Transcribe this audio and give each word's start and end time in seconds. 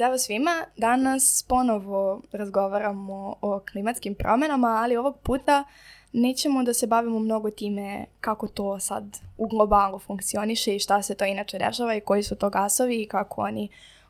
Zdravo 0.00 0.18
svima, 0.18 0.64
danas 0.76 1.44
ponovo 1.48 2.22
razgovaramo 2.32 3.36
o 3.40 3.60
klimatskim 3.72 4.14
promjenama, 4.14 4.68
ali 4.68 4.96
ovog 4.96 5.18
puta 5.22 5.64
nećemo 6.12 6.62
da 6.62 6.74
se 6.74 6.86
bavimo 6.86 7.18
mnogo 7.18 7.50
time 7.50 8.06
kako 8.20 8.48
to 8.48 8.80
sad 8.80 9.18
u 9.38 9.48
globalu 9.48 9.98
funkcioniše 9.98 10.76
i 10.76 10.78
šta 10.78 11.02
se 11.02 11.14
to 11.14 11.24
inače 11.24 11.58
dešava 11.58 11.94
i 11.94 12.00
koji 12.00 12.22
su 12.22 12.36
to 12.36 12.50
gasovi 12.50 13.02
i 13.02 13.08
kako 13.08 13.40
oni 13.42 13.68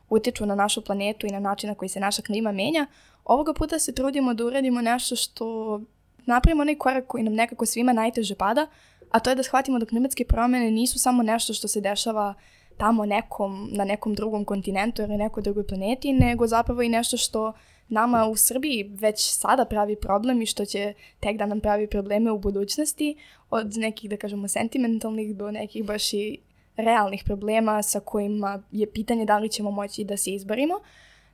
utiču 0.09 0.45
na 0.45 0.55
našu 0.55 0.81
planetu 0.81 1.27
i 1.27 1.31
na 1.31 1.39
način 1.39 1.69
na 1.69 1.75
koji 1.75 1.89
se 1.89 1.99
naša 1.99 2.21
klima 2.21 2.51
menja. 2.51 2.87
Ovoga 3.23 3.53
puta 3.53 3.79
se 3.79 3.95
trudimo 3.95 4.33
da 4.33 4.45
uradimo 4.45 4.81
nešto 4.81 5.15
što 5.15 5.81
napravimo 6.25 6.61
onaj 6.61 6.75
korak 6.75 7.07
koji 7.07 7.23
nam 7.23 7.33
nekako 7.33 7.65
svima 7.65 7.93
najteže 7.93 8.35
pada, 8.35 8.67
a 9.11 9.19
to 9.19 9.29
je 9.29 9.35
da 9.35 9.43
shvatimo 9.43 9.79
da 9.79 9.85
klimatske 9.85 10.25
promjene 10.25 10.71
nisu 10.71 10.99
samo 10.99 11.23
nešto 11.23 11.53
što 11.53 11.67
se 11.67 11.81
dešava 11.81 12.33
tamo 12.81 13.05
nekom, 13.05 13.69
na 13.71 13.85
nekom 13.85 14.13
drugom 14.13 14.45
kontinentu 14.45 15.01
ili 15.01 15.17
nekoj 15.17 15.43
drugoj 15.43 15.67
planeti, 15.67 16.13
nego 16.13 16.47
zapravo 16.47 16.81
i 16.81 16.89
nešto 16.89 17.17
što 17.17 17.53
nama 17.87 18.25
u 18.25 18.35
Srbiji 18.35 18.83
već 18.99 19.19
sada 19.19 19.65
pravi 19.65 19.95
problem 19.95 20.41
i 20.41 20.45
što 20.45 20.65
će 20.65 20.93
tek 21.19 21.37
da 21.37 21.45
nam 21.45 21.59
pravi 21.59 21.87
probleme 21.87 22.31
u 22.31 22.39
budućnosti, 22.39 23.15
od 23.49 23.77
nekih, 23.77 24.09
da 24.09 24.17
kažemo, 24.17 24.47
sentimentalnih 24.47 25.35
do 25.35 25.51
nekih 25.51 25.85
baš 25.85 26.13
i 26.13 26.37
realnih 26.77 27.23
problema 27.25 27.81
sa 27.81 27.99
kojima 27.99 28.63
je 28.71 28.91
pitanje 28.91 29.25
da 29.25 29.37
li 29.37 29.49
ćemo 29.49 29.71
moći 29.71 30.03
da 30.03 30.17
se 30.17 30.31
izborimo. 30.31 30.79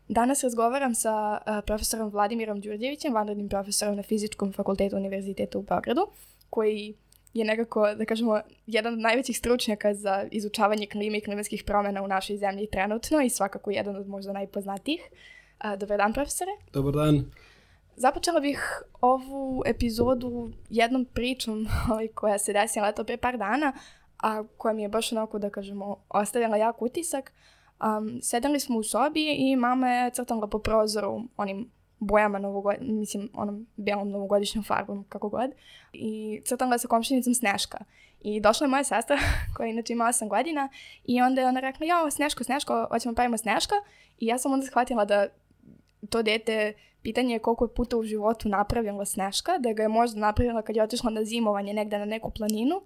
Danas 0.07 0.43
razgovaram 0.43 0.95
sa 0.95 1.37
profesorom 1.65 2.09
Vladimirom 2.09 2.61
Đurđevićem, 2.61 3.13
vanrednim 3.13 3.49
profesorom 3.49 3.95
na 3.95 4.03
Fizičkom 4.03 4.53
fakultetu 4.53 4.95
Univerziteta 4.95 5.57
u 5.57 5.61
Beogradu, 5.61 6.07
koji 6.49 6.95
je 7.33 7.45
nekako, 7.45 7.93
da 7.95 8.05
kažemo, 8.05 8.41
jedan 8.67 8.93
od 8.93 8.99
najvećih 8.99 9.37
stručnjaka 9.37 9.93
za 9.93 10.27
izučavanje 10.31 10.87
klime 10.87 11.17
i 11.17 11.21
klimatskih 11.21 11.63
promjena 11.63 12.03
u 12.03 12.07
našoj 12.07 12.37
zemlji 12.37 12.67
trenutno 12.71 13.21
i 13.21 13.29
svakako 13.29 13.71
jedan 13.71 13.95
od 13.95 14.07
možda 14.07 14.33
najpoznatijih. 14.33 15.01
Dobar 15.77 15.97
dan, 15.97 16.13
profesore. 16.13 16.51
Dobar 16.73 16.93
dan. 16.93 17.31
Započela 17.95 18.39
bih 18.39 18.81
ovu 19.01 19.63
epizodu 19.65 20.49
jednom 20.69 21.05
pričom 21.05 21.67
ovaj, 21.91 22.07
koja 22.07 22.37
se 22.37 22.53
desila 22.53 22.91
to 22.91 23.03
pre 23.03 23.17
par 23.17 23.37
dana, 23.37 23.73
a 24.17 24.43
koja 24.57 24.73
mi 24.73 24.81
je 24.81 24.89
baš 24.89 25.11
onako, 25.11 25.39
da 25.39 25.49
kažemo, 25.49 25.97
ostavila 26.09 26.57
jak 26.57 26.81
utisak. 26.81 27.33
Um, 27.81 28.19
sedeli 28.21 28.59
smo 28.59 28.77
u 28.77 28.83
sobi 28.83 29.35
i 29.37 29.55
mama 29.55 29.89
je 29.89 30.11
crtala 30.11 30.47
po 30.47 30.59
prozoru 30.59 31.21
onim 31.37 31.71
bojama 31.99 32.39
novogodišnjim, 32.39 32.99
mislim, 32.99 33.29
onom 33.33 33.67
belom 33.75 34.09
novogodišnjom 34.09 34.63
farbom, 34.63 35.05
kako 35.09 35.29
god. 35.29 35.51
I 35.93 36.41
crtala 36.45 36.77
sa 36.77 36.87
komšinicom 36.87 37.33
Sneška. 37.33 37.77
I 38.21 38.41
došla 38.41 38.65
je 38.65 38.69
moja 38.69 38.83
sestra, 38.83 39.17
koja 39.55 39.67
inače 39.67 39.93
ima 39.93 40.05
8 40.05 40.27
godina, 40.27 40.69
i 41.05 41.21
onda 41.21 41.41
je 41.41 41.47
ona 41.47 41.59
rekla, 41.59 41.85
jao, 41.85 42.11
Sneško, 42.11 42.43
Sneško, 42.43 42.87
hoćemo 42.91 43.15
pravimo 43.15 43.37
Sneška. 43.37 43.75
I 44.19 44.25
ja 44.25 44.37
sam 44.37 44.53
onda 44.53 44.65
shvatila 44.65 45.05
da 45.05 45.27
to 46.09 46.21
dete, 46.21 46.73
pitanje 47.01 47.35
je 47.35 47.39
koliko 47.39 47.65
je 47.65 47.73
puta 47.73 47.97
u 47.97 48.03
životu 48.03 48.49
napravila 48.49 49.05
Sneška, 49.05 49.57
da 49.57 49.73
ga 49.73 49.83
je 49.83 49.89
možda 49.89 50.19
napravila 50.19 50.61
kad 50.61 50.75
je 50.75 50.83
otišla 50.83 51.09
na 51.09 51.23
zimovanje 51.23 51.73
negde 51.73 51.99
na 51.99 52.05
neku 52.05 52.31
planinu, 52.31 52.81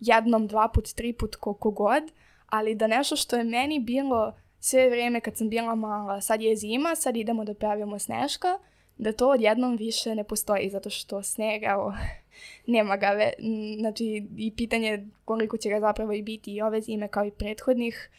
jednom, 0.00 0.46
dva 0.46 0.68
put, 0.68 0.94
tri 0.94 1.12
put, 1.12 1.36
koliko 1.36 1.70
god, 1.70 2.02
ali 2.46 2.74
da 2.74 2.86
nešto 2.86 3.16
što 3.16 3.36
je 3.36 3.44
meni 3.44 3.80
bilo 3.80 4.32
sve 4.64 4.90
vrijeme 4.90 5.20
kad 5.20 5.36
sam 5.36 5.48
bila 5.48 5.74
mala, 5.74 6.20
sad 6.20 6.42
je 6.42 6.56
zima, 6.56 6.94
sad 6.94 7.16
idemo 7.16 7.44
da 7.44 7.54
pravimo 7.54 7.98
sneška, 7.98 8.58
da 8.98 9.12
to 9.12 9.28
odjednom 9.28 9.76
više 9.76 10.14
ne 10.14 10.24
postoji, 10.24 10.70
zato 10.70 10.90
što 10.90 11.22
sneg, 11.22 11.62
evo, 11.62 11.94
nema 12.74 12.96
ga, 12.96 13.10
ve, 13.10 13.32
znači 13.78 14.26
i 14.36 14.52
pitanje 14.56 15.06
koliko 15.24 15.56
će 15.56 15.68
ga 15.68 15.80
zapravo 15.80 16.12
i 16.12 16.22
biti 16.22 16.54
i 16.54 16.62
ove 16.62 16.80
zime 16.80 17.08
kao 17.08 17.24
i 17.24 17.30
prethodnih, 17.30 18.10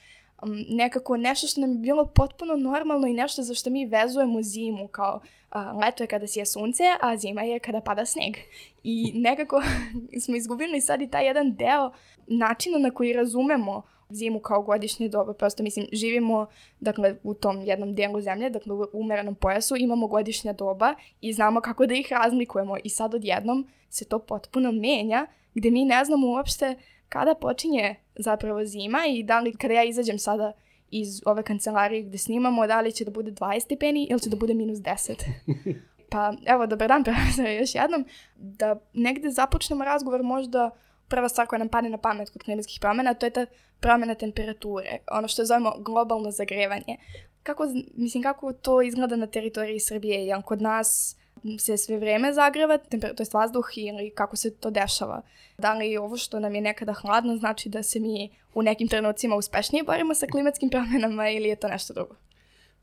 um, 0.44 0.66
nekako 0.70 1.18
nešto 1.18 1.48
što 1.48 1.62
nam 1.62 1.72
je 1.72 1.78
bilo 1.78 2.06
potpuno 2.06 2.56
normalno 2.56 3.08
i 3.08 3.14
nešto 3.14 3.44
za 3.44 3.54
što 3.54 3.70
mi 3.70 3.86
vezujemo 3.86 4.42
zimu, 4.42 4.88
kao 4.88 5.20
uh, 5.56 5.82
leto 5.82 6.04
je 6.04 6.08
kada 6.08 6.28
sije 6.28 6.46
sunce, 6.46 6.84
a 7.02 7.18
zima 7.18 7.42
je 7.42 7.60
kada 7.60 7.82
pada 7.82 8.06
sneg. 8.06 8.36
I 8.84 9.12
nekako 9.16 9.62
smo 10.26 10.36
izgubili 10.36 10.82
sad 10.82 11.02
i 11.02 11.10
taj 11.10 11.26
jedan 11.26 11.56
deo 11.56 11.92
načina 12.28 12.78
na 12.78 12.92
koji 12.92 13.14
razumemo 13.14 13.95
zimu 14.10 14.40
kao 14.40 14.62
godišnje 14.62 15.10
doba, 15.10 15.34
prosto 15.34 15.64
mislim 15.64 15.88
živimo 15.92 16.48
dakle 16.80 17.16
u 17.24 17.34
tom 17.34 17.62
jednom 17.62 17.96
delu 17.96 18.22
zemlje, 18.22 18.50
dakle 18.50 18.74
u 18.74 18.88
umerenom 18.94 19.36
pojasu 19.36 19.76
imamo 19.76 20.08
godišnja 20.08 20.54
doba 20.54 20.96
i 21.22 21.34
znamo 21.34 21.62
kako 21.62 21.86
da 21.86 21.94
ih 21.94 22.12
razlikujemo 22.12 22.78
i 22.84 22.90
sad 22.90 23.14
odjednom 23.14 23.68
se 23.90 24.06
to 24.06 24.20
potpuno 24.20 24.72
menja 24.72 25.28
gde 25.54 25.72
mi 25.72 25.86
ne 25.86 26.06
znamo 26.06 26.28
uopšte 26.28 26.76
kada 27.10 27.36
počinje 27.36 27.96
zapravo 28.16 28.66
zima 28.66 29.00
i 29.10 29.24
da 29.24 29.40
li 29.40 29.54
kada 29.54 29.74
ja 29.74 29.84
izađem 29.84 30.20
sada 30.20 30.54
iz 30.92 31.22
ove 31.26 31.44
kancelarije 31.44 32.02
gde 32.02 32.18
snimamo, 32.18 32.68
da 32.68 32.82
li 32.82 32.92
će 32.92 33.06
da 33.06 33.12
bude 33.12 33.32
20 33.32 33.60
stepeni 33.60 34.08
ili 34.10 34.20
će 34.20 34.30
da 34.30 34.36
bude 34.36 34.54
minus 34.54 34.80
10. 34.80 35.24
Pa 36.10 36.34
evo, 36.46 36.68
dobar 36.68 36.88
dan 36.88 37.04
profesor 37.14 37.46
još 37.48 37.76
jednom, 37.76 38.06
da 38.36 38.80
negde 38.94 39.30
započnemo 39.30 39.86
razgovor 39.86 40.24
možda 40.24 40.72
prva 41.08 41.30
stvar 41.30 41.48
koja 41.48 41.60
nam 41.60 41.70
padne 41.70 41.90
na 41.90 41.98
pamet 41.98 42.30
kod 42.30 42.44
klimatskih 42.44 42.80
promjena, 42.80 43.14
to 43.14 43.26
je 43.26 43.30
ta 43.30 43.46
promjena 43.80 44.16
temperature, 44.16 44.98
ono 45.12 45.28
što 45.28 45.46
zovemo 45.46 45.74
globalno 45.78 46.32
zagrevanje. 46.32 46.98
Kako, 47.44 47.68
mislim, 47.98 48.24
kako 48.24 48.54
to 48.54 48.82
izgleda 48.82 49.16
na 49.16 49.28
teritoriji 49.28 49.80
Srbije? 49.80 50.26
Jel 50.26 50.42
kod 50.42 50.62
nas 50.62 51.18
se 51.60 51.78
sve 51.78 51.98
vrijeme 51.98 52.34
zagreva, 52.34 52.78
to 52.78 53.24
je 53.24 53.28
vazduh 53.34 53.70
ili 53.76 54.12
kako 54.16 54.36
se 54.36 54.56
to 54.56 54.70
dešava? 54.70 55.22
Da 55.58 55.74
li 55.74 55.98
ovo 55.98 56.18
što 56.18 56.40
nam 56.40 56.56
je 56.56 56.62
nekada 56.62 56.94
hladno 56.94 57.38
znači 57.38 57.70
da 57.70 57.84
se 57.84 58.00
mi 58.00 58.30
u 58.54 58.62
nekim 58.62 58.88
trenucima 58.88 59.36
uspešnije 59.36 59.84
borimo 59.84 60.14
sa 60.14 60.28
klimatskim 60.28 60.70
promjenama 60.70 61.30
ili 61.30 61.50
je 61.50 61.56
to 61.56 61.68
nešto 61.68 61.94
drugo? 61.94 62.16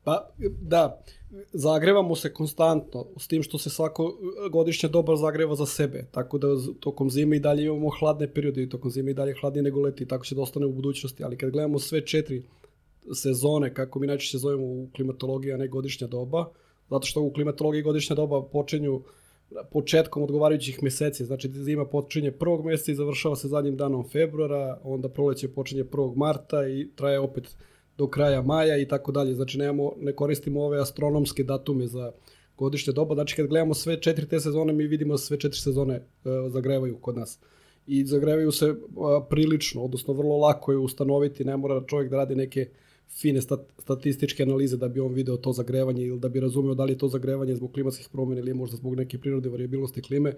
Pa, 0.03 0.29
da, 0.61 1.01
zagrevamo 1.53 2.15
se 2.15 2.33
konstantno, 2.33 3.05
s 3.19 3.27
tim 3.27 3.43
što 3.43 3.57
se 3.57 3.69
svako 3.69 4.13
godišnje 4.51 4.89
doba 4.89 5.15
zagreva 5.15 5.55
za 5.55 5.65
sebe, 5.65 6.05
tako 6.11 6.37
da 6.37 6.47
tokom 6.79 7.09
zime 7.09 7.35
i 7.35 7.39
dalje 7.39 7.63
imamo 7.63 7.89
hladne 7.99 8.33
periode 8.33 8.63
i 8.63 8.69
tokom 8.69 8.91
zime 8.91 9.11
i 9.11 9.13
dalje 9.13 9.35
hladnije 9.41 9.63
nego 9.63 9.81
leti, 9.81 10.07
tako 10.07 10.25
će 10.25 10.35
da 10.35 10.41
ostane 10.41 10.65
u 10.65 10.73
budućnosti, 10.73 11.23
ali 11.23 11.37
kad 11.37 11.51
gledamo 11.51 11.79
sve 11.79 12.05
četiri 12.05 12.43
sezone, 13.13 13.73
kako 13.73 13.99
mi 13.99 14.07
najčešće 14.07 14.37
zovemo 14.37 14.65
u 14.65 14.87
klimatologiji, 14.95 15.53
a 15.53 15.57
ne 15.57 15.67
godišnja 15.67 16.07
doba, 16.07 16.45
zato 16.89 17.07
što 17.07 17.21
u 17.21 17.33
klimatologiji 17.33 17.81
godišnja 17.81 18.15
doba 18.15 18.43
počinju 18.43 19.01
početkom 19.71 20.23
odgovarajućih 20.23 20.83
meseci, 20.83 21.25
znači 21.25 21.49
zima 21.53 21.85
počinje 21.85 22.31
prvog 22.31 22.65
mjeseca 22.65 22.91
i 22.91 22.95
završava 22.95 23.35
se 23.35 23.47
zadnjim 23.47 23.77
danom 23.77 24.09
februara, 24.09 24.79
onda 24.83 25.09
proleće 25.09 25.47
počinje 25.47 25.83
1. 25.83 26.15
marta 26.15 26.67
i 26.67 26.89
traje 26.95 27.19
opet 27.19 27.55
do 27.97 28.07
kraja 28.07 28.41
maja 28.41 28.77
i 28.77 28.87
tako 28.87 29.11
dalje. 29.11 29.35
Znači 29.35 29.57
nemamo, 29.57 29.93
ne 29.99 30.13
koristimo 30.13 30.63
ove 30.63 30.81
astronomske 30.81 31.43
datume 31.43 31.87
za 31.87 32.11
godišnje 32.57 32.93
doba. 32.93 33.15
Znači 33.15 33.35
kad 33.35 33.47
gledamo 33.47 33.73
sve 33.73 34.01
četiri 34.01 34.27
te 34.27 34.39
sezone, 34.39 34.73
mi 34.73 34.87
vidimo 34.87 35.17
sve 35.17 35.39
četiri 35.39 35.59
sezone 35.59 35.95
uh, 35.95 36.31
zagrevaju 36.51 36.97
kod 36.97 37.17
nas. 37.17 37.39
I 37.87 38.05
zagrevaju 38.05 38.51
se 38.51 38.69
uh, 38.69 38.77
prilično, 39.29 39.83
odnosno 39.83 40.13
vrlo 40.13 40.37
lako 40.37 40.71
je 40.71 40.77
ustanoviti, 40.77 41.45
ne 41.45 41.57
mora 41.57 41.83
čovjek 41.87 42.11
da 42.11 42.17
radi 42.17 42.35
neke 42.35 42.69
fine 43.21 43.41
stat, 43.41 43.59
statističke 43.79 44.43
analize 44.43 44.77
da 44.77 44.87
bi 44.87 44.99
on 44.99 45.13
video 45.13 45.37
to 45.37 45.53
zagrevanje 45.53 46.03
ili 46.03 46.19
da 46.19 46.29
bi 46.29 46.39
razumio 46.39 46.73
da 46.73 46.83
li 46.83 46.93
je 46.93 46.97
to 46.97 47.07
zagrevanje 47.07 47.55
zbog 47.55 47.71
klimatskih 47.71 48.09
promjena 48.11 48.41
ili 48.41 48.53
možda 48.53 48.77
zbog 48.77 48.95
neke 48.95 49.17
prirode 49.17 49.49
variabilnosti 49.49 50.01
klime 50.01 50.33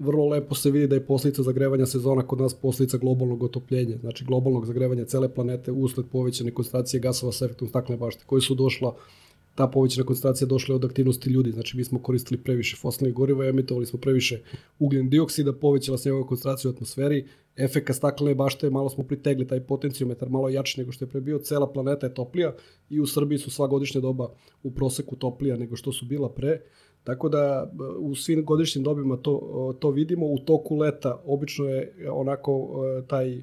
vrlo 0.00 0.28
lepo 0.28 0.54
se 0.54 0.70
vidi 0.70 0.86
da 0.86 0.94
je 0.94 1.06
posljedica 1.06 1.42
zagrevanja 1.42 1.86
sezona 1.86 2.26
kod 2.26 2.40
nas 2.40 2.54
posljedica 2.54 2.98
globalnog 2.98 3.42
otopljenja, 3.42 3.96
znači 4.00 4.24
globalnog 4.24 4.66
zagrevanja 4.66 5.04
cele 5.04 5.28
planete 5.34 5.72
usled 5.72 6.06
povećane 6.12 6.50
koncentracije 6.50 7.00
gasova 7.00 7.32
sa 7.32 7.44
efektom 7.44 7.68
staklene 7.68 7.98
bašte, 7.98 8.24
koji 8.26 8.42
su 8.42 8.54
došla 8.54 8.94
ta 9.60 9.66
povećana 9.66 10.06
koncentracija 10.06 10.46
došla 10.48 10.74
od 10.74 10.84
aktivnosti 10.84 11.30
ljudi, 11.30 11.50
znači 11.52 11.76
mi 11.76 11.84
smo 11.84 11.98
koristili 12.02 12.40
previše 12.42 12.76
fosilnih 12.76 13.14
goriva, 13.14 13.46
emitovali 13.46 13.86
smo 13.86 13.98
previše 14.00 14.38
ugljen 14.78 15.10
dioksida, 15.10 15.52
povećala 15.52 15.98
se 15.98 16.08
njegova 16.08 16.26
koncentracija 16.26 16.70
u 16.70 16.74
atmosferi, 16.74 17.26
efeka 17.56 17.92
staklene 17.92 18.34
bašte, 18.34 18.70
malo 18.70 18.88
smo 18.90 19.04
pritegli 19.04 19.46
taj 19.46 19.60
potencijometar, 19.60 20.28
malo 20.28 20.48
jači 20.48 20.80
nego 20.80 20.92
što 20.92 21.04
je 21.04 21.08
pre 21.08 21.20
bio, 21.20 21.38
cela 21.38 21.72
planeta 21.72 22.06
je 22.06 22.14
toplija 22.14 22.54
i 22.90 23.00
u 23.00 23.06
Srbiji 23.06 23.38
su 23.38 23.50
sva 23.50 23.66
godišnja 23.66 24.00
doba 24.00 24.30
u 24.62 24.70
proseku 24.70 25.16
toplija 25.16 25.56
nego 25.56 25.76
što 25.76 25.92
su 25.92 26.06
bila 26.06 26.32
pre. 26.32 26.60
Tako 27.04 27.28
da 27.28 27.72
u 27.98 28.14
svim 28.14 28.44
godišnjim 28.44 28.84
dobima 28.84 29.16
to, 29.16 29.76
to 29.80 29.90
vidimo. 29.90 30.26
U 30.26 30.38
toku 30.38 30.76
leta 30.76 31.20
obično 31.24 31.68
je 31.68 32.08
onako 32.12 32.84
taj 33.08 33.42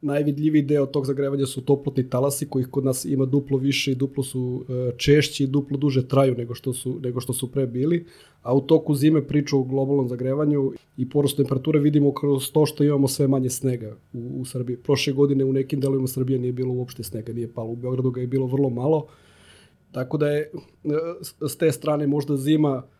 najvidljiviji 0.00 0.62
deo 0.62 0.86
tog 0.86 1.06
zagrevanja 1.06 1.46
su 1.46 1.64
toplotni 1.64 2.10
talasi 2.10 2.48
kojih 2.48 2.68
kod 2.68 2.84
nas 2.84 3.04
ima 3.04 3.24
duplo 3.24 3.58
više 3.58 3.92
i 3.92 3.94
duplo 3.94 4.24
su 4.24 4.64
češći 4.96 5.44
i 5.44 5.46
duplo 5.46 5.76
duže 5.76 6.08
traju 6.08 6.34
nego 6.34 6.54
što 6.54 6.72
su, 6.72 7.00
nego 7.02 7.20
što 7.20 7.32
su 7.32 7.52
pre 7.52 7.66
bili. 7.66 8.06
A 8.42 8.54
u 8.54 8.60
toku 8.60 8.94
zime 8.94 9.26
priču 9.26 9.58
o 9.58 9.64
globalnom 9.64 10.08
zagrevanju 10.08 10.72
i 10.96 11.08
porastu 11.10 11.36
temperature 11.36 11.80
vidimo 11.80 12.12
kroz 12.14 12.52
to 12.52 12.66
što 12.66 12.84
imamo 12.84 13.08
sve 13.08 13.28
manje 13.28 13.50
snega 13.50 13.96
u, 14.12 14.40
u 14.40 14.44
Srbiji. 14.44 14.76
Prošle 14.76 15.12
godine 15.12 15.44
u 15.44 15.52
nekim 15.52 15.80
delovima 15.80 16.06
Srbije 16.06 16.38
nije 16.38 16.52
bilo 16.52 16.74
uopšte 16.74 17.02
snega, 17.02 17.32
nije 17.32 17.52
palo. 17.52 17.70
U 17.70 17.76
Beogradu 17.76 18.10
ga 18.10 18.20
je 18.20 18.26
bilo 18.26 18.46
vrlo 18.46 18.70
malo. 18.70 19.06
Tako 19.92 20.18
da 20.18 20.28
je 20.28 20.50
s 21.48 21.56
te 21.56 21.72
strane 21.72 22.06
možda 22.06 22.36
zima 22.36 22.82
E, 22.82 22.97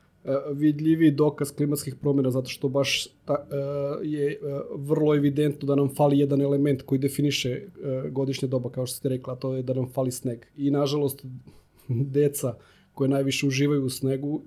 vidljivi 0.53 1.11
dokaz 1.11 1.51
klimatskih 1.51 1.95
promjena 1.95 2.31
zato 2.31 2.49
što 2.49 2.69
baš 2.69 3.09
ta, 3.25 3.47
e, 3.51 3.57
je 4.03 4.33
e, 4.33 4.37
vrlo 4.77 5.15
evidentno 5.15 5.67
da 5.67 5.75
nam 5.75 5.95
fali 5.95 6.19
jedan 6.19 6.43
element 6.43 6.83
koji 6.83 6.99
definiše 6.99 7.63
godišnje 8.11 8.49
doba 8.49 8.71
kao 8.71 8.87
što 8.87 8.97
ste 8.97 9.09
rekla, 9.09 9.37
to 9.37 9.55
je 9.55 9.63
da 9.63 9.75
nam 9.75 9.89
fali 9.93 10.11
sneg. 10.11 10.39
I 10.57 10.71
nažalost 10.71 11.25
deca 12.15 12.55
koje 12.95 13.09
najviše 13.09 13.47
uživaju 13.47 13.85
u 13.85 13.91
snegu, 13.91 14.43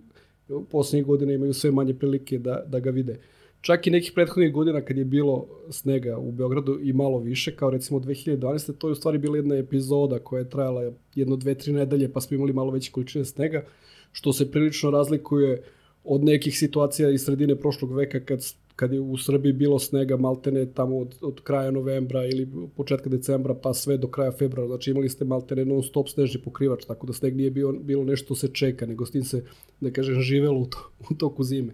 poslednjih 0.71 1.05
godina 1.05 1.33
imaju 1.33 1.53
sve 1.53 1.71
manje 1.71 1.93
prilike 1.93 2.39
da, 2.39 2.63
da 2.67 2.79
ga 2.79 2.89
vide. 2.89 3.19
Čak 3.61 3.87
i 3.87 3.91
nekih 3.91 4.11
prethodnih 4.15 4.53
godina 4.53 4.81
kad 4.81 4.97
je 4.97 5.05
bilo 5.05 5.47
snega 5.69 6.17
u 6.17 6.31
Beogradu 6.31 6.79
i 6.81 6.93
malo 6.93 7.19
više, 7.19 7.55
kao 7.55 7.69
recimo 7.69 7.99
2012. 7.99 8.77
to 8.77 8.87
je 8.87 8.91
u 8.91 8.95
stvari 8.95 9.17
bila 9.17 9.37
jedna 9.37 9.55
epizoda 9.55 10.19
koja 10.19 10.39
je 10.39 10.49
trajala 10.49 10.91
jedno, 11.15 11.35
dve, 11.35 11.55
tri 11.55 11.73
nedelje, 11.73 12.11
pa 12.13 12.21
smo 12.21 12.35
imali 12.35 12.53
malo 12.53 12.71
veće 12.71 12.91
količine 12.91 13.25
snega, 13.25 13.65
što 14.11 14.33
se 14.33 14.51
prilično 14.51 14.91
razlikuje 14.91 15.63
od 16.03 16.23
nekih 16.23 16.57
situacija 16.57 17.09
iz 17.09 17.25
sredine 17.25 17.55
prošlog 17.55 17.95
veka 17.95 18.19
kad 18.19 18.41
kad 18.81 18.93
je 18.93 18.99
u 18.99 19.17
Srbiji 19.17 19.53
bilo 19.53 19.79
snega 19.79 20.17
maltene 20.17 20.65
tamo 20.73 20.97
od, 20.97 21.15
od 21.21 21.41
kraja 21.41 21.71
novembra 21.71 22.25
ili 22.25 22.47
početka 22.75 23.09
decembra 23.09 23.53
pa 23.53 23.73
sve 23.73 23.97
do 23.97 24.07
kraja 24.07 24.31
februara, 24.31 24.67
znači 24.67 24.91
imali 24.91 25.09
ste 25.09 25.25
maltene 25.25 25.65
non 25.65 25.83
stop 25.83 26.09
snežni 26.09 26.41
pokrivač, 26.41 26.85
tako 26.85 27.07
da 27.07 27.13
sneg 27.13 27.35
nije 27.35 27.51
bio, 27.51 27.71
bilo 27.71 28.03
nešto 28.03 28.35
se 28.35 28.47
čeka, 28.47 28.85
nego 28.85 29.05
s 29.05 29.11
tim 29.11 29.23
se, 29.23 29.43
da 29.81 29.91
kažem, 29.91 30.21
živelo 30.21 30.59
u, 30.59 30.65
to, 30.65 30.89
u 31.09 31.13
toku 31.13 31.43
zime. 31.43 31.73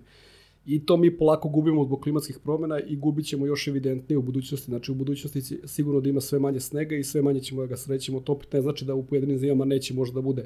I 0.65 0.85
to 0.85 0.97
mi 0.97 1.17
polako 1.17 1.49
gubimo 1.49 1.85
zbog 1.85 2.01
klimatskih 2.01 2.39
promena 2.43 2.79
i 2.79 2.95
gubit 2.95 3.25
ćemo 3.25 3.45
još 3.45 3.67
evidentnije 3.67 4.17
u 4.17 4.21
budućnosti. 4.21 4.71
Znači 4.71 4.91
u 4.91 4.95
budućnosti 4.95 5.41
sigurno 5.67 6.01
da 6.01 6.09
ima 6.09 6.21
sve 6.21 6.39
manje 6.39 6.59
snega 6.59 6.95
i 6.95 7.03
sve 7.03 7.21
manje 7.21 7.39
ćemo 7.39 7.61
da 7.61 7.67
ga 7.67 7.77
srećemo. 7.77 8.19
To 8.19 8.39
ne 8.53 8.61
znači 8.61 8.85
da 8.85 8.95
u 8.95 9.05
pojedinim 9.05 9.37
zimama 9.37 9.65
neće 9.65 9.93
možda 9.93 10.15
da 10.15 10.21
bude 10.21 10.45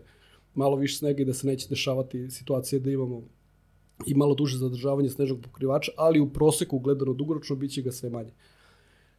malo 0.54 0.76
više 0.76 0.98
snega 0.98 1.22
i 1.22 1.26
da 1.26 1.34
se 1.34 1.48
neće 1.48 1.68
dešavati 1.70 2.30
situacije 2.30 2.80
da 2.80 2.92
imamo 2.92 3.22
i 4.06 4.14
malo 4.14 4.36
duže 4.36 4.58
zadržavanje 4.58 5.10
snežnog 5.10 5.42
pokrivača, 5.42 5.92
ali 5.98 6.20
u 6.20 6.30
proseku 6.30 6.80
gledano 6.80 7.14
dugoročno 7.14 7.56
biće 7.56 7.82
ga 7.82 7.92
sve 7.92 8.10
manje. 8.10 8.32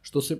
Što 0.01 0.21
se 0.21 0.39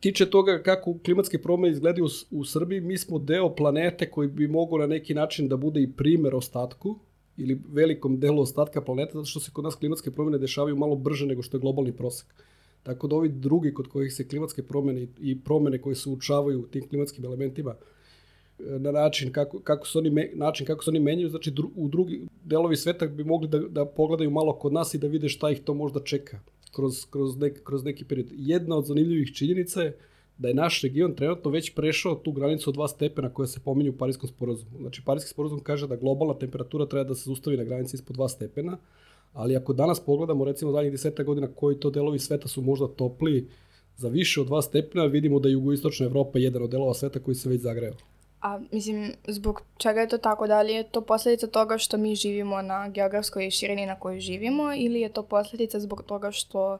tiče 0.00 0.30
toga 0.30 0.62
kako 0.62 0.98
klimatske 1.04 1.42
promene 1.42 1.72
izgledaju 1.72 2.04
u, 2.04 2.40
u 2.40 2.44
Srbiji, 2.44 2.80
mi 2.80 2.98
smo 2.98 3.18
deo 3.18 3.54
planete 3.54 4.10
koji 4.10 4.28
bi 4.28 4.48
mogao 4.48 4.78
na 4.78 4.86
neki 4.86 5.14
način 5.14 5.48
da 5.48 5.56
bude 5.56 5.82
i 5.82 5.92
primer 5.92 6.34
ostatku 6.34 6.98
ili 7.36 7.62
velikom 7.68 8.20
delu 8.20 8.42
ostatka 8.42 8.80
planeta, 8.80 9.12
zato 9.12 9.24
što 9.24 9.40
se 9.40 9.50
kod 9.52 9.64
nas 9.64 9.74
klimatske 9.74 10.10
promene 10.10 10.38
dešavaju 10.38 10.76
malo 10.76 10.96
brže 10.96 11.26
nego 11.26 11.42
što 11.42 11.56
je 11.56 11.60
globalni 11.60 11.92
prosek. 11.92 12.34
Tako 12.82 13.06
da 13.06 13.16
ovi 13.16 13.28
drugi 13.28 13.74
kod 13.74 13.88
kojih 13.88 14.12
se 14.12 14.28
klimatske 14.28 14.62
promene 14.62 15.08
i 15.18 15.40
promene 15.40 15.82
koje 15.82 15.94
se 15.94 16.10
učavaju 16.10 16.66
tim 16.70 16.88
klimatskim 16.88 17.24
elementima 17.24 17.74
na 18.58 18.92
način 18.92 19.32
kako, 19.32 19.60
kako 19.60 19.86
se 19.86 19.98
oni 19.98 20.10
me, 20.10 20.30
način 20.34 20.66
kako 20.66 20.84
se 20.84 20.90
oni 20.90 21.00
menjaju, 21.00 21.28
znači 21.28 21.50
dru, 21.50 21.70
u 21.76 21.88
drugi 21.88 22.26
delovi 22.44 22.76
sveta 22.76 23.06
bi 23.06 23.24
mogli 23.24 23.48
da, 23.48 23.58
da 23.58 23.84
pogledaju 23.84 24.30
malo 24.30 24.52
kod 24.52 24.72
nas 24.72 24.94
i 24.94 24.98
da 24.98 25.06
vide 25.06 25.28
šta 25.28 25.50
ih 25.50 25.60
to 25.60 25.74
možda 25.74 26.00
čeka 26.00 26.40
kroz, 26.72 27.06
kroz, 27.10 27.36
nek, 27.36 27.62
kroz 27.64 27.84
neki 27.84 28.04
period. 28.04 28.26
Jedna 28.32 28.76
od 28.76 28.86
zanimljivih 28.86 29.32
činjenica 29.34 29.82
je 29.82 29.96
da 30.38 30.48
je 30.48 30.54
naš 30.54 30.82
region 30.82 31.14
trenutno 31.14 31.50
već 31.50 31.74
prešao 31.74 32.14
tu 32.14 32.32
granicu 32.32 32.70
od 32.70 32.76
2 32.76 32.88
stepena 32.88 33.34
koja 33.34 33.46
se 33.46 33.60
pominju 33.64 33.90
u 33.90 33.96
Parijskom 33.96 34.28
sporazumu. 34.28 34.78
Znači, 34.80 35.02
Parijski 35.04 35.30
sporazum 35.30 35.60
kaže 35.60 35.86
da 35.86 35.96
globalna 35.96 36.34
temperatura 36.34 36.86
treba 36.86 37.04
da 37.04 37.14
se 37.14 37.30
zustavi 37.30 37.56
na 37.56 37.64
granici 37.64 37.96
ispod 37.96 38.16
2 38.16 38.28
stepena, 38.28 38.78
ali 39.32 39.56
ako 39.56 39.72
danas 39.72 40.00
pogledamo 40.00 40.44
recimo 40.44 40.72
zadnjih 40.72 40.92
deseta 40.92 41.22
godina 41.22 41.48
koji 41.54 41.80
to 41.80 41.90
delovi 41.90 42.18
sveta 42.18 42.48
su 42.48 42.62
možda 42.62 42.88
topliji 42.88 43.46
za 43.96 44.08
više 44.08 44.40
od 44.40 44.48
2 44.48 44.62
stepena, 44.62 45.04
vidimo 45.04 45.40
da 45.40 45.48
je 45.48 45.52
jugoistočna 45.52 46.06
Evropa 46.06 46.38
jedan 46.38 46.62
od 46.62 46.70
delova 46.70 46.94
sveta 46.94 47.18
koji 47.18 47.34
se 47.34 47.48
već 47.48 47.60
zagreo. 47.60 47.92
A 48.40 48.58
mislim, 48.72 49.12
zbog 49.28 49.62
čega 49.76 50.00
je 50.00 50.08
to 50.08 50.18
tako? 50.18 50.46
Da 50.46 50.62
li 50.62 50.72
je 50.72 50.82
to 50.82 51.00
posledica 51.00 51.46
toga 51.46 51.78
što 51.78 51.96
mi 51.96 52.14
živimo 52.14 52.62
na 52.62 52.88
geografskoj 52.88 53.50
širini 53.50 53.86
na 53.86 53.98
kojoj 54.00 54.20
živimo 54.20 54.74
ili 54.74 55.00
je 55.00 55.08
to 55.08 55.22
posledica 55.22 55.80
zbog 55.80 56.02
toga 56.02 56.30
što 56.30 56.78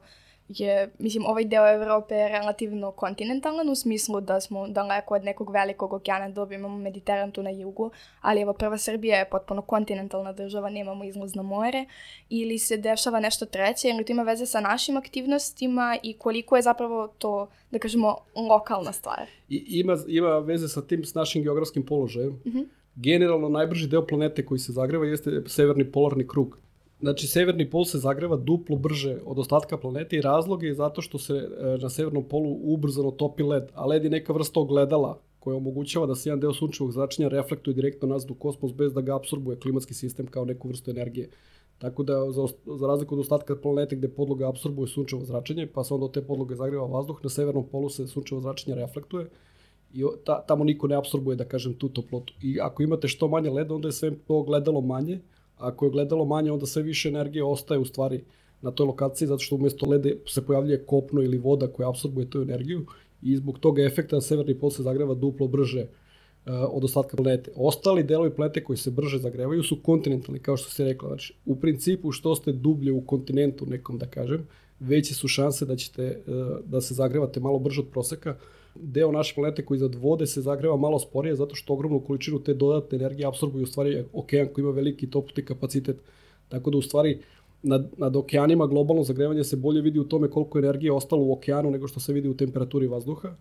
je, 0.49 0.89
mislim, 0.99 1.25
ovaj 1.25 1.45
deo 1.45 1.73
Evrope 1.73 2.15
je 2.15 2.29
relativno 2.29 2.91
kontinentalan 2.91 3.69
u 3.69 3.75
smislu 3.75 4.21
da 4.21 4.41
smo 4.41 4.67
daleko 4.67 5.15
od 5.15 5.23
nekog 5.23 5.49
velikog 5.49 5.93
okeana, 5.93 6.29
da 6.29 6.55
imamo 6.55 6.77
Mediteran 6.77 7.31
tu 7.31 7.43
na 7.43 7.49
jugu, 7.49 7.91
ali 8.21 8.41
evo 8.41 8.53
prva 8.53 8.77
Srbija 8.77 9.17
je 9.17 9.29
potpuno 9.29 9.61
kontinentalna 9.61 10.33
država, 10.33 10.69
nemamo 10.69 11.03
izlaz 11.03 11.35
na 11.35 11.41
more, 11.41 11.85
ili 12.29 12.59
se 12.59 12.77
dešava 12.77 13.19
nešto 13.19 13.45
treće, 13.45 13.89
ili 13.89 14.05
to 14.05 14.11
ima 14.11 14.23
veze 14.23 14.45
sa 14.45 14.61
našim 14.61 14.97
aktivnostima 14.97 15.97
i 16.03 16.13
koliko 16.13 16.55
je 16.55 16.61
zapravo 16.61 17.07
to, 17.07 17.49
da 17.71 17.79
kažemo, 17.79 18.17
lokalna 18.35 18.91
stvar. 18.91 19.27
I, 19.49 19.65
ima, 19.67 19.97
ima 20.07 20.39
veze 20.39 20.67
sa 20.67 20.81
tim, 20.81 21.03
s 21.03 21.13
našim 21.13 21.43
geografskim 21.43 21.85
položajem. 21.85 22.29
Mm 22.29 22.51
-hmm. 22.51 22.65
Generalno, 22.95 23.49
najbrži 23.49 23.87
deo 23.87 24.07
planete 24.07 24.45
koji 24.45 24.59
se 24.59 24.71
zagreva 24.71 25.05
jeste 25.05 25.43
severni 25.47 25.91
polarni 25.91 26.27
krug 26.27 26.57
Znači, 26.99 27.27
severni 27.27 27.69
pol 27.69 27.85
se 27.85 27.99
zagreva 27.99 28.35
duplo 28.35 28.75
brže 28.75 29.19
od 29.25 29.39
ostatka 29.39 29.77
planete 29.77 30.17
i 30.17 30.21
razlog 30.21 30.63
je 30.63 30.73
zato 30.73 31.01
što 31.01 31.19
se 31.19 31.33
e, 31.33 31.77
na 31.81 31.89
severnom 31.89 32.23
polu 32.23 32.57
ubrzano 32.63 33.11
topi 33.11 33.43
led, 33.43 33.63
a 33.73 33.85
led 33.85 34.03
je 34.03 34.09
neka 34.09 34.33
vrsta 34.33 34.59
ogledala 34.59 35.19
koja 35.39 35.57
omogućava 35.57 36.05
da 36.05 36.15
se 36.15 36.29
jedan 36.29 36.39
deo 36.39 36.53
sunčevog 36.53 36.91
zračenja 36.91 37.27
reflektuje 37.27 37.73
direktno 37.73 38.07
nazad 38.07 38.31
u 38.31 38.35
kosmos 38.35 38.73
bez 38.73 38.93
da 38.93 39.01
ga 39.01 39.15
absorbuje 39.15 39.59
klimatski 39.59 39.93
sistem 39.93 40.27
kao 40.27 40.45
neku 40.45 40.67
vrstu 40.67 40.91
energije. 40.91 41.29
Tako 41.77 42.03
da, 42.03 42.31
za, 42.31 42.47
za 42.79 42.87
razliku 42.87 43.15
od 43.15 43.19
ostatka 43.19 43.55
planete 43.55 43.95
gde 43.95 44.09
podloga 44.09 44.49
absorbuje 44.49 44.87
sunčevo 44.87 45.25
zračenje, 45.25 45.67
pa 45.67 45.83
se 45.83 45.93
onda 45.93 46.05
od 46.05 46.13
te 46.13 46.21
podloge 46.21 46.55
zagreva 46.55 46.85
vazduh, 46.85 47.19
na 47.23 47.29
severnom 47.29 47.67
polu 47.71 47.89
se 47.89 48.07
sunčevo 48.07 48.41
zračenje 48.41 48.75
reflektuje 48.75 49.29
i 49.93 50.03
ta, 50.23 50.41
tamo 50.41 50.63
niko 50.63 50.87
ne 50.87 50.95
absorbuje, 50.95 51.35
da 51.35 51.45
kažem, 51.45 51.73
tu 51.73 51.89
toplotu. 51.89 52.33
I 52.41 52.59
ako 52.61 52.83
imate 52.83 53.07
što 53.07 53.27
manje 53.27 53.49
leda, 53.49 53.75
onda 53.75 53.87
je 53.87 53.91
sve 53.91 54.11
to 54.27 54.41
gledalo 54.43 54.81
manje, 54.81 55.19
Ako 55.57 55.85
je 55.85 55.91
gledalo 55.91 56.25
manje, 56.25 56.51
onda 56.51 56.65
sve 56.65 56.83
više 56.83 57.09
energije 57.09 57.43
ostaje 57.43 57.79
u 57.79 57.85
stvari 57.85 58.23
na 58.61 58.71
toj 58.71 58.85
lokaciji, 58.85 59.27
zato 59.27 59.39
što 59.39 59.55
umesto 59.55 59.89
lede 59.89 60.17
se 60.27 60.45
pojavljuje 60.45 60.85
kopno 60.85 61.21
ili 61.21 61.37
voda 61.37 61.67
koja 61.67 61.89
absorbuje 61.89 62.29
tu 62.29 62.41
energiju 62.41 62.85
i 63.21 63.35
zbog 63.35 63.59
toga 63.59 63.83
efekta 63.83 64.21
severni 64.21 64.59
pol 64.59 64.71
se 64.71 64.83
zagreva 64.83 65.13
duplo 65.13 65.47
brže 65.47 65.81
uh, 65.81 66.53
od 66.69 66.83
ostatka 66.83 67.17
planete. 67.17 67.51
Ostali 67.55 68.03
delovi 68.03 68.35
planete 68.35 68.63
koji 68.63 68.77
se 68.77 68.91
brže 68.91 69.17
zagrevaju 69.17 69.63
su 69.63 69.77
kontinentalni, 69.83 70.39
kao 70.39 70.57
što 70.57 70.69
se 70.69 70.83
rekla. 70.83 71.09
Znači, 71.09 71.33
u 71.45 71.55
principu, 71.55 72.11
što 72.11 72.35
ste 72.35 72.51
dublje 72.51 72.91
u 72.91 73.01
kontinentu 73.01 73.65
nekom, 73.65 73.97
da 73.97 74.05
kažem, 74.05 74.47
veće 74.79 75.13
su 75.13 75.27
šanse 75.27 75.65
da 75.65 75.75
ćete 75.75 76.21
uh, 76.27 76.65
da 76.65 76.81
se 76.81 76.93
zagrevate 76.93 77.39
malo 77.39 77.59
brže 77.59 77.81
od 77.81 77.87
proseka, 77.87 78.35
deo 78.81 79.11
naše 79.11 79.35
planete 79.35 79.65
koji 79.65 79.75
iznad 79.75 79.95
vode 79.95 80.27
se 80.27 80.41
zagreva 80.41 80.77
malo 80.77 80.99
sporije 80.99 81.35
zato 81.35 81.55
što 81.55 81.73
ogromnu 81.73 81.99
količinu 81.99 82.39
te 82.39 82.53
dodatne 82.53 82.95
energije 82.95 83.27
apsorbuju 83.27 83.63
u 83.63 83.67
stvari 83.67 84.05
okean 84.13 84.47
koji 84.53 84.63
ima 84.63 84.71
veliki 84.71 85.09
toplotni 85.09 85.45
kapacitet. 85.45 85.97
Tako 86.49 86.69
da 86.69 86.77
u 86.77 86.81
stvari 86.81 87.19
nad, 87.63 87.91
nad 87.97 88.15
okeanima 88.15 88.67
globalno 88.67 89.03
zagrevanje 89.03 89.43
se 89.43 89.55
bolje 89.55 89.81
vidi 89.81 89.99
u 89.99 90.03
tome 90.03 90.29
koliko 90.29 90.59
energije 90.59 90.87
je 90.87 90.93
ostalo 90.93 91.23
u 91.23 91.33
okeanu 91.33 91.71
nego 91.71 91.87
što 91.87 91.99
se 91.99 92.13
vidi 92.13 92.29
u 92.29 92.37
temperaturi 92.37 92.87
vazduha. 92.87 93.35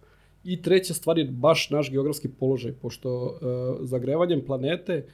I 0.45 0.63
treća 0.63 0.95
stvar 0.95 1.19
je 1.19 1.25
baš 1.25 1.71
naš 1.71 1.91
geografski 1.91 2.29
položaj, 2.29 2.73
pošto 2.73 3.25
uh, 3.25 3.87
zagrevanjem 3.87 4.45
planete 4.47 5.07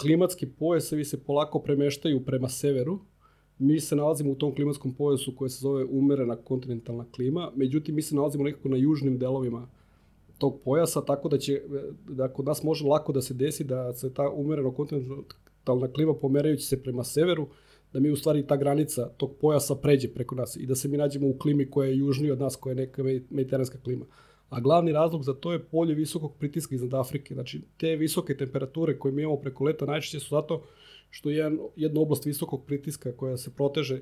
klimatski 0.00 0.46
pojasevi 0.46 1.04
se 1.04 1.24
polako 1.24 1.58
premeštaju 1.58 2.24
prema 2.24 2.48
severu, 2.48 2.98
mi 3.58 3.80
se 3.80 3.96
nalazimo 3.96 4.32
u 4.32 4.34
tom 4.34 4.54
klimatskom 4.54 4.94
pojasu 4.94 5.36
koje 5.36 5.50
se 5.50 5.60
zove 5.60 5.84
umerena 5.84 6.36
kontinentalna 6.36 7.04
klima, 7.14 7.52
međutim 7.56 7.94
mi 7.94 8.02
se 8.02 8.14
nalazimo 8.14 8.44
nekako 8.44 8.68
na 8.68 8.76
južnim 8.76 9.18
delovima 9.18 9.68
tog 10.38 10.60
pojasa, 10.64 11.04
tako 11.04 11.28
da 11.28 11.38
će, 11.38 11.62
da 12.08 12.28
kod 12.28 12.46
nas 12.46 12.62
može 12.62 12.86
lako 12.86 13.12
da 13.12 13.22
se 13.22 13.34
desi 13.34 13.64
da 13.64 13.92
se 13.92 14.14
ta 14.14 14.30
umereno 14.30 14.72
kontinentalna 14.72 15.92
klima 15.94 16.14
pomerajući 16.14 16.62
se 16.62 16.82
prema 16.82 17.04
severu, 17.04 17.48
da 17.92 18.00
mi 18.00 18.10
u 18.10 18.16
stvari 18.16 18.46
ta 18.46 18.56
granica 18.56 19.08
tog 19.08 19.36
pojasa 19.40 19.74
pređe 19.74 20.08
preko 20.08 20.34
nas 20.34 20.56
i 20.56 20.66
da 20.66 20.74
se 20.74 20.88
mi 20.88 20.96
nađemo 20.96 21.28
u 21.28 21.38
klimi 21.38 21.70
koja 21.70 21.88
je 21.88 21.98
južnija 21.98 22.32
od 22.32 22.40
nas, 22.40 22.56
koja 22.56 22.70
je 22.70 22.76
neka 22.76 23.02
mediteranska 23.30 23.78
klima. 23.78 24.04
A 24.48 24.60
glavni 24.60 24.92
razlog 24.92 25.22
za 25.22 25.34
to 25.34 25.52
je 25.52 25.64
polje 25.64 25.94
visokog 25.94 26.36
pritiska 26.38 26.74
iznad 26.74 26.94
Afrike. 26.94 27.34
Znači, 27.34 27.62
te 27.76 27.96
visoke 27.96 28.36
temperature 28.36 28.98
koje 28.98 29.12
mi 29.12 29.22
imamo 29.22 29.40
preko 29.40 29.64
leta 29.64 29.86
najčešće 29.86 30.20
su 30.20 30.28
zato 30.30 30.62
što 31.10 31.30
je 31.30 31.58
jedna 31.76 32.00
oblast 32.00 32.26
visokog 32.26 32.64
pritiska 32.66 33.12
koja 33.12 33.36
se 33.36 33.50
proteže 33.50 34.00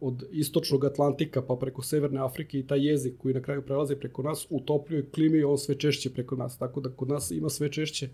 od 0.00 0.24
istočnog 0.32 0.84
Atlantika 0.84 1.42
pa 1.42 1.56
preko 1.56 1.82
Severne 1.82 2.20
Afrike 2.20 2.58
i 2.58 2.66
taj 2.66 2.86
jezik 2.86 3.18
koji 3.18 3.34
na 3.34 3.42
kraju 3.42 3.62
prelazi 3.62 3.96
preko 3.96 4.22
nas 4.22 4.46
u 4.50 4.60
topljoj 4.60 5.10
klimi 5.10 5.44
on 5.44 5.58
sve 5.58 5.74
češće 5.74 6.10
preko 6.10 6.36
nas. 6.36 6.58
Tako 6.58 6.80
da 6.80 6.90
kod 6.90 7.08
nas 7.08 7.30
ima 7.30 7.48
sve 7.48 7.72
češće 7.72 8.08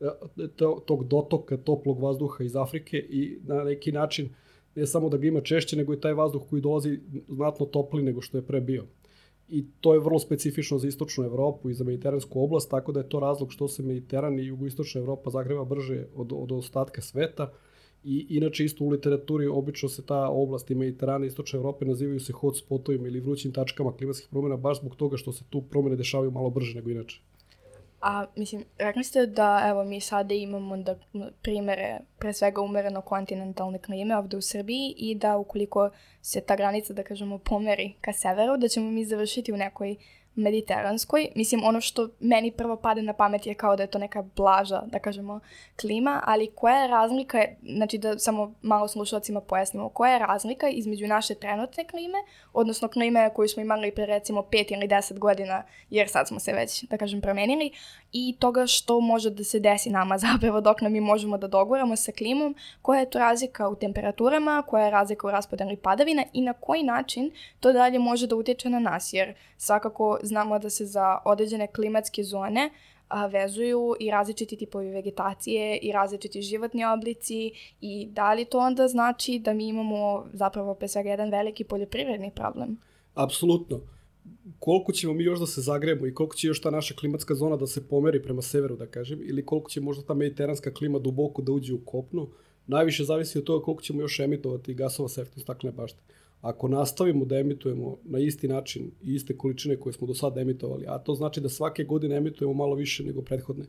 e, 0.00 0.06
tog 0.86 1.04
dotoka 1.04 1.56
toplog 1.56 2.02
vazduha 2.02 2.44
iz 2.44 2.56
Afrike 2.56 2.98
i 2.98 3.38
na 3.44 3.64
neki 3.64 3.92
način 3.92 4.28
ne 4.74 4.86
samo 4.86 5.08
da 5.08 5.16
ga 5.16 5.26
ima 5.26 5.40
češće, 5.40 5.76
nego 5.76 5.94
i 5.94 6.00
taj 6.00 6.12
vazduh 6.12 6.42
koji 6.50 6.62
dolazi 6.62 7.00
znatno 7.28 7.66
topli 7.66 8.02
nego 8.02 8.20
što 8.20 8.38
je 8.38 8.46
pre 8.46 8.60
bio. 8.60 8.84
I 9.48 9.64
to 9.80 9.94
je 9.94 10.00
vrlo 10.00 10.18
specifično 10.18 10.78
za 10.78 10.88
istočnu 10.88 11.24
Evropu 11.24 11.70
i 11.70 11.74
za 11.74 11.84
mediteransku 11.84 12.42
oblast, 12.42 12.70
tako 12.70 12.92
da 12.92 13.00
je 13.00 13.08
to 13.08 13.20
razlog 13.20 13.52
što 13.52 13.68
se 13.68 13.82
Mediteran 13.82 14.38
i 14.38 14.46
jugoistočna 14.46 15.00
Evropa 15.00 15.30
zagreva 15.30 15.64
brže 15.64 16.06
od, 16.14 16.32
od 16.32 16.52
ostatka 16.52 17.02
sveta. 17.02 17.52
I 18.04 18.26
inače 18.28 18.64
isto 18.64 18.84
u 18.84 18.88
literaturi 18.88 19.46
obično 19.46 19.88
se 19.88 20.06
ta 20.06 20.28
oblast 20.28 20.70
i 20.70 20.74
Mediterana 20.74 21.24
i 21.24 21.28
Istočne 21.28 21.56
Evrope 21.56 21.84
nazivaju 21.84 22.20
se 22.20 22.32
hotspotovima 22.32 23.08
ili 23.08 23.20
vrućim 23.20 23.52
tačkama 23.52 23.96
klimatskih 23.96 24.28
promjena 24.30 24.56
baš 24.56 24.80
zbog 24.80 24.96
toga 24.96 25.16
što 25.16 25.32
se 25.32 25.44
tu 25.50 25.62
promjene 25.62 25.96
dešavaju 25.96 26.30
malo 26.30 26.50
brže 26.50 26.74
nego 26.74 26.90
inače. 26.90 27.20
A, 28.00 28.26
mislim, 28.36 28.64
rekli 28.78 29.04
ste 29.04 29.26
da, 29.26 29.62
evo, 29.68 29.84
mi 29.84 30.00
sada 30.00 30.34
imamo 30.34 30.76
da 30.76 30.98
primere, 31.42 31.98
pre 32.18 32.32
svega 32.32 32.60
umereno 32.60 33.00
kontinentalne 33.00 33.78
klime 33.78 34.16
ovde 34.16 34.36
u 34.36 34.40
Srbiji 34.40 34.94
i 34.98 35.14
da 35.14 35.36
ukoliko 35.36 35.90
se 36.22 36.40
ta 36.40 36.56
granica, 36.56 36.92
da 36.92 37.02
kažemo, 37.02 37.38
pomeri 37.38 37.92
ka 38.00 38.12
severu, 38.12 38.56
da 38.56 38.68
ćemo 38.68 38.90
mi 38.90 39.04
završiti 39.04 39.52
u 39.52 39.56
nekoj 39.56 39.96
mediteranskoj. 40.34 41.28
Mislim, 41.34 41.64
ono 41.64 41.80
što 41.80 42.08
meni 42.20 42.50
prvo 42.50 42.76
pade 42.76 43.02
na 43.02 43.12
pamet 43.12 43.46
je 43.46 43.54
kao 43.54 43.76
da 43.76 43.82
je 43.82 43.90
to 43.90 43.98
neka 43.98 44.22
blaža, 44.36 44.82
da 44.86 44.98
kažemo, 44.98 45.40
klima, 45.80 46.22
ali 46.24 46.50
koja 46.54 46.82
je 46.82 46.88
razlika, 46.88 47.44
znači 47.62 47.98
da 47.98 48.18
samo 48.18 48.54
malo 48.62 48.88
slušalcima 48.88 49.40
pojasnimo, 49.40 49.88
koja 49.88 50.12
je 50.12 50.18
razlika 50.18 50.68
između 50.68 51.06
naše 51.06 51.34
trenutne 51.34 51.84
klime, 51.84 52.18
odnosno 52.52 52.88
klime 52.88 53.30
koju 53.34 53.48
smo 53.48 53.62
imali 53.62 53.94
pre 53.94 54.06
recimo 54.06 54.40
5 54.40 54.72
ili 54.72 54.88
10 54.88 55.18
godina, 55.18 55.62
jer 55.90 56.08
sad 56.08 56.28
smo 56.28 56.40
se 56.40 56.52
već, 56.52 56.84
da 56.84 56.96
kažem, 56.96 57.20
promenili, 57.20 57.70
i 58.16 58.36
toga 58.38 58.66
što 58.66 59.00
može 59.00 59.30
da 59.30 59.44
se 59.44 59.60
desi 59.60 59.90
nama 59.90 60.18
zapravo 60.26 60.60
dok 60.60 60.80
nam 60.80 60.92
mi 60.92 61.00
možemo 61.00 61.38
da 61.38 61.48
doguramo 61.48 61.96
sa 61.96 62.12
klimom, 62.12 62.54
koja 62.82 63.00
je 63.00 63.10
to 63.10 63.18
razlika 63.18 63.68
u 63.68 63.74
temperaturama, 63.76 64.62
koja 64.62 64.84
je 64.84 64.90
razlika 64.90 65.26
u 65.26 65.30
raspodeli 65.30 65.76
padavina 65.76 66.24
i 66.32 66.40
na 66.40 66.52
koji 66.52 66.82
način 66.82 67.30
to 67.60 67.72
dalje 67.72 67.98
može 67.98 68.26
da 68.26 68.36
utječe 68.36 68.70
na 68.70 68.78
nas, 68.78 69.12
jer 69.12 69.34
svakako 69.56 70.18
znamo 70.22 70.58
da 70.58 70.70
se 70.70 70.86
za 70.86 71.18
određene 71.24 71.66
klimatske 71.66 72.22
zone 72.22 72.70
a, 73.08 73.26
vezuju 73.26 73.96
i 74.00 74.10
različiti 74.10 74.56
tipovi 74.56 74.90
vegetacije 74.90 75.78
i 75.78 75.92
različiti 75.92 76.42
životni 76.42 76.84
oblici 76.84 77.52
i 77.80 78.06
da 78.10 78.34
li 78.34 78.44
to 78.44 78.58
onda 78.58 78.88
znači 78.88 79.38
da 79.38 79.52
mi 79.52 79.68
imamo 79.68 80.26
zapravo 80.32 80.74
pre 80.74 80.88
svega 80.88 81.10
jedan 81.10 81.30
veliki 81.30 81.64
poljoprivredni 81.64 82.30
problem? 82.30 82.78
Apsolutno. 83.14 83.93
Koliko 84.58 84.92
ćemo 84.92 85.12
mi 85.14 85.24
još 85.24 85.40
da 85.40 85.46
se 85.46 85.60
zagremo 85.60 86.06
i 86.06 86.14
koliko 86.14 86.36
će 86.36 86.48
još 86.48 86.60
ta 86.60 86.70
naša 86.70 86.94
klimatska 86.94 87.34
zona 87.34 87.56
da 87.56 87.66
se 87.66 87.88
pomeri 87.88 88.22
prema 88.22 88.42
severu, 88.42 88.76
da 88.76 88.86
kažem, 88.86 89.20
ili 89.22 89.46
koliko 89.46 89.70
će 89.70 89.80
možda 89.80 90.02
ta 90.02 90.14
mediteranska 90.14 90.74
klima 90.74 90.98
duboko 90.98 91.42
da 91.42 91.52
uđe 91.52 91.74
u 91.74 91.80
kopnu, 91.84 92.28
najviše 92.66 93.04
zavisi 93.04 93.38
od 93.38 93.44
toga 93.44 93.64
koliko 93.64 93.82
ćemo 93.82 94.00
još 94.00 94.20
emitovati 94.20 94.74
gasova 94.74 95.08
sa 95.08 95.20
efektom 95.20 95.42
staklene 95.42 95.76
bašte. 95.76 95.98
Ako 96.40 96.68
nastavimo 96.68 97.24
da 97.24 97.38
emitujemo 97.38 97.98
na 98.04 98.18
isti 98.18 98.48
način 98.48 98.90
i 99.02 99.14
iste 99.14 99.36
količine 99.36 99.76
koje 99.76 99.92
smo 99.92 100.06
do 100.06 100.14
sada 100.14 100.40
emitovali, 100.40 100.84
a 100.88 100.98
to 100.98 101.14
znači 101.14 101.40
da 101.40 101.48
svake 101.48 101.84
godine 101.84 102.16
emitujemo 102.16 102.54
malo 102.54 102.74
više 102.74 103.04
nego 103.04 103.22
prethodne, 103.22 103.64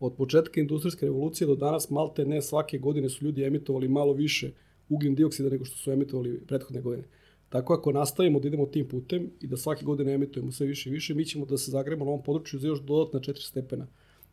od 0.00 0.14
početka 0.14 0.60
industrijske 0.60 1.06
revolucije 1.06 1.46
do 1.46 1.54
danas 1.54 1.90
malte 1.90 2.24
ne 2.24 2.42
svake 2.42 2.78
godine 2.78 3.08
su 3.08 3.24
ljudi 3.24 3.44
emitovali 3.44 3.88
malo 3.88 4.12
više 4.12 4.52
ugljen 4.88 5.14
dioksida 5.14 5.48
nego 5.48 5.64
što 5.64 5.76
su 5.76 5.92
emitovali 5.92 6.40
prethodne 6.46 6.80
godine. 6.80 7.04
Tako 7.48 7.74
ako 7.74 7.92
nastavimo 7.92 8.40
da 8.40 8.48
idemo 8.48 8.66
tim 8.66 8.88
putem 8.88 9.30
i 9.40 9.46
da 9.46 9.56
svake 9.56 9.84
godine 9.84 10.14
emitujemo 10.14 10.52
sve 10.52 10.66
više 10.66 10.90
i 10.90 10.92
više, 10.92 11.14
mi 11.14 11.24
ćemo 11.24 11.46
da 11.46 11.58
se 11.58 11.70
zagremo 11.70 12.04
na 12.04 12.10
ovom 12.10 12.22
području 12.22 12.60
za 12.60 12.68
još 12.68 12.80
dodatna 12.80 13.20
4 13.20 13.48
stepena. 13.48 13.86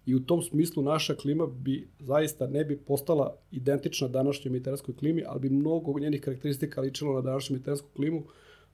I 0.06 0.16
u 0.16 0.20
tom 0.20 0.42
smislu 0.42 0.84
naša 0.84 1.16
klima 1.16 1.48
bi 1.48 1.88
zaista 2.00 2.48
ne 2.48 2.66
bi 2.66 2.78
postala 2.78 3.38
identična 3.52 4.08
današnjoj 4.08 4.52
mediteranskoj 4.52 4.96
klimi, 4.96 5.24
ali 5.28 5.40
bi 5.40 5.50
mnogo 5.50 6.00
njenih 6.00 6.22
karakteristika 6.22 6.82
ličilo 6.82 7.14
na 7.14 7.22
današnju 7.22 7.54
mediteransku 7.54 7.88
klimu, 7.96 8.24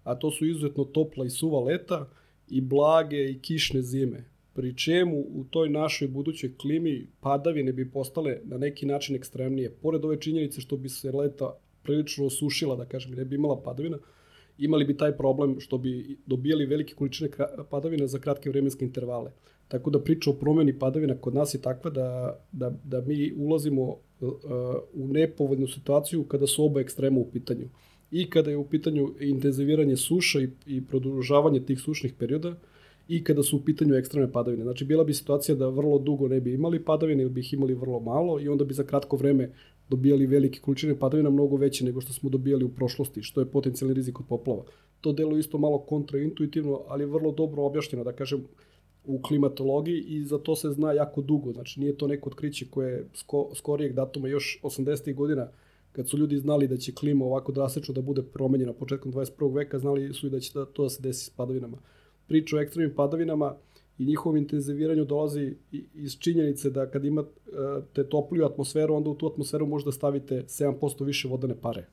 a 0.04 0.16
to 0.16 0.32
su 0.32 0.46
izuzetno 0.46 0.84
topla 0.84 1.26
i 1.26 1.30
suva 1.30 1.60
leta 1.60 2.10
i 2.50 2.62
blage 2.62 3.32
i 3.32 3.40
kišne 3.40 3.82
zime. 3.82 4.26
Pri 4.54 4.78
čemu 4.78 5.20
u 5.20 5.44
toj 5.50 5.70
našoj 5.70 6.08
budućoj 6.08 6.58
klimi 6.58 7.08
padavine 7.20 7.74
bi 7.74 7.92
postale 7.92 8.40
na 8.44 8.58
neki 8.58 8.86
način 8.86 9.16
ekstremnije. 9.16 9.70
Pored 9.82 10.06
ove 10.06 10.22
činjenice 10.22 10.62
što 10.62 10.78
bi 10.78 10.90
se 10.90 11.12
leta 11.12 11.58
prilično 11.84 12.26
osušila, 12.26 12.76
da 12.76 12.86
kažem, 12.86 13.12
ne 13.12 13.26
bi 13.26 13.36
imala 13.36 13.62
padavina, 13.62 13.98
imali 14.62 14.86
bi 14.86 14.98
taj 14.98 15.18
problem 15.18 15.60
što 15.60 15.78
bi 15.78 16.18
dobijali 16.26 16.66
velike 16.66 16.96
količine 16.96 17.30
padavina 17.70 18.08
za 18.08 18.20
kratke 18.20 18.50
vremenske 18.50 18.86
intervale. 18.86 19.32
Tako 19.68 19.90
da 19.90 20.00
priča 20.00 20.30
o 20.30 20.34
promeni 20.34 20.80
padavina 20.80 21.18
kod 21.18 21.34
nas 21.36 21.54
je 21.54 21.62
takva 21.62 21.92
da, 21.92 22.40
da, 22.52 22.72
da 22.84 23.02
mi 23.02 23.34
ulazimo 23.38 23.84
uh, 23.84 24.30
u 24.94 25.08
nepovoljnu 25.08 25.68
situaciju 25.68 26.24
kada 26.24 26.48
su 26.48 26.66
oba 26.66 26.82
ekstrema 26.82 27.20
u 27.20 27.26
pitanju. 27.32 27.70
I 28.12 28.30
kada 28.30 28.50
je 28.52 28.58
u 28.58 28.66
pitanju 28.66 29.14
intenziviranje 29.20 29.96
suša 29.98 30.42
i, 30.42 30.50
i 30.66 30.82
produžavanje 30.86 31.66
tih 31.66 31.80
sušnih 31.80 32.14
perioda, 32.20 32.56
i 33.08 33.24
kada 33.24 33.44
su 33.44 33.58
u 33.58 33.62
pitanju 33.62 33.96
ekstremne 33.96 34.32
padavine. 34.32 34.64
Znači, 34.64 34.86
bila 34.86 35.04
bi 35.04 35.14
situacija 35.14 35.56
da 35.56 35.70
vrlo 35.70 36.00
dugo 36.00 36.28
ne 36.28 36.40
bi 36.42 36.54
imali 36.54 36.84
padavine 36.84 37.24
ili 37.24 37.32
bi 37.32 37.40
ih 37.40 37.54
imali 37.54 37.74
vrlo 37.74 38.00
malo 38.00 38.40
i 38.40 38.48
onda 38.48 38.66
bi 38.66 38.74
za 38.74 38.84
kratko 38.84 39.18
vreme 39.18 39.52
dobijali 39.92 40.26
velike 40.26 40.60
količine 40.60 40.96
padavina 41.00 41.30
mnogo 41.30 41.58
veće 41.58 41.86
nego 41.86 42.02
što 42.02 42.14
smo 42.14 42.30
dobijali 42.30 42.64
u 42.66 42.70
prošlosti, 42.70 43.24
što 43.24 43.42
je 43.42 43.52
potencijalni 43.52 43.94
rizik 43.94 44.20
od 44.20 44.26
poplava. 44.30 44.64
To 45.02 45.14
delo 45.14 45.38
isto 45.38 45.58
malo 45.58 45.80
kontraintuitivno, 45.80 46.82
ali 46.88 47.06
vrlo 47.06 47.32
dobro 47.32 47.64
objašnjeno, 47.64 48.04
da 48.04 48.12
kažem, 48.12 48.46
u 49.06 49.22
klimatologiji 49.22 50.02
i 50.02 50.24
za 50.26 50.38
to 50.38 50.56
se 50.56 50.70
zna 50.72 50.94
jako 50.94 51.22
dugo. 51.22 51.52
Znači 51.54 51.80
nije 51.80 51.98
to 51.98 52.08
neko 52.08 52.30
otkriće 52.30 52.66
koje 52.70 52.92
je 52.94 53.06
sko, 53.14 53.50
skorijeg 53.56 53.94
datuma 53.94 54.28
još 54.28 54.60
80. 54.64 55.16
godina 55.16 55.48
kad 55.92 56.10
su 56.10 56.18
ljudi 56.18 56.38
znali 56.38 56.68
da 56.68 56.78
će 56.78 56.94
klima 56.94 57.26
ovako 57.26 57.52
drastično 57.52 57.94
da 57.94 58.02
bude 58.02 58.24
promenjena 58.24 58.74
početkom 58.74 59.14
21. 59.14 59.56
veka, 59.56 59.80
znali 59.80 60.14
su 60.14 60.28
i 60.28 60.30
da 60.30 60.40
će 60.40 60.52
da, 60.54 60.66
to 60.66 60.84
da 60.84 60.90
se 60.90 61.02
desi 61.02 61.26
s 61.26 61.30
padavinama. 61.30 61.78
Priča 62.28 62.58
o 62.58 62.60
ekstremnim 62.60 62.96
padavinama 62.96 63.56
i 64.02 64.06
njihovom 64.06 64.38
intenziviranju 64.38 65.06
dolazi 65.06 65.56
iz 65.94 66.18
činjenice 66.20 66.70
da 66.70 66.90
kad 66.90 67.06
imate 67.06 68.04
topliju 68.10 68.46
atmosferu, 68.46 68.96
onda 68.96 69.10
u 69.10 69.16
tu 69.16 69.28
atmosferu 69.28 69.66
možda 69.66 69.92
stavite 69.92 70.44
7% 70.48 71.06
više 71.06 71.28
vodene 71.28 71.56
pare. 71.62 71.86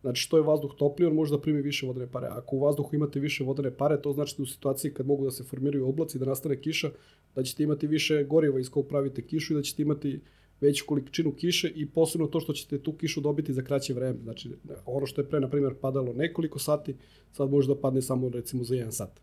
Znači, 0.00 0.22
što 0.22 0.36
je 0.36 0.42
vazduh 0.42 0.74
topliji, 0.78 1.06
on 1.06 1.14
može 1.14 1.34
da 1.34 1.40
primi 1.40 1.62
više 1.62 1.86
vodene 1.86 2.06
pare. 2.06 2.26
Ako 2.30 2.56
u 2.56 2.60
vazduhu 2.60 2.96
imate 2.96 3.20
više 3.20 3.44
vodene 3.44 3.70
pare, 3.70 4.00
to 4.02 4.12
znači 4.12 4.34
da 4.36 4.42
u 4.42 4.46
situaciji 4.46 4.94
kad 4.94 5.06
mogu 5.06 5.24
da 5.24 5.30
se 5.30 5.44
formiraju 5.44 5.88
oblaci, 5.88 6.18
da 6.18 6.24
nastane 6.24 6.60
kiša, 6.60 6.90
da 7.34 7.42
ćete 7.42 7.62
imati 7.62 7.86
više 7.86 8.24
goriva 8.24 8.60
iz 8.60 8.70
kog 8.70 8.86
pravite 8.88 9.22
kišu 9.22 9.52
i 9.52 9.56
da 9.56 9.62
ćete 9.62 9.82
imati 9.82 10.20
veću 10.60 10.84
količinu 10.86 11.32
kiše 11.32 11.72
i 11.74 11.86
posebno 11.86 12.26
to 12.26 12.40
što 12.40 12.52
ćete 12.52 12.78
tu 12.78 12.92
kišu 12.92 13.20
dobiti 13.20 13.52
za 13.52 13.62
kraće 13.62 13.94
vreme. 13.94 14.18
Znači, 14.22 14.50
ono 14.86 15.06
što 15.06 15.20
je 15.20 15.28
pre, 15.28 15.40
na 15.40 15.50
primjer, 15.50 15.74
padalo 15.80 16.12
nekoliko 16.12 16.58
sati, 16.58 16.96
sad 17.32 17.50
može 17.50 17.68
da 17.68 17.80
padne 17.80 18.02
samo 18.02 18.28
recimo 18.28 18.64
za 18.64 18.74
jedan 18.74 18.92
sat. 18.92 19.20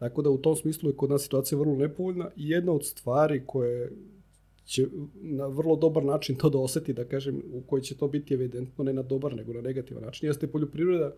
Tako 0.00 0.22
da 0.22 0.30
u 0.30 0.38
tom 0.38 0.56
smislu 0.56 0.90
je 0.90 0.96
kod 0.96 1.10
nas 1.10 1.22
situacija 1.22 1.58
vrlo 1.58 1.76
nepovoljna 1.76 2.30
i 2.36 2.48
jedna 2.50 2.72
od 2.72 2.84
stvari 2.84 3.42
koje 3.46 3.92
će 4.64 4.86
na 5.14 5.46
vrlo 5.46 5.76
dobar 5.76 6.04
način 6.04 6.36
to 6.36 6.50
da 6.50 6.58
oseti, 6.58 6.92
da 6.92 7.04
kažem, 7.04 7.42
u 7.52 7.60
kojoj 7.60 7.82
će 7.82 7.96
to 7.96 8.08
biti 8.08 8.34
evidentno 8.34 8.84
ne 8.84 8.92
na 8.92 9.02
dobar, 9.02 9.36
nego 9.36 9.52
na 9.52 9.60
negativan 9.60 10.02
način, 10.02 10.28
jeste 10.28 10.46
poljoprivreda, 10.46 11.12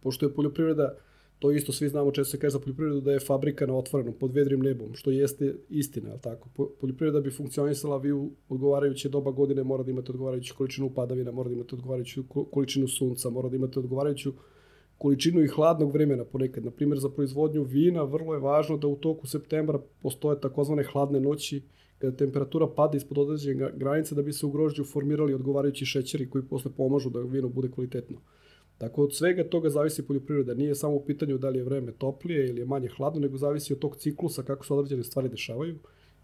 pošto 0.00 0.26
je 0.26 0.34
poljoprivreda, 0.34 0.94
to 1.38 1.52
isto 1.52 1.72
svi 1.72 1.88
znamo 1.88 2.10
često 2.10 2.30
se 2.30 2.40
kaže 2.40 2.52
za 2.52 2.58
poljoprivredu 2.58 3.00
da 3.00 3.12
je 3.12 3.20
fabrika 3.20 3.66
na 3.66 3.76
otvorenom, 3.76 4.14
pod 4.14 4.32
vedrim 4.32 4.60
nebom, 4.60 4.94
što 4.94 5.10
jeste 5.10 5.54
istina, 5.68 6.10
ali 6.10 6.20
tako? 6.20 6.48
Poljoprivreda 6.80 7.20
bi 7.20 7.30
funkcionisala, 7.30 7.96
vi 7.96 8.12
u 8.12 8.30
odgovarajuće 8.48 9.08
doba 9.08 9.30
godine 9.30 9.62
mora 9.64 9.82
da 9.82 9.90
imate 9.90 10.12
odgovarajuću 10.12 10.54
količinu 10.58 10.90
padavina, 10.94 11.32
mora 11.32 11.48
da 11.48 11.54
imate 11.54 11.74
odgovarajuću 11.74 12.24
količinu 12.50 12.88
sunca, 12.88 13.30
mora 13.30 13.48
da 13.48 13.56
imate 13.56 13.78
odgovarajuću 13.78 14.32
količinu 14.98 15.42
i 15.42 15.48
hladnog 15.48 15.92
vremena 15.92 16.24
ponekad. 16.24 16.64
Na 16.64 16.70
primjer, 16.70 16.98
za 16.98 17.08
proizvodnju 17.08 17.62
vina 17.62 18.02
vrlo 18.02 18.34
je 18.34 18.40
važno 18.40 18.76
da 18.76 18.86
u 18.86 18.96
toku 18.96 19.26
septembra 19.26 19.78
postoje 20.02 20.40
takozvane 20.40 20.84
hladne 20.84 21.20
noći, 21.20 21.62
kada 21.98 22.16
temperatura 22.16 22.66
pada 22.76 22.96
ispod 22.96 23.18
određene 23.18 23.72
granice 23.76 24.14
da 24.14 24.22
bi 24.22 24.32
se 24.32 24.46
u 24.46 24.50
grožđu 24.50 24.84
formirali 24.84 25.34
odgovarajući 25.34 25.86
šećeri 25.86 26.30
koji 26.30 26.44
posle 26.44 26.70
pomažu 26.76 27.10
da 27.10 27.20
vino 27.20 27.48
bude 27.48 27.70
kvalitetno. 27.70 28.18
Tako 28.78 29.02
od 29.02 29.14
svega 29.14 29.44
toga 29.44 29.70
zavisi 29.70 30.06
poljoprivreda. 30.06 30.54
Nije 30.54 30.74
samo 30.74 30.94
u 30.94 31.04
pitanju 31.04 31.38
da 31.38 31.48
li 31.48 31.58
je 31.58 31.64
vreme 31.64 31.92
toplije 31.92 32.48
ili 32.48 32.60
je 32.60 32.66
manje 32.66 32.88
hladno, 32.96 33.20
nego 33.20 33.36
zavisi 33.36 33.72
od 33.72 33.78
tog 33.78 33.96
ciklusa 33.96 34.42
kako 34.42 34.66
se 34.66 34.74
određene 34.74 35.04
stvari 35.04 35.28
dešavaju. 35.28 35.78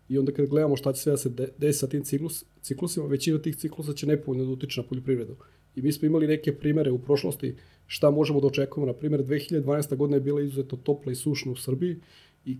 I 0.08 0.18
onda 0.18 0.32
kad 0.32 0.46
gledamo 0.46 0.76
šta 0.76 0.92
će 0.92 1.02
sve 1.02 1.12
da 1.12 1.16
se 1.16 1.30
desi 1.58 1.78
sa 1.78 1.86
tim 1.86 2.04
ciklus, 2.04 2.44
ciklusima, 2.60 3.06
većina 3.06 3.38
tih 3.38 3.56
ciklusa 3.56 3.92
će 3.92 4.06
nepovoljno 4.06 4.44
da 4.44 4.50
utiče 4.50 4.80
na 4.80 4.86
poljoprivredu. 4.88 5.36
I 5.76 5.82
mi 5.82 5.92
smo 5.92 6.06
imali 6.06 6.26
neke 6.26 6.52
primere 6.52 6.90
u 6.90 6.98
prošlosti 6.98 7.54
šta 7.86 8.10
možemo 8.10 8.40
da 8.40 8.46
očekujemo. 8.46 8.86
Na 8.86 8.98
primjer, 8.98 9.24
2012. 9.24 9.96
godina 9.96 10.16
je 10.16 10.20
bila 10.20 10.42
izuzetno 10.42 10.78
topla 10.82 11.12
i 11.12 11.14
sušna 11.14 11.52
u 11.52 11.56
Srbiji 11.56 11.96
i 12.44 12.58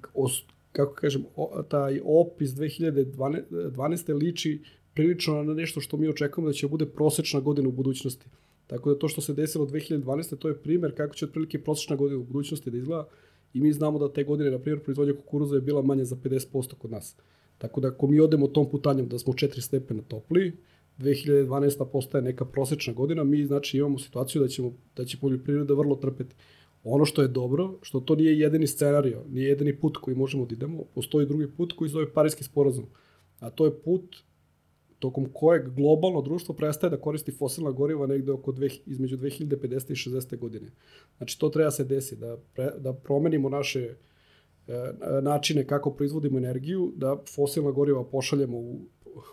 kako 0.73 0.95
kažem, 0.95 1.25
o, 1.37 1.63
taj 1.69 2.01
opis 2.05 2.51
2012. 2.51 4.15
liči 4.15 4.61
prilično 4.95 5.43
na 5.43 5.55
nešto 5.55 5.81
što 5.81 5.97
mi 5.97 6.09
očekujemo 6.09 6.49
da 6.49 6.53
će 6.53 6.69
bude 6.69 6.87
prosečna 6.87 7.41
godina 7.41 7.69
u 7.69 7.73
budućnosti. 7.73 8.27
Tako 8.67 8.93
da 8.93 8.99
to 8.99 9.09
što 9.09 9.21
se 9.21 9.35
desilo 9.35 9.67
2012. 9.67 10.37
to 10.37 10.49
je 10.49 10.55
primer 10.55 10.95
kako 10.95 11.15
će 11.15 11.25
otprilike 11.25 11.59
prosečna 11.59 11.97
godina 11.97 12.21
u 12.21 12.25
budućnosti 12.25 12.71
da 12.71 12.77
izgleda 12.77 13.07
i 13.55 13.61
mi 13.61 13.73
znamo 13.73 13.99
da 13.99 14.13
te 14.13 14.25
godine, 14.25 14.51
na 14.51 14.59
primjer, 14.59 14.83
proizvodnja 14.83 15.15
kukuruza 15.15 15.55
je 15.55 15.61
bila 15.61 15.83
manje 15.83 16.05
za 16.05 16.17
50% 16.17 16.75
kod 16.75 16.91
nas. 16.91 17.17
Tako 17.59 17.81
da 17.81 17.89
ako 17.89 18.07
mi 18.07 18.21
odemo 18.21 18.47
tom 18.47 18.71
putanjem 18.71 19.09
da 19.09 19.19
smo 19.19 19.33
4 19.33 19.61
stepena 19.61 20.03
topli, 20.09 20.53
2012. 20.99 21.91
postaje 21.93 22.23
neka 22.23 22.45
prosečna 22.45 22.93
godina, 22.93 23.25
mi 23.25 23.45
znači 23.47 23.79
imamo 23.79 23.99
situaciju 23.99 24.43
da, 24.43 24.49
ćemo, 24.49 24.73
da 24.97 25.05
će 25.05 25.19
poljoprivreda 25.21 25.75
vrlo 25.75 25.97
trpeti. 25.97 26.35
Ono 26.85 27.05
što 27.05 27.23
je 27.23 27.29
dobro, 27.29 27.79
što 27.83 28.01
to 28.01 28.15
nije 28.15 28.39
jedini 28.39 28.67
scenario, 28.67 29.25
nije 29.29 29.49
jedini 29.49 29.77
put 29.81 29.97
koji 29.97 30.17
možemo 30.17 30.47
da 30.47 30.55
idemo, 30.55 30.85
postoji 30.95 31.27
drugi 31.27 31.49
put 31.57 31.73
koji 31.73 31.89
zove 31.89 32.13
Parijski 32.13 32.45
sporazum. 32.45 32.87
A 33.41 33.51
to 33.51 33.65
je 33.65 33.79
put 33.81 34.17
tokom 34.99 35.27
kojeg 35.33 35.75
globalno 35.75 36.23
društvo 36.23 36.55
prestaje 36.55 36.91
da 36.91 37.01
koristi 37.01 37.33
fosilna 37.33 37.71
goriva 37.71 38.07
negde 38.07 38.33
oko 38.33 38.53
dve, 38.53 38.69
između 38.87 39.17
2050. 39.17 39.91
i 39.91 39.95
60. 39.95 40.39
godine. 40.39 40.71
Znači 41.17 41.39
to 41.39 41.49
treba 41.49 41.71
se 41.71 41.85
desi, 41.85 42.17
da, 42.17 42.37
pre, 42.55 42.71
da 42.79 42.93
promenimo 42.93 43.49
naše 43.49 43.81
e, 43.81 43.95
načine 45.23 45.67
kako 45.67 45.93
proizvodimo 45.95 46.39
energiju, 46.39 46.93
da 46.97 47.17
fosilna 47.35 47.71
goriva 47.71 48.05
pošaljemo 48.05 48.59
u 48.59 48.81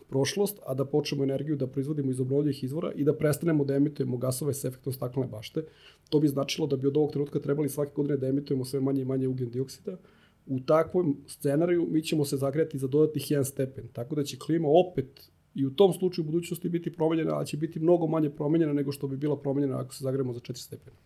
prošlost, 0.09 0.59
a 0.65 0.73
da 0.73 0.85
počnemo 0.85 1.23
energiju 1.23 1.55
da 1.55 1.67
proizvodimo 1.67 2.11
iz 2.11 2.19
obnovljivih 2.19 2.63
izvora 2.63 2.91
i 2.91 3.03
da 3.03 3.15
prestanemo 3.17 3.65
da 3.65 3.75
emitujemo 3.75 4.17
gasove 4.17 4.53
sa 4.53 4.67
efektom 4.67 4.93
staklene 4.93 5.27
bašte. 5.27 5.63
To 6.09 6.19
bi 6.19 6.27
značilo 6.27 6.67
da 6.67 6.75
bi 6.77 6.88
od 6.88 6.97
ovog 6.97 7.11
trenutka 7.11 7.39
trebali 7.39 7.69
svake 7.69 7.91
godine 7.95 8.17
da 8.17 8.27
emitujemo 8.27 8.65
sve 8.65 8.79
manje 8.79 9.01
i 9.01 9.05
manje 9.05 9.27
ugljen 9.27 9.50
dioksida, 9.50 9.97
u 10.45 10.59
takvom 10.59 11.17
scenariju 11.27 11.88
mi 11.91 12.01
ćemo 12.01 12.25
se 12.25 12.38
zagrejati 12.38 12.77
za 12.77 12.88
dodatnih 12.88 13.23
1 13.23 13.43
stepen. 13.43 13.88
Tako 13.93 14.15
da 14.15 14.23
će 14.23 14.38
klima 14.38 14.67
opet 14.67 15.31
i 15.55 15.65
u 15.65 15.71
tom 15.71 15.93
slučaju 15.93 16.25
u 16.25 16.31
budućnosti 16.31 16.69
biti 16.69 16.93
promenjena, 16.93 17.35
ali 17.35 17.47
će 17.47 17.57
biti 17.57 17.79
mnogo 17.79 18.07
manje 18.07 18.29
promenjena 18.29 18.73
nego 18.73 18.91
što 18.91 19.07
bi 19.07 19.17
bila 19.17 19.38
promenjena 19.38 19.79
ako 19.79 19.93
se 19.93 20.03
zagrejemo 20.03 20.33
za 20.33 20.39
4 20.39 20.55
stepena. 20.55 20.97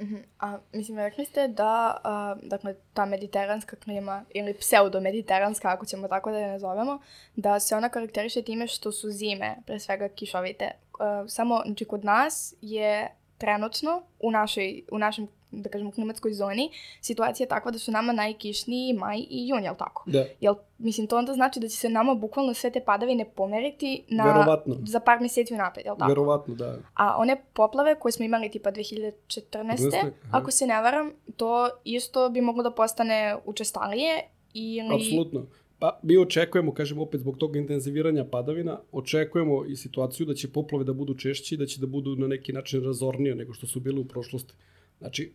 -huh. 0.00 0.22
A, 0.38 0.58
mislim, 0.72 0.98
rekli 0.98 1.24
ste 1.24 1.48
da, 1.48 2.00
a, 2.04 2.36
dakle, 2.42 2.74
ta 2.94 3.04
mediteranska 3.04 3.76
klima, 3.76 4.24
ili 4.34 4.54
pseudo-mediteranska, 4.54 5.68
ako 5.68 5.86
ćemo 5.86 6.08
tako 6.08 6.30
da 6.30 6.38
je 6.38 6.52
nazovemo, 6.52 7.00
da 7.36 7.60
se 7.60 7.76
ona 7.76 7.88
karakteriše 7.88 8.42
time 8.42 8.66
što 8.66 8.92
su 8.92 9.10
zime, 9.10 9.56
pre 9.66 9.78
svega 9.78 10.08
kišovite. 10.08 10.70
A, 11.00 11.24
samo, 11.28 11.62
znači, 11.66 11.84
kod 11.84 12.04
nas 12.04 12.54
je 12.60 13.19
trenutno 13.40 14.02
u, 14.20 14.30
našoj, 14.30 14.82
u 14.92 14.98
našem 14.98 15.28
da 15.50 15.70
kažemo, 15.70 15.90
klimatskoj 15.90 16.32
zoni, 16.32 16.70
situacija 17.00 17.44
je 17.44 17.48
takva 17.48 17.70
da 17.70 17.78
su 17.78 17.92
nama 17.92 18.12
najkišniji 18.12 18.92
maj 18.92 19.18
i 19.18 19.48
jun, 19.48 19.64
jel 19.64 19.74
tako? 19.78 20.02
Da. 20.06 20.24
Jel, 20.40 20.54
mislim, 20.78 21.06
to 21.06 21.18
onda 21.18 21.32
znači 21.32 21.60
da 21.60 21.68
će 21.68 21.76
se 21.76 21.88
nama 21.88 22.14
bukvalno 22.14 22.54
sve 22.54 22.70
te 22.70 22.80
padavine 22.80 23.24
pomeriti 23.24 24.04
na, 24.08 24.24
Verovatno. 24.24 24.76
za 24.86 25.00
par 25.00 25.20
meseci 25.20 25.54
unapred, 25.54 25.86
jel 25.86 25.96
tako? 25.96 26.08
Verovatno, 26.08 26.54
da. 26.54 26.78
A 26.94 27.16
one 27.18 27.42
poplave 27.52 27.94
koje 27.94 28.12
smo 28.12 28.24
imali 28.24 28.50
tipa 28.50 28.72
2014. 28.72 29.96
Aha. 29.98 30.10
ako 30.32 30.50
se 30.50 30.66
ne 30.66 30.82
varam, 30.82 31.12
to 31.36 31.68
isto 31.84 32.28
bi 32.28 32.40
moglo 32.40 32.62
da 32.62 32.70
postane 32.70 33.36
učestalije 33.44 34.22
ili... 34.52 34.94
Apsolutno. 34.94 35.46
Pa 35.80 36.00
mi 36.02 36.18
očekujemo, 36.18 36.74
kažem 36.74 36.98
opet 36.98 37.20
zbog 37.20 37.38
tog 37.38 37.56
intenziviranja 37.56 38.24
padavina, 38.24 38.80
očekujemo 38.92 39.64
i 39.64 39.76
situaciju 39.76 40.26
da 40.26 40.34
će 40.34 40.48
poplave 40.52 40.84
da 40.84 40.92
budu 40.92 41.14
češći, 41.14 41.56
da 41.56 41.66
će 41.66 41.80
da 41.80 41.86
budu 41.86 42.16
na 42.16 42.26
neki 42.26 42.52
način 42.52 42.84
razornije 42.84 43.34
nego 43.34 43.52
što 43.52 43.66
su 43.66 43.80
bile 43.80 44.00
u 44.00 44.04
prošlosti. 44.04 44.54
Znači, 44.98 45.32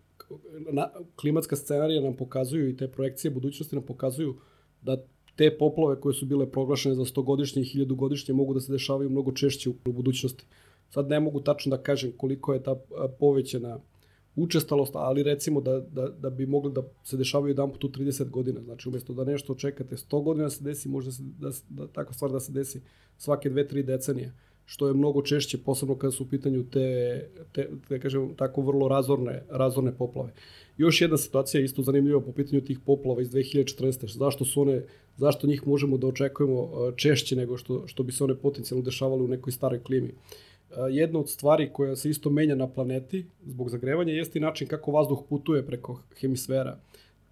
na, 0.72 0.90
klimatska 1.16 1.56
scenarija 1.56 2.02
nam 2.02 2.16
pokazuju 2.16 2.70
i 2.70 2.78
te 2.78 2.88
projekcije 2.88 3.32
budućnosti 3.32 3.76
nam 3.76 3.86
pokazuju 3.86 4.36
da 4.82 5.04
te 5.36 5.58
poplave 5.58 6.00
koje 6.02 6.14
su 6.14 6.26
bile 6.26 6.52
proglašene 6.52 6.96
za 6.96 7.06
100-godišnje 7.06 7.62
i 7.62 7.66
1000-godišnje 7.66 8.34
mogu 8.34 8.54
da 8.54 8.60
se 8.60 8.72
dešavaju 8.72 9.10
mnogo 9.10 9.32
češće 9.32 9.70
u 9.70 9.92
budućnosti. 9.92 10.46
Sad 10.90 11.10
ne 11.10 11.20
mogu 11.20 11.42
tačno 11.42 11.78
da 11.78 11.84
kažem 11.84 12.12
koliko 12.18 12.54
je 12.54 12.64
ta 12.64 12.76
povećana 13.20 13.80
učestalost, 14.36 14.92
ali 14.96 15.24
recimo 15.24 15.62
da, 15.62 15.80
da, 15.80 16.08
da 16.10 16.30
bi 16.30 16.46
mogli 16.46 16.74
da 16.74 16.82
se 17.04 17.18
dešavaju 17.18 17.52
jedan 17.52 17.72
put 17.72 17.84
u 17.84 17.90
30 17.90 18.30
godina. 18.30 18.62
Znači, 18.62 18.90
umesto 18.90 19.14
da 19.14 19.24
nešto 19.24 19.56
čekate 19.56 19.96
100 19.96 20.24
godina 20.24 20.44
da 20.44 20.50
se 20.50 20.64
desi, 20.64 20.90
može 20.90 21.12
se, 21.12 21.24
da, 21.24 21.50
da 21.70 21.88
takva 21.88 22.14
stvar 22.14 22.32
da 22.32 22.40
se 22.40 22.52
desi 22.52 22.82
svake 23.18 23.50
2-3 23.50 23.84
decenije 23.84 24.34
što 24.66 24.88
je 24.88 24.94
mnogo 24.94 25.22
češće, 25.22 25.58
posebno 25.58 25.96
kada 25.96 26.12
su 26.12 26.24
u 26.24 26.28
pitanju 26.28 26.64
te, 26.70 27.30
te, 27.52 27.70
te 27.88 28.00
kažem, 28.00 28.36
tako 28.36 28.62
vrlo 28.62 28.88
razorne, 28.88 29.44
razorne 29.50 29.92
poplave. 29.98 30.34
Još 30.78 31.02
jedna 31.02 31.18
situacija 31.18 31.62
isto 31.62 31.82
zanimljiva 31.82 32.22
po 32.22 32.32
pitanju 32.32 32.62
tih 32.62 32.80
poplava 32.80 33.22
iz 33.22 33.30
2014. 33.30 34.18
Zašto 34.18 34.46
su 34.46 34.62
one, 34.62 34.86
zašto 35.18 35.48
njih 35.48 35.68
možemo 35.68 35.98
da 35.98 36.08
očekujemo 36.08 36.92
češće 36.96 37.36
nego 37.36 37.58
što, 37.58 37.88
što 37.88 38.04
bi 38.04 38.12
se 38.12 38.24
one 38.24 38.36
potencijalno 38.36 38.86
dešavale 38.86 39.24
u 39.24 39.28
nekoj 39.28 39.54
staroj 39.54 39.84
klimi. 39.84 40.14
Jedna 40.92 41.20
od 41.20 41.30
stvari 41.30 41.70
koja 41.74 41.96
se 41.96 42.10
isto 42.10 42.30
menja 42.30 42.56
na 42.56 42.68
planeti 42.68 43.26
zbog 43.46 43.70
zagrevanja 43.70 44.14
jeste 44.14 44.40
i 44.40 44.42
način 44.42 44.68
kako 44.68 44.92
vazduh 44.92 45.24
putuje 45.30 45.66
preko 45.66 46.02
hemisfera 46.20 46.80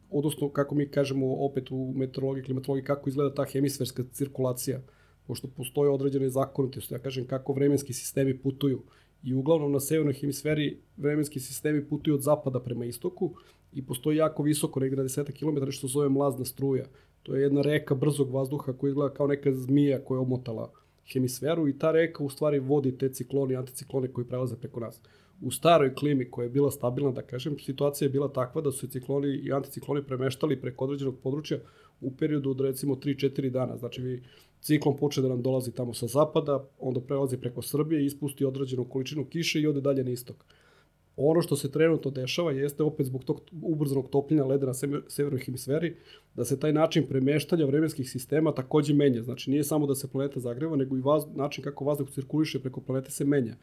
odnosno 0.10 0.50
kako 0.50 0.76
mi 0.76 0.88
kažemo 0.88 1.36
opet 1.36 1.72
u 1.72 1.94
meteorologiji, 1.96 2.44
klimatologiji, 2.44 2.86
kako 2.86 3.10
izgleda 3.10 3.36
ta 3.36 3.46
hemisferska 3.46 4.04
cirkulacija. 4.12 4.78
Uh, 4.78 4.84
pošto 5.28 5.48
postoje 5.48 5.90
određene 5.90 6.30
zakonitosti, 6.30 6.94
ja 6.94 7.00
kažem 7.00 7.28
kako 7.28 7.54
vremenski 7.54 7.94
sistemi 7.94 8.38
putuju. 8.38 8.82
I 9.24 9.34
uglavnom 9.34 9.72
na 9.72 9.80
severnoj 9.80 10.14
hemisferi 10.14 10.78
vremenski 10.98 11.40
sistemi 11.40 11.86
putuju 11.86 12.16
od 12.16 12.22
zapada 12.22 12.60
prema 12.60 12.86
istoku 12.86 13.34
i 13.74 13.86
postoji 13.86 14.18
jako 14.18 14.44
visoko, 14.44 14.80
negde 14.80 14.96
na 14.96 15.04
10 15.04 15.32
km, 15.32 15.72
što 15.72 15.88
zove 15.88 16.10
mlazna 16.10 16.46
struja. 16.46 16.86
To 17.24 17.36
je 17.36 17.42
jedna 17.42 17.62
reka 17.62 17.96
brzog 17.96 18.32
vazduha 18.32 18.74
koja 18.74 18.90
izgleda 18.90 19.14
kao 19.14 19.28
neka 19.28 19.52
zmija 19.52 20.00
koja 20.06 20.18
je 20.18 20.22
omotala 20.22 20.72
hemisferu 21.14 21.68
i 21.68 21.78
ta 21.78 21.92
reka 21.92 22.24
u 22.24 22.30
stvari 22.30 22.60
vodi 22.60 22.98
te 22.98 23.10
ciklone 23.10 23.54
i 23.54 23.58
anticiklone 23.58 24.08
koji 24.08 24.28
prelaze 24.28 24.56
preko 24.56 24.80
nas. 24.80 25.02
U 25.42 25.52
staroj 25.52 25.96
klimi 25.96 26.32
koja 26.32 26.44
je 26.44 26.50
bila 26.50 26.72
stabilna, 26.72 27.12
da 27.12 27.22
kažem, 27.22 27.60
situacija 27.60 28.06
je 28.06 28.10
bila 28.10 28.28
takva 28.28 28.62
da 28.62 28.72
su 28.72 28.80
se 28.80 28.88
cikloni 28.88 29.28
i 29.28 29.52
anticikloni 29.52 30.04
premeštali 30.04 30.62
preko 30.62 30.86
određenog 30.86 31.20
područja 31.24 31.60
u 32.02 32.12
periodu 32.12 32.52
od 32.52 32.62
recimo 32.62 32.96
3-4 32.96 33.50
dana. 33.50 33.78
Znači 33.78 34.02
vi 34.02 34.24
ciklon 34.62 34.98
počne 34.98 35.24
da 35.24 35.30
nam 35.30 35.42
dolazi 35.42 35.72
tamo 35.72 35.94
sa 35.94 36.08
zapada, 36.08 36.68
onda 36.80 37.02
prelazi 37.02 37.38
preko 37.38 37.62
Srbije, 37.62 38.06
ispusti 38.06 38.46
određenu 38.46 38.86
količinu 38.86 39.26
kiše 39.26 39.62
i 39.62 39.68
ode 39.68 39.82
dalje 39.82 40.04
na 40.04 40.12
istok. 40.12 40.46
Ono 41.18 41.42
što 41.42 41.56
se 41.56 41.72
trenutno 41.72 42.12
dešava 42.12 42.52
jeste 42.52 42.84
opet 42.84 43.06
zbog 43.06 43.24
tog 43.24 43.42
ubrzanog 43.62 44.10
topljenja 44.10 44.46
leda 44.46 44.66
na 44.66 44.74
severnoj 45.08 45.42
hemisferi, 45.46 45.96
da 46.36 46.46
se 46.46 46.60
taj 46.60 46.74
način 46.74 47.06
premeštanja 47.10 47.66
vremenskih 47.66 48.10
sistema 48.10 48.54
takođe 48.54 48.94
menja. 48.94 49.24
Znači 49.24 49.52
nije 49.52 49.64
samo 49.64 49.88
da 49.88 49.96
se 49.96 50.12
planeta 50.12 50.40
zagreva, 50.40 50.76
nego 50.76 50.98
i 50.98 51.02
vaz, 51.02 51.24
način 51.36 51.64
kako 51.64 51.86
vazduh 51.86 52.10
cirkuliše 52.10 52.60
preko 52.60 52.82
planete 52.82 53.12
se 53.12 53.26
menja. 53.26 53.56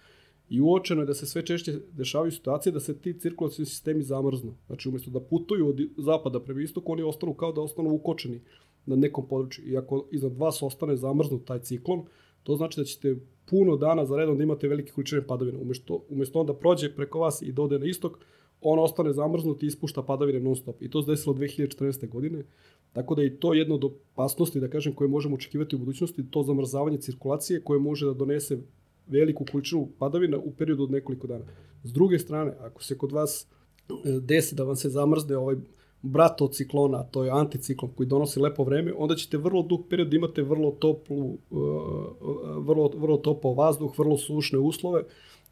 I 0.48 0.60
uočeno 0.60 1.02
je 1.02 1.06
da 1.06 1.14
se 1.14 1.26
sve 1.26 1.46
češće 1.46 1.72
dešavaju 1.92 2.32
situacije 2.32 2.72
da 2.72 2.80
se 2.80 2.98
ti 2.98 3.18
cirkulacijni 3.18 3.66
sistemi 3.66 4.02
zamrznu. 4.02 4.54
Znači 4.66 4.88
umesto 4.88 5.10
da 5.10 5.20
putuju 5.20 5.68
od 5.68 5.80
zapada 5.98 6.40
prema 6.40 6.60
istoku, 6.60 6.92
oni 6.92 7.02
ostanu 7.02 7.34
kao 7.34 7.52
da 7.52 7.60
ostanu 7.60 7.94
ukočeni 7.94 8.40
na 8.86 8.96
nekom 8.96 9.28
području. 9.28 9.68
I 9.68 9.76
ako 9.76 10.08
iznad 10.10 10.36
vas 10.36 10.62
ostane 10.62 10.96
zamrznut 10.96 11.44
taj 11.44 11.58
ciklon, 11.58 12.04
to 12.42 12.56
znači 12.56 12.80
da 12.80 12.84
ćete 12.84 13.16
puno 13.50 13.76
dana 13.76 14.04
za 14.04 14.16
redom 14.16 14.36
da 14.36 14.42
imate 14.42 14.68
velike 14.68 14.92
količine 14.92 15.26
padavina. 15.26 15.58
Umesto, 15.58 16.04
umesto 16.08 16.40
onda 16.40 16.54
prođe 16.54 16.94
preko 16.94 17.18
vas 17.18 17.42
i 17.42 17.52
dode 17.52 17.78
na 17.78 17.86
istok, 17.86 18.18
on 18.60 18.78
ostane 18.78 19.12
zamrznut 19.12 19.62
i 19.62 19.66
ispušta 19.66 20.02
padavine 20.02 20.40
non 20.40 20.56
stop. 20.56 20.82
I 20.82 20.90
to 20.90 21.02
se 21.02 21.10
desilo 21.10 21.34
2014. 21.34 22.08
godine. 22.08 22.44
Tako 22.92 23.14
da 23.14 23.22
je 23.22 23.40
to 23.40 23.54
jedno 23.54 23.74
od 23.74 23.84
opasnosti, 23.84 24.60
da 24.60 24.68
kažem, 24.68 24.94
koje 24.94 25.08
možemo 25.08 25.34
očekivati 25.34 25.76
u 25.76 25.78
budućnosti, 25.78 26.30
to 26.30 26.42
zamrzavanje 26.42 26.98
cirkulacije 26.98 27.64
koje 27.64 27.80
može 27.80 28.06
da 28.06 28.14
donese 28.14 28.58
veliku 29.06 29.44
količinu 29.52 29.88
padavina 29.98 30.38
u 30.38 30.50
periodu 30.50 30.82
od 30.82 30.90
nekoliko 30.90 31.26
dana. 31.26 31.44
S 31.84 31.92
druge 31.92 32.18
strane, 32.18 32.52
ako 32.60 32.84
se 32.84 32.98
kod 32.98 33.12
vas 33.12 33.46
e, 33.88 34.20
desi 34.20 34.54
da 34.54 34.64
vam 34.64 34.76
se 34.76 34.88
zamrzne 34.88 35.36
ovaj 35.36 35.56
brat 36.02 36.40
od 36.40 36.54
ciklona, 36.54 37.02
to 37.02 37.24
je 37.24 37.30
anticiklon 37.30 37.92
koji 37.94 38.06
donosi 38.06 38.40
lepo 38.40 38.64
vreme, 38.64 38.92
onda 38.96 39.14
ćete 39.14 39.38
vrlo 39.38 39.62
dug 39.62 39.86
period 39.88 40.08
da 40.08 40.16
imate 40.16 40.42
vrlo 40.42 40.70
toplu, 40.70 41.26
uh, 41.26 41.38
uh, 41.50 42.66
vrlo, 42.66 42.90
vrlo 42.96 43.16
topao 43.16 43.54
vazduh, 43.54 43.98
vrlo 43.98 44.16
sušne 44.18 44.58
uslove, 44.58 45.02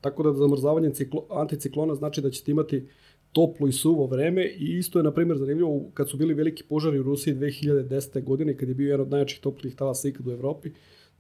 tako 0.01 0.23
da 0.23 0.33
zamrzavanje 0.33 0.91
ciklo, 0.91 1.27
anticiklona 1.31 1.95
znači 1.95 2.21
da 2.21 2.31
ćete 2.31 2.51
imati 2.51 2.89
toplo 3.33 3.69
i 3.69 3.73
suvo 3.73 4.07
vreme 4.07 4.47
i 4.47 4.79
isto 4.79 4.99
je, 4.99 5.03
na 5.03 5.13
primjer, 5.13 5.39
zanimljivo 5.39 5.91
kad 5.95 6.09
su 6.09 6.17
bili 6.17 6.35
veliki 6.35 6.63
požari 6.69 6.99
u 6.99 7.03
Rusiji 7.03 7.35
2010. 7.35 8.25
godine, 8.25 8.57
kad 8.57 8.69
je 8.69 8.75
bio 8.75 8.91
jedan 8.91 9.01
od 9.01 9.11
najjačih 9.11 9.41
toplih 9.41 9.77
talasa 9.77 10.09
ikad 10.09 10.27
u 10.27 10.31
Evropi, 10.31 10.71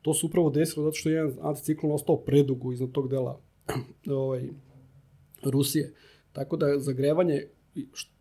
to 0.02 0.14
se 0.14 0.26
upravo 0.26 0.50
desilo 0.50 0.84
zato 0.84 0.96
što 0.96 1.08
je 1.08 1.14
jedan 1.14 1.32
anticiklon 1.40 1.92
ostao 1.92 2.16
predugo 2.16 2.72
iznad 2.72 2.92
tog 2.92 3.08
dela 3.08 3.40
ovaj, 4.10 4.48
Rusije. 5.44 5.92
Tako 6.32 6.56
da 6.56 6.78
zagrevanje, 6.78 7.46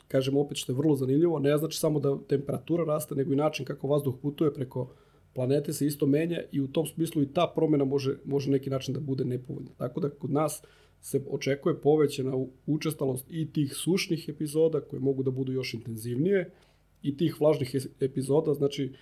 kažem 0.07 0.37
opet 0.37 0.57
što 0.57 0.71
je 0.71 0.75
vrlo 0.77 0.95
zanimljivo, 0.95 1.39
ne 1.39 1.57
znači 1.57 1.79
samo 1.79 1.99
da 1.99 2.17
temperatura 2.27 2.83
raste, 2.83 3.15
nego 3.15 3.33
i 3.33 3.35
način 3.35 3.65
kako 3.65 3.87
vazduh 3.87 4.15
putuje 4.21 4.53
preko 4.53 4.89
planete 5.33 5.73
se 5.73 5.85
isto 5.85 6.05
menja 6.05 6.41
i 6.51 6.61
u 6.61 6.67
tom 6.67 6.85
smislu 6.85 7.21
i 7.21 7.33
ta 7.33 7.51
promena 7.55 7.85
može, 7.85 8.15
može 8.25 8.51
neki 8.51 8.69
način 8.69 8.93
da 8.93 8.99
bude 8.99 9.25
nepovoljna. 9.25 9.69
Tako 9.77 9.99
da 9.99 10.09
kod 10.09 10.31
nas 10.31 10.63
se 11.01 11.21
očekuje 11.29 11.81
povećana 11.81 12.45
učestalost 12.65 13.25
i 13.29 13.51
tih 13.51 13.73
sušnih 13.73 14.29
epizoda 14.29 14.81
koje 14.81 14.99
mogu 14.99 15.23
da 15.23 15.31
budu 15.31 15.51
još 15.51 15.73
intenzivnije 15.73 16.51
i 17.01 17.17
tih 17.17 17.41
vlažnih 17.41 17.75
epizoda, 17.99 18.53
znači 18.53 18.93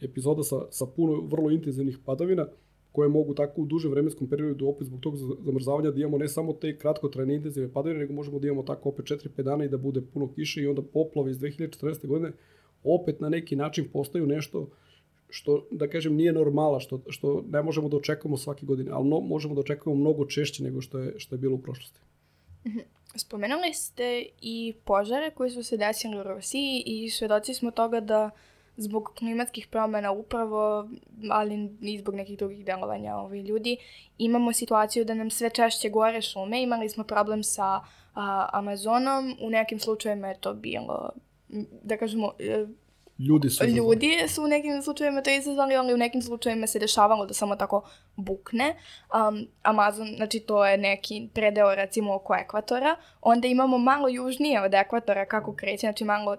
epizoda 0.00 0.42
sa, 0.42 0.56
sa 0.70 0.86
puno 0.86 1.20
vrlo 1.20 1.50
intenzivnih 1.50 1.98
padavina, 2.04 2.46
koje 2.94 3.08
mogu 3.08 3.34
tako 3.34 3.62
u 3.62 3.66
dužem 3.66 3.90
vremenskom 3.90 4.28
periodu 4.28 4.68
opet 4.68 4.86
zbog 4.86 5.00
tog 5.00 5.16
zamrzavanja 5.16 5.90
da 5.90 6.00
imamo 6.00 6.18
ne 6.18 6.28
samo 6.28 6.52
te 6.52 6.76
kratkotrajne 6.78 7.34
intenzivne 7.34 7.72
padavine, 7.72 8.00
nego 8.00 8.12
možemo 8.12 8.38
da 8.38 8.46
imamo 8.46 8.62
tako 8.62 8.88
opet 8.88 9.06
4-5 9.06 9.42
dana 9.42 9.64
i 9.64 9.68
da 9.68 9.76
bude 9.76 10.02
puno 10.12 10.28
kiše 10.34 10.62
i 10.62 10.66
onda 10.66 10.82
poplave 10.82 11.30
iz 11.30 11.38
2014. 11.38 12.06
godine 12.06 12.32
opet 12.84 13.20
na 13.20 13.28
neki 13.28 13.56
način 13.56 13.88
postaju 13.92 14.26
nešto 14.26 14.68
što, 15.28 15.66
da 15.70 15.88
kažem, 15.90 16.14
nije 16.14 16.32
normala, 16.32 16.80
što, 16.80 17.00
što 17.08 17.44
ne 17.50 17.62
možemo 17.62 17.88
da 17.88 17.96
očekujemo 17.96 18.36
svake 18.36 18.66
godine, 18.66 18.90
ali 18.94 19.08
no, 19.08 19.20
možemo 19.20 19.54
da 19.54 19.60
očekujemo 19.60 20.00
mnogo 20.00 20.26
češće 20.26 20.62
nego 20.62 20.80
što 20.80 20.98
je, 20.98 21.14
što 21.18 21.34
je 21.34 21.38
bilo 21.38 21.54
u 21.54 21.62
prošlosti. 21.62 22.00
Mhm. 22.66 22.78
Spomenuli 23.16 23.74
ste 23.74 24.26
i 24.40 24.74
požare 24.84 25.30
koji 25.30 25.50
su 25.50 25.62
se 25.62 25.76
desili 25.76 26.18
u 26.18 26.22
Rusiji 26.22 26.82
i 26.86 27.10
svedoci 27.10 27.54
smo 27.54 27.70
toga 27.70 28.00
da 28.00 28.30
zbog 28.76 29.12
klimatskih 29.18 29.66
promjena 29.66 30.12
upravo, 30.12 30.88
ali 31.30 31.76
i 31.80 31.98
zbog 31.98 32.14
nekih 32.14 32.38
drugih 32.38 32.64
delovanja 32.64 33.16
ovi 33.16 33.40
ljudi, 33.40 33.76
imamo 34.18 34.52
situaciju 34.52 35.04
da 35.04 35.14
nam 35.14 35.30
sve 35.30 35.50
češće 35.50 35.90
gore 35.90 36.22
šume. 36.22 36.62
Imali 36.62 36.88
smo 36.88 37.04
problem 37.04 37.42
sa 37.42 37.80
a, 38.14 38.48
Amazonom, 38.52 39.36
u 39.40 39.50
nekim 39.50 39.80
slučajevima 39.80 40.28
je 40.28 40.40
to 40.40 40.54
bilo, 40.54 41.10
da 41.82 41.96
kažemo, 41.96 42.32
e, 42.38 42.66
Ljudi 43.18 43.50
su, 43.50 43.64
ljudi 43.64 44.28
su 44.28 44.44
u 44.44 44.48
nekim 44.48 44.82
slučajevima 44.82 45.22
to 45.22 45.30
izazvali, 45.30 45.76
ali 45.76 45.94
u 45.94 45.96
nekim 45.96 46.22
slučajevima 46.22 46.66
se 46.66 46.78
dešavalo 46.78 47.26
da 47.26 47.34
samo 47.34 47.56
tako 47.56 47.82
bukne. 48.16 48.76
Um, 49.28 49.46
Amazon, 49.62 50.08
znači 50.16 50.40
to 50.40 50.66
je 50.66 50.78
neki 50.78 51.28
predeo 51.34 51.74
recimo 51.74 52.14
oko 52.14 52.34
ekvatora. 52.34 52.96
Onda 53.20 53.48
imamo 53.48 53.78
malo 53.78 54.08
južnije 54.08 54.62
od 54.62 54.74
ekvatora 54.74 55.26
kako 55.26 55.54
kreće, 55.54 55.80
znači 55.80 56.04
malo 56.04 56.36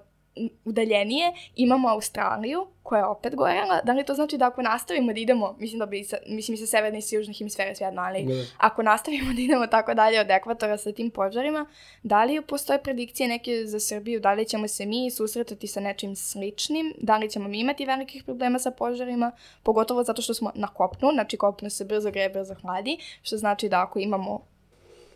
udaljenije 0.66 1.34
imamo 1.56 1.90
Australiju 1.90 2.68
koja 2.84 3.00
je 3.00 3.06
opet 3.06 3.36
gorela. 3.36 3.82
Da 3.84 3.94
li 3.94 4.04
to 4.04 4.14
znači 4.14 4.38
da 4.38 4.48
ako 4.48 4.62
nastavimo 4.62 5.14
da 5.14 5.20
idemo, 5.20 5.56
mislim 5.60 5.80
da 5.80 5.86
bi, 5.86 6.04
sa, 6.04 6.18
mislim 6.28 6.58
sa 6.58 6.66
severne 6.66 6.98
i 6.98 7.02
sa 7.02 7.16
južne 7.16 7.34
hemisfere 7.34 7.76
svejedno, 7.76 8.02
ali 8.02 8.24
Da. 8.24 8.34
ako 8.58 8.84
nastavimo 8.84 9.34
da 9.34 9.42
idemo 9.42 9.68
tako 9.68 9.94
dalje 9.94 10.20
od 10.20 10.30
ekvatora 10.30 10.78
sa 10.78 10.92
tim 10.92 11.12
požarima, 11.12 11.66
da 12.04 12.24
li 12.24 12.42
postoje 12.42 12.84
predikcije 12.84 13.30
neke 13.30 13.66
za 13.66 13.80
Srbiju, 13.80 14.20
da 14.20 14.34
li 14.34 14.46
ćemo 14.46 14.68
se 14.68 14.86
mi 14.86 15.12
susretati 15.12 15.68
sa 15.68 15.80
nečim 15.80 16.16
sličnim, 16.16 16.94
da 16.98 17.18
li 17.18 17.30
ćemo 17.30 17.48
mi 17.48 17.60
imati 17.60 17.86
velikih 17.86 18.24
problema 18.24 18.60
sa 18.60 18.72
požarima, 18.72 19.32
pogotovo 19.64 20.04
zato 20.04 20.22
što 20.22 20.34
smo 20.34 20.52
na 20.56 20.68
kopnu, 20.68 21.10
znači 21.14 21.38
kopno 21.38 21.70
se 21.70 21.86
brzo 21.86 22.12
greje, 22.12 22.30
brzo 22.30 22.56
hladi, 22.62 22.98
što 23.22 23.38
znači 23.38 23.70
da 23.70 23.82
ako 23.82 24.00
imamo 24.00 24.55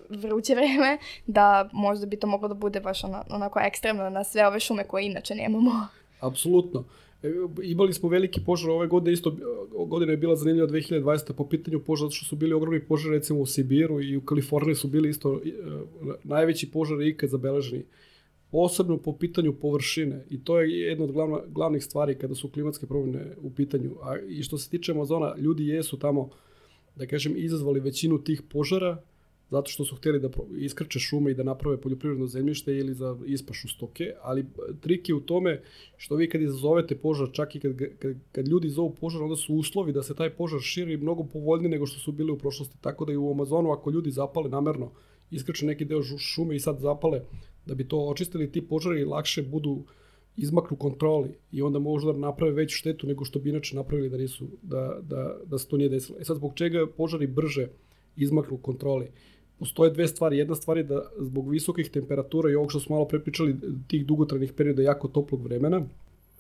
vruće 0.09 0.55
vreme, 0.55 0.97
da 1.27 1.69
možda 1.73 2.05
bi 2.05 2.17
to 2.17 2.27
moglo 2.27 2.47
da 2.47 2.53
bude 2.53 2.79
baš 2.79 3.03
ono, 3.03 3.23
onako 3.29 3.59
ekstremno 3.59 4.09
na 4.09 4.23
sve 4.23 4.47
ove 4.47 4.59
šume 4.59 4.83
koje 4.83 5.05
inače 5.05 5.35
nemamo. 5.35 5.71
Apsolutno. 6.19 6.83
E, 7.23 7.27
Imali 7.63 7.93
smo 7.93 8.09
veliki 8.09 8.41
požar 8.45 8.69
ove 8.69 8.87
godine, 8.87 9.13
isto 9.13 9.35
godina 9.87 10.11
je 10.11 10.17
bila 10.17 10.35
zanimljiva 10.35 10.67
2020. 10.67 11.33
po 11.33 11.47
pitanju 11.47 11.79
požara, 11.79 12.07
zato 12.07 12.15
što 12.15 12.25
su 12.25 12.35
bili 12.35 12.53
ogromni 12.53 12.85
požari 12.85 13.15
recimo 13.15 13.39
u 13.39 13.45
Sibiru 13.45 14.01
i 14.01 14.17
u 14.17 14.21
Kaliforniji 14.21 14.75
su 14.75 14.87
bili 14.87 15.09
isto 15.09 15.41
e, 15.45 15.51
najveći 16.23 16.71
požari 16.71 17.09
ikad 17.09 17.29
zabeleženi. 17.29 17.83
Posebno 18.51 18.97
po 18.97 19.13
pitanju 19.17 19.53
površine 19.53 20.25
i 20.29 20.43
to 20.43 20.59
je 20.59 20.79
jedna 20.79 21.05
od 21.05 21.11
glavna, 21.11 21.39
glavnih 21.47 21.83
stvari 21.83 22.15
kada 22.15 22.35
su 22.35 22.49
klimatske 22.49 22.87
promjene 22.87 23.35
u 23.41 23.49
pitanju. 23.51 23.95
A, 24.01 24.17
I 24.27 24.43
što 24.43 24.57
se 24.57 24.69
tiče 24.69 24.91
Amazona, 24.91 25.35
ljudi 25.37 25.67
jesu 25.67 25.99
tamo, 25.99 26.29
da 26.95 27.07
kažem, 27.07 27.33
izazvali 27.37 27.79
većinu 27.79 28.23
tih 28.23 28.41
požara, 28.41 29.01
zato 29.51 29.71
što 29.71 29.85
su 29.85 29.95
htjeli 29.95 30.19
da 30.19 30.29
iskrče 30.57 30.99
šume 30.99 31.31
i 31.31 31.33
da 31.33 31.43
naprave 31.43 31.81
poljoprivredno 31.81 32.27
zemljište 32.27 32.77
ili 32.77 32.93
za 32.93 33.17
ispašu 33.25 33.67
stoke, 33.67 34.13
ali 34.21 34.45
trik 34.81 35.09
je 35.09 35.15
u 35.15 35.19
tome 35.19 35.61
što 35.97 36.15
vi 36.15 36.29
kad 36.29 36.41
izazovete 36.41 36.95
požar, 36.95 37.27
čak 37.31 37.55
i 37.55 37.59
kad, 37.59 37.77
kad, 37.99 38.15
kad 38.31 38.47
ljudi 38.47 38.69
zovu 38.69 38.95
požar, 38.95 39.23
onda 39.23 39.35
su 39.35 39.55
uslovi 39.55 39.93
da 39.93 40.03
se 40.03 40.15
taj 40.15 40.29
požar 40.29 40.59
širi 40.59 40.97
mnogo 40.97 41.23
povoljniji 41.23 41.69
nego 41.69 41.85
što 41.85 41.99
su 41.99 42.11
bili 42.11 42.31
u 42.31 42.37
prošlosti. 42.37 42.77
Tako 42.81 43.05
da 43.05 43.13
i 43.13 43.17
u 43.17 43.31
Amazonu 43.31 43.71
ako 43.71 43.91
ljudi 43.91 44.11
zapale 44.11 44.49
namerno, 44.49 44.91
iskrče 45.31 45.65
neki 45.65 45.85
deo 45.85 46.03
šume 46.03 46.55
i 46.55 46.59
sad 46.59 46.79
zapale, 46.79 47.21
da 47.65 47.75
bi 47.75 47.87
to 47.87 47.97
očistili, 48.07 48.51
ti 48.51 48.67
požari 48.67 49.05
lakše 49.05 49.43
budu 49.43 49.83
izmaknu 50.37 50.77
kontroli 50.77 51.29
i 51.51 51.61
onda 51.61 51.79
možda 51.79 52.13
naprave 52.13 52.51
veću 52.51 52.77
štetu 52.77 53.07
nego 53.07 53.25
što 53.25 53.39
bi 53.39 53.49
inače 53.49 53.75
napravili 53.75 54.09
da 54.09 54.17
nisu 54.17 54.47
da, 54.61 54.99
da, 55.01 55.37
da 55.45 55.57
se 55.57 55.67
to 55.67 55.77
nije 55.77 55.89
desilo. 55.89 56.17
E 56.19 56.23
sad 56.23 56.37
zbog 56.37 56.53
čega 56.55 56.87
požari 56.97 57.27
brže 57.27 57.67
izmaknu 58.15 58.57
kontroli? 58.57 59.07
Postoje 59.59 59.91
dve 59.91 60.07
stvari. 60.07 60.37
Jedna 60.37 60.55
stvar 60.55 60.77
je 60.77 60.83
da 60.83 61.01
zbog 61.19 61.49
visokih 61.49 61.89
temperatura 61.89 62.51
i 62.51 62.55
ovog 62.55 62.71
što 62.71 62.79
smo 62.79 62.95
malo 62.95 63.07
prepričali, 63.07 63.55
tih 63.87 64.05
dugotrajnih 64.05 64.53
perioda 64.53 64.81
jako 64.81 65.07
toplog 65.07 65.43
vremena, 65.43 65.85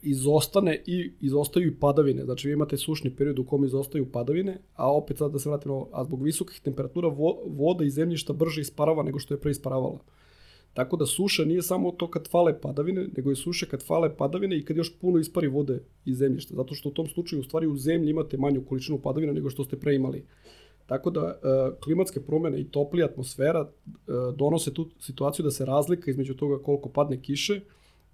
izostane 0.01 0.83
i 0.85 1.11
izostaju 1.21 1.67
i 1.67 1.75
padavine. 1.75 2.25
Znači 2.25 2.47
vi 2.47 2.53
imate 2.53 2.77
sušni 2.77 3.15
period 3.15 3.39
u 3.39 3.43
kom 3.43 3.65
izostaju 3.65 4.11
padavine, 4.11 4.57
a 4.75 4.93
opet 4.95 5.17
sad 5.17 5.31
da 5.31 5.39
se 5.39 5.49
vratimo, 5.49 5.87
a 5.91 6.03
zbog 6.03 6.23
visokih 6.23 6.61
temperatura 6.63 7.07
vo, 7.07 7.37
voda 7.45 7.83
iz 7.83 7.93
zemljišta 7.93 8.33
brže 8.33 8.61
isparava 8.61 9.03
nego 9.03 9.19
što 9.19 9.33
je 9.33 9.39
pre 9.39 9.51
isparavala. 9.51 9.99
Tako 10.73 10.97
da 10.97 11.05
suša 11.05 11.45
nije 11.45 11.61
samo 11.61 11.91
to 11.91 12.07
kad 12.07 12.27
fale 12.27 12.61
padavine, 12.61 13.07
nego 13.17 13.29
je 13.29 13.35
suša 13.35 13.65
kad 13.65 13.83
fale 13.85 14.17
padavine 14.17 14.57
i 14.57 14.65
kad 14.65 14.77
još 14.77 14.93
puno 14.99 15.19
ispari 15.19 15.47
vode 15.47 15.81
iz 16.05 16.17
zemljišta. 16.17 16.55
Zato 16.55 16.75
što 16.75 16.89
u 16.89 16.91
tom 16.91 17.07
slučaju 17.07 17.39
u 17.39 17.43
stvari 17.43 17.67
u 17.67 17.75
zemlji 17.77 18.09
imate 18.09 18.37
manju 18.37 18.63
količinu 18.65 18.99
padavina 18.99 19.33
nego 19.33 19.49
što 19.49 19.63
ste 19.63 19.79
pre 19.79 19.95
imali. 19.95 20.23
Tako 20.89 21.09
da 21.09 21.21
e, 21.21 21.35
klimatske 21.83 22.21
promene 22.21 22.61
i 22.61 22.63
toplija 22.63 23.05
atmosfera 23.05 23.59
e, 23.61 24.11
donose 24.35 24.73
tu 24.73 24.89
situaciju 24.99 25.43
da 25.43 25.51
se 25.51 25.65
razlika 25.65 26.11
između 26.11 26.33
toga 26.33 26.63
koliko 26.63 26.89
padne 26.89 27.21
kiše 27.21 27.61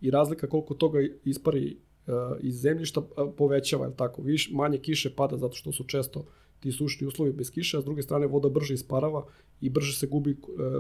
i 0.01 0.11
razlika 0.11 0.47
koliko 0.47 0.73
toga 0.73 0.99
ispari 1.25 1.71
e, 1.71 2.11
iz 2.41 2.61
zemljišta 2.61 3.01
povećava, 3.37 3.85
je 3.85 3.95
tako? 3.95 4.21
Viš, 4.21 4.49
manje 4.51 4.77
kiše 4.77 5.15
pada 5.15 5.37
zato 5.37 5.55
što 5.55 5.71
su 5.71 5.83
često 5.83 6.25
ti 6.59 6.71
sušni 6.71 7.07
uslovi 7.07 7.31
bez 7.31 7.51
kiše, 7.51 7.77
a 7.77 7.81
s 7.81 7.85
druge 7.85 8.01
strane 8.01 8.27
voda 8.27 8.49
brže 8.49 8.73
isparava 8.73 9.25
i 9.61 9.69
brže 9.69 9.97
se 9.97 10.07
gubi 10.07 10.37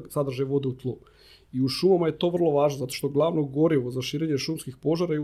sadržaj 0.09 0.45
vode 0.45 0.67
u 0.67 0.73
tlu. 0.73 0.97
I 1.53 1.61
u 1.61 1.67
šumama 1.67 2.07
je 2.07 2.17
to 2.17 2.29
vrlo 2.29 2.51
važno, 2.51 2.79
zato 2.79 2.93
što 2.93 3.09
glavno 3.09 3.43
gorivo 3.43 3.91
za 3.91 4.01
širenje 4.01 4.37
šumskih 4.37 4.77
požara 4.77 5.13
je 5.13 5.23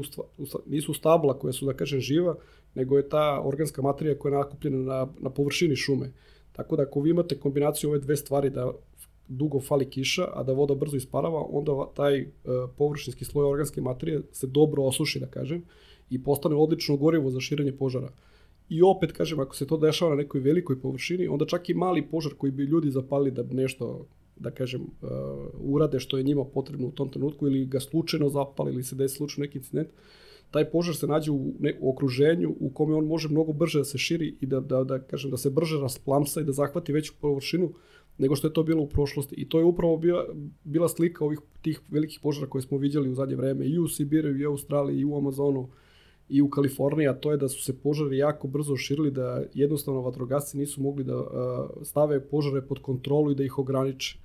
nisu 0.66 0.94
stabla 0.94 1.40
koja 1.40 1.54
su, 1.54 1.66
da 1.66 1.74
kažem, 1.74 2.00
živa, 2.00 2.36
nego 2.76 2.98
je 2.98 3.10
ta 3.10 3.42
organska 3.44 3.82
materija 3.82 4.20
koja 4.20 4.32
je 4.32 4.38
nakupljena 4.38 4.78
na, 4.78 5.08
na 5.20 5.30
površini 5.30 5.76
šume. 5.76 6.12
Tako 6.52 6.76
da 6.76 6.84
ako 6.84 7.02
vi 7.02 7.10
imate 7.10 7.40
kombinaciju 7.40 7.90
ove 7.90 8.00
dve 8.00 8.16
stvari 8.18 8.50
da 8.50 8.72
dugo 9.28 9.60
fali 9.60 9.90
kiša, 9.90 10.28
a 10.34 10.44
da 10.44 10.54
voda 10.54 10.76
brzo 10.76 10.98
isparava, 10.98 11.46
onda 11.50 11.72
taj 11.96 12.22
uh, 12.22 12.30
površinski 12.78 13.26
sloj 13.26 13.46
organske 13.52 13.82
materije 13.82 14.22
se 14.32 14.48
dobro 14.48 14.84
osuši, 14.84 15.20
da 15.20 15.28
kažem, 15.28 15.64
i 16.10 16.24
postane 16.24 16.56
odlično 16.56 16.98
gorivo 16.98 17.30
za 17.30 17.40
širenje 17.40 17.72
požara. 17.72 18.10
I 18.70 18.82
opet, 18.82 19.12
kažem, 19.12 19.40
ako 19.40 19.56
se 19.56 19.68
to 19.68 19.78
dešava 19.78 20.12
na 20.12 20.18
nekoj 20.18 20.42
velikoj 20.42 20.80
površini, 20.82 21.28
onda 21.28 21.46
čak 21.46 21.70
i 21.70 21.74
mali 21.74 22.02
požar 22.08 22.34
koji 22.38 22.52
bi 22.52 22.64
ljudi 22.64 22.92
zapali 22.92 23.32
da 23.32 23.44
nešto 23.44 24.06
da 24.36 24.52
kažem, 24.52 24.82
uh, 24.82 25.10
urade 25.60 26.00
što 26.00 26.18
je 26.18 26.24
njima 26.24 26.46
potrebno 26.46 26.88
u 26.88 26.92
tom 26.92 27.10
trenutku 27.10 27.48
ili 27.48 27.66
ga 27.66 27.80
slučajno 27.80 28.30
zapali 28.30 28.74
ili 28.74 28.84
se 28.84 28.96
desi 28.96 29.16
slučajno 29.16 29.46
neki 29.46 29.58
incident, 29.58 29.90
taj 30.52 30.70
požar 30.70 30.96
se 30.96 31.08
nađe 31.08 31.32
u, 31.32 31.54
ne, 31.60 31.78
u 31.80 31.90
okruženju 31.90 32.56
u 32.60 32.70
kome 32.70 32.96
on 32.96 33.06
može 33.06 33.30
mnogo 33.30 33.54
brže 33.54 33.80
da 33.80 33.86
se 33.86 33.98
širi 33.98 34.36
i 34.42 34.46
da, 34.46 34.60
da, 34.60 34.84
da, 34.84 35.00
kažem, 35.00 35.32
da 35.32 35.38
se 35.38 35.50
brže 35.50 35.80
rasplamsa 35.80 36.42
i 36.42 36.44
da 36.44 36.52
zahvati 36.52 36.94
veću 36.94 37.14
površinu 37.22 37.74
nego 38.18 38.36
što 38.36 38.48
je 38.48 38.54
to 38.54 38.64
bilo 38.64 38.84
u 38.84 38.88
prošlosti. 38.88 39.36
I 39.36 39.50
to 39.50 39.60
je 39.60 39.66
upravo 39.66 39.98
bila, 39.98 40.26
bila 40.64 40.90
slika 40.90 41.26
ovih 41.26 41.40
tih 41.62 41.82
velikih 41.90 42.20
požara 42.24 42.50
koje 42.50 42.62
smo 42.62 42.78
viđali 42.78 43.10
u 43.10 43.14
zadnje 43.14 43.36
vreme 43.36 43.66
i 43.66 43.80
u 43.80 43.88
Sibiru, 43.88 44.38
i 44.38 44.46
u 44.46 44.50
Australiji, 44.50 45.00
i 45.00 45.06
u 45.06 45.18
Amazonu, 45.18 45.70
i 46.30 46.42
u 46.42 46.50
Kaliforniji, 46.50 47.08
a 47.08 47.14
to 47.14 47.32
je 47.32 47.38
da 47.38 47.50
su 47.50 47.64
se 47.64 47.80
požari 47.80 48.18
jako 48.18 48.48
brzo 48.48 48.76
širili, 48.76 49.12
da 49.12 49.44
jednostavno 49.54 50.02
vatrogasci 50.02 50.58
nisu 50.58 50.82
mogli 50.82 51.04
da 51.04 51.18
uh, 51.18 51.28
stave 51.84 52.20
požare 52.28 52.62
pod 52.62 52.80
kontrolu 52.80 53.32
i 53.32 53.36
da 53.36 53.44
ih 53.44 53.58
ograniče. 53.58 54.20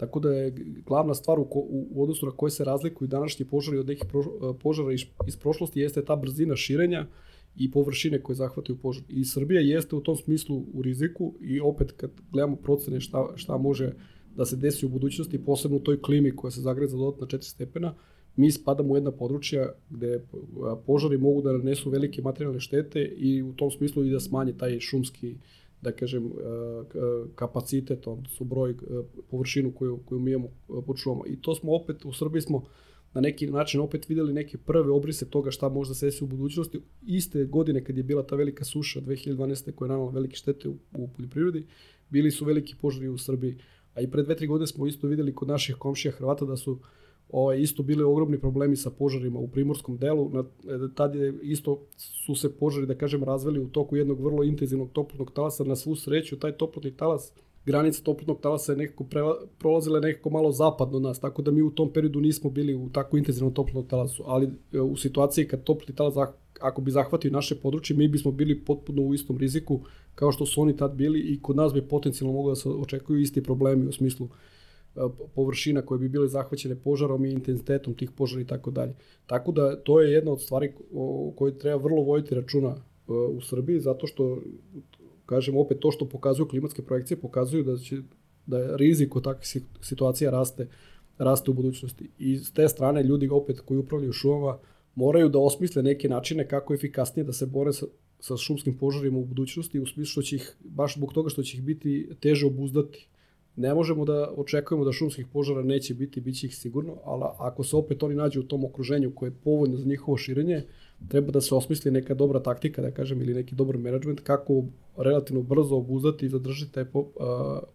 Tako 0.00 0.20
da 0.20 0.32
je 0.32 0.54
glavna 0.86 1.14
stvar 1.14 1.38
u, 1.38 1.42
u, 1.42 1.88
u 1.90 2.02
odnosu 2.02 2.26
na 2.26 2.32
koje 2.32 2.50
se 2.50 2.64
razlikuju 2.64 3.08
današnji 3.08 3.46
požari 3.46 3.78
od 3.78 3.86
nekih 3.86 4.04
pro, 4.08 4.54
požara 4.62 4.92
iz, 4.92 5.00
iz 5.26 5.36
prošlosti 5.36 5.80
jeste 5.80 6.04
ta 6.04 6.16
brzina 6.16 6.56
širenja 6.56 7.06
i 7.56 7.70
površine 7.70 8.22
koje 8.22 8.36
zahvataju 8.36 8.78
požar. 8.78 9.04
I 9.08 9.24
Srbija 9.24 9.60
jeste 9.60 9.96
u 9.96 10.00
tom 10.00 10.16
smislu 10.16 10.64
u 10.72 10.82
riziku 10.82 11.34
i 11.40 11.60
opet 11.60 11.92
kad 11.92 12.10
gledamo 12.32 12.56
procene 12.56 13.00
šta, 13.00 13.26
šta 13.34 13.58
može 13.58 13.92
da 14.36 14.44
se 14.44 14.56
desi 14.56 14.86
u 14.86 14.88
budućnosti, 14.88 15.44
posebno 15.44 15.76
u 15.76 15.80
toj 15.80 16.02
klimi 16.02 16.36
koja 16.36 16.50
se 16.50 16.60
zagreje 16.60 16.88
za 16.88 16.96
dodatna 16.96 17.26
4 17.26 17.42
stepena, 17.42 17.94
mi 18.36 18.50
spadamo 18.50 18.92
u 18.92 18.96
jedna 18.96 19.10
područja 19.10 19.72
gde 19.90 20.24
požari 20.86 21.18
mogu 21.18 21.42
da 21.42 21.52
nanesu 21.52 21.90
velike 21.90 22.22
materijalne 22.22 22.60
štete 22.60 23.04
i 23.04 23.42
u 23.42 23.52
tom 23.52 23.70
smislu 23.70 24.04
i 24.04 24.10
da 24.10 24.20
smanje 24.20 24.52
taj 24.52 24.80
šumski 24.80 25.36
da 25.82 25.92
kažem, 25.92 26.32
kapacitet, 27.34 28.06
odnosno 28.06 28.46
broj, 28.46 28.74
površinu 29.30 29.72
koju, 29.72 30.00
koju 30.04 30.20
mi 30.20 30.30
imamo 30.30 30.48
pod 30.86 30.96
šumama. 30.96 31.24
I 31.26 31.36
to 31.36 31.54
smo 31.54 31.74
opet, 31.74 32.04
u 32.04 32.12
Srbiji 32.12 32.42
smo 32.42 32.64
na 33.14 33.20
neki 33.20 33.46
način 33.46 33.80
opet 33.80 34.08
videli 34.08 34.32
neke 34.32 34.58
prve 34.58 34.90
obrise 34.90 35.30
toga 35.30 35.50
šta 35.50 35.68
može 35.68 35.90
da 35.90 35.94
se 35.94 36.06
desi 36.06 36.24
u 36.24 36.26
budućnosti. 36.26 36.80
Iste 37.06 37.44
godine 37.44 37.84
kad 37.84 37.96
je 37.96 38.02
bila 38.02 38.22
ta 38.22 38.36
velika 38.36 38.64
suša 38.64 39.00
2012. 39.00 39.72
koja 39.72 39.86
je 39.86 39.90
nanala 39.90 40.10
velike 40.10 40.36
štete 40.36 40.68
u, 40.68 40.76
u 40.92 41.08
poljoprivredi, 41.08 41.66
bili 42.10 42.30
su 42.30 42.44
veliki 42.44 42.74
požari 42.80 43.08
u 43.08 43.18
Srbiji. 43.18 43.58
A 43.94 44.00
i 44.00 44.10
pre 44.10 44.22
dve, 44.22 44.36
tri 44.36 44.46
godine 44.46 44.66
smo 44.66 44.86
isto 44.86 45.06
videli 45.06 45.34
kod 45.34 45.48
naših 45.48 45.76
komšija 45.76 46.12
Hrvata 46.12 46.44
da 46.44 46.56
su 46.56 46.78
ovaj, 47.32 47.60
isto 47.60 47.82
bile 47.82 48.04
ogromni 48.04 48.40
problemi 48.40 48.76
sa 48.76 48.90
požarima 48.90 49.38
u 49.38 49.48
primorskom 49.48 49.96
delu. 49.96 50.30
Na, 50.32 50.44
tad 50.94 51.14
je 51.14 51.34
isto 51.42 51.86
su 51.96 52.34
se 52.34 52.52
požari, 52.56 52.86
da 52.86 52.94
kažem, 52.94 53.24
razveli 53.24 53.60
u 53.60 53.68
toku 53.68 53.96
jednog 53.96 54.20
vrlo 54.20 54.44
intenzivnog 54.44 54.90
toplotnog 54.92 55.32
talasa. 55.32 55.64
Na 55.64 55.76
svu 55.76 55.96
sreću, 55.96 56.38
taj 56.38 56.52
toplotni 56.52 56.96
talas, 56.96 57.32
granica 57.66 58.02
toplotnog 58.02 58.40
talasa 58.40 58.72
je 58.72 58.78
nekako 58.78 59.04
prela, 59.04 59.36
prolazila 59.58 60.00
nekako 60.00 60.30
malo 60.30 60.52
zapadno 60.52 60.96
od 60.96 61.02
nas, 61.02 61.20
tako 61.20 61.42
da 61.42 61.50
mi 61.50 61.62
u 61.62 61.70
tom 61.70 61.92
periodu 61.92 62.20
nismo 62.20 62.50
bili 62.50 62.74
u 62.74 62.88
tako 62.92 63.16
intenzivnom 63.16 63.54
toplotnom 63.54 63.88
talasu. 63.88 64.22
Ali 64.26 64.48
e, 64.72 64.80
u 64.80 64.96
situaciji 64.96 65.48
kad 65.48 65.64
toplotni 65.64 65.94
talas, 65.94 66.14
ako 66.60 66.80
bi 66.80 66.90
zahvatio 66.90 67.30
naše 67.30 67.54
područje, 67.54 67.96
mi 67.96 68.08
bismo 68.08 68.32
bili 68.32 68.64
potpuno 68.64 69.02
u 69.02 69.14
istom 69.14 69.38
riziku 69.38 69.80
kao 70.14 70.32
što 70.32 70.46
su 70.46 70.62
oni 70.62 70.76
tad 70.76 70.94
bili 70.94 71.20
i 71.20 71.42
kod 71.42 71.56
nas 71.56 71.72
bi 71.72 71.82
potencijalno 71.82 72.32
moglo 72.32 72.50
da 72.50 72.56
se 72.56 72.68
očekuju 72.68 73.20
isti 73.20 73.42
problemi 73.42 73.88
u 73.88 73.92
smislu 73.92 74.28
površina 75.34 75.82
koje 75.82 75.98
bi 75.98 76.08
bile 76.08 76.28
zahvaćene 76.28 76.76
požarom 76.76 77.24
i 77.24 77.32
intenzitetom 77.32 77.94
tih 77.94 78.10
požara 78.10 78.42
i 78.42 78.46
tako 78.46 78.70
dalje. 78.70 78.94
Tako 79.26 79.52
da 79.52 79.76
to 79.76 80.00
je 80.00 80.12
jedna 80.12 80.32
od 80.32 80.42
stvari 80.42 80.72
o 80.92 81.32
kojoj 81.36 81.58
treba 81.58 81.82
vrlo 81.82 82.02
vojiti 82.02 82.34
računa 82.34 82.76
u 83.06 83.40
Srbiji, 83.40 83.80
zato 83.80 84.06
što, 84.06 84.42
kažem 85.26 85.56
opet, 85.56 85.78
to 85.80 85.90
što 85.90 86.08
pokazuju 86.08 86.48
klimatske 86.48 86.82
projekcije, 86.82 87.20
pokazuju 87.20 87.64
da 87.64 87.76
će 87.76 87.96
da 88.46 88.58
je 88.58 88.76
rizik 88.76 89.16
od 89.16 89.24
takvih 89.24 89.62
situacija 89.80 90.30
raste, 90.30 90.68
raste 91.18 91.50
u 91.50 91.54
budućnosti. 91.54 92.10
I 92.18 92.38
s 92.38 92.52
te 92.52 92.68
strane 92.68 93.02
ljudi 93.02 93.28
opet 93.28 93.60
koji 93.60 93.78
upravljaju 93.78 94.12
šumama 94.12 94.58
moraju 94.94 95.28
da 95.28 95.38
osmisle 95.38 95.82
neke 95.82 96.08
načine 96.08 96.48
kako 96.48 96.74
efikasnije 96.74 97.24
da 97.24 97.32
se 97.32 97.46
bore 97.46 97.72
sa, 97.72 97.86
sa 98.20 98.36
šumskim 98.36 98.78
požarima 98.78 99.18
u 99.18 99.24
budućnosti, 99.24 99.80
u 99.80 99.86
smislu 99.86 100.10
što 100.10 100.22
će 100.22 100.36
ih, 100.36 100.56
baš 100.64 100.96
zbog 100.96 101.12
toga 101.12 101.30
što 101.30 101.42
će 101.42 101.56
ih 101.56 101.62
biti 101.62 102.08
teže 102.20 102.46
obuzdati 102.46 103.08
Ne 103.56 103.74
možemo 103.74 104.04
da 104.04 104.32
očekujemo 104.36 104.84
da 104.84 104.92
šumskih 104.92 105.26
požara 105.32 105.62
neće 105.62 105.94
biti, 105.94 106.20
bit 106.20 106.38
će 106.38 106.46
ih 106.46 106.56
sigurno, 106.56 106.96
ali 107.04 107.24
ako 107.38 107.64
se 107.64 107.76
opet 107.76 108.02
oni 108.02 108.14
nađu 108.14 108.40
u 108.40 108.42
tom 108.42 108.64
okruženju 108.64 109.14
koje 109.14 109.28
je 109.28 109.34
povoljno 109.44 109.76
za 109.76 109.88
njihovo 109.88 110.16
širenje, 110.16 110.62
treba 111.08 111.32
da 111.32 111.40
se 111.40 111.54
osmisli 111.54 111.90
neka 111.90 112.14
dobra 112.14 112.40
taktika, 112.40 112.82
da 112.82 112.90
kažem, 112.90 113.22
ili 113.22 113.34
neki 113.34 113.54
dobar 113.54 113.78
management, 113.78 114.20
kako 114.20 114.64
relativno 114.96 115.42
brzo 115.42 115.76
obuzdati 115.76 116.26
i 116.26 116.28
zadržati 116.28 116.72
taj 116.72 116.84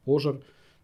požar 0.05 0.35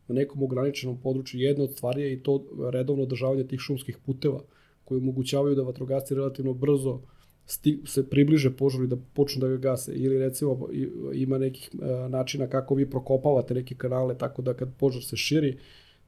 na 0.08 0.16
nekom 0.16 0.44
ograničenom 0.44 0.98
području. 0.98 1.40
Jedna 1.40 1.64
od 1.64 1.72
stvari 1.72 2.02
je 2.02 2.14
i 2.14 2.24
to 2.24 2.44
redovno 2.72 3.04
održavanje 3.04 3.48
tih 3.48 3.60
šumskih 3.60 3.98
puteva, 4.06 4.42
koji 4.86 4.98
omogućavaju 4.98 5.56
da 5.56 5.64
vatrogasci 5.64 6.16
relativno 6.16 6.54
brzo 6.54 7.00
sti, 7.46 7.82
se 7.86 8.10
približe 8.10 8.52
požaru 8.58 8.84
i 8.84 8.88
da 8.88 8.98
počnu 9.14 9.42
da 9.42 9.48
ga 9.48 9.58
gase. 9.58 9.94
Ili 9.94 10.20
recimo 10.20 10.68
ima 11.14 11.38
nekih 11.38 11.70
a, 11.82 12.08
načina 12.08 12.48
kako 12.48 12.76
vi 12.76 12.90
prokopavate 12.90 13.54
neke 13.54 13.76
kanale 13.76 14.18
tako 14.18 14.42
da 14.42 14.54
kad 14.54 14.70
požar 14.80 15.04
se 15.04 15.18
širi, 15.18 15.58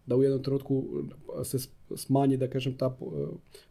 da 0.06 0.16
u 0.16 0.24
jednom 0.24 0.44
trenutku 0.44 0.86
se 1.44 1.58
smanji, 1.96 2.38
da 2.38 2.48
kažem, 2.48 2.78
ta 2.78 2.86
a, 2.86 2.98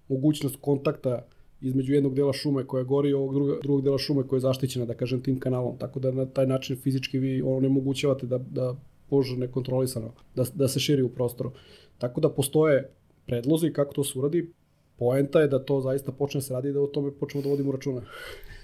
mogućnost 0.08 0.56
kontakta 0.60 1.26
između 1.60 1.94
jednog 1.94 2.14
dela 2.14 2.32
šume 2.32 2.66
koja 2.66 2.84
gori 2.84 3.10
i 3.10 3.14
ovog 3.14 3.34
drugog, 3.34 3.62
drugog 3.62 3.84
dela 3.84 3.98
šume 3.98 4.26
koja 4.26 4.36
je 4.36 4.40
zaštićena, 4.40 4.86
da 4.86 4.94
kažem, 4.94 5.22
tim 5.22 5.40
kanalom. 5.40 5.78
Tako 5.78 6.00
da 6.00 6.10
na 6.10 6.26
taj 6.26 6.46
način 6.46 6.76
fizički 6.76 7.18
vi 7.18 7.42
onemogućavate 7.42 8.26
da, 8.26 8.38
da 8.38 8.76
požar 9.10 9.38
nekontrolisano, 9.38 10.12
da, 10.34 10.44
da 10.54 10.68
se 10.68 10.80
širi 10.80 11.02
u 11.02 11.08
prostoru. 11.08 11.52
Tako 11.98 12.20
da 12.20 12.30
postoje 12.30 12.90
predlozi 13.26 13.72
kako 13.72 13.94
to 13.94 14.04
se 14.04 14.18
uradi. 14.18 14.52
Poenta 14.98 15.40
je 15.40 15.48
da 15.48 15.64
to 15.64 15.80
zaista 15.80 16.12
počne 16.12 16.40
se 16.40 16.54
radi 16.54 16.68
i 16.68 16.72
da 16.72 16.80
o 16.80 16.86
tome 16.86 17.10
počnemo 17.20 17.42
da 17.42 17.50
vodimo 17.50 17.72
računa. 17.72 18.02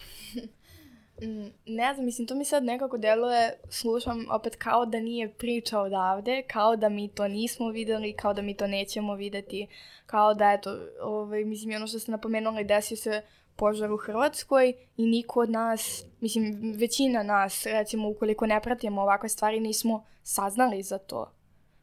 Mm, 1.21 1.51
ne 1.65 1.93
znam, 1.93 2.05
mislim, 2.05 2.27
to 2.27 2.35
mi 2.35 2.45
sad 2.45 2.63
nekako 2.63 2.97
deluje, 2.97 3.59
slušam 3.69 4.25
opet 4.31 4.55
kao 4.55 4.85
da 4.85 4.99
nije 4.99 5.33
priča 5.33 5.79
odavde, 5.79 6.43
kao 6.47 6.75
da 6.75 6.89
mi 6.89 7.07
to 7.07 7.27
nismo 7.27 7.69
videli, 7.69 8.13
kao 8.13 8.33
da 8.33 8.41
mi 8.41 8.53
to 8.53 8.67
nećemo 8.67 9.15
videti, 9.15 9.67
kao 10.05 10.33
da, 10.33 10.51
eto, 10.51 10.77
ovaj, 11.01 11.45
mislim, 11.45 11.75
ono 11.75 11.87
što 11.87 11.99
ste 11.99 12.11
napomenuli, 12.11 12.63
desio 12.63 12.97
se 12.97 13.21
požar 13.55 13.91
u 13.91 13.97
Hrvatskoj 13.97 14.73
i 14.97 15.05
niko 15.05 15.39
od 15.39 15.49
nas, 15.49 16.05
mislim, 16.21 16.73
većina 16.77 17.23
nas, 17.23 17.65
recimo, 17.65 18.09
ukoliko 18.09 18.45
ne 18.45 18.61
pratimo 18.61 19.01
ovakve 19.01 19.29
stvari, 19.29 19.59
nismo 19.59 20.05
saznali 20.23 20.83
za 20.83 20.97
to. 20.97 21.31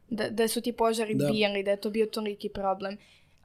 Da, 0.09 0.29
da 0.29 0.47
su 0.47 0.61
ti 0.61 0.71
požari 0.73 1.15
da. 1.15 1.27
bijeli, 1.31 1.63
da 1.63 1.71
je 1.71 1.81
to 1.81 1.89
bio 1.89 2.05
toliki 2.05 2.49
problem 2.49 2.97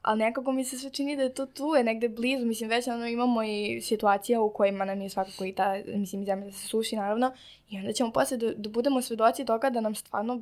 ali 0.05 0.19
nekako 0.19 0.51
mi 0.51 0.65
se 0.65 0.77
sve 0.77 0.89
čini 0.89 1.15
da 1.15 1.23
je 1.23 1.33
to 1.33 1.45
tu, 1.45 1.73
je 1.77 1.83
negde 1.83 2.09
blizu, 2.09 2.45
mislim 2.45 2.69
već 2.69 2.87
ono 2.87 3.07
imamo 3.07 3.43
i 3.43 3.81
situacija 3.81 4.41
u 4.41 4.53
kojima 4.53 4.85
nam 4.85 5.01
je 5.01 5.09
svakako 5.09 5.45
i 5.45 5.53
ta, 5.53 5.75
mislim, 5.87 6.25
zemlja 6.25 6.51
se 6.51 6.67
suši 6.67 6.95
naravno 6.95 7.31
i 7.69 7.77
onda 7.77 7.93
ćemo 7.93 8.11
posle 8.11 8.37
da, 8.37 8.51
da 8.57 8.69
budemo 8.69 9.01
svedoci 9.01 9.45
toga 9.45 9.69
da 9.69 9.81
nam 9.81 9.95
stvarno 9.95 10.41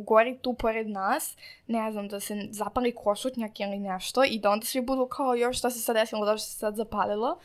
gori 0.00 0.38
tu 0.38 0.54
pored 0.54 0.88
nas, 0.88 1.36
ne 1.66 1.92
znam, 1.92 2.08
da 2.08 2.20
se 2.20 2.48
zapali 2.50 2.94
košutnjak 2.94 3.60
ili 3.60 3.78
nešto 3.78 4.24
i 4.24 4.38
da 4.38 4.50
onda 4.50 4.66
svi 4.66 4.80
budu 4.80 5.06
kao 5.06 5.34
još 5.34 5.58
šta 5.58 5.70
se 5.70 5.80
sad 5.80 5.96
desilo, 5.96 6.26
da 6.26 6.36
što 6.36 6.46
se 6.46 6.58
sad 6.58 6.76
zapalilo. 6.76 7.38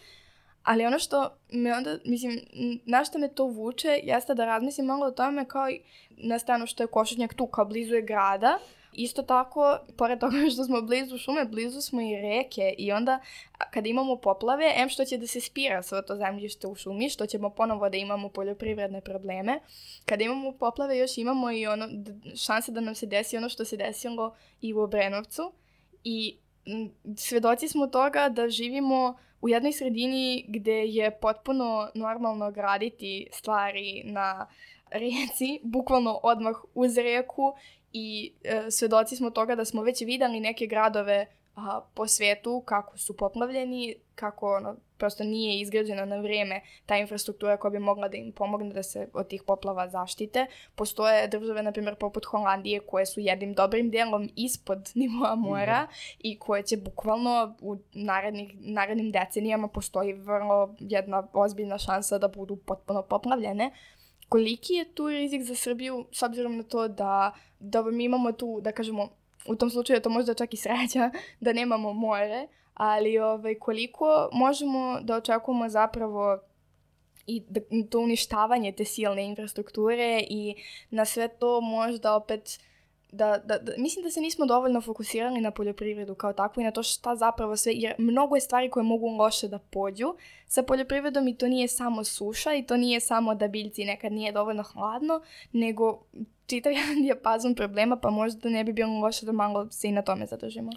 Ali 0.63 0.85
ono 0.85 0.99
što 0.99 1.29
me 1.51 1.73
onda, 1.73 1.97
mislim, 2.05 2.39
na 2.85 3.03
što 3.03 3.19
me 3.19 3.27
to 3.27 3.45
vuče 3.45 3.99
jeste 4.03 4.35
da 4.35 4.45
razmislim 4.45 4.85
malo 4.85 5.05
o 5.05 5.11
tome 5.11 5.45
kao 5.45 5.69
i 5.69 5.81
na 6.09 6.39
stanu 6.39 6.67
što 6.67 6.83
je 6.83 6.87
košutnjak 6.87 7.33
tu, 7.33 7.47
kao 7.47 7.65
blizu 7.65 7.95
je 7.95 8.01
grada, 8.01 8.57
Isto 9.03 9.23
tako, 9.23 9.79
pored 9.97 10.19
toga 10.19 10.37
što 10.53 10.63
smo 10.63 10.81
blizu 10.81 11.17
šume, 11.17 11.45
blizu 11.45 11.81
smo 11.81 12.01
i 12.01 12.15
reke 12.15 12.75
i 12.77 12.91
onda 12.91 13.19
kada 13.71 13.89
imamo 13.89 14.15
poplave, 14.15 14.73
em 14.75 14.89
što 14.89 15.05
će 15.05 15.17
da 15.17 15.27
se 15.27 15.41
spira 15.41 15.83
svo 15.83 16.01
to 16.01 16.15
zemljište 16.15 16.67
u 16.67 16.75
šumi, 16.75 17.09
što 17.09 17.25
ćemo 17.25 17.49
ponovo 17.49 17.89
da 17.89 17.97
imamo 17.97 18.29
poljoprivredne 18.29 19.01
probleme. 19.01 19.59
Kada 20.05 20.23
imamo 20.23 20.51
poplave, 20.51 20.97
još 20.97 21.17
imamo 21.17 21.51
i 21.51 21.67
ono, 21.67 21.87
šanse 22.35 22.71
da 22.71 22.81
nam 22.81 22.95
se 22.95 23.05
desi 23.05 23.37
ono 23.37 23.49
što 23.49 23.65
se 23.65 23.77
desilo 23.77 24.35
i 24.61 24.73
u 24.73 24.79
Obrenovcu. 24.79 25.51
I 26.03 26.37
svedoci 27.17 27.67
smo 27.67 27.87
toga 27.87 28.29
da 28.29 28.49
živimo 28.49 29.17
u 29.41 29.49
jednoj 29.49 29.71
sredini 29.71 30.45
gde 30.47 30.85
je 30.85 31.11
potpuno 31.11 31.89
normalno 31.93 32.51
graditi 32.51 33.27
stvari 33.31 34.03
na 34.05 34.47
reci, 34.91 35.59
bukvalno 35.63 36.19
odmah 36.23 36.55
uz 36.73 36.97
reku 36.97 37.53
i 37.93 38.33
e, 38.43 38.71
svedoci 38.71 39.15
smo 39.15 39.29
toga 39.29 39.55
da 39.55 39.65
smo 39.65 39.83
već 39.83 40.01
videli 40.01 40.39
neke 40.39 40.67
gradove 40.67 41.27
a, 41.55 41.81
po 41.93 42.07
svetu 42.07 42.63
kako 42.65 42.97
su 42.97 43.17
poplavljeni, 43.17 43.95
kako 44.15 44.55
ono, 44.55 44.75
prosto 44.97 45.23
nije 45.23 45.61
izgrađena 45.61 46.05
na 46.05 46.17
vreme 46.17 46.61
ta 46.85 46.97
infrastruktura 46.97 47.57
koja 47.57 47.71
bi 47.71 47.79
mogla 47.79 48.07
da 48.07 48.17
im 48.17 48.31
pomogne 48.31 48.73
da 48.73 48.83
se 48.83 49.07
od 49.13 49.27
tih 49.27 49.43
poplava 49.47 49.89
zaštite. 49.89 50.45
Postoje 50.75 51.27
države, 51.27 51.63
na 51.63 51.71
primjer, 51.71 51.95
poput 51.95 52.25
Holandije, 52.25 52.79
koje 52.79 53.05
su 53.05 53.19
jednim 53.19 53.53
dobrim 53.53 53.89
delom 53.89 54.29
ispod 54.35 54.91
nivoa 55.01 55.35
mora 55.35 55.83
mm 55.83 55.87
i 56.19 56.39
koje 56.39 56.63
će 56.63 56.77
bukvalno 56.77 57.55
u 57.61 57.77
narednih, 57.93 58.51
narednim 58.59 59.11
decenijama 59.11 59.67
postoji 59.67 60.13
vrlo 60.13 60.75
jedna 60.79 61.27
ozbiljna 61.33 61.77
šansa 61.77 62.17
da 62.17 62.27
budu 62.27 62.55
potpuno 62.55 63.01
poplavljene 63.01 63.71
koliki 64.31 64.73
je 64.73 64.85
tu 64.93 65.09
rizik 65.09 65.41
za 65.43 65.55
Srbiju 65.55 66.05
s 66.11 66.23
obzirom 66.23 66.57
na 66.57 66.63
to 66.63 66.87
da, 66.87 67.33
da 67.59 67.83
mi 67.83 68.03
imamo 68.03 68.31
tu, 68.31 68.59
da 68.61 68.71
kažemo, 68.71 69.09
u 69.47 69.55
tom 69.55 69.69
slučaju 69.69 69.97
je 69.97 70.01
to 70.01 70.09
možda 70.09 70.33
čak 70.33 70.53
i 70.53 70.57
sreća 70.57 71.11
da 71.45 71.53
nemamo 71.53 71.93
more, 71.93 72.47
ali 72.73 73.19
ovaj, 73.19 73.55
koliko 73.55 74.29
možemo 74.33 74.99
da 75.01 75.15
očekujemo 75.15 75.69
zapravo 75.69 76.39
i 77.27 77.43
da, 77.49 77.59
to 77.89 77.99
uništavanje 77.99 78.71
te 78.71 78.85
silne 78.85 79.25
infrastrukture 79.25 80.23
i 80.29 80.55
na 80.89 81.05
sve 81.05 81.27
to 81.27 81.61
možda 81.61 82.15
opet 82.15 82.59
da, 83.11 83.41
da, 83.45 83.57
da, 83.57 83.71
mislim 83.77 84.03
da 84.03 84.11
se 84.11 84.21
nismo 84.21 84.45
dovoljno 84.45 84.81
fokusirali 84.81 85.41
na 85.41 85.51
poljoprivredu 85.51 86.15
kao 86.15 86.33
takvu 86.33 86.61
i 86.61 86.63
na 86.63 86.71
to 86.71 86.83
šta 86.83 87.15
zapravo 87.15 87.57
sve, 87.57 87.71
jer 87.75 87.95
mnogo 87.97 88.35
je 88.35 88.41
stvari 88.41 88.69
koje 88.69 88.83
mogu 88.83 89.07
loše 89.07 89.47
da 89.47 89.59
pođu 89.59 90.15
sa 90.47 90.63
poljoprivredom 90.63 91.27
i 91.27 91.37
to 91.37 91.47
nije 91.47 91.67
samo 91.67 92.03
suša 92.03 92.53
i 92.53 92.65
to 92.65 92.77
nije 92.77 92.99
samo 92.99 93.35
da 93.35 93.47
biljci 93.47 93.85
nekad 93.85 94.11
nije 94.11 94.31
dovoljno 94.31 94.63
hladno, 94.63 95.21
nego 95.51 96.03
čitav 96.45 96.71
jedan 96.79 97.01
dijapazon 97.01 97.55
problema, 97.55 97.95
pa 97.95 98.09
možda 98.09 98.49
ne 98.49 98.63
bi 98.63 98.73
bilo 98.73 98.99
loše 98.99 99.25
da 99.25 99.31
malo 99.31 99.67
se 99.71 99.87
i 99.87 99.91
na 99.91 100.01
tome 100.01 100.25
zadržimo. 100.25 100.71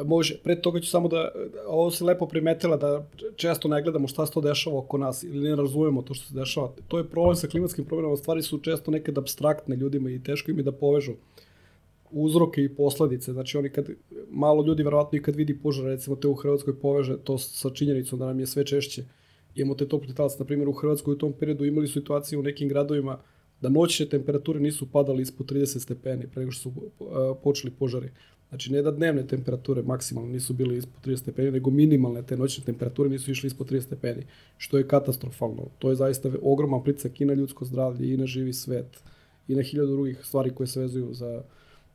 E, 0.00 0.04
može, 0.04 0.38
pre 0.42 0.60
toga 0.60 0.80
ću 0.80 0.90
samo 0.90 1.08
da, 1.08 1.30
ovo 1.66 1.90
se 1.90 2.04
lepo 2.04 2.26
primetila 2.26 2.76
da 2.76 3.06
često 3.36 3.68
ne 3.68 3.82
gledamo 3.82 4.08
šta 4.08 4.26
se 4.26 4.32
to 4.32 4.40
dešava 4.40 4.78
oko 4.78 4.98
nas 4.98 5.22
ili 5.22 5.48
ne 5.48 5.56
razumemo 5.56 6.02
to 6.02 6.14
što 6.14 6.28
se 6.28 6.34
dešava. 6.34 6.72
To 6.88 6.98
je 6.98 7.08
problem 7.08 7.36
sa 7.36 7.48
klimatskim 7.48 7.84
promjenama, 7.84 8.16
stvari 8.16 8.42
su 8.42 8.58
često 8.58 8.90
nekad 8.90 9.18
abstraktne 9.18 9.76
ljudima 9.76 10.10
i 10.10 10.22
teško 10.22 10.50
im 10.50 10.58
je 10.58 10.64
da 10.64 10.72
povežu. 10.72 11.12
Uzroke 12.10 12.62
i 12.62 12.74
posledice. 12.74 13.32
Znači 13.32 13.58
oni 13.58 13.68
kad, 13.68 13.88
malo 14.30 14.66
ljudi 14.66 14.82
verovatno 14.82 15.18
i 15.18 15.22
kad 15.22 15.36
vidi 15.36 15.58
požar, 15.58 15.84
recimo 15.84 16.16
te 16.16 16.28
u 16.28 16.34
Hrvatskoj 16.34 16.80
poveže 16.80 17.16
to 17.16 17.38
sa 17.38 17.70
činjenicom 17.70 18.18
da 18.18 18.26
nam 18.26 18.40
je 18.40 18.46
sve 18.46 18.64
češće. 18.64 19.04
Imamo 19.54 19.74
te 19.74 19.88
topli 19.88 20.14
talac, 20.14 20.38
na 20.38 20.44
primjer 20.44 20.68
u 20.68 20.72
Hrvatskoj 20.72 21.12
u 21.12 21.18
tom 21.18 21.32
periodu 21.32 21.64
imali 21.64 21.88
situacije 21.88 22.38
u 22.38 22.42
nekim 22.42 22.68
gradovima 22.68 23.18
da 23.60 23.68
noćne 23.68 24.06
temperature 24.06 24.60
nisu 24.60 24.86
padale 24.92 25.22
ispod 25.22 25.46
30 25.46 25.78
stepeni 25.78 26.26
pre 26.26 26.40
nego 26.40 26.52
što 26.52 26.62
su 26.62 26.68
uh, 26.68 27.06
počeli 27.42 27.72
požari. 27.78 28.10
Znači 28.48 28.72
ne 28.72 28.82
da 28.82 28.90
dnevne 28.90 29.26
temperature 29.26 29.82
maksimalno 29.82 30.32
nisu 30.32 30.54
bile 30.54 30.76
ispod 30.76 31.06
30 31.06 31.16
stepeni, 31.16 31.50
nego 31.50 31.70
minimalne 31.70 32.22
te 32.22 32.36
noćne 32.36 32.64
temperature 32.64 33.10
nisu 33.10 33.30
išle 33.30 33.46
ispod 33.46 33.70
30 33.70 33.80
stepeni, 33.80 34.22
što 34.58 34.78
je 34.78 34.88
katastrofalno. 34.88 35.68
To 35.78 35.90
je 35.90 35.96
zaista 35.96 36.30
ogroman 36.42 36.84
pricak 36.84 37.20
i 37.20 37.24
na 37.24 37.34
ljudsko 37.34 37.64
zdravlje 37.64 38.14
i 38.14 38.16
na 38.16 38.26
živi 38.26 38.52
svet 38.52 39.02
i 39.48 39.54
na 39.54 39.62
hiljadu 39.62 39.92
drugih 39.92 40.20
stvari 40.24 40.50
koje 40.50 40.66
se 40.66 40.80
vezuju 40.80 41.14
za, 41.14 41.42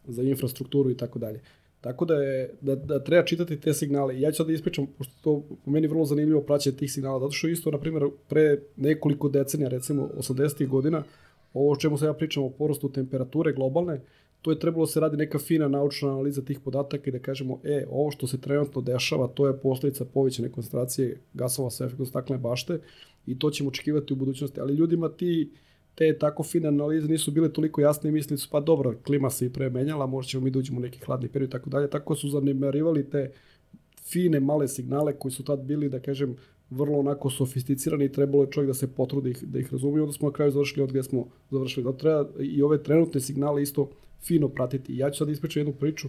za 0.07 0.23
infrastrukturu 0.23 0.89
i 0.89 0.97
tako 0.97 1.19
dalje. 1.19 1.41
Tako 1.81 2.05
da, 2.05 2.13
je, 2.13 2.49
da, 2.61 2.75
da 2.75 3.03
treba 3.03 3.25
čitati 3.25 3.59
te 3.59 3.73
signale. 3.73 4.19
Ja 4.19 4.31
ću 4.31 4.37
sad 4.37 4.47
da 4.47 4.53
ispričam, 4.53 4.87
pošto 4.97 5.13
to 5.21 5.43
po 5.65 5.71
meni 5.71 5.87
vrlo 5.87 6.05
zanimljivo 6.05 6.41
praćanje 6.41 6.75
tih 6.75 6.91
signala, 6.91 7.19
zato 7.19 7.31
što 7.31 7.47
isto, 7.47 7.71
na 7.71 7.77
primjer, 7.77 8.03
pre 8.29 8.61
nekoliko 8.77 9.29
decenija, 9.29 9.69
recimo 9.69 10.09
80. 10.17 10.67
godina, 10.67 11.03
ovo 11.53 11.71
o 11.71 11.75
čemu 11.75 11.97
se 11.97 12.05
ja 12.05 12.13
pričam 12.13 12.43
o 12.43 12.49
porostu 12.49 12.89
temperature 12.89 13.53
globalne, 13.53 14.01
to 14.41 14.51
je 14.51 14.59
trebalo 14.59 14.85
da 14.85 14.91
se 14.91 14.99
radi 14.99 15.17
neka 15.17 15.39
fina 15.39 15.67
naučna 15.67 16.09
analiza 16.09 16.41
tih 16.41 16.59
podataka 16.59 17.09
i 17.09 17.11
da 17.11 17.19
kažemo, 17.19 17.59
e, 17.63 17.85
ovo 17.89 18.11
što 18.11 18.27
se 18.27 18.41
trenutno 18.41 18.81
dešava, 18.81 19.27
to 19.27 19.47
je 19.47 19.57
posledica 19.57 20.05
povećane 20.05 20.51
koncentracije 20.51 21.19
gasova 21.33 21.69
sa 21.69 21.85
efektom 21.85 22.05
staklene 22.05 22.41
bašte 22.41 22.79
i 23.25 23.39
to 23.39 23.49
ćemo 23.51 23.69
očekivati 23.69 24.13
u 24.13 24.15
budućnosti. 24.15 24.61
Ali 24.61 24.75
ljudima 24.75 25.09
ti 25.09 25.51
te 25.95 26.17
tako 26.17 26.43
fine 26.43 26.67
analize 26.67 27.07
nisu 27.07 27.31
bile 27.31 27.53
toliko 27.53 27.81
jasne 27.81 28.09
i 28.09 28.13
mislili 28.13 28.37
su 28.37 28.49
pa 28.51 28.59
dobro, 28.59 28.95
klima 29.05 29.29
se 29.29 29.45
i 29.45 29.53
premenjala, 29.53 30.05
možda 30.05 30.29
ćemo 30.29 30.43
mi 30.43 30.51
da 30.51 30.59
uđemo 30.59 30.77
u 30.77 30.81
neki 30.81 30.99
hladni 30.99 31.27
period 31.27 31.49
i 31.49 31.51
tako 31.51 31.69
dalje, 31.69 31.89
tako 31.89 32.15
su 32.15 32.29
zanemarivali 32.29 33.09
te 33.09 33.31
fine 34.11 34.39
male 34.39 34.67
signale 34.67 35.13
koji 35.13 35.31
su 35.31 35.43
tad 35.43 35.59
bili, 35.59 35.89
da 35.89 35.99
kažem, 35.99 36.35
vrlo 36.69 36.99
onako 36.99 37.29
sofisticirani 37.29 38.05
i 38.05 38.11
trebalo 38.11 38.43
je 38.43 38.51
čovjek 38.51 38.67
da 38.67 38.73
se 38.73 38.95
potrudi 38.95 39.35
da 39.41 39.59
ih 39.59 39.71
razumije, 39.71 40.01
onda 40.01 40.13
smo 40.13 40.29
na 40.29 40.33
kraju 40.33 40.51
završili 40.51 40.83
od 40.83 40.89
gde 40.89 41.03
smo 41.03 41.27
završili. 41.51 41.83
Da 41.83 41.97
treba 41.97 42.29
i 42.39 42.61
ove 42.61 42.83
trenutne 42.83 43.21
signale 43.21 43.61
isto 43.61 43.89
fino 44.23 44.49
pratiti. 44.49 44.97
Ja 44.97 45.11
ću 45.11 45.17
sad 45.17 45.29
ispričati 45.29 45.59
jednu 45.59 45.73
priču 45.73 46.07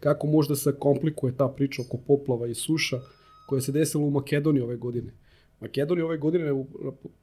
kako 0.00 0.26
možda 0.26 0.56
se 0.56 0.74
komplikuje 0.78 1.36
ta 1.36 1.48
priča 1.48 1.82
oko 1.82 1.96
poplava 1.96 2.46
i 2.46 2.54
suša 2.54 3.00
koja 3.46 3.60
se 3.60 3.72
desila 3.72 4.04
u 4.04 4.10
Makedoniji 4.10 4.62
ove 4.62 4.76
godine. 4.76 5.12
Makedonija 5.60 6.06
ove 6.06 6.18
godine 6.18 6.52
u, 6.52 6.66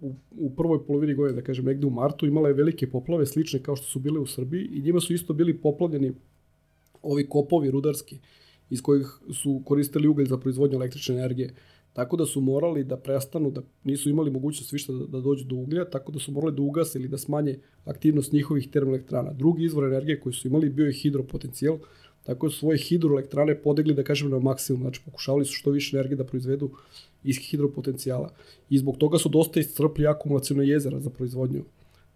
u, 0.01 0.13
u 0.37 0.55
prvoj 0.55 0.85
polovini 0.85 1.13
godine, 1.13 1.41
da 1.41 1.45
kažem 1.45 1.65
negde 1.65 1.87
u 1.87 1.89
martu, 1.89 2.25
imala 2.25 2.47
je 2.47 2.53
velike 2.53 2.89
poplave 2.89 3.25
slične 3.25 3.59
kao 3.63 3.75
što 3.75 3.85
su 3.85 3.99
bile 3.99 4.19
u 4.19 4.25
Srbiji 4.25 4.69
i 4.73 4.81
njima 4.81 4.99
su 4.99 5.13
isto 5.13 5.33
bili 5.33 5.57
poplavljeni 5.57 6.13
ovi 7.01 7.29
kopovi 7.29 7.71
rudarski 7.71 8.19
iz 8.69 8.81
kojih 8.81 9.07
su 9.33 9.61
koristili 9.65 10.07
ugalj 10.07 10.25
za 10.25 10.37
proizvodnju 10.37 10.75
električne 10.75 11.15
energije. 11.15 11.53
Tako 11.93 12.17
da 12.17 12.25
su 12.25 12.41
morali 12.41 12.83
da 12.83 12.97
prestanu, 12.97 13.51
da 13.51 13.61
nisu 13.83 14.09
imali 14.09 14.31
mogućnost 14.31 14.71
više 14.71 14.93
da, 14.93 15.05
da 15.05 15.19
dođu 15.19 15.45
do 15.45 15.55
uglja, 15.55 15.85
tako 15.85 16.11
da 16.11 16.19
su 16.19 16.31
morali 16.31 16.55
da 16.55 16.61
ugase 16.61 16.99
ili 16.99 17.07
da 17.07 17.17
smanje 17.17 17.57
aktivnost 17.85 18.31
njihovih 18.31 18.69
termoelektrana. 18.69 19.33
Drugi 19.33 19.65
izvor 19.65 19.83
energije 19.83 20.19
koji 20.19 20.33
su 20.33 20.47
imali 20.47 20.69
bio 20.69 20.85
je 20.85 20.93
hidropotencijal, 20.93 21.77
tako 22.23 22.49
su 22.49 22.59
svoje 22.59 22.77
hidroelektrane 22.77 23.55
podigli, 23.55 23.93
da 23.93 24.03
kažem, 24.03 24.29
na 24.29 24.39
maksimum. 24.39 24.81
Znači, 24.81 25.01
pokušavali 25.05 25.45
su 25.45 25.53
što 25.53 25.71
više 25.71 25.97
energije 25.97 26.17
da 26.17 26.23
proizvedu 26.23 26.69
iz 27.23 27.37
hidropotencijala. 27.37 28.33
I 28.69 28.77
zbog 28.77 28.97
toga 28.97 29.17
su 29.17 29.29
dosta 29.29 29.59
iscrpli 29.59 30.07
akumulacijone 30.07 30.67
jezera 30.67 30.99
za 30.99 31.09
proizvodnju 31.09 31.63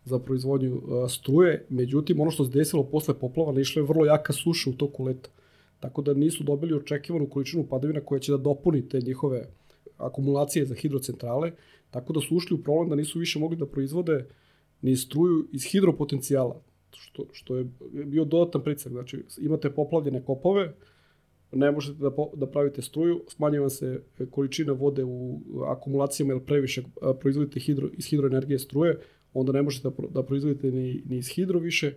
za 0.06 0.20
proizvodnju 0.20 0.82
struje. 1.10 1.66
Međutim, 1.70 2.20
ono 2.20 2.32
što 2.32 2.46
se 2.46 2.52
desilo 2.52 2.84
posle 2.84 3.14
poplava, 3.14 3.52
naišla 3.52 3.82
je 3.82 3.88
vrlo 3.88 4.06
jaka 4.06 4.34
suša 4.34 4.70
u 4.70 4.74
toku 4.74 5.04
leta. 5.04 5.30
Tako 5.80 6.02
da 6.02 6.14
nisu 6.14 6.44
dobili 6.44 6.74
očekivanu 6.74 7.30
količinu 7.30 7.66
padavina 7.70 8.02
koja 8.02 8.20
će 8.20 8.32
da 8.32 8.38
dopuni 8.38 8.90
te 8.90 9.02
njihove 9.02 9.48
akumulacije 9.98 10.66
za 10.66 10.76
hidrocentrale, 10.76 11.52
tako 11.92 12.14
da 12.14 12.22
su 12.22 12.36
ušli 12.36 12.56
u 12.56 12.64
problem 12.64 12.90
da 12.90 12.96
nisu 12.96 13.20
više 13.20 13.40
mogli 13.40 13.58
da 13.58 13.66
proizvode 13.66 14.26
ni 14.82 14.96
struju 14.96 15.48
iz 15.52 15.64
hidropotencijala, 15.64 16.62
što, 17.00 17.26
što 17.32 17.56
je 17.58 17.66
bio 18.06 18.26
dodatan 18.26 18.64
pricak. 18.64 18.92
Znači, 18.92 19.24
imate 19.38 19.70
poplavljene 19.70 20.24
kopove, 20.26 20.74
ne 21.52 21.72
možete 21.72 22.00
da, 22.00 22.12
da 22.34 22.48
pravite 22.48 22.82
struju, 22.82 23.24
smanjuje 23.28 23.60
vam 23.60 23.70
se 23.70 24.02
količina 24.32 24.74
vode 24.74 25.04
u 25.04 25.40
akumulacijama 25.68 26.34
jer 26.34 26.44
previše 26.44 26.84
proizvodite 27.20 27.60
hidro, 27.60 27.90
iz 27.94 28.06
hidroenergije 28.06 28.60
struje, 28.60 29.00
onda 29.34 29.52
ne 29.52 29.62
možete 29.62 29.90
da, 29.90 30.08
da 30.10 30.24
proizvodite 30.24 30.72
ni, 30.72 31.02
ni 31.06 31.18
iz 31.18 31.28
hidro 31.28 31.60
više 31.60 31.94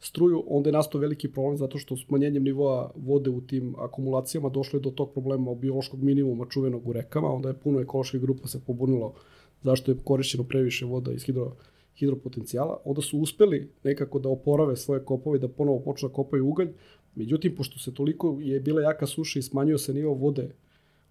struju, 0.00 0.44
onda 0.46 0.68
je 0.68 0.72
nastao 0.72 1.00
veliki 1.00 1.32
problem 1.32 1.56
zato 1.56 1.78
što 1.78 1.96
smanjenjem 1.96 2.42
nivoa 2.42 2.90
vode 2.96 3.30
u 3.30 3.40
tim 3.40 3.74
akumulacijama 3.78 4.48
došlo 4.48 4.76
je 4.76 4.82
do 4.82 4.90
tog 4.90 5.12
problema 5.12 5.54
biološkog 5.54 6.02
minimuma 6.02 6.46
čuvenog 6.50 6.88
u 6.88 6.92
rekama, 6.92 7.28
onda 7.28 7.48
je 7.48 7.58
puno 7.58 7.80
ekoloških 7.80 8.20
grupa 8.20 8.48
se 8.48 8.60
pobunilo 8.66 9.14
zašto 9.62 9.90
je 9.90 9.96
korišćeno 10.04 10.44
previše 10.44 10.86
voda 10.86 11.12
iz 11.12 11.24
hidro, 11.24 11.52
hidropotencijala, 11.98 12.80
onda 12.84 13.00
su 13.00 13.18
uspeli 13.18 13.72
nekako 13.84 14.18
da 14.18 14.28
oporave 14.28 14.76
svoje 14.76 15.04
kopove 15.04 15.38
i 15.38 15.40
da 15.40 15.48
ponovo 15.48 15.80
počnu 15.80 16.08
da 16.08 16.14
kopaju 16.14 16.46
ugalj, 16.46 16.68
međutim, 17.14 17.54
pošto 17.56 17.78
se 17.78 17.94
toliko 17.94 18.38
je 18.40 18.60
bila 18.60 18.82
jaka 18.82 19.06
suša 19.06 19.38
i 19.38 19.42
smanjio 19.42 19.78
se 19.78 19.94
nivo 19.94 20.14
vode 20.14 20.54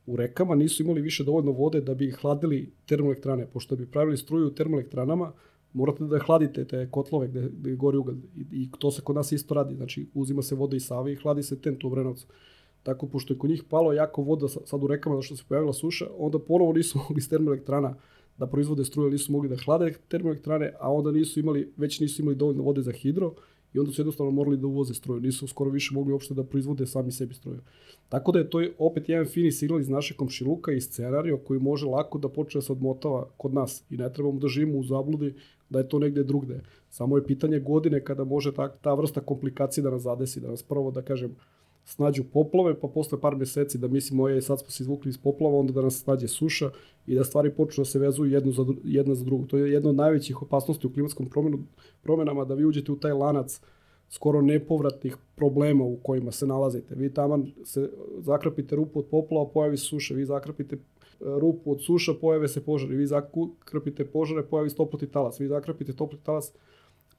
u 0.06 0.16
rekama, 0.16 0.56
nisu 0.56 0.84
imali 0.84 1.02
više 1.02 1.24
dovoljno 1.24 1.52
vode 1.52 1.82
da 1.82 1.94
bi 1.94 2.12
hladili 2.12 2.72
termoelektrane, 2.86 3.48
pošto 3.48 3.76
bi 3.76 3.92
pravili 3.92 4.18
struju 4.18 4.48
u 4.48 4.52
termoelektranama, 4.52 5.32
morate 5.74 6.04
da 6.04 6.20
hladite 6.20 6.66
te 6.66 6.88
kotlove 6.92 7.28
gde, 7.28 7.50
gde 7.50 7.76
gori 7.76 7.98
ugalj. 7.98 8.18
I, 8.36 8.46
I 8.52 8.70
to 8.80 8.92
se 8.92 9.02
kod 9.02 9.16
nas 9.16 9.32
isto 9.32 9.54
radi. 9.54 9.76
Znači, 9.76 10.10
uzima 10.14 10.42
se 10.42 10.56
voda 10.56 10.76
iz 10.76 10.86
Save 10.86 11.14
i 11.14 11.16
hladi 11.16 11.44
se 11.44 11.62
tent 11.62 11.84
u 11.84 11.88
Obrenovcu. 11.88 12.28
Tako, 12.84 13.08
pošto 13.08 13.34
je 13.34 13.38
kod 13.38 13.50
njih 13.50 13.64
palo 13.70 13.94
jako 13.94 14.22
voda 14.22 14.48
sad 14.48 14.84
u 14.84 14.88
rekama 14.88 15.16
zašto 15.16 15.36
se 15.36 15.44
pojavila 15.48 15.74
suša, 15.74 16.06
onda 16.18 16.40
ponovo 16.40 16.74
nisu 16.74 16.98
mogli 17.10 17.18
iz 17.20 17.30
termoelektrana 17.30 17.96
da 18.38 18.48
proizvode 18.48 18.86
struje, 18.86 19.12
nisu 19.12 19.32
mogli 19.32 19.50
da 19.50 19.56
hlade 19.66 19.94
termoelektrane, 20.08 20.74
a 20.80 20.94
onda 20.94 21.12
nisu 21.12 21.40
imali, 21.40 21.74
već 21.78 22.00
nisu 22.00 22.22
imali 22.22 22.36
dovoljno 22.36 22.64
vode 22.64 22.82
za 22.82 22.92
hidro 22.92 23.34
i 23.74 23.80
onda 23.80 23.92
su 23.92 24.02
jednostavno 24.02 24.32
morali 24.32 24.58
da 24.58 24.68
uvoze 24.68 24.94
struju. 24.94 25.22
Nisu 25.22 25.48
skoro 25.48 25.70
više 25.70 25.94
mogli 25.94 26.14
uopšte 26.14 26.34
da 26.34 26.44
proizvode 26.44 26.86
sami 26.86 27.12
sebi 27.12 27.34
struju. 27.34 27.60
Tako 28.10 28.32
da 28.32 28.40
je 28.40 28.50
to 28.50 28.64
opet 28.78 29.10
jedan 29.10 29.26
fini 29.26 29.52
signal 29.52 29.80
iz 29.80 29.90
naše 29.90 30.14
komšiluka 30.14 30.72
i 30.72 30.82
scenario 30.82 31.38
koji 31.38 31.60
može 31.60 31.86
lako 31.86 32.18
da 32.18 32.30
počne 32.30 32.58
da 32.58 32.62
se 32.62 32.72
odmotava 32.72 33.30
kod 33.38 33.54
nas 33.54 33.84
i 33.90 33.98
ne 33.98 34.14
trebamo 34.14 34.40
da 34.40 34.48
živimo 34.48 34.78
u 34.78 34.84
zabludi 34.84 35.34
da 35.70 35.80
je 35.80 35.90
to 35.90 36.00
negde 36.00 36.24
drugde. 36.24 36.62
Samo 36.90 37.18
je 37.18 37.26
pitanje 37.26 37.60
godine 37.60 38.04
kada 38.04 38.24
može 38.24 38.54
ta, 38.54 38.70
ta 38.70 38.94
vrsta 38.94 39.22
komplikacije 39.22 39.84
da 39.84 39.90
nas 39.90 40.02
zadesi, 40.02 40.42
da 40.42 40.48
nas 40.48 40.64
prvo, 40.64 40.92
da 40.92 41.02
kažem, 41.02 41.36
snađu 41.88 42.24
poplove, 42.34 42.80
pa 42.80 42.88
posle 42.88 43.20
par 43.20 43.36
meseci 43.36 43.78
da 43.78 43.88
mislimo, 43.88 44.28
je, 44.28 44.42
sad 44.42 44.60
smo 44.60 44.70
se 44.70 44.84
izvukli 44.84 45.10
iz 45.10 45.18
poplava, 45.18 45.58
onda 45.58 45.74
da 45.74 45.82
nas 45.82 46.00
snađe 46.04 46.28
suša 46.28 46.70
i 47.08 47.16
da 47.16 47.24
stvari 47.24 47.52
počnu 47.52 47.82
da 47.82 47.86
se 47.86 48.00
vezuju 48.00 48.32
jednu 48.32 48.52
za, 48.52 48.66
jedna 48.84 49.16
za 49.16 49.26
drugu. 49.26 49.48
To 49.48 49.58
je 49.58 49.72
jedna 49.72 49.90
od 49.90 49.96
najvećih 49.96 50.42
opasnosti 50.42 50.88
u 50.88 50.94
klimatskom 50.94 51.30
promenu, 51.30 51.60
promenama, 52.02 52.46
da 52.46 52.54
vi 52.54 52.66
uđete 52.66 52.92
u 52.92 53.00
taj 53.00 53.12
lanac 53.12 53.62
skoro 54.10 54.42
nepovratnih 54.42 55.18
problema 55.36 55.84
u 55.84 55.98
kojima 56.04 56.32
se 56.32 56.48
nalazite. 56.48 56.96
Vi 56.96 57.14
tamo 57.14 57.46
se 57.64 57.90
zakrapite 58.20 58.76
rupu 58.76 59.00
od 59.00 59.06
poplava, 59.06 59.48
pojavi 59.54 59.78
suša, 59.78 60.14
vi 60.14 60.26
zakrapite 60.26 60.78
rupu 61.20 61.72
od 61.72 61.84
suša, 61.84 62.14
pojave 62.22 62.48
se 62.48 62.64
požari. 62.66 62.96
Vi 62.96 63.08
zakrpite 63.08 64.06
požare, 64.06 64.44
pojavi 64.44 64.70
se 64.70 64.76
toploti 64.76 65.08
talas. 65.08 65.40
Vi 65.40 65.48
zakrpite 65.48 65.94
toploti 65.94 66.24
talas, 66.24 66.54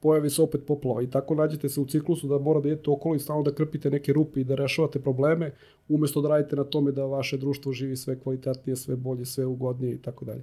pojavi 0.00 0.30
se 0.30 0.42
opet 0.42 0.60
poplava. 0.66 1.02
I 1.02 1.10
tako 1.10 1.34
nađete 1.34 1.68
se 1.68 1.80
u 1.80 1.86
ciklusu 1.86 2.28
da 2.28 2.38
mora 2.38 2.60
da 2.60 2.68
idete 2.68 2.90
okolo 2.90 3.14
i 3.14 3.18
stalno 3.18 3.42
da 3.42 3.54
krpite 3.54 3.90
neke 3.90 4.12
rupe 4.12 4.40
i 4.40 4.44
da 4.44 4.54
rešavate 4.54 5.00
probleme, 5.00 5.52
umesto 5.88 6.20
da 6.20 6.28
radite 6.28 6.56
na 6.56 6.64
tome 6.64 6.92
da 6.92 7.04
vaše 7.04 7.36
društvo 7.36 7.72
živi 7.72 7.96
sve 7.96 8.18
kvalitetnije, 8.20 8.76
sve 8.76 8.96
bolje, 8.96 9.24
sve 9.24 9.46
ugodnije 9.46 9.94
i 9.94 9.98
tako 9.98 10.24
dalje. 10.24 10.42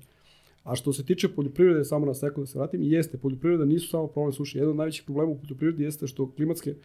A 0.64 0.76
što 0.76 0.94
se 0.94 1.06
tiče 1.06 1.30
poljoprivrede, 1.30 1.86
samo 1.86 2.06
na 2.06 2.14
sekund 2.14 2.48
da 2.48 2.52
se 2.52 2.58
vratim, 2.60 2.82
jeste, 2.82 3.18
poljoprivreda 3.18 3.66
nisu 3.66 3.90
samo 3.90 4.08
problem 4.08 4.34
suše. 4.34 4.58
Jedan 4.58 4.70
od 4.70 4.76
najvećih 4.76 5.04
problema 5.04 5.32
u 5.32 5.38
poljoprivredi 5.38 5.84
jeste 5.84 6.08
što 6.08 6.32
klimatske 6.32 6.76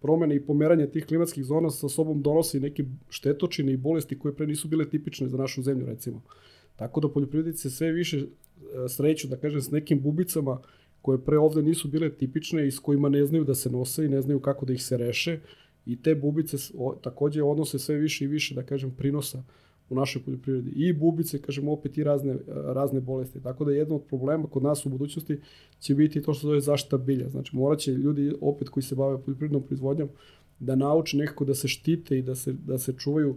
promene 0.00 0.36
i 0.36 0.40
pomeranje 0.40 0.86
tih 0.86 1.06
klimatskih 1.06 1.44
zona 1.44 1.70
sa 1.70 1.88
sobom 1.88 2.22
donosi 2.22 2.60
neke 2.60 2.84
štetočine 3.08 3.72
i 3.72 3.76
bolesti 3.76 4.18
koje 4.18 4.34
pre 4.34 4.46
nisu 4.46 4.68
bile 4.68 4.88
tipične 4.88 5.28
za 5.28 5.36
našu 5.36 5.62
zemlju, 5.62 5.86
recimo. 5.86 6.22
Tako 6.76 7.00
da 7.00 7.08
poljoprivrednici 7.08 7.70
sve 7.70 7.92
više 7.92 8.18
e, 8.18 8.26
sreću, 8.88 9.28
da 9.28 9.36
kažem, 9.36 9.60
s 9.60 9.70
nekim 9.70 10.00
bubicama 10.00 10.60
koje 11.02 11.24
pre 11.24 11.38
ovde 11.38 11.62
nisu 11.62 11.88
bile 11.88 12.10
tipične 12.10 12.66
i 12.66 12.70
s 12.70 12.78
kojima 12.78 13.08
ne 13.08 13.26
znaju 13.26 13.44
da 13.44 13.54
se 13.54 13.70
nose 13.70 14.04
i 14.04 14.08
ne 14.08 14.20
znaju 14.20 14.40
kako 14.40 14.66
da 14.66 14.72
ih 14.72 14.82
se 14.82 14.96
reše 14.96 15.40
i 15.86 16.02
te 16.02 16.14
bubice 16.14 16.56
o, 16.78 16.94
takođe 17.02 17.42
odnose 17.42 17.78
sve 17.78 17.96
više 17.96 18.24
i 18.24 18.28
više, 18.28 18.54
da 18.54 18.62
kažem, 18.62 18.90
prinosa 18.90 19.42
u 19.90 19.94
našoj 19.94 20.22
poljoprivredi. 20.22 20.70
I 20.70 20.92
bubice, 20.92 21.42
kažemo 21.42 21.72
opet 21.72 21.98
i 21.98 22.04
razne, 22.04 22.36
razne 22.46 23.00
bolesti. 23.00 23.42
Tako 23.42 23.64
da 23.64 23.72
jedno 23.72 23.96
od 23.96 24.04
problema 24.04 24.46
kod 24.46 24.62
nas 24.62 24.86
u 24.86 24.88
budućnosti 24.88 25.40
će 25.78 25.94
biti 25.94 26.22
to 26.22 26.34
što 26.34 26.46
zove 26.46 26.60
zaštita 26.60 26.98
bilja. 26.98 27.28
Znači 27.28 27.56
morat 27.56 27.78
će 27.78 27.92
ljudi 27.92 28.32
opet 28.40 28.68
koji 28.68 28.84
se 28.84 28.94
bave 28.94 29.22
poljoprivrednom 29.22 29.62
proizvodnjom 29.62 30.08
da 30.58 30.76
nauče 30.76 31.16
nekako 31.16 31.44
da 31.44 31.54
se 31.54 31.68
štite 31.68 32.18
i 32.18 32.22
da 32.22 32.34
se, 32.34 32.52
da 32.52 32.78
se 32.78 32.92
čuvaju 32.92 33.36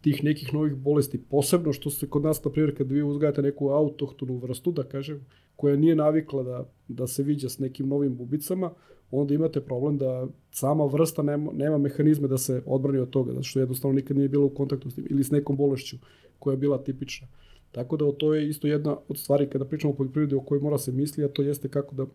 tih 0.00 0.24
nekih 0.24 0.54
novih 0.54 0.74
bolesti. 0.74 1.18
Posebno 1.18 1.72
što 1.72 1.90
se 1.90 2.08
kod 2.08 2.22
nas, 2.22 2.44
na 2.44 2.50
primjer, 2.50 2.76
kad 2.76 2.92
vi 2.92 3.02
uzgajate 3.02 3.42
neku 3.42 3.68
autohtonu 3.68 4.38
vrstu, 4.38 4.72
da 4.72 4.82
kažem, 4.82 5.26
koja 5.58 5.76
nije 5.76 5.96
navikla 5.96 6.42
da, 6.42 6.64
da 6.88 7.06
se 7.06 7.22
viđa 7.22 7.48
s 7.48 7.58
nekim 7.58 7.88
novim 7.88 8.16
bubicama, 8.16 8.70
onda 9.10 9.34
imate 9.34 9.60
problem 9.60 9.98
da 9.98 10.26
sama 10.50 10.84
vrsta 10.86 11.22
nema, 11.22 11.52
nema 11.52 11.78
mehanizme 11.78 12.28
da 12.28 12.38
se 12.38 12.62
odbrani 12.66 12.98
od 12.98 13.10
toga, 13.10 13.32
zato 13.32 13.42
što 13.42 13.58
jednostavno 13.60 13.94
nikad 13.94 14.16
nije 14.16 14.28
bila 14.28 14.44
u 14.44 14.54
kontaktu 14.54 14.90
s 14.90 14.94
tim, 14.94 15.06
ili 15.10 15.24
s 15.24 15.30
nekom 15.30 15.56
bolešću 15.56 15.96
koja 16.38 16.52
je 16.52 16.58
bila 16.58 16.78
tipična. 16.84 17.26
Tako 17.72 17.96
da 17.96 18.12
to 18.12 18.34
je 18.34 18.48
isto 18.48 18.66
jedna 18.66 18.96
od 19.08 19.18
stvari 19.18 19.48
kada 19.50 19.64
pričamo 19.64 19.92
o 19.92 19.96
poljoprivredi 19.96 20.34
o 20.34 20.40
kojoj 20.40 20.62
mora 20.62 20.78
se 20.78 20.92
misli, 20.92 21.24
a 21.24 21.28
to 21.28 21.42
jeste 21.42 21.68
kako 21.68 21.94
da, 21.94 22.06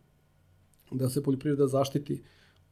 da 0.91 1.09
se 1.09 1.23
poljoprivreda 1.23 1.67
zaštiti 1.67 2.21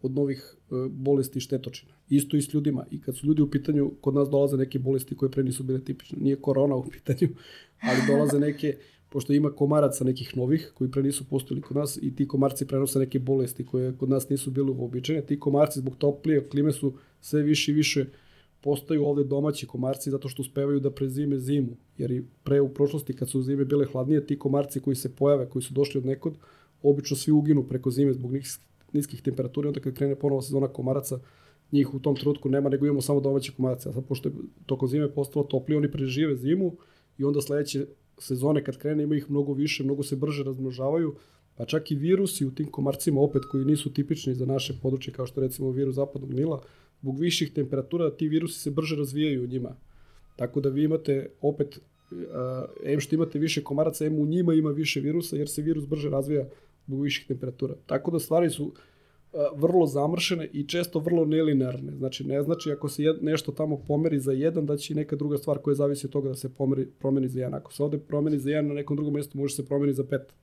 od 0.01 0.11
novih 0.11 0.55
e, 0.55 0.73
bolesti 0.89 1.37
i 1.37 1.41
štetočina. 1.41 1.93
Isto 2.09 2.37
i 2.37 2.41
s 2.41 2.53
ljudima. 2.53 2.85
I 2.91 3.01
kad 3.01 3.17
su 3.17 3.27
ljudi 3.27 3.41
u 3.41 3.51
pitanju, 3.51 3.91
kod 4.01 4.15
nas 4.15 4.29
dolaze 4.29 4.57
neke 4.57 4.79
bolesti 4.79 5.17
koje 5.17 5.31
pre 5.31 5.43
nisu 5.43 5.63
bile 5.63 5.83
tipične. 5.83 6.17
Nije 6.21 6.41
korona 6.41 6.75
u 6.75 6.89
pitanju, 6.89 7.29
ali 7.81 7.99
dolaze 8.07 8.39
neke 8.39 8.77
pošto 9.11 9.33
ima 9.33 9.51
komaraca 9.51 10.03
nekih 10.03 10.37
novih 10.37 10.71
koji 10.73 10.91
pre 10.91 11.03
nisu 11.03 11.23
postojili 11.29 11.61
kod 11.61 11.77
nas 11.77 11.99
i 12.01 12.15
ti 12.15 12.27
komarci 12.27 12.67
prenose 12.67 12.99
neke 12.99 13.19
bolesti 13.19 13.65
koje 13.65 13.97
kod 13.97 14.09
nas 14.09 14.29
nisu 14.29 14.51
bile 14.51 14.71
uobičajene. 14.71 15.25
Ti 15.25 15.39
komarci 15.39 15.79
zbog 15.79 15.95
toplije 15.95 16.49
klime 16.49 16.71
su 16.71 16.93
sve 17.21 17.41
više 17.41 17.71
i 17.71 17.75
više 17.75 18.05
postaju 18.61 19.05
ovde 19.05 19.23
domaći 19.23 19.67
komarci 19.67 20.11
zato 20.11 20.29
što 20.29 20.41
uspevaju 20.41 20.79
da 20.79 20.91
prezime 20.91 21.39
zimu. 21.39 21.75
Jer 21.97 22.11
i 22.11 22.23
pre 22.43 22.61
u 22.61 22.69
prošlosti 22.73 23.13
kad 23.13 23.29
su 23.29 23.41
zime 23.41 23.65
bile 23.65 23.85
hladnije, 23.85 24.27
ti 24.27 24.39
komarci 24.39 24.79
koji 24.79 24.95
se 24.95 25.15
pojave, 25.15 25.49
koji 25.49 25.63
su 25.63 25.73
došli 25.73 25.97
od 25.97 26.05
nekod, 26.05 26.37
obično 26.81 27.17
svi 27.17 27.31
uginu 27.31 27.63
preko 27.63 27.91
zime 27.91 28.13
zbog 28.13 28.31
niskih, 28.93 29.21
temperatura 29.21 29.67
onda 29.67 29.79
kad 29.79 29.93
krene 29.93 30.15
ponovo 30.15 30.41
sezona 30.41 30.67
komaraca, 30.67 31.19
njih 31.71 31.93
u 31.93 31.99
tom 31.99 32.15
trenutku 32.15 32.49
nema, 32.49 32.69
nego 32.69 32.85
imamo 32.85 33.01
samo 33.01 33.19
domaće 33.19 33.51
komarace. 33.51 33.89
A 33.89 33.93
sad, 33.93 34.05
pošto 34.05 34.29
je 34.29 34.35
tokom 34.65 34.87
zime 34.87 35.11
postalo 35.11 35.45
toplije, 35.45 35.77
oni 35.77 35.91
prežive 35.91 36.35
zimu 36.35 36.75
i 37.17 37.23
onda 37.23 37.41
sledeće 37.41 37.85
sezone 38.21 38.63
kad 38.63 38.77
krene 38.77 39.03
ima 39.03 39.15
ih 39.15 39.29
mnogo 39.29 39.53
više, 39.53 39.83
mnogo 39.83 40.03
se 40.03 40.15
brže 40.15 40.43
razmnožavaju, 40.43 41.15
pa 41.57 41.65
čak 41.65 41.91
i 41.91 41.95
virusi 41.95 42.45
u 42.45 42.51
tim 42.51 42.67
komarcima 42.67 43.21
opet 43.21 43.45
koji 43.45 43.65
nisu 43.65 43.93
tipični 43.93 44.35
za 44.35 44.45
naše 44.45 44.73
područje 44.81 45.13
kao 45.13 45.25
što 45.25 45.41
recimo 45.41 45.71
virus 45.71 45.95
zapadnog 45.95 46.33
Nila, 46.33 46.61
zbog 47.01 47.19
viših 47.19 47.53
temperatura 47.53 48.11
ti 48.11 48.27
virusi 48.27 48.59
se 48.59 48.71
brže 48.71 48.95
razvijaju 48.95 49.43
u 49.43 49.47
njima. 49.47 49.75
Tako 50.35 50.61
da 50.61 50.69
vi 50.69 50.83
imate 50.83 51.29
opet, 51.41 51.79
uh, 52.11 52.17
em 52.83 52.99
što 52.99 53.15
imate 53.15 53.39
više 53.39 53.63
komaraca, 53.63 54.05
em 54.05 54.19
u 54.19 54.25
njima 54.25 54.53
ima 54.53 54.69
više 54.69 54.99
virusa 54.99 55.35
jer 55.35 55.49
se 55.49 55.61
virus 55.61 55.85
brže 55.85 56.09
razvija 56.09 56.47
zbog 56.87 57.01
viših 57.01 57.27
temperatura. 57.27 57.75
Tako 57.85 58.11
da 58.11 58.19
stvari 58.19 58.49
su 58.49 58.73
vrlo 59.55 59.85
zamršene 59.85 60.49
i 60.53 60.67
često 60.67 60.99
vrlo 60.99 61.25
nelinearne. 61.25 61.91
Znači, 61.97 62.23
ne 62.23 62.43
znači 62.43 62.71
ako 62.71 62.89
se 62.89 63.03
jed, 63.03 63.23
nešto 63.23 63.51
tamo 63.51 63.77
pomeri 63.87 64.19
za 64.19 64.31
jedan, 64.31 64.65
da 64.65 64.77
će 64.77 64.95
neka 64.95 65.15
druga 65.15 65.37
stvar 65.37 65.57
koja 65.57 65.75
zavisi 65.75 66.07
od 66.07 66.11
toga 66.11 66.29
da 66.29 66.35
se 66.35 66.53
pomeri, 66.53 66.87
promeni 66.99 67.27
za 67.27 67.39
jedan. 67.39 67.53
Ako 67.53 67.73
se 67.73 67.83
ovde 67.83 67.97
promeni 67.97 68.39
za 68.39 68.49
jedan, 68.49 68.67
na 68.67 68.73
nekom 68.73 68.97
drugom 68.97 69.13
mjestu 69.13 69.37
može 69.37 69.55
se 69.55 69.65
promeni 69.65 69.93
za 69.93 70.03
pet. 70.03 70.33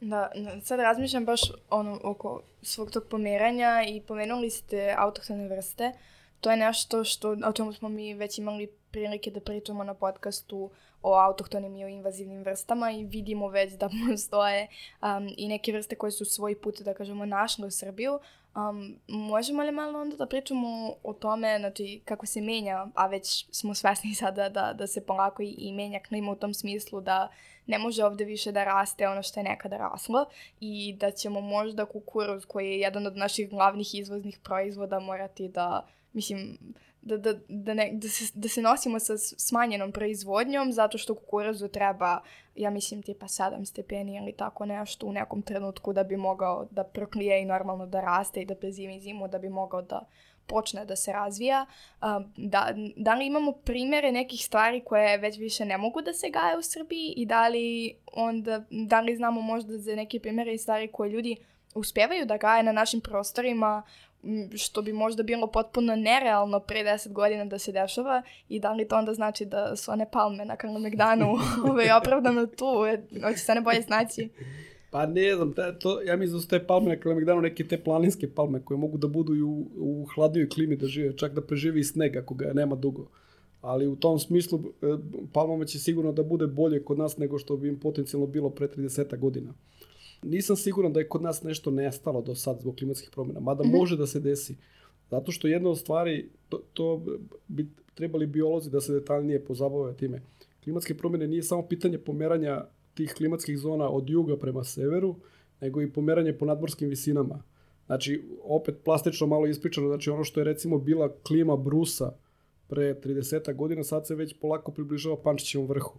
Da, 0.00 0.30
sad 0.62 0.80
razmišljam 0.80 1.24
baš 1.24 1.40
ono, 1.70 2.00
oko 2.04 2.42
svog 2.62 2.90
tog 2.90 3.04
pomeranja 3.10 3.84
i 3.88 4.00
pomenuli 4.00 4.50
ste 4.50 4.94
autohtone 4.96 5.48
vrste. 5.48 5.92
To 6.40 6.50
je 6.50 6.56
nešto 6.56 7.04
što, 7.04 7.36
o 7.46 7.52
čemu 7.52 7.72
smo 7.72 7.88
mi 7.88 8.14
već 8.14 8.38
imali 8.38 8.68
prilike 8.90 9.30
da 9.30 9.40
pričamo 9.40 9.84
na 9.84 9.94
podcastu 9.94 10.70
o 11.02 11.14
autohtonim 11.14 11.76
i 11.76 11.84
o 11.84 11.88
invazivnim 11.88 12.42
vrstama 12.42 12.90
i 12.90 13.04
vidimo 13.04 13.48
već 13.48 13.72
da 13.72 13.88
postoje 14.10 14.68
um, 15.02 15.34
i 15.36 15.48
neke 15.48 15.72
vrste 15.72 15.96
koje 15.96 16.10
su 16.10 16.24
svoj 16.24 16.60
put, 16.60 16.80
da 16.80 16.94
kažemo, 16.94 17.26
našle 17.26 17.66
u 17.66 17.70
Srbiju. 17.70 18.18
Um, 18.56 18.98
možemo 19.08 19.62
li 19.62 19.72
malo 19.72 20.00
onda 20.00 20.16
da 20.16 20.26
pričamo 20.26 20.94
o 21.02 21.12
tome, 21.12 21.58
znači, 21.58 22.00
kako 22.04 22.26
se 22.26 22.40
menja, 22.40 22.86
a 22.94 23.06
već 23.06 23.46
smo 23.50 23.74
svesni 23.74 24.14
sada 24.22 24.48
da, 24.48 24.72
da 24.72 24.86
se 24.86 25.06
polako 25.06 25.42
i, 25.42 25.54
i 25.58 25.72
menja 25.72 26.00
klima 26.08 26.32
u 26.32 26.36
tom 26.36 26.54
smislu 26.54 27.00
da 27.00 27.28
ne 27.66 27.78
može 27.78 28.04
ovde 28.04 28.24
više 28.24 28.52
da 28.52 28.64
raste 28.64 29.08
ono 29.08 29.22
što 29.22 29.40
je 29.40 29.44
nekada 29.44 29.76
raslo 29.76 30.26
i 30.60 30.96
da 31.00 31.10
ćemo 31.10 31.40
možda 31.40 31.84
kukuruz 31.84 32.46
koji 32.46 32.66
je 32.66 32.80
jedan 32.80 33.06
od 33.06 33.16
naših 33.16 33.50
glavnih 33.50 33.94
izvoznih 33.94 34.38
proizvoda 34.42 35.00
morati 35.00 35.48
da, 35.48 35.86
mislim, 36.12 36.58
da, 37.02 37.16
da, 37.16 37.34
da, 37.48 37.74
ne, 37.74 37.90
da, 37.92 38.08
se, 38.08 38.32
da 38.34 38.48
se 38.48 38.62
nosimo 38.62 38.98
sa 38.98 39.18
smanjenom 39.18 39.92
proizvodnjom 39.92 40.72
zato 40.72 40.98
što 40.98 41.14
kukurazu 41.14 41.68
treba, 41.68 42.20
ja 42.54 42.70
mislim, 42.70 43.02
tipa 43.02 43.26
7 43.26 43.64
stepeni 43.64 44.16
ili 44.16 44.32
tako 44.32 44.66
nešto 44.66 45.06
u 45.06 45.12
nekom 45.12 45.42
trenutku 45.42 45.92
da 45.92 46.04
bi 46.04 46.16
mogao 46.16 46.66
da 46.70 46.84
proklije 46.84 47.42
i 47.42 47.44
normalno 47.44 47.86
da 47.86 48.00
raste 48.00 48.42
i 48.42 48.46
da 48.46 48.54
prezimi 48.54 49.00
zimu, 49.00 49.28
da 49.28 49.38
bi 49.38 49.48
mogao 49.48 49.82
da 49.82 50.06
počne 50.48 50.84
da 50.84 50.96
se 50.96 51.12
razvija. 51.12 51.66
Da, 52.36 52.74
da 52.96 53.14
li 53.14 53.26
imamo 53.26 53.52
primere 53.52 54.12
nekih 54.12 54.44
stvari 54.44 54.80
koje 54.84 55.18
već 55.18 55.38
više 55.38 55.64
ne 55.64 55.78
mogu 55.78 56.02
da 56.02 56.12
se 56.12 56.30
gaje 56.30 56.58
u 56.58 56.62
Srbiji 56.62 57.14
i 57.16 57.26
da 57.26 57.48
li, 57.48 57.96
onda, 58.12 58.64
da 58.70 59.00
li 59.00 59.16
znamo 59.16 59.40
možda 59.40 59.78
za 59.78 59.94
neke 59.94 60.20
primere 60.20 60.54
i 60.54 60.58
stvari 60.58 60.88
koje 60.88 61.10
ljudi 61.10 61.36
uspevaju 61.74 62.26
da 62.26 62.36
gaje 62.36 62.62
na 62.62 62.72
našim 62.72 63.00
prostorima 63.00 63.82
što 64.56 64.82
bi 64.82 64.92
možda 64.92 65.22
bilo 65.22 65.46
potpuno 65.46 65.96
nerealno 65.96 66.60
pre 66.60 66.84
10 66.84 67.12
godina 67.12 67.44
da 67.44 67.58
se 67.58 67.72
dešava 67.72 68.22
i 68.48 68.60
da 68.60 68.72
li 68.72 68.88
to 68.88 68.96
onda 68.96 69.14
znači 69.14 69.44
da 69.44 69.76
su 69.76 69.90
one 69.90 70.10
palme 70.12 70.44
na 70.44 70.56
Kalemegdanu 70.56 71.26
ovaj, 71.70 71.92
opravdano 72.00 72.46
tu, 72.46 72.66
hoće 73.22 73.38
se 73.38 73.54
ne 73.54 73.60
bolje 73.60 73.82
snaći. 73.82 74.28
Pa 74.90 75.06
ne 75.06 75.34
znam, 75.34 75.52
te, 75.52 75.78
to, 75.78 76.02
ja 76.02 76.16
mislim 76.16 76.36
da 76.36 76.42
su 76.42 76.48
te 76.48 76.66
palme 76.66 76.88
na 76.88 77.00
Kalemegdanu 77.00 77.40
neke 77.40 77.68
te 77.68 77.78
planinske 77.82 78.34
palme 78.34 78.64
koje 78.64 78.78
mogu 78.78 78.98
da 78.98 79.08
budu 79.08 79.34
i 79.34 79.42
u, 79.42 79.66
u 79.76 80.06
hladnijoj 80.14 80.48
klimi 80.48 80.76
da 80.76 80.86
žive, 80.86 81.16
čak 81.16 81.32
da 81.32 81.42
preživi 81.42 81.80
i 81.80 81.84
sneg 81.84 82.16
ako 82.16 82.34
ga 82.34 82.52
nema 82.52 82.76
dugo. 82.76 83.08
Ali 83.60 83.86
u 83.86 83.96
tom 83.96 84.18
smislu 84.18 84.58
e, 84.58 84.86
palmama 85.32 85.64
će 85.64 85.78
sigurno 85.78 86.12
da 86.12 86.22
bude 86.22 86.46
bolje 86.46 86.84
kod 86.84 86.98
nas 86.98 87.16
nego 87.16 87.38
što 87.38 87.56
bi 87.56 87.68
im 87.68 87.80
potencijalno 87.80 88.26
bilo 88.26 88.50
pre 88.50 88.68
30 88.68 89.18
godina. 89.18 89.54
Nisam 90.22 90.56
siguran 90.56 90.92
da 90.92 91.00
je 91.00 91.08
kod 91.08 91.22
nas 91.22 91.42
nešto 91.42 91.70
nestalo 91.70 92.22
do 92.22 92.34
sad 92.34 92.60
zbog 92.60 92.76
klimatskih 92.76 93.10
promjena, 93.10 93.40
mada 93.40 93.64
mm 93.64 93.66
-hmm. 93.66 93.78
može 93.78 93.96
da 93.96 94.06
se 94.06 94.20
desi. 94.20 94.56
Zato 95.10 95.32
što 95.32 95.48
jedna 95.48 95.70
od 95.70 95.78
stvari, 95.78 96.28
to, 96.48 96.62
to 96.72 97.02
bi 97.48 97.66
trebali 97.94 98.26
biolozi 98.26 98.70
da 98.70 98.80
se 98.80 98.92
detaljnije 98.92 99.44
pozabave 99.44 99.96
time. 99.96 100.22
Klimatske 100.64 100.94
promjene 100.94 101.26
nije 101.26 101.42
samo 101.42 101.62
pitanje 101.62 101.98
pomeranja 101.98 102.64
tih 102.94 103.14
klimatskih 103.16 103.58
zona 103.58 103.88
od 103.88 104.10
juga 104.10 104.36
prema 104.36 104.64
severu, 104.64 105.16
nego 105.60 105.82
i 105.82 105.92
pomeranje 105.92 106.32
po 106.32 106.46
nadmorskim 106.46 106.88
visinama. 106.88 107.42
Znači, 107.86 108.22
opet 108.42 108.74
plastično 108.84 109.26
malo 109.26 109.46
ispričano, 109.46 109.88
znači 109.88 110.10
ono 110.10 110.24
što 110.24 110.40
je 110.40 110.44
recimo 110.44 110.78
bila 110.78 111.14
klima 111.26 111.56
Brusa 111.56 112.12
pre 112.68 112.94
30 112.94 113.54
godina, 113.54 113.84
sad 113.84 114.06
se 114.06 114.14
već 114.14 114.34
polako 114.40 114.72
približava 114.72 115.16
Pančićevom 115.22 115.66
vrhu. 115.66 115.98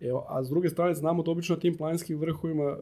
Evo, 0.00 0.26
a 0.28 0.44
s 0.44 0.48
druge 0.48 0.68
strane 0.68 0.94
znamo 0.94 1.22
da 1.22 1.30
obično 1.30 1.56
tim 1.56 1.76
planinskim 1.76 2.18
vrhovima 2.18 2.78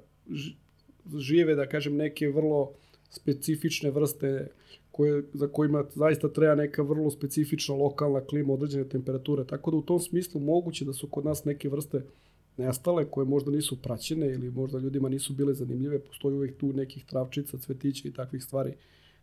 žive, 1.17 1.55
da 1.55 1.67
kažem, 1.67 1.97
neke 1.97 2.29
vrlo 2.29 2.73
specifične 3.11 3.91
vrste 3.91 4.49
koje, 4.91 5.23
za 5.33 5.49
kojima 5.49 5.85
zaista 5.95 6.29
treba 6.29 6.55
neka 6.55 6.83
vrlo 6.83 7.11
specifična 7.11 7.75
lokalna 7.75 8.21
klima, 8.21 8.53
određene 8.53 8.85
temperature. 8.85 9.45
Tako 9.45 9.71
da 9.71 9.77
u 9.77 9.83
tom 9.83 10.01
smislu 10.01 10.41
moguće 10.41 10.85
da 10.85 10.93
su 10.93 11.07
kod 11.07 11.25
nas 11.25 11.45
neke 11.45 11.69
vrste 11.69 12.03
nestale, 12.57 13.05
koje 13.11 13.25
možda 13.25 13.51
nisu 13.51 13.77
praćene 13.83 14.33
ili 14.33 14.51
možda 14.51 14.79
ljudima 14.79 15.09
nisu 15.09 15.33
bile 15.33 15.55
zanimljive. 15.55 15.99
Postoji 15.99 16.35
uvek 16.35 16.57
tu 16.57 16.73
nekih 16.73 17.05
travčica, 17.05 17.59
cvetića 17.59 18.09
i 18.09 18.13
takvih 18.13 18.45
stvari 18.45 18.73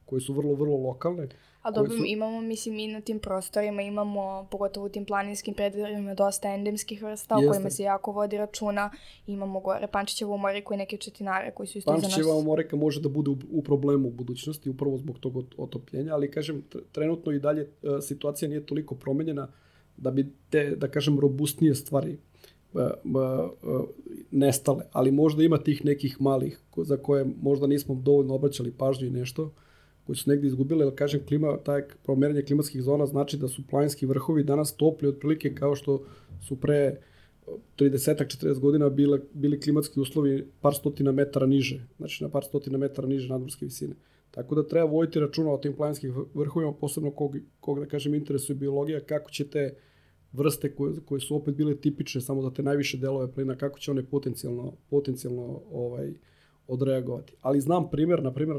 koje 0.06 0.22
su 0.22 0.34
vrlo, 0.34 0.54
vrlo 0.54 0.78
lokalne. 0.78 1.28
A 1.62 1.72
dobro, 1.72 1.92
su... 1.92 2.04
imamo, 2.06 2.42
mislim, 2.42 2.80
i 2.80 2.88
na 2.88 3.02
tim 3.02 3.20
prostorima 3.20 3.82
imamo, 3.82 4.48
pogotovo 4.52 4.86
u 4.86 4.90
tim 4.90 5.06
planinskim 5.06 5.54
predvorima, 5.54 6.14
dosta 6.14 6.54
endemskih 6.54 7.04
vrsta 7.04 7.36
Jeste. 7.36 7.48
o 7.48 7.52
kojima 7.52 7.70
se 7.70 7.84
jako 7.84 8.12
vodi 8.12 8.38
računa. 8.38 8.92
Imamo 9.28 9.60
gore 9.60 9.88
Pančićevo 9.88 10.38
moriko 10.38 10.74
i 10.74 10.78
neke 10.78 10.98
četinare 10.98 11.52
koji 11.52 11.68
su 11.68 11.78
isto 11.78 11.92
Pančićeva 11.92 12.12
za 12.12 12.18
nas... 12.18 12.26
Pančićeva 12.26 12.44
morika 12.44 12.76
može 12.76 13.02
da 13.02 13.10
bude 13.10 13.30
u, 13.30 13.38
u 13.52 13.64
problemu 13.64 14.08
u 14.08 14.12
budućnosti, 14.12 14.70
upravo 14.70 14.98
zbog 14.98 15.20
tog 15.20 15.44
otopljenja, 15.58 16.14
ali 16.14 16.32
kažem, 16.32 16.64
trenutno 16.92 17.32
i 17.32 17.40
dalje 17.40 17.62
uh, 17.62 17.90
situacija 18.02 18.50
nije 18.50 18.66
toliko 18.66 18.96
promenjena 18.96 19.48
da 19.98 20.12
bi 20.12 20.34
te, 20.50 20.76
da 20.76 20.88
kažem, 20.88 21.20
robustnije 21.20 21.76
stvari 21.76 22.18
uh, 22.74 22.82
uh, 23.04 23.84
nestale, 24.32 24.84
ali 24.92 25.12
možda 25.12 25.44
ima 25.44 25.58
tih 25.58 25.86
nekih 25.86 26.22
malih 26.22 26.60
za 26.78 26.98
koje 26.98 27.26
možda 27.42 27.68
nismo 27.68 27.96
dovoljno 27.96 28.36
obraćali 28.36 28.72
pažnju 28.72 29.08
i 29.08 29.12
nešto, 29.12 29.52
koji 30.06 30.16
su 30.16 30.30
negde 30.30 30.48
izgubili, 30.48 30.84
ali 30.84 30.96
kažem, 30.96 31.26
klima, 31.28 31.58
taj 31.58 31.84
promeranje 32.04 32.42
klimatskih 32.42 32.82
zona 32.82 33.06
znači 33.06 33.38
da 33.38 33.48
su 33.48 33.68
planinski 33.68 34.06
vrhovi 34.06 34.44
danas 34.44 34.76
topli 34.76 35.08
otprilike 35.08 35.56
kao 35.56 35.76
što 35.76 36.04
su 36.48 36.56
pre 36.56 36.98
30-40 37.78 38.60
godina 38.60 38.90
bile, 38.90 39.20
bili 39.34 39.60
klimatski 39.60 40.00
uslovi 40.00 40.48
par 40.62 40.74
stotina 40.74 41.12
metara 41.12 41.46
niže, 41.46 41.88
znači 41.98 42.24
na 42.24 42.30
par 42.30 42.44
stotina 42.44 42.78
metara 42.78 43.08
niže 43.08 43.30
nadmorske 43.30 43.66
visine. 43.66 43.96
Tako 44.32 44.56
da 44.56 44.68
treba 44.68 44.90
vojiti 44.90 45.20
računa 45.20 45.52
o 45.52 45.58
tim 45.58 45.74
planinskim 45.74 46.26
vrhovima, 46.34 46.74
posebno 46.74 47.12
kog, 47.12 47.36
kog 47.60 47.80
da 47.80 47.86
kažem 47.86 48.16
interesuje 48.16 48.56
biologija, 48.56 49.00
kako 49.00 49.32
će 49.32 49.48
te 49.48 49.76
vrste 50.34 50.76
koje, 50.76 50.94
koje 51.06 51.22
su 51.22 51.36
opet 51.36 51.56
bile 51.56 51.76
tipične 51.76 52.22
samo 52.22 52.42
za 52.42 52.52
te 52.52 52.64
najviše 52.64 52.98
delove 52.98 53.32
plina, 53.32 53.56
kako 53.56 53.80
će 53.80 53.92
one 53.92 54.04
potencijalno, 54.04 54.74
potencijalno 54.90 55.62
ovaj, 55.72 56.14
odreagovati. 56.68 57.34
Ali 57.42 57.62
znam 57.62 57.90
primer, 57.90 58.24
na 58.24 58.34
primer, 58.34 58.58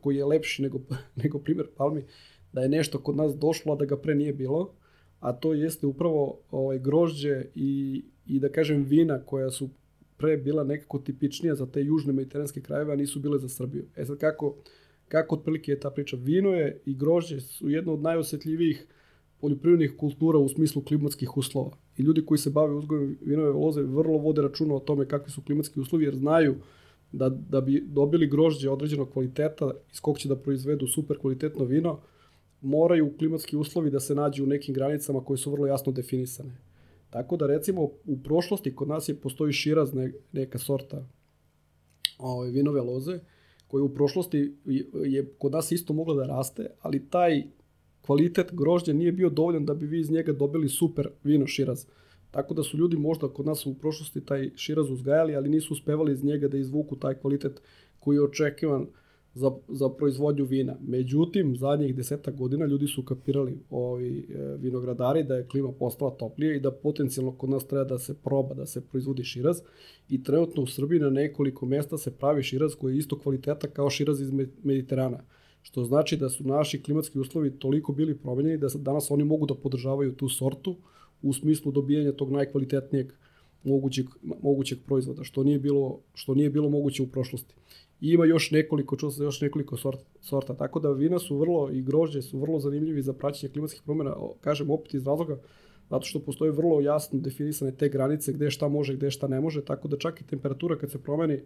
koji 0.00 0.16
je 0.16 0.24
lepši 0.24 0.62
nego, 0.62 0.80
nego 1.22 1.38
primjer 1.38 1.66
Palmi, 1.76 2.04
da 2.52 2.60
je 2.60 2.68
nešto 2.68 2.98
kod 2.98 3.16
nas 3.16 3.36
došlo, 3.36 3.72
a 3.72 3.76
da 3.76 3.84
ga 3.84 3.96
pre 3.96 4.14
nije 4.14 4.32
bilo, 4.32 4.74
a 5.20 5.32
to 5.32 5.54
jeste 5.54 5.86
upravo 5.86 6.38
ovaj, 6.50 6.78
grožđe 6.78 7.44
i, 7.54 8.02
i 8.26 8.40
da 8.40 8.48
kažem 8.48 8.82
vina 8.82 9.22
koja 9.24 9.50
su 9.50 9.68
pre 10.16 10.36
bila 10.36 10.64
nekako 10.64 10.98
tipičnija 10.98 11.54
za 11.54 11.66
te 11.66 11.82
južne 11.82 12.12
mediteranske 12.12 12.60
krajeve, 12.60 12.92
a 12.92 12.96
nisu 12.96 13.20
bile 13.20 13.38
za 13.38 13.48
Srbiju. 13.48 13.84
E 13.96 14.04
sad 14.04 14.18
kako, 14.18 14.54
kako 15.08 15.34
otprilike 15.34 15.72
je 15.72 15.80
ta 15.80 15.90
priča? 15.90 16.16
Vino 16.16 16.50
je 16.50 16.80
i 16.86 16.94
grožđe 16.94 17.40
su 17.40 17.70
jedno 17.70 17.92
od 17.92 18.02
najosetljivijih 18.02 18.86
poljoprivrednih 19.40 19.96
kultura 19.96 20.38
u 20.38 20.48
smislu 20.48 20.82
klimatskih 20.82 21.36
uslova. 21.36 21.70
I 21.96 22.02
ljudi 22.02 22.26
koji 22.26 22.38
se 22.38 22.50
bave 22.50 22.74
uzgojem 22.74 23.18
vinove 23.20 23.50
loze 23.50 23.82
vrlo 23.82 24.18
vode 24.18 24.42
računa 24.42 24.74
o 24.74 24.80
tome 24.80 25.08
kakvi 25.08 25.30
su 25.30 25.42
klimatski 25.42 25.80
uslovi, 25.80 26.04
jer 26.04 26.14
znaju 26.14 26.54
da, 27.12 27.28
da 27.28 27.60
bi 27.60 27.84
dobili 27.86 28.26
grožđe 28.26 28.70
određenog 28.70 29.10
kvaliteta 29.12 29.70
iz 29.92 30.00
kog 30.00 30.18
će 30.18 30.28
da 30.28 30.36
proizvedu 30.36 30.86
super 30.86 31.18
kvalitetno 31.18 31.64
vino, 31.64 32.00
moraju 32.60 33.16
klimatski 33.18 33.56
uslovi 33.56 33.90
da 33.90 34.00
se 34.00 34.14
nađu 34.14 34.44
u 34.44 34.46
nekim 34.46 34.74
granicama 34.74 35.24
koje 35.24 35.38
su 35.38 35.50
vrlo 35.50 35.66
jasno 35.66 35.92
definisane. 35.92 36.56
Tako 37.10 37.36
da 37.36 37.46
recimo 37.46 37.82
u 37.82 38.18
prošlosti 38.24 38.74
kod 38.74 38.88
nas 38.88 39.08
je 39.08 39.14
postoji 39.14 39.52
širaz 39.52 39.94
ne, 39.94 40.12
neka 40.32 40.58
sorta 40.58 41.06
ove, 42.18 42.50
vinove 42.50 42.80
loze 42.80 43.18
koja 43.68 43.84
u 43.84 43.94
prošlosti 43.94 44.56
je, 45.04 45.34
kod 45.38 45.52
nas 45.52 45.72
isto 45.72 45.92
mogla 45.92 46.14
da 46.14 46.26
raste, 46.26 46.66
ali 46.80 47.08
taj 47.10 47.42
kvalitet 48.00 48.52
grožđa 48.52 48.92
nije 48.92 49.12
bio 49.12 49.30
dovoljan 49.30 49.64
da 49.66 49.74
bi 49.74 49.86
vi 49.86 50.00
iz 50.00 50.10
njega 50.10 50.32
dobili 50.32 50.68
super 50.68 51.08
vino 51.24 51.46
širaz. 51.46 51.86
Tako 52.32 52.54
da 52.54 52.62
su 52.62 52.76
ljudi 52.76 52.96
možda 52.96 53.28
kod 53.28 53.46
nas 53.46 53.66
u 53.66 53.74
prošlosti 53.74 54.20
taj 54.20 54.50
širaz 54.56 54.90
uzgajali, 54.90 55.36
ali 55.36 55.48
nisu 55.48 55.74
uspevali 55.74 56.12
iz 56.12 56.24
njega 56.24 56.48
da 56.48 56.58
izvuku 56.58 56.96
taj 56.96 57.14
kvalitet 57.14 57.60
koji 58.00 58.16
je 58.16 58.24
očekivan 58.24 58.86
za, 59.34 59.50
za 59.68 59.88
proizvodnju 59.88 60.44
vina. 60.44 60.76
Međutim, 60.80 61.56
zadnjih 61.56 61.94
deseta 61.96 62.30
godina 62.30 62.66
ljudi 62.66 62.86
su 62.86 63.04
kapirali 63.04 63.58
ovi 63.70 64.18
e, 64.18 64.56
vinogradari 64.56 65.24
da 65.24 65.34
je 65.34 65.46
klima 65.46 65.72
postala 65.72 66.10
toplija 66.10 66.54
i 66.54 66.60
da 66.60 66.70
potencijalno 66.70 67.32
kod 67.32 67.50
nas 67.50 67.66
treba 67.66 67.84
da 67.84 67.98
se 67.98 68.14
proba 68.14 68.54
da 68.54 68.66
se 68.66 68.80
proizvodi 68.80 69.24
širaz 69.24 69.60
i 70.08 70.22
trenutno 70.22 70.62
u 70.62 70.66
Srbiji 70.66 71.00
na 71.00 71.10
nekoliko 71.10 71.66
mesta 71.66 71.98
se 71.98 72.10
pravi 72.10 72.42
širaz 72.42 72.74
koji 72.74 72.94
je 72.94 72.98
isto 72.98 73.18
kvaliteta 73.18 73.68
kao 73.68 73.90
širaz 73.90 74.20
iz 74.20 74.30
Mediterana. 74.62 75.24
Što 75.62 75.84
znači 75.84 76.16
da 76.16 76.28
su 76.28 76.44
naši 76.44 76.82
klimatski 76.82 77.18
uslovi 77.18 77.50
toliko 77.50 77.92
bili 77.92 78.18
promenjeni 78.18 78.58
da 78.58 78.68
danas 78.74 79.10
oni 79.10 79.24
mogu 79.24 79.46
da 79.46 79.54
podržavaju 79.54 80.12
tu 80.12 80.28
sortu, 80.28 80.76
u 81.22 81.32
smislu 81.32 81.72
dobijanja 81.72 82.12
tog 82.12 82.32
najkvalitetnijeg 82.32 83.12
mogućeg, 83.64 84.06
mogućeg 84.42 84.78
proizvoda, 84.86 85.24
što 85.24 85.42
nije 85.44 85.58
bilo, 85.58 86.00
što 86.14 86.34
nije 86.34 86.50
bilo 86.50 86.68
moguće 86.68 87.02
u 87.02 87.06
prošlosti. 87.06 87.54
I 88.00 88.08
ima 88.08 88.24
još 88.24 88.50
nekoliko, 88.50 88.96
čuo 88.96 89.10
još 89.20 89.40
nekoliko 89.40 89.76
sort, 89.76 90.00
sorta, 90.20 90.54
tako 90.54 90.80
da 90.80 90.90
vina 90.90 91.18
su 91.18 91.38
vrlo 91.38 91.70
i 91.70 91.82
grožđe 91.82 92.22
su 92.22 92.38
vrlo 92.38 92.60
zanimljivi 92.60 93.02
za 93.02 93.12
praćenje 93.12 93.52
klimatskih 93.52 93.82
promjena, 93.82 94.16
kažem 94.40 94.70
opet 94.70 94.94
iz 94.94 95.06
razloga 95.06 95.38
zato 95.92 96.06
što 96.06 96.20
postoje 96.20 96.52
vrlo 96.52 96.80
jasno 96.80 97.18
definisane 97.20 97.72
te 97.76 97.88
granice 97.88 98.32
gde 98.32 98.50
šta 98.50 98.68
može, 98.68 98.94
gde 98.94 99.10
šta 99.10 99.28
ne 99.28 99.40
može, 99.40 99.64
tako 99.64 99.88
da 99.88 99.98
čak 99.98 100.20
i 100.20 100.26
temperatura 100.26 100.78
kad 100.78 100.90
se 100.90 101.02
promeni 101.02 101.40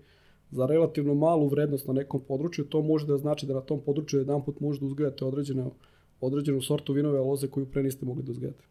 za 0.50 0.66
relativno 0.66 1.14
malu 1.14 1.48
vrednost 1.48 1.86
na 1.86 1.94
nekom 1.94 2.20
području, 2.28 2.64
to 2.64 2.82
može 2.82 3.06
da 3.06 3.16
znači 3.16 3.46
da 3.46 3.54
na 3.54 3.60
tom 3.60 3.80
području 3.80 4.18
jedan 4.18 4.44
put 4.44 4.60
možete 4.60 4.84
uzgajate 4.84 5.24
određene, 5.24 5.64
određenu 6.20 6.62
sortu 6.62 6.92
vinove 6.92 7.20
loze 7.20 7.48
koju 7.48 7.66
pre 7.66 7.82
niste 7.82 8.06
mogli 8.06 8.22
da 8.22 8.30
uzgajate. 8.30 8.64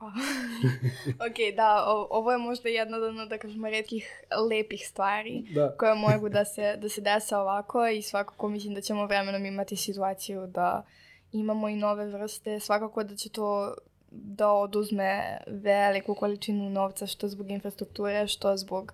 ok, 1.26 1.56
da, 1.56 1.84
ovo 2.10 2.32
je 2.32 2.38
možda 2.38 2.68
jedna 2.68 2.96
od, 2.96 3.28
da 3.28 3.38
kažemo, 3.38 3.68
redkih 3.68 4.22
lepih 4.50 4.88
stvari 4.88 5.44
da. 5.54 5.76
koje 5.78 5.94
mogu 5.94 6.28
da 6.28 6.44
se, 6.44 6.76
da 6.76 6.88
se 6.88 7.00
dese 7.00 7.36
ovako 7.36 7.86
i 7.86 8.02
svakako 8.02 8.48
mislim 8.48 8.74
da 8.74 8.80
ćemo 8.80 9.06
vremenom 9.06 9.46
imati 9.46 9.76
situaciju 9.76 10.46
da 10.46 10.84
imamo 11.32 11.68
i 11.68 11.76
nove 11.76 12.06
vrste, 12.06 12.60
svakako 12.60 13.04
da 13.04 13.16
će 13.16 13.28
to 13.28 13.74
da 14.10 14.50
oduzme 14.50 15.38
veliku 15.46 16.14
količinu 16.14 16.70
novca 16.70 17.06
što 17.06 17.28
zbog 17.28 17.50
infrastrukture, 17.50 18.26
što 18.26 18.56
zbog 18.56 18.92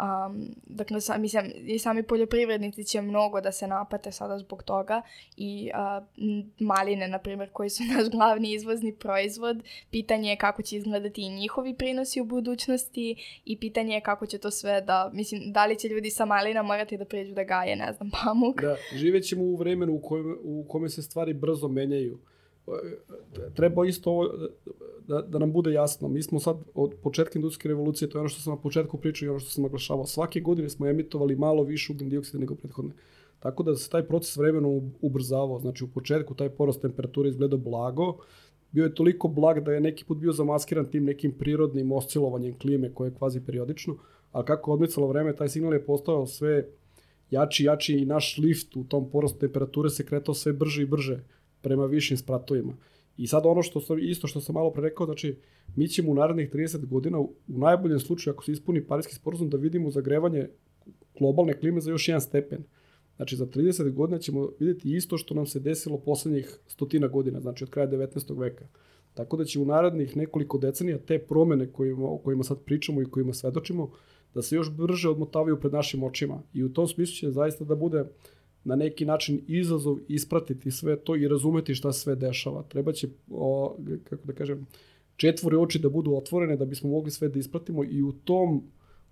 Um, 0.00 0.54
dakle, 0.66 1.00
sa, 1.00 1.18
mislim, 1.18 1.52
i 1.66 1.78
sami 1.78 2.02
poljoprivrednici 2.02 2.84
će 2.84 3.00
mnogo 3.02 3.40
da 3.40 3.52
se 3.52 3.66
napate 3.66 4.12
sada 4.12 4.38
zbog 4.38 4.62
toga 4.62 5.02
i 5.36 5.70
uh, 5.74 6.06
maline, 6.58 7.08
na 7.08 7.18
primjer, 7.18 7.50
koji 7.52 7.70
su 7.70 7.82
naš 7.96 8.10
glavni 8.10 8.52
izvozni 8.52 8.92
proizvod, 8.92 9.62
pitanje 9.90 10.30
je 10.30 10.36
kako 10.36 10.62
će 10.62 10.76
izgledati 10.76 11.22
i 11.22 11.28
njihovi 11.28 11.74
prinosi 11.74 12.20
u 12.20 12.24
budućnosti 12.24 13.16
i 13.44 13.58
pitanje 13.58 13.94
je 13.94 14.00
kako 14.00 14.26
će 14.26 14.38
to 14.38 14.50
sve 14.50 14.80
da, 14.80 15.10
mislim, 15.14 15.52
da 15.52 15.66
li 15.66 15.78
će 15.78 15.88
ljudi 15.88 16.10
sa 16.10 16.24
malina 16.24 16.62
morati 16.62 16.96
da 16.96 17.04
pređu 17.04 17.34
da 17.34 17.44
gaje, 17.44 17.76
ne 17.76 17.92
znam, 17.92 18.10
pamuk. 18.10 18.62
Da, 18.62 18.76
živećemo 18.94 19.44
u 19.44 19.56
vremenu 19.56 19.94
u 19.94 20.00
kome, 20.00 20.34
u 20.42 20.64
kome 20.68 20.88
se 20.88 21.02
stvari 21.02 21.34
brzo 21.34 21.68
menjaju 21.68 22.18
treba 23.54 23.86
isto 23.86 24.10
ovo 24.10 24.28
da, 25.08 25.22
da 25.22 25.38
nam 25.38 25.52
bude 25.52 25.72
jasno. 25.72 26.08
Mi 26.08 26.22
smo 26.22 26.40
sad 26.40 26.56
od 26.74 26.94
početka 27.02 27.38
industrijske 27.38 27.68
revolucije, 27.68 28.08
to 28.10 28.18
je 28.18 28.20
ono 28.20 28.28
što 28.28 28.40
sam 28.40 28.52
na 28.52 28.60
početku 28.60 28.98
pričao 28.98 29.26
i 29.26 29.28
ono 29.28 29.38
što 29.38 29.50
sam 29.50 29.62
naglašavao, 29.62 30.06
svake 30.06 30.40
godine 30.40 30.68
smo 30.68 30.86
emitovali 30.86 31.36
malo 31.36 31.62
više 31.62 31.92
ugljen 31.92 32.10
dioksida 32.10 32.38
nego 32.38 32.54
prethodne. 32.54 32.92
Tako 33.38 33.62
da 33.62 33.76
se 33.76 33.90
taj 33.90 34.06
proces 34.06 34.36
vremenom 34.36 34.92
ubrzavao. 35.00 35.60
Znači 35.60 35.84
u 35.84 35.88
početku 35.88 36.34
taj 36.34 36.48
porast 36.48 36.82
temperature 36.82 37.28
izgledao 37.28 37.58
blago, 37.58 38.16
bio 38.72 38.84
je 38.84 38.94
toliko 38.94 39.28
blag 39.28 39.60
da 39.60 39.72
je 39.72 39.80
neki 39.80 40.04
put 40.04 40.18
bio 40.18 40.32
zamaskiran 40.32 40.90
tim 40.90 41.04
nekim 41.04 41.32
prirodnim 41.32 41.92
oscilovanjem 41.92 42.58
klime 42.58 42.94
koje 42.94 43.08
je 43.08 43.14
kvazi 43.14 43.40
periodično, 43.40 43.96
a 44.32 44.44
kako 44.44 44.72
odmicalo 44.72 45.06
vreme, 45.06 45.36
taj 45.36 45.48
signal 45.48 45.72
je 45.72 45.84
postao 45.84 46.26
sve 46.26 46.68
jači, 47.30 47.64
jači 47.64 47.94
i 47.94 48.04
naš 48.04 48.38
lift 48.38 48.76
u 48.76 48.84
tom 48.84 49.10
porastu 49.10 49.38
temperature 49.38 49.90
se 49.90 50.06
kretao 50.06 50.34
sve 50.34 50.52
brže 50.52 50.82
i 50.82 50.86
brže 50.86 51.20
prema 51.66 51.86
višim 51.86 52.16
spratovima. 52.16 52.76
I 53.16 53.26
sad 53.26 53.46
ono 53.46 53.62
što 53.62 53.80
sam, 53.80 53.98
isto 53.98 54.26
što 54.26 54.40
sam 54.40 54.54
malo 54.54 54.70
pre 54.70 54.82
rekao, 54.82 55.06
znači 55.06 55.36
mi 55.76 55.88
ćemo 55.88 56.10
u 56.10 56.14
narednih 56.14 56.50
30 56.50 56.86
godina 56.86 57.20
u 57.20 57.32
najboljem 57.46 58.00
slučaju 58.00 58.34
ako 58.34 58.44
se 58.44 58.52
ispuni 58.52 58.84
parijski 58.84 59.14
sporazum 59.14 59.50
da 59.50 59.56
vidimo 59.56 59.90
zagrevanje 59.90 60.48
globalne 61.18 61.58
klime 61.60 61.80
za 61.80 61.90
još 61.90 62.08
jedan 62.08 62.20
stepen. 62.20 62.64
Znači 63.16 63.36
za 63.36 63.46
30 63.46 63.92
godina 63.92 64.18
ćemo 64.18 64.48
videti 64.60 64.96
isto 64.96 65.18
što 65.18 65.34
nam 65.34 65.46
se 65.46 65.60
desilo 65.60 65.98
poslednjih 65.98 66.58
stotina 66.66 67.08
godina, 67.08 67.40
znači 67.40 67.64
od 67.64 67.70
kraja 67.70 67.90
19. 67.90 68.38
veka. 68.38 68.66
Tako 69.14 69.36
da 69.36 69.44
će 69.44 69.58
u 69.58 69.64
narednih 69.64 70.16
nekoliko 70.16 70.58
decenija 70.58 70.98
te 70.98 71.18
promene 71.18 71.72
kojima, 71.72 72.06
o 72.08 72.18
kojima 72.18 72.44
sad 72.44 72.62
pričamo 72.64 73.02
i 73.02 73.10
kojima 73.10 73.34
svedočimo, 73.34 73.90
da 74.34 74.42
se 74.42 74.56
još 74.56 74.70
brže 74.70 75.08
odmotavaju 75.08 75.60
pred 75.60 75.72
našim 75.72 76.02
očima. 76.02 76.42
I 76.54 76.64
u 76.64 76.72
tom 76.72 76.88
smislu 76.88 77.14
će 77.14 77.30
zaista 77.30 77.64
da 77.64 77.74
bude 77.74 78.00
uh, 78.00 78.08
na 78.66 78.76
neki 78.76 79.04
način 79.04 79.40
izazov 79.48 79.98
ispratiti 80.08 80.70
sve 80.70 80.96
to 80.96 81.16
i 81.16 81.28
razumeti 81.28 81.74
šta 81.74 81.92
sve 81.92 82.16
dešava. 82.16 82.62
Treba 82.62 82.92
će, 82.92 83.08
o, 83.30 83.76
kako 84.04 84.26
da 84.26 84.32
kažem, 84.32 84.66
četvore 85.16 85.58
oči 85.58 85.78
da 85.78 85.88
budu 85.88 86.14
otvorene 86.14 86.56
da 86.56 86.64
bismo 86.64 86.90
mogli 86.90 87.10
sve 87.10 87.28
da 87.28 87.38
ispratimo 87.38 87.84
i 87.84 88.02
u 88.02 88.12
tom 88.12 88.62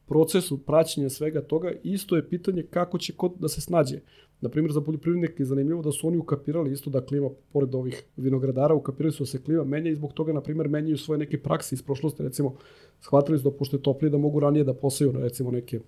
procesu 0.06 0.58
praćenja 0.58 1.10
svega 1.10 1.42
toga 1.42 1.72
isto 1.82 2.16
je 2.16 2.28
pitanje 2.28 2.62
kako 2.62 2.98
će 2.98 3.12
kod 3.12 3.32
da 3.38 3.48
se 3.48 3.60
snađe. 3.60 4.00
Na 4.40 4.48
primjer, 4.48 4.72
za 4.72 4.80
poljoprivrednike 4.80 5.42
je 5.42 5.46
zanimljivo 5.46 5.82
da 5.82 5.92
su 5.92 6.08
oni 6.08 6.18
ukapirali 6.18 6.72
isto 6.72 6.90
da 6.90 7.00
klima, 7.00 7.30
pored 7.52 7.74
ovih 7.74 8.02
vinogradara, 8.16 8.74
ukapirali 8.74 9.12
su 9.12 9.22
da 9.22 9.26
se 9.26 9.42
klima 9.42 9.64
menja 9.64 9.90
i 9.90 9.94
zbog 9.94 10.12
toga, 10.12 10.32
na 10.32 10.40
primjer, 10.40 10.68
menjaju 10.68 10.98
svoje 10.98 11.18
neke 11.18 11.38
prakse 11.42 11.74
iz 11.74 11.82
prošlosti. 11.82 12.22
Recimo, 12.22 12.56
shvatili 13.00 13.38
su 13.38 13.44
da 13.44 13.56
pošto 13.56 13.76
je 13.76 13.82
toplije 13.82 14.10
da 14.10 14.18
mogu 14.18 14.40
ranije 14.40 14.64
da 14.64 14.74
posaju, 14.74 15.12
recimo, 15.12 15.50
neke 15.50 15.80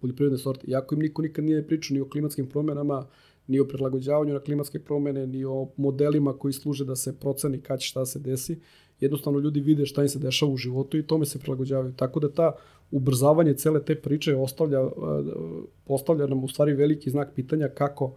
poljoprivredne 0.00 0.38
sorte. 0.38 0.66
Iako 0.70 0.94
im 0.94 1.00
niko 1.00 1.22
nikad 1.22 1.44
nije 1.44 1.66
pričao 1.66 1.94
ni 1.94 2.00
o 2.00 2.08
klimatskim 2.08 2.46
promenama, 2.46 3.06
ni 3.46 3.60
o 3.60 3.68
prilagođavanju 3.68 4.34
na 4.34 4.40
klimatske 4.40 4.78
promene, 4.78 5.26
ni 5.26 5.44
o 5.44 5.68
modelima 5.76 6.32
koji 6.32 6.52
služe 6.52 6.84
da 6.84 6.96
se 6.96 7.18
proceni 7.18 7.60
kad 7.60 7.80
će 7.80 7.88
šta 7.88 8.06
se 8.06 8.18
desi. 8.18 8.58
Jednostavno 9.00 9.38
ljudi 9.38 9.60
vide 9.60 9.86
šta 9.86 10.02
im 10.02 10.08
se 10.08 10.18
dešava 10.18 10.52
u 10.52 10.56
životu 10.56 10.98
i 10.98 11.06
tome 11.06 11.26
se 11.26 11.38
prilagođavaju. 11.38 11.92
Tako 11.96 12.20
da 12.20 12.32
ta 12.32 12.52
ubrzavanje 12.90 13.54
cele 13.54 13.84
te 13.84 13.94
priče 13.94 14.36
ostavlja, 14.36 14.80
postavlja 15.84 16.26
nam 16.26 16.44
u 16.44 16.48
stvari 16.48 16.72
veliki 16.72 17.10
znak 17.10 17.34
pitanja 17.34 17.68
kako 17.68 18.04
uh, 18.04 18.12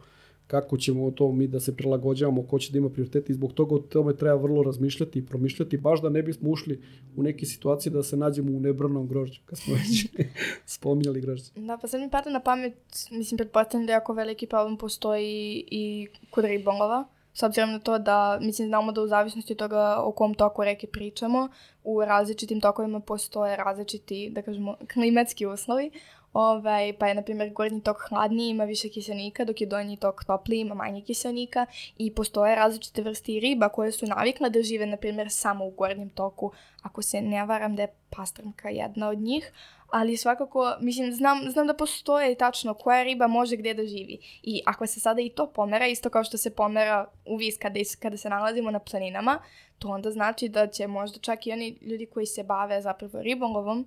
kako 0.48 0.78
ćemo 0.78 1.12
to 1.12 1.32
mi 1.32 1.48
da 1.48 1.60
se 1.60 1.76
prilagođavamo, 1.76 2.44
ko 2.44 2.60
će 2.60 2.72
da 2.72 2.78
ima 2.78 2.90
prioritete 2.90 3.32
i 3.32 3.36
zbog 3.36 3.54
toga 3.54 3.76
o 3.76 3.80
tome 3.80 4.16
treba 4.16 4.36
vrlo 4.36 4.64
razmišljati 4.64 5.20
i 5.20 5.26
promišljati, 5.26 5.78
baš 5.78 6.02
da 6.02 6.10
ne 6.10 6.24
bismo 6.24 6.50
ušli 6.50 6.82
u 7.16 7.24
neke 7.24 7.46
situacije 7.46 7.94
da 7.94 8.04
se 8.04 8.18
nađemo 8.18 8.58
u 8.58 8.60
nebrnom 8.60 9.08
grožđu, 9.08 9.42
kad 9.46 9.60
smo 9.60 9.74
već 9.74 10.08
spominjali 10.76 11.22
grožđe. 11.22 11.52
Da, 11.56 11.78
pa 11.78 11.88
sad 11.88 12.02
mi 12.02 12.10
pada 12.10 12.30
na 12.30 12.40
pamet, 12.40 12.76
mislim, 13.12 13.38
pretpostavljam 13.38 13.86
da 13.86 13.94
jako 13.94 14.14
veliki 14.14 14.48
problem 14.48 14.78
postoji 14.78 15.64
i 15.72 16.08
kod 16.32 16.46
ribolova, 16.46 17.06
s 17.34 17.44
obzirom 17.44 17.72
na 17.72 17.80
to 17.80 18.00
da, 18.00 18.40
mislim, 18.42 18.68
znamo 18.68 18.92
da 18.92 19.02
u 19.02 19.08
zavisnosti 19.08 19.54
od 19.54 19.60
toga 19.60 19.98
o 20.00 20.12
kom 20.12 20.34
toku 20.34 20.64
reke 20.64 20.88
pričamo, 20.88 21.50
u 21.84 22.06
različitim 22.06 22.62
tokovima 22.62 23.00
postoje 23.00 23.56
različiti, 23.56 24.30
da 24.30 24.42
kažemo, 24.42 24.76
klimatski 24.94 25.46
uslovi, 25.46 25.92
Ovaj, 26.34 26.94
pa 27.00 27.08
je, 27.08 27.16
na 27.16 27.22
primjer, 27.22 27.50
gornji 27.54 27.82
tok 27.82 27.98
hladniji, 28.10 28.50
ima 28.50 28.64
više 28.64 28.90
kiselnika, 28.90 29.46
dok 29.46 29.62
je 29.62 29.68
donji 29.68 29.98
tok 29.98 30.24
topliji, 30.24 30.60
ima 30.60 30.76
manje 30.76 31.02
kiselnika 31.02 31.66
i 31.98 32.12
postoje 32.12 32.56
različite 32.56 33.02
vrste 33.02 33.32
riba 33.32 33.70
koje 33.70 33.92
su 33.92 34.06
navikle 34.06 34.50
da 34.50 34.62
žive, 34.62 34.86
na 34.86 34.98
primjer, 34.98 35.32
samo 35.32 35.66
u 35.66 35.72
gornjem 35.72 36.10
toku. 36.10 36.52
Ako 36.82 37.02
se 37.02 37.22
ne 37.22 37.46
varam 37.46 37.76
da 37.76 37.82
je 37.82 37.94
pastrmka 38.10 38.70
jedna 38.70 39.10
od 39.10 39.18
njih, 39.18 39.52
ali 39.92 40.18
svakako, 40.18 40.76
mislim, 40.80 41.14
znam, 41.14 41.52
znam 41.52 41.68
da 41.68 41.74
postoje 41.74 42.36
tačno 42.36 42.74
koja 42.74 43.04
riba 43.04 43.28
može 43.28 43.56
gde 43.56 43.74
da 43.74 43.86
živi. 43.86 44.20
I 44.44 44.62
ako 44.66 44.88
se 44.88 45.00
sada 45.00 45.22
i 45.22 45.30
to 45.30 45.48
pomera, 45.48 45.88
isto 45.88 46.10
kao 46.10 46.24
što 46.24 46.38
se 46.38 46.56
pomera 46.56 47.08
u 47.26 47.36
vis 47.36 47.58
kada, 47.58 47.80
kada 48.00 48.18
se 48.18 48.30
nalazimo 48.30 48.72
na 48.72 48.80
planinama, 48.80 49.40
to 49.80 49.88
onda 49.88 50.12
znači 50.12 50.50
da 50.50 50.68
će 50.68 50.88
možda 50.88 51.20
čak 51.20 51.48
i 51.48 51.52
oni 51.52 51.78
ljudi 51.82 52.06
koji 52.06 52.26
se 52.26 52.44
bave 52.44 52.82
zapravo 52.82 53.22
ribolovom, 53.22 53.86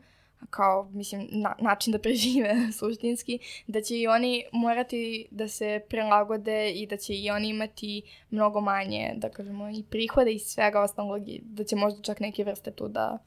kao, 0.50 0.90
mislim, 0.92 1.28
na, 1.30 1.54
način 1.60 1.92
da 1.92 1.98
prežive 1.98 2.54
suštinski, 2.78 3.38
da 3.66 3.80
će 3.80 3.98
i 3.98 4.06
oni 4.06 4.44
morati 4.52 5.28
da 5.30 5.48
se 5.48 5.80
prilagode 5.88 6.70
i 6.70 6.86
da 6.86 6.96
će 6.96 7.14
i 7.14 7.30
oni 7.30 7.48
imati 7.48 8.02
mnogo 8.30 8.60
manje, 8.60 9.14
da 9.16 9.28
kažemo, 9.28 9.70
i 9.70 9.84
prihode 9.90 10.32
i 10.32 10.38
svega 10.38 10.80
ostalog 10.80 11.28
i 11.28 11.40
da 11.44 11.64
će 11.64 11.76
možda 11.76 12.02
čak 12.02 12.20
neke 12.20 12.44
vrste 12.44 12.70
tu 12.70 12.88
da... 12.88 13.18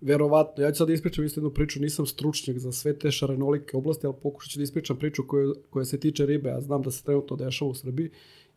Verovatno, 0.00 0.64
ja 0.64 0.72
ću 0.72 0.78
sad 0.78 0.90
ispričam 0.90 1.24
isto 1.24 1.40
jednu 1.40 1.50
priču, 1.50 1.80
nisam 1.80 2.06
stručnjak 2.06 2.58
za 2.58 2.72
sve 2.72 2.98
te 2.98 3.10
šarenolike 3.10 3.76
oblasti, 3.76 4.06
ali 4.06 4.16
pokušat 4.22 4.50
ću 4.50 4.58
da 4.58 4.62
ispričam 4.62 4.98
priču 4.98 5.22
koja, 5.28 5.46
koja 5.70 5.84
se 5.84 6.00
tiče 6.00 6.26
ribe, 6.26 6.48
ja 6.48 6.60
znam 6.60 6.82
da 6.82 6.90
se 6.90 7.04
trenutno 7.04 7.36
dešava 7.36 7.70
u 7.70 7.74
Srbiji 7.74 8.10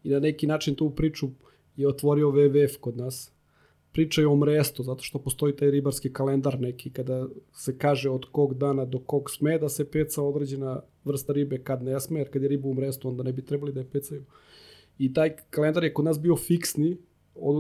i 0.03 0.09
na 0.09 0.19
neki 0.19 0.47
način 0.47 0.75
tu 0.75 0.89
priču 0.89 1.27
je 1.75 1.87
otvorio 1.87 2.27
WWF 2.27 2.79
kod 2.79 2.97
nas, 2.97 3.31
pričaju 3.91 4.31
o 4.31 4.35
mrestu, 4.35 4.83
zato 4.83 5.03
što 5.03 5.19
postoji 5.19 5.55
taj 5.55 5.71
ribarski 5.71 6.13
kalendar 6.13 6.59
neki, 6.59 6.89
kada 6.89 7.27
se 7.53 7.77
kaže 7.77 8.09
od 8.09 8.25
kog 8.31 8.53
dana 8.53 8.85
do 8.85 8.99
kog 8.99 9.31
sme 9.31 9.57
da 9.57 9.69
se 9.69 9.91
peca 9.91 10.23
određena 10.23 10.81
vrsta 11.05 11.33
ribe, 11.33 11.63
kad 11.63 11.83
ne 11.83 11.99
sme, 11.99 12.19
jer 12.19 12.29
kad 12.29 12.41
je 12.41 12.49
riba 12.49 12.67
u 12.67 12.73
mrestu, 12.73 13.09
onda 13.09 13.23
ne 13.23 13.33
bi 13.33 13.45
trebali 13.45 13.73
da 13.73 13.79
je 13.79 13.89
pecaju. 13.89 14.23
I 14.97 15.13
taj 15.13 15.35
kalendar 15.49 15.83
je 15.83 15.93
kod 15.93 16.05
nas 16.05 16.19
bio 16.19 16.35
fiksni, 16.35 16.97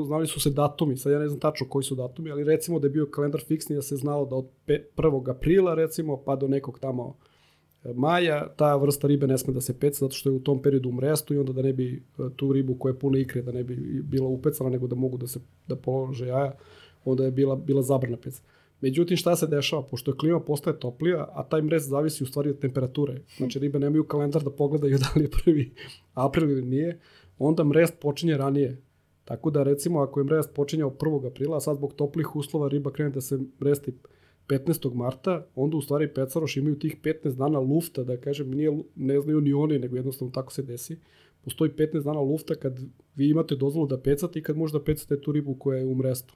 znali 0.05 0.27
su 0.27 0.39
se 0.39 0.49
datumi, 0.49 0.97
sad 0.97 1.11
ja 1.11 1.19
ne 1.19 1.27
znam 1.27 1.39
tačno 1.39 1.67
koji 1.69 1.83
su 1.83 1.95
datumi, 1.95 2.31
ali 2.31 2.43
recimo 2.43 2.79
da 2.79 2.87
je 2.87 2.91
bio 2.91 3.05
kalendar 3.05 3.41
fiksni, 3.47 3.75
da 3.75 3.81
se 3.81 3.95
znalo 3.95 4.25
da 4.25 4.35
od 4.35 4.47
1. 4.67 5.29
aprila 5.29 5.75
recimo, 5.75 6.23
pa 6.23 6.35
do 6.35 6.47
nekog 6.47 6.79
tamo 6.79 7.17
maja, 7.83 8.47
ta 8.55 8.75
vrsta 8.75 9.07
ribe 9.07 9.27
ne 9.27 9.37
sme 9.37 9.53
da 9.53 9.61
se 9.61 9.79
peca 9.79 10.05
zato 10.05 10.15
što 10.15 10.29
je 10.29 10.33
u 10.33 10.39
tom 10.39 10.61
periodu 10.61 10.89
u 10.89 10.93
mrestu 10.93 11.33
i 11.33 11.37
onda 11.37 11.53
da 11.53 11.61
ne 11.61 11.73
bi 11.73 12.03
e, 12.19 12.23
tu 12.35 12.53
ribu 12.53 12.75
koja 12.75 12.91
je 12.91 12.99
puna 12.99 13.19
ikre 13.19 13.41
da 13.41 13.51
ne 13.51 13.63
bi 13.63 14.01
bila 14.03 14.27
upecana 14.27 14.69
nego 14.69 14.87
da 14.87 14.95
mogu 14.95 15.17
da 15.17 15.27
se 15.27 15.39
da 15.67 15.75
polože 15.75 16.27
jaja, 16.27 16.53
onda 17.05 17.25
je 17.25 17.31
bila, 17.31 17.55
bila 17.55 17.81
zabrana 17.81 18.17
peca. 18.17 18.41
Međutim, 18.81 19.17
šta 19.17 19.35
se 19.35 19.47
dešava? 19.47 19.83
Pošto 19.83 20.11
je 20.11 20.17
klima 20.17 20.39
postaje 20.39 20.79
toplija, 20.79 21.27
a 21.33 21.43
taj 21.43 21.61
mrez 21.61 21.87
zavisi 21.87 22.23
u 22.23 22.27
stvari 22.27 22.49
od 22.49 22.59
temperature. 22.59 23.21
Znači, 23.37 23.59
ribe 23.59 23.79
nemaju 23.79 24.03
kalendar 24.03 24.43
da 24.43 24.51
pogledaju 24.51 24.97
da 25.03 25.07
li 25.15 25.23
je 25.23 25.31
prvi 25.31 25.71
april 26.13 26.51
ili 26.51 26.61
nije, 26.61 26.99
onda 27.39 27.63
mrez 27.63 27.91
počinje 28.01 28.37
ranije. 28.37 28.81
Tako 29.25 29.49
da, 29.49 29.63
recimo, 29.63 29.99
ako 29.99 30.19
je 30.19 30.23
mrez 30.23 30.47
počinjao 30.55 30.89
1. 30.89 31.27
aprila, 31.27 31.57
a 31.57 31.59
sad 31.59 31.75
zbog 31.75 31.93
toplih 31.93 32.35
uslova 32.35 32.67
riba 32.67 32.91
krene 32.91 33.09
da 33.09 33.21
se 33.21 33.39
mresti 33.61 33.93
15. 34.49 34.93
marta, 34.93 35.47
onda 35.55 35.77
u 35.77 35.81
stvari 35.81 36.13
pecaroš 36.13 36.57
imaju 36.57 36.79
tih 36.79 36.97
15 37.03 37.35
dana 37.35 37.59
lufta, 37.59 38.03
da 38.03 38.17
kažem, 38.17 38.51
nije, 38.51 38.83
ne 38.95 39.21
znaju 39.21 39.41
ni 39.41 39.53
oni, 39.53 39.79
nego 39.79 39.95
jednostavno 39.95 40.31
tako 40.31 40.53
se 40.53 40.63
desi. 40.63 40.97
Postoji 41.43 41.71
15 41.71 42.03
dana 42.03 42.19
lufta 42.19 42.55
kad 42.55 42.79
vi 43.15 43.29
imate 43.29 43.55
dozvolu 43.55 43.87
da 43.87 43.99
pecate 43.99 44.39
i 44.39 44.43
kad 44.43 44.57
možda 44.57 44.83
pecate 44.83 45.21
tu 45.21 45.31
ribu 45.31 45.55
koja 45.55 45.79
je 45.79 45.85
u 45.85 45.95
mrestu. 45.95 46.33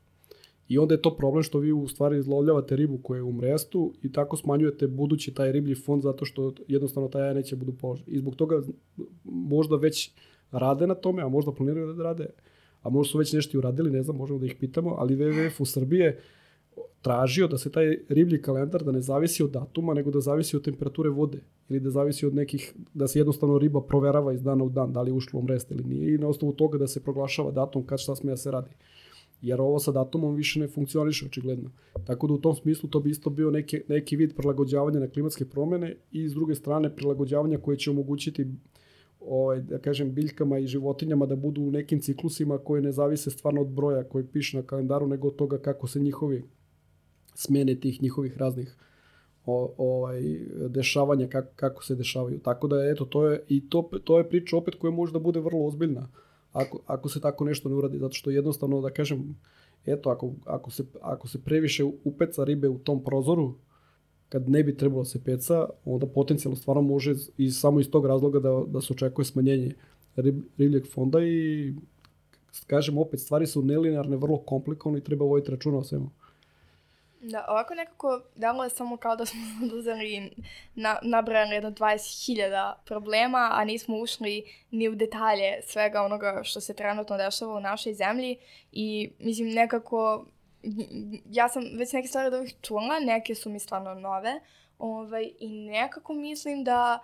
I 0.67 0.77
onda 0.77 0.93
je 0.93 1.01
to 1.01 1.15
problem 1.15 1.43
što 1.43 1.59
vi 1.59 1.71
u 1.71 1.87
stvari 1.87 2.17
izlovljavate 2.17 2.75
ribu 2.75 2.97
koja 2.97 3.17
je 3.17 3.23
u 3.23 3.31
mrestu 3.31 3.93
i 4.01 4.11
tako 4.11 4.37
smanjujete 4.37 4.87
budući 4.87 5.33
taj 5.33 5.51
riblji 5.51 5.75
fond 5.75 6.03
zato 6.03 6.25
što 6.25 6.53
jednostavno 6.67 7.09
taj 7.09 7.21
jaja 7.21 7.33
neće 7.33 7.55
budu 7.55 7.73
položeni. 7.73 8.11
I 8.11 8.19
zbog 8.19 8.35
toga 8.35 8.61
možda 9.23 9.75
već 9.75 10.11
rade 10.51 10.87
na 10.87 10.95
tome, 10.95 11.21
a 11.21 11.27
možda 11.27 11.51
planiraju 11.51 11.93
da 11.93 12.03
rade, 12.03 12.27
a 12.81 12.89
možda 12.89 13.11
su 13.11 13.17
već 13.17 13.33
nešto 13.33 13.57
i 13.57 13.59
uradili, 13.59 13.91
ne 13.91 14.03
znam, 14.03 14.17
možemo 14.17 14.39
da 14.39 14.45
ih 14.45 14.55
pitamo, 14.59 14.95
ali 14.97 15.15
WWF 15.15 15.61
u 15.61 15.65
Srbije 15.65 16.19
tražio 17.03 17.47
da 17.47 17.57
se 17.57 17.71
taj 17.71 17.97
riblji 18.09 18.41
kalendar 18.41 18.83
da 18.83 18.91
ne 18.91 19.01
zavisi 19.01 19.43
od 19.43 19.51
datuma, 19.51 19.93
nego 19.93 20.11
da 20.11 20.21
zavisi 20.21 20.55
od 20.57 20.63
temperature 20.63 21.09
vode 21.09 21.39
ili 21.69 21.79
da 21.79 21.89
zavisi 21.89 22.25
od 22.25 22.35
nekih, 22.35 22.73
da 22.93 23.07
se 23.07 23.19
jednostavno 23.19 23.57
riba 23.57 23.81
proverava 23.81 24.33
iz 24.33 24.43
dana 24.43 24.63
u 24.63 24.69
dan, 24.69 24.93
da 24.93 25.01
li 25.01 25.09
je 25.09 25.13
ušlo 25.13 25.39
u 25.39 25.43
mrest 25.43 25.71
ili 25.71 25.83
nije 25.83 26.15
i 26.15 26.17
na 26.17 26.27
osnovu 26.27 26.53
toga 26.53 26.77
da 26.77 26.87
se 26.87 27.03
proglašava 27.03 27.51
datum 27.51 27.85
kad 27.85 27.99
šta 27.99 28.15
sme 28.15 28.31
da 28.31 28.37
se 28.37 28.51
radi. 28.51 28.71
Jer 29.41 29.61
ovo 29.61 29.79
sa 29.79 29.91
datumom 29.91 30.35
više 30.35 30.59
ne 30.59 30.67
funkcioniše 30.67 31.25
očigledno. 31.25 31.71
Tako 32.05 32.27
da 32.27 32.33
u 32.33 32.37
tom 32.37 32.55
smislu 32.55 32.89
to 32.89 32.99
bi 32.99 33.09
isto 33.09 33.29
bio 33.29 33.51
neki, 33.51 33.81
neki 33.87 34.15
vid 34.15 34.35
prilagođavanja 34.35 34.99
na 34.99 35.07
klimatske 35.07 35.45
promene 35.45 35.95
i 36.11 36.29
s 36.29 36.33
druge 36.33 36.55
strane 36.55 36.95
prilagođavanja 36.95 37.57
koje 37.57 37.77
će 37.77 37.91
omogućiti 37.91 38.47
ovaj, 39.19 39.61
da 39.61 39.79
kažem, 39.79 40.13
biljkama 40.13 40.59
i 40.59 40.67
životinjama 40.67 41.25
da 41.25 41.35
budu 41.35 41.61
u 41.61 41.71
nekim 41.71 41.99
ciklusima 41.99 42.57
koji 42.57 42.81
ne 42.81 42.91
zavise 42.91 43.31
stvarno 43.31 43.61
od 43.61 43.67
broja 43.67 44.03
koji 44.03 44.25
piše 44.25 44.57
na 44.57 44.63
kalendaru, 44.63 45.07
nego 45.07 45.27
od 45.27 45.35
toga 45.35 45.57
kako 45.57 45.87
se 45.87 45.99
njihovi 45.99 46.43
smene 47.35 47.75
tih 47.75 48.01
njihovih 48.01 48.37
raznih 48.37 48.75
o, 49.45 49.73
ovaj, 49.77 50.21
dešavanja, 50.69 51.27
kako, 51.27 51.49
kako 51.55 51.83
se 51.83 51.95
dešavaju. 51.95 52.39
Tako 52.39 52.67
da, 52.67 52.75
eto, 52.91 53.05
to 53.05 53.27
je, 53.27 53.43
i 53.47 53.69
to, 53.69 53.89
to 54.03 54.17
je 54.17 54.29
priča 54.29 54.57
opet 54.57 54.75
koja 54.75 54.91
može 54.91 55.13
da 55.13 55.19
bude 55.19 55.39
vrlo 55.39 55.65
ozbiljna 55.65 56.07
ako, 56.53 56.79
ako 56.85 57.09
se 57.09 57.21
tako 57.21 57.45
nešto 57.45 57.69
ne 57.69 57.75
uradi, 57.75 57.97
zato 57.97 58.13
što 58.13 58.29
jednostavno, 58.29 58.81
da 58.81 58.89
kažem, 58.89 59.35
eto, 59.85 60.09
ako, 60.09 60.31
ako, 60.45 60.71
se, 60.71 60.83
ako 61.01 61.27
se 61.27 61.41
previše 61.41 61.83
upeca 62.03 62.43
ribe 62.43 62.69
u 62.69 62.77
tom 62.77 63.03
prozoru, 63.03 63.55
kad 64.29 64.49
ne 64.49 64.63
bi 64.63 64.77
trebalo 64.77 65.01
da 65.01 65.05
se 65.05 65.23
peca, 65.23 65.65
onda 65.85 66.07
potencijalno 66.07 66.55
stvarno 66.55 66.81
može 66.81 67.15
i 67.37 67.51
samo 67.51 67.79
iz 67.79 67.89
tog 67.91 68.05
razloga 68.05 68.39
da, 68.39 68.63
da 68.67 68.81
se 68.81 68.93
očekuje 68.93 69.25
smanjenje 69.25 69.73
rib, 70.15 70.41
ribljeg 70.57 70.87
fonda 70.87 71.19
i 71.23 71.73
kažem 72.67 72.97
opet, 72.97 73.19
stvari 73.19 73.47
su 73.47 73.61
nelinearne, 73.61 74.17
vrlo 74.17 74.37
komplikovane 74.37 74.99
i 74.99 75.03
treba 75.03 75.25
voditi 75.25 75.51
računa 75.51 75.77
o 75.77 75.83
svemu. 75.83 76.09
Da, 77.25 77.45
ovako 77.49 77.75
nekako 77.75 78.21
delo 78.35 78.63
je 78.63 78.69
samo 78.69 78.97
kao 78.97 79.15
da 79.15 79.25
smo 79.25 79.39
uzeli 79.77 80.31
na, 80.75 80.99
nabrali 81.01 81.55
jedno 81.55 81.71
20.000 81.71 82.73
problema, 82.85 83.49
a 83.53 83.65
nismo 83.65 83.97
ušli 83.97 84.43
ni 84.71 84.89
u 84.89 84.95
detalje 84.95 85.61
svega 85.63 86.01
onoga 86.01 86.41
što 86.43 86.61
se 86.61 86.73
trenutno 86.73 87.17
dešava 87.17 87.53
u 87.53 87.59
našoj 87.59 87.93
zemlji. 87.93 88.37
I 88.71 89.11
mislim 89.19 89.49
nekako 89.49 90.25
ja 91.29 91.49
sam 91.49 91.63
već 91.77 91.93
neke 91.93 92.07
stvari 92.07 92.27
od 92.27 92.33
ovih 92.33 92.55
čula, 92.61 92.99
neke 92.99 93.35
su 93.35 93.49
mi 93.49 93.59
stvarno 93.59 93.93
nove 93.93 94.39
ovaj, 94.79 95.31
i 95.39 95.49
nekako 95.49 96.13
mislim 96.13 96.63
da 96.63 96.99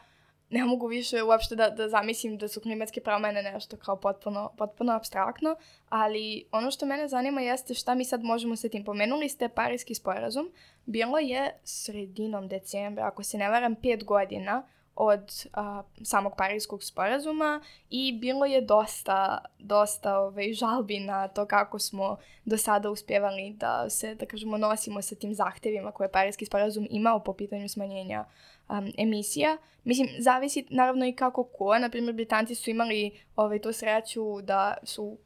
ne 0.50 0.66
mogu 0.66 0.88
više 0.88 1.24
uopšte 1.24 1.56
da, 1.56 1.70
da 1.70 1.90
zamislim 1.90 2.38
da 2.38 2.48
su 2.48 2.62
klimatske 2.62 3.02
promene 3.02 3.44
nešto 3.44 3.78
kao 3.78 3.96
potpuno, 3.96 4.52
potpuno 4.58 4.94
abstraktno, 4.94 5.56
ali 5.90 6.46
ono 6.52 6.72
što 6.72 6.86
mene 6.86 7.08
zanima 7.08 7.42
jeste 7.42 7.74
šta 7.74 7.96
mi 7.96 8.06
sad 8.06 8.24
možemo 8.24 8.56
sa 8.56 8.70
tim. 8.70 8.84
Pomenuli 8.84 9.30
ste 9.30 9.50
Parijski 9.50 9.96
sporazum, 9.96 10.52
bilo 10.86 11.20
je 11.20 11.60
sredinom 11.64 12.48
decembra, 12.48 13.08
ako 13.08 13.24
se 13.24 13.38
ne 13.38 13.50
varam, 13.50 13.76
pet 13.76 14.04
godina 14.04 14.64
od 14.96 15.46
a, 15.54 15.84
samog 16.04 16.34
Parijskog 16.38 16.84
sporazuma 16.84 17.62
i 17.90 18.18
bilo 18.22 18.46
je 18.46 18.62
dosta, 18.62 19.46
dosta 19.60 20.20
ovaj, 20.20 20.54
žalbi 20.54 21.00
na 21.00 21.28
to 21.28 21.46
kako 21.46 21.80
smo 21.80 22.18
do 22.46 22.58
sada 22.58 22.90
uspjevali 22.90 23.54
da 23.58 23.90
se, 23.90 24.16
da 24.16 24.26
kažemo, 24.26 24.58
nosimo 24.58 25.02
sa 25.02 25.16
tim 25.16 25.34
zahtevima 25.34 25.92
koje 25.92 26.12
Parijski 26.12 26.46
sporazum 26.46 26.88
imao 26.90 27.24
po 27.24 27.34
pitanju 27.34 27.70
smanjenja 27.70 28.26
um, 28.70 28.92
emisija. 28.98 29.58
Mislim, 29.84 30.10
zavisi 30.20 30.66
naravno 30.70 31.06
i 31.06 31.16
kako 31.16 31.44
ko. 31.44 31.80
Naprimjer, 31.80 32.16
Britanci 32.16 32.56
su 32.56 32.70
imali 32.70 33.12
ovaj, 33.36 33.60
tu 33.60 33.74
sreću 33.74 34.42
da 34.42 34.78
su 34.84 35.18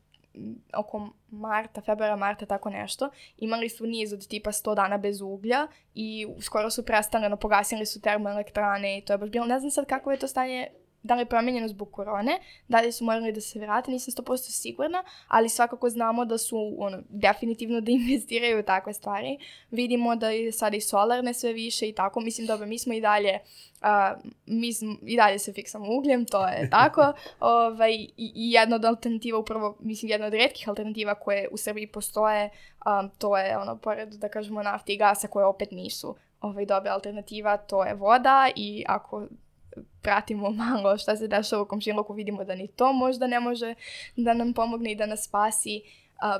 oko 0.73 1.09
marta, 1.29 1.81
februara, 1.81 2.15
marta, 2.15 2.45
tako 2.45 2.69
nešto, 2.69 3.09
imali 3.37 3.69
su 3.69 3.85
niz 3.85 4.13
od 4.13 4.27
tipa 4.27 4.51
100 4.51 4.75
dana 4.75 4.97
bez 4.97 5.21
uglja 5.21 5.67
i 5.95 6.27
skoro 6.41 6.69
su 6.69 6.85
prestanjeno, 6.85 7.37
pogasili 7.37 7.85
su 7.85 8.01
termoelektrane 8.01 8.97
i 8.97 9.01
to 9.01 9.13
je 9.13 9.17
baš 9.17 9.29
bilo, 9.29 9.45
ne 9.45 9.59
znam 9.59 9.71
sad 9.71 9.85
kako 9.85 10.11
je 10.11 10.17
to 10.17 10.27
stanje 10.27 10.67
da 11.03 11.15
li 11.15 11.21
je 11.21 11.25
promenjeno 11.25 11.67
zbog 11.67 11.91
korone, 11.91 12.39
da 12.67 12.81
li 12.81 12.91
su 12.91 13.05
morali 13.05 13.31
da 13.31 13.41
se 13.41 13.59
vrate, 13.59 13.91
nisam 13.91 14.23
100% 14.25 14.37
sigurna, 14.37 15.03
ali 15.27 15.49
svakako 15.49 15.89
znamo 15.89 16.25
da 16.25 16.37
su 16.37 16.75
ono, 16.77 17.01
definitivno 17.09 17.81
da 17.81 17.91
investiraju 18.01 18.59
u 18.59 18.63
takve 18.63 18.93
stvari. 18.93 19.37
Vidimo 19.71 20.15
da 20.15 20.29
je 20.29 20.51
sada 20.51 20.77
i 20.77 20.81
solarne 20.81 21.33
sve 21.33 21.53
više 21.53 21.89
i 21.89 21.93
tako, 21.93 22.19
mislim 22.19 22.47
dobro, 22.47 22.65
mi 22.67 22.79
smo 22.79 22.93
i 22.93 23.01
dalje 23.01 23.39
uh, 23.83 24.21
mi 24.45 24.73
smo, 24.73 24.95
i 25.01 25.17
dalje 25.17 25.39
se 25.39 25.53
fiksamo 25.53 25.85
ugljem, 25.97 26.25
to 26.25 26.47
je 26.47 26.69
tako. 26.79 27.13
ovaj, 27.39 27.93
i, 27.93 28.11
I 28.17 28.51
jedna 28.51 28.75
od 28.75 28.85
alternativa, 28.85 29.37
upravo, 29.37 29.77
mislim, 29.79 30.11
jedna 30.11 30.27
od 30.27 30.33
redkih 30.33 30.69
alternativa 30.69 31.15
koje 31.15 31.47
u 31.51 31.57
Srbiji 31.57 31.87
postoje, 31.87 32.49
um, 32.85 33.09
to 33.17 33.37
je 33.37 33.57
ono, 33.57 33.77
pored, 33.77 34.09
da 34.09 34.29
kažemo, 34.29 34.63
nafte 34.63 34.93
i 34.93 34.97
gasa 34.97 35.27
koje 35.27 35.45
opet 35.45 35.71
nisu 35.71 36.15
ovaj, 36.41 36.65
dobra 36.65 36.93
alternativa, 36.93 37.57
to 37.57 37.83
je 37.83 37.93
voda 37.93 38.49
i 38.55 38.83
ako 38.87 39.27
pratimo 40.01 40.49
malo 40.63 40.97
šta 40.97 41.15
se 41.15 41.27
dešava 41.27 41.61
u 41.61 41.65
komšiluku, 41.65 42.13
vidimo 42.13 42.43
da 42.43 42.55
ni 42.55 42.67
to 42.67 42.93
možda 42.93 43.27
ne 43.27 43.39
može 43.39 43.73
da 44.15 44.33
nam 44.33 44.53
pomogne 44.53 44.91
i 44.91 44.95
da 44.95 45.05
nas 45.05 45.23
spasi. 45.23 45.81
A, 46.21 46.39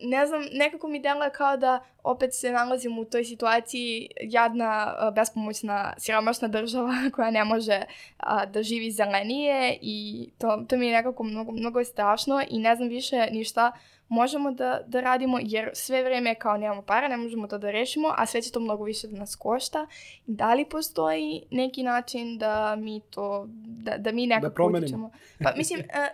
ne 0.00 0.26
znam, 0.26 0.42
nekako 0.52 0.88
mi 0.88 1.00
deluje 1.00 1.30
kao 1.30 1.56
da 1.56 1.84
opet 2.02 2.34
se 2.34 2.52
nalazimo 2.52 3.00
u 3.00 3.04
toj 3.04 3.24
situaciji 3.24 4.08
jadna, 4.20 4.94
bespomoćna, 5.14 5.94
siromašna 5.98 6.48
država 6.48 6.92
koja 7.14 7.30
ne 7.30 7.44
može 7.44 7.82
a, 8.16 8.46
da 8.46 8.62
živi 8.62 8.90
zelenije 8.90 9.78
i 9.82 10.28
to, 10.38 10.64
to 10.68 10.76
mi 10.76 10.86
je 10.86 10.92
nekako 10.92 11.22
mnogo, 11.22 11.52
mnogo 11.52 11.84
strašno 11.84 12.42
i 12.50 12.58
ne 12.58 12.76
znam 12.76 12.88
više 12.88 13.28
ništa 13.32 13.72
možemo 14.08 14.50
da, 14.50 14.80
da 14.86 15.00
radimo, 15.00 15.38
jer 15.42 15.70
sve 15.72 16.02
vreme 16.02 16.34
kao 16.34 16.56
nemamo 16.56 16.82
para, 16.82 17.08
ne 17.08 17.16
možemo 17.16 17.46
to 17.46 17.58
da 17.58 17.70
rešimo, 17.70 18.14
a 18.16 18.26
sve 18.26 18.42
će 18.42 18.50
to 18.50 18.60
mnogo 18.60 18.84
više 18.84 19.08
da 19.08 19.18
nas 19.18 19.36
košta. 19.36 19.86
Da 20.26 20.54
li 20.54 20.64
postoji 20.64 21.42
neki 21.50 21.82
način 21.82 22.38
da 22.38 22.76
mi 22.76 23.00
to, 23.00 23.46
da, 23.48 23.96
da 23.98 24.12
mi 24.12 24.26
nekako 24.26 24.48
da 24.48 24.54
promenimo. 24.54 25.10
Pa 25.42 25.52
mislim, 25.56 25.80
e, 26.02 26.10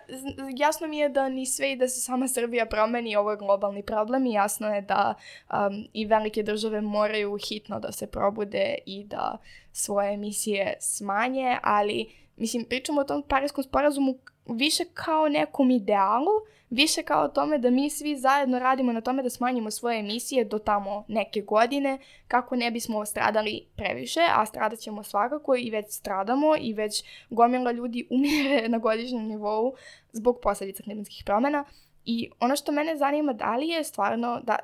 jasno 0.57 0.87
mi 0.87 0.97
je 0.97 1.09
da 1.09 1.29
ni 1.29 1.45
sve 1.45 1.71
i 1.71 1.75
da 1.75 1.87
se 1.87 2.01
sama 2.01 2.27
Srbija 2.27 2.65
promeni, 2.65 3.15
ovo 3.15 3.31
je 3.31 3.37
globalni 3.37 3.83
problem 3.83 4.25
i 4.25 4.33
jasno 4.33 4.75
je 4.75 4.81
da 4.81 5.13
um, 5.49 5.87
i 5.93 6.05
velike 6.05 6.43
države 6.43 6.81
moraju 6.81 7.37
hitno 7.47 7.79
da 7.79 7.91
se 7.91 8.07
probude 8.07 8.75
i 8.85 9.03
da 9.03 9.37
svoje 9.71 10.13
emisije 10.13 10.73
smanje, 10.79 11.57
ali 11.63 12.23
mislim, 12.37 12.65
pričamo 12.65 13.01
o 13.01 13.03
tom 13.03 13.23
parijskom 13.27 13.63
sporazumu 13.63 14.15
više 14.45 14.83
kao 14.93 15.29
nekom 15.29 15.71
idealu, 15.71 16.31
više 16.69 17.03
kao 17.03 17.23
o 17.23 17.27
tome 17.27 17.57
da 17.57 17.69
mi 17.69 17.89
svi 17.89 18.17
zajedno 18.17 18.59
radimo 18.59 18.93
na 18.93 19.01
tome 19.01 19.23
da 19.23 19.29
smanjimo 19.29 19.71
svoje 19.71 19.99
emisije 19.99 20.45
do 20.45 20.59
tamo 20.59 21.05
neke 21.07 21.41
godine 21.41 21.97
kako 22.27 22.55
ne 22.55 22.71
bismo 22.71 23.05
stradali 23.05 23.65
previše, 23.75 24.19
a 24.35 24.45
stradat 24.45 24.79
ćemo 24.79 25.03
svakako 25.03 25.55
i 25.55 25.69
već 25.69 25.85
stradamo 25.89 26.55
i 26.59 26.73
već 26.73 27.03
gomila 27.29 27.71
ljudi 27.71 28.07
umire 28.15 28.69
na 28.69 28.77
godišnjem 28.77 29.27
nivou 29.27 29.75
zbog 30.11 30.39
posledica 30.41 30.83
klimatskih 30.83 31.23
promena. 31.25 31.65
I 32.05 32.29
ono 32.39 32.55
što 32.55 32.71
mene 32.71 32.97
zanima 32.97 33.33
da 33.33 33.55
li 33.55 33.67
je 33.67 33.83
stvarno, 33.83 34.41
da, 34.43 34.59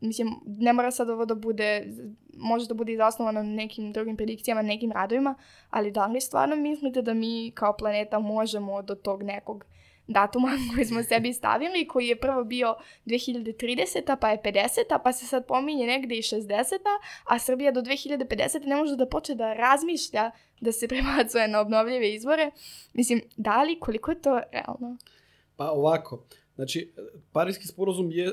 mislim, 0.00 0.28
ne 0.46 0.72
mora 0.72 0.90
sad 0.90 1.10
ovo 1.10 1.24
da 1.24 1.34
bude, 1.34 1.86
može 2.36 2.66
da 2.66 2.74
bude 2.74 2.92
i 2.92 2.96
zasnovano 2.96 3.42
na 3.42 3.54
nekim 3.54 3.92
drugim 3.92 4.16
predikcijama, 4.16 4.62
nekim 4.62 4.92
radovima, 4.92 5.34
ali 5.70 5.90
da 5.90 6.06
li 6.06 6.20
stvarno 6.20 6.56
mislite 6.56 7.02
da 7.02 7.14
mi 7.14 7.52
kao 7.54 7.76
planeta 7.76 8.18
možemo 8.18 8.82
do 8.82 8.94
tog 8.94 9.22
nekog 9.22 9.64
datuma 10.06 10.48
koji 10.74 10.86
smo 10.86 11.02
sebi 11.02 11.32
stavili, 11.32 11.88
koji 11.88 12.06
je 12.06 12.20
prvo 12.20 12.44
bio 12.44 12.76
2030. 13.06 14.16
pa 14.20 14.30
je 14.30 14.38
50. 14.44 14.98
pa 15.04 15.12
se 15.12 15.26
sad 15.26 15.46
pominje 15.46 15.86
negde 15.86 16.14
i 16.14 16.22
60. 16.22 16.74
a 17.24 17.38
Srbija 17.38 17.72
do 17.72 17.80
2050. 17.82 18.66
ne 18.66 18.76
može 18.76 18.96
da 18.96 19.06
počne 19.06 19.34
da 19.34 19.52
razmišlja 19.52 20.30
da 20.60 20.72
se 20.72 20.88
prebacuje 20.92 21.48
na 21.48 21.60
obnovljive 21.60 22.14
izvore. 22.14 22.50
Mislim, 22.92 23.20
da 23.36 23.62
li, 23.62 23.80
koliko 23.80 24.10
je 24.10 24.22
to 24.22 24.40
realno? 24.52 24.96
Pa 25.56 25.70
ovako, 25.70 26.24
Znači, 26.54 26.92
Parijski 27.32 27.66
sporozum 27.66 28.10
je, 28.10 28.32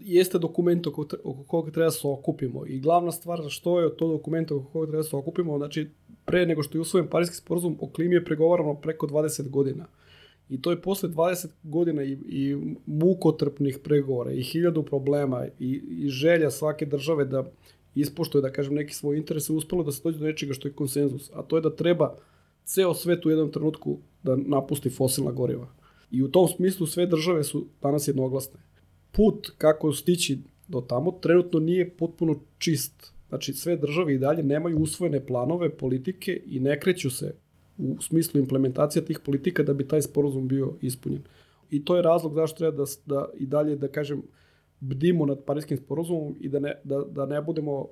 jeste 0.00 0.38
dokument 0.38 0.86
oko, 0.86 1.06
koga 1.46 1.70
treba 1.70 1.86
da 1.86 1.90
se 1.90 2.08
okupimo 2.08 2.66
i 2.66 2.80
glavna 2.80 3.12
stvar 3.12 3.42
što 3.48 3.80
je 3.80 3.96
to 3.96 4.08
dokument 4.08 4.50
oko 4.50 4.70
koga 4.72 4.86
treba 4.86 5.02
da 5.02 5.08
se 5.08 5.16
okupimo, 5.16 5.58
znači 5.58 5.90
pre 6.24 6.46
nego 6.46 6.62
što 6.62 6.78
je 6.78 6.82
usvojen 6.82 7.08
Parijski 7.08 7.36
sporozum 7.36 7.76
o 7.80 7.88
klimi 7.88 8.14
je 8.14 8.24
pregovarano 8.24 8.74
preko 8.74 9.06
20 9.06 9.50
godina. 9.50 9.86
I 10.48 10.62
to 10.62 10.70
je 10.70 10.82
posle 10.82 11.08
20 11.08 11.46
godina 11.62 12.02
i, 12.02 12.12
i 12.12 12.56
mukotrpnih 12.86 13.78
pregovora 13.84 14.32
i 14.32 14.42
hiljadu 14.42 14.82
problema 14.82 15.46
i, 15.58 15.82
i 15.88 16.08
želja 16.08 16.50
svake 16.50 16.86
države 16.86 17.24
da 17.24 17.44
ispoštuje, 17.94 18.42
da 18.42 18.52
kažem, 18.52 18.74
neki 18.74 18.94
svoj 18.94 19.16
interes, 19.16 19.50
uspelo 19.50 19.82
da 19.82 19.92
se 19.92 20.00
dođe 20.04 20.18
do 20.18 20.24
nečega 20.24 20.54
što 20.54 20.68
je 20.68 20.74
konsenzus, 20.74 21.30
a 21.34 21.42
to 21.42 21.56
je 21.56 21.62
da 21.62 21.76
treba 21.76 22.14
ceo 22.64 22.94
svet 22.94 23.26
u 23.26 23.30
jednom 23.30 23.52
trenutku 23.52 23.98
da 24.22 24.36
napusti 24.36 24.90
fosilna 24.90 25.32
goriva. 25.32 25.68
I 26.10 26.22
u 26.22 26.28
tom 26.28 26.48
smislu 26.48 26.86
sve 26.86 27.06
države 27.06 27.44
su 27.44 27.66
danas 27.82 28.08
jednoglasne. 28.08 28.60
Put 29.12 29.50
kako 29.58 29.92
stići 29.92 30.38
do 30.68 30.80
tamo 30.80 31.10
trenutno 31.10 31.60
nije 31.60 31.90
potpuno 31.90 32.40
čist. 32.58 33.12
Znači 33.28 33.52
sve 33.52 33.76
države 33.76 34.14
i 34.14 34.18
dalje 34.18 34.42
nemaju 34.42 34.78
usvojene 34.78 35.26
planove, 35.26 35.70
politike 35.70 36.42
i 36.46 36.60
ne 36.60 36.80
kreću 36.80 37.10
se 37.10 37.34
u 37.78 37.96
smislu 38.00 38.40
implementacija 38.40 39.04
tih 39.04 39.20
politika 39.24 39.62
da 39.62 39.74
bi 39.74 39.88
taj 39.88 40.02
sporozum 40.02 40.48
bio 40.48 40.72
ispunjen. 40.82 41.22
I 41.70 41.84
to 41.84 41.96
je 41.96 42.02
razlog 42.02 42.34
zašto 42.34 42.58
treba 42.58 42.76
da, 42.76 42.84
da 43.06 43.28
i 43.38 43.46
dalje, 43.46 43.76
da 43.76 43.88
kažem, 43.88 44.22
bdimo 44.80 45.26
nad 45.26 45.44
Parijskim 45.44 45.76
sporozumom 45.76 46.36
i 46.40 46.48
da 46.48 46.58
ne, 46.58 46.74
da, 46.84 46.98
da 46.98 47.26
ne 47.26 47.42
budemo 47.42 47.80
uh, 47.80 47.88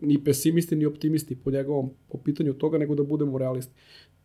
ni 0.00 0.24
pesimisti 0.24 0.76
ni 0.76 0.86
optimisti 0.86 1.36
po 1.36 1.50
njegovom 1.50 1.90
po 2.08 2.18
pitanju 2.18 2.52
toga, 2.52 2.78
nego 2.78 2.94
da 2.94 3.02
budemo 3.02 3.38
realisti. 3.38 3.74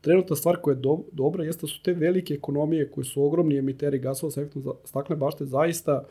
Trenutna 0.02 0.36
stvar 0.36 0.58
koja 0.62 0.76
je 0.76 0.82
do, 0.82 1.00
dobra 1.12 1.44
jeste 1.44 1.62
da 1.62 1.68
su 1.68 1.82
te 1.84 1.94
velike 1.94 2.34
ekonomije 2.34 2.92
koje 2.92 3.06
su 3.06 3.24
ogromni 3.24 3.58
emiteri 3.58 4.00
gasova 4.00 4.32
sa 4.32 4.42
efektom 4.42 4.64
stakle 4.84 5.16
bašte 5.16 5.46
zaista 5.46 6.06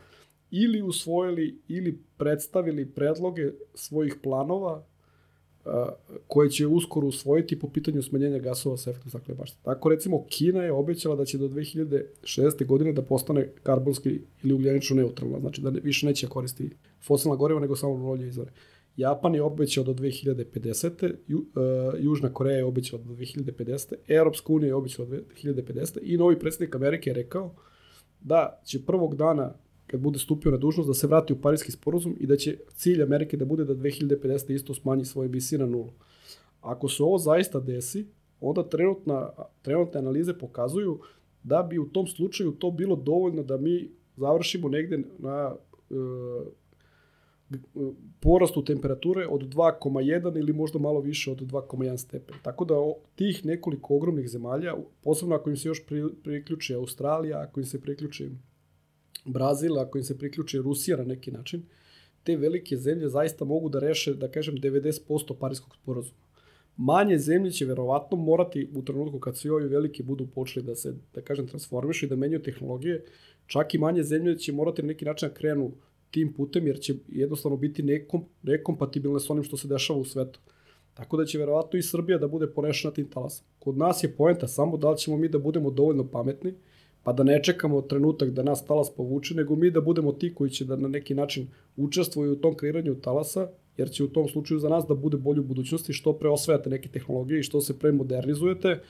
ili 0.51 0.83
usvojili 0.83 1.61
ili 1.69 1.99
predstavili 2.17 2.87
predloge 2.87 3.53
svojih 3.75 4.17
planova 4.23 4.85
koje 6.27 6.51
će 6.51 6.67
uskoro 6.67 7.07
usvojiti 7.07 7.59
po 7.59 7.69
pitanju 7.69 8.03
smanjenja 8.03 8.39
gasova 8.39 8.77
sa 8.77 8.91
efektom 8.91 9.11
stakle 9.11 9.35
bašte. 9.35 9.59
Tako 9.63 9.89
recimo 9.89 10.25
Kina 10.29 10.63
je 10.63 10.73
obećala 10.73 11.17
da 11.17 11.25
će 11.25 11.39
do 11.39 11.49
2060. 11.49 12.67
godine 12.67 12.93
da 12.93 13.03
postane 13.03 13.53
karbonski 13.63 14.21
ili 14.43 14.55
ugljenično 14.55 14.97
neutralna, 14.97 15.41
znači 15.41 15.61
da 15.61 15.71
više 15.71 16.07
neće 16.07 16.27
koristiti 16.27 16.77
fosilna 17.03 17.37
goriva 17.37 17.61
nego 17.61 17.77
samo 17.77 17.93
obnovljive 17.93 18.29
izvore. 18.29 18.51
Japan 18.97 19.35
je 19.35 19.43
obećao 19.43 19.85
do 19.85 19.95
2050. 19.95 21.15
Ju, 21.27 21.39
uh, 21.39 21.45
Južna 22.01 22.33
Koreja 22.33 22.57
je 22.57 22.65
obećala 22.65 23.03
do 23.03 23.15
2050. 23.15 23.95
Europska 24.09 24.53
unija 24.53 24.69
je 24.69 24.75
obećala 24.75 25.09
do 25.09 25.17
2050. 25.17 25.99
I 26.03 26.17
novi 26.17 26.39
predsednik 26.39 26.75
Amerike 26.75 27.11
je 27.11 27.15
rekao 27.15 27.55
da 28.21 28.61
će 28.65 28.85
prvog 28.87 29.17
dana 29.17 29.55
kad 29.97 30.03
bude 30.03 30.19
stupio 30.19 30.51
na 30.51 30.57
dužnost, 30.57 30.89
da 30.89 30.95
se 30.95 31.07
vrati 31.07 31.33
u 31.33 31.41
Parijski 31.41 31.73
sporozum 31.73 32.17
i 32.21 32.27
da 32.27 32.37
će 32.37 32.59
cilj 32.75 33.03
Amerike 33.03 33.37
da 33.37 33.45
bude 33.45 33.65
da 33.65 33.75
2050. 33.75 34.55
isto 34.55 34.75
smanji 34.75 35.05
svoje 35.05 35.27
emisije 35.27 35.59
na 35.59 35.67
nulu. 35.67 35.93
Ako 36.61 36.89
se 36.89 37.03
ovo 37.03 37.19
zaista 37.19 37.61
desi, 37.61 38.07
onda 38.41 38.63
trenutna, 38.63 39.31
trenutne 39.63 39.99
analize 40.01 40.35
pokazuju 40.39 40.99
da 41.43 41.63
bi 41.63 41.79
u 41.79 41.89
tom 41.89 42.07
slučaju 42.07 42.53
to 42.53 42.71
bilo 42.71 42.97
dovoljno 42.97 43.43
da 43.43 43.57
mi 43.57 43.91
završimo 44.17 44.69
negde 44.69 44.99
na 45.19 45.55
e, 45.91 45.95
porastu 48.21 48.65
temperature 48.65 49.27
od 49.27 49.55
2,1 49.55 50.39
ili 50.39 50.53
možda 50.53 50.79
malo 50.79 51.01
više 51.01 51.31
od 51.31 51.41
2,1 51.41 51.97
stepen. 51.97 52.37
Tako 52.43 52.65
da 52.65 52.75
tih 53.15 53.45
nekoliko 53.45 53.97
ogromnih 53.97 54.29
zemalja, 54.29 54.75
posebno 55.03 55.35
ako 55.35 55.51
im 55.51 55.57
se 55.57 55.69
još 55.69 55.87
priključi 56.23 56.75
Australija, 56.75 57.41
ako 57.41 57.61
im 57.61 57.67
se 57.67 57.81
priključi 57.81 58.31
Brazil, 59.27 59.79
ako 59.79 59.99
im 59.99 60.05
se 60.05 60.19
priključi 60.19 60.59
Rusija 60.59 60.97
na 60.97 61.05
neki 61.05 61.31
način, 61.31 61.63
te 62.25 62.37
velike 62.37 62.77
zemlje 62.77 63.09
zaista 63.09 63.45
mogu 63.45 63.69
da 63.69 63.79
reše, 63.79 64.15
da 64.15 64.29
kažem, 64.31 64.57
90% 64.57 65.35
parijskog 65.41 65.77
sporazuma. 65.83 66.27
Manje 66.77 67.19
zemlje 67.19 67.51
će 67.51 67.65
verovatno 67.65 68.17
morati 68.17 68.69
u 68.75 68.83
trenutku 68.83 69.19
kad 69.19 69.37
svi 69.37 69.51
ovi 69.51 69.69
veliki 69.69 70.03
budu 70.03 70.27
počeli 70.27 70.67
da 70.67 70.75
se, 70.75 70.95
da 71.15 71.21
kažem, 71.21 71.47
transformišu 71.47 72.07
i 72.07 72.09
da 72.09 72.17
menjaju 72.17 72.43
tehnologije, 72.43 73.05
čak 73.47 73.75
i 73.75 73.79
manje 73.79 74.03
zemlje 74.03 74.39
će 74.39 74.53
morati 74.53 74.83
na 74.83 74.89
neki 74.89 75.05
način 75.05 75.29
da 75.29 75.35
krenu 75.35 75.73
tim 76.11 76.33
putem, 76.33 76.67
jer 76.67 76.81
će 76.81 76.95
jednostavno 77.09 77.57
biti 77.57 77.83
nekom, 77.83 78.25
nekompatibilne 78.43 79.21
s 79.21 79.31
onim 79.31 79.45
što 79.45 79.57
se 79.57 79.69
dešava 79.69 79.99
u 79.99 80.05
svetu. 80.05 80.41
Tako 80.95 81.17
da 81.17 81.25
će 81.25 81.39
verovatno 81.39 81.79
i 81.79 81.83
Srbija 81.83 82.19
da 82.19 82.29
bude 82.29 82.47
ponešena 82.47 82.95
tim 82.95 83.11
talasom. 83.11 83.47
Kod 83.59 83.79
nas 83.79 84.05
je 84.05 84.13
poenta 84.13 84.49
samo 84.49 84.77
da 84.77 84.91
li 84.91 84.99
ćemo 84.99 85.17
mi 85.17 85.29
da 85.29 85.39
budemo 85.39 85.71
dovoljno 85.71 86.11
pametni, 86.11 86.55
pa 87.07 87.13
da 87.13 87.23
ne 87.23 87.43
čekamo 87.43 87.83
trenutak 87.83 88.31
da 88.31 88.43
nas 88.43 88.65
talas 88.67 88.89
povuče, 88.91 89.35
nego 89.35 89.57
mi 89.57 89.71
da 89.71 89.81
budemo 89.81 90.13
ti 90.13 90.33
koji 90.35 90.51
će 90.51 90.65
da 90.65 90.77
na 90.77 90.89
neki 90.89 91.15
način 91.15 91.47
učestvuju 91.77 92.33
u 92.33 92.37
tom 92.37 92.55
kreiranju 92.57 92.95
talasa, 93.01 93.49
jer 93.77 93.91
će 93.91 94.05
u 94.05 94.09
tom 94.09 94.29
slučaju 94.29 94.61
za 94.61 94.69
nas 94.69 94.85
da 94.89 94.95
bude 94.95 95.17
bolje 95.17 95.41
u 95.41 95.45
budućnosti, 95.45 95.93
što 95.93 96.13
pre 96.13 96.29
osvajate 96.29 96.71
neke 96.71 96.89
tehnologije 96.89 97.41
i 97.41 97.43
što 97.43 97.61
se 97.61 97.79
pre 97.79 97.93
modernizujete, 97.93 98.81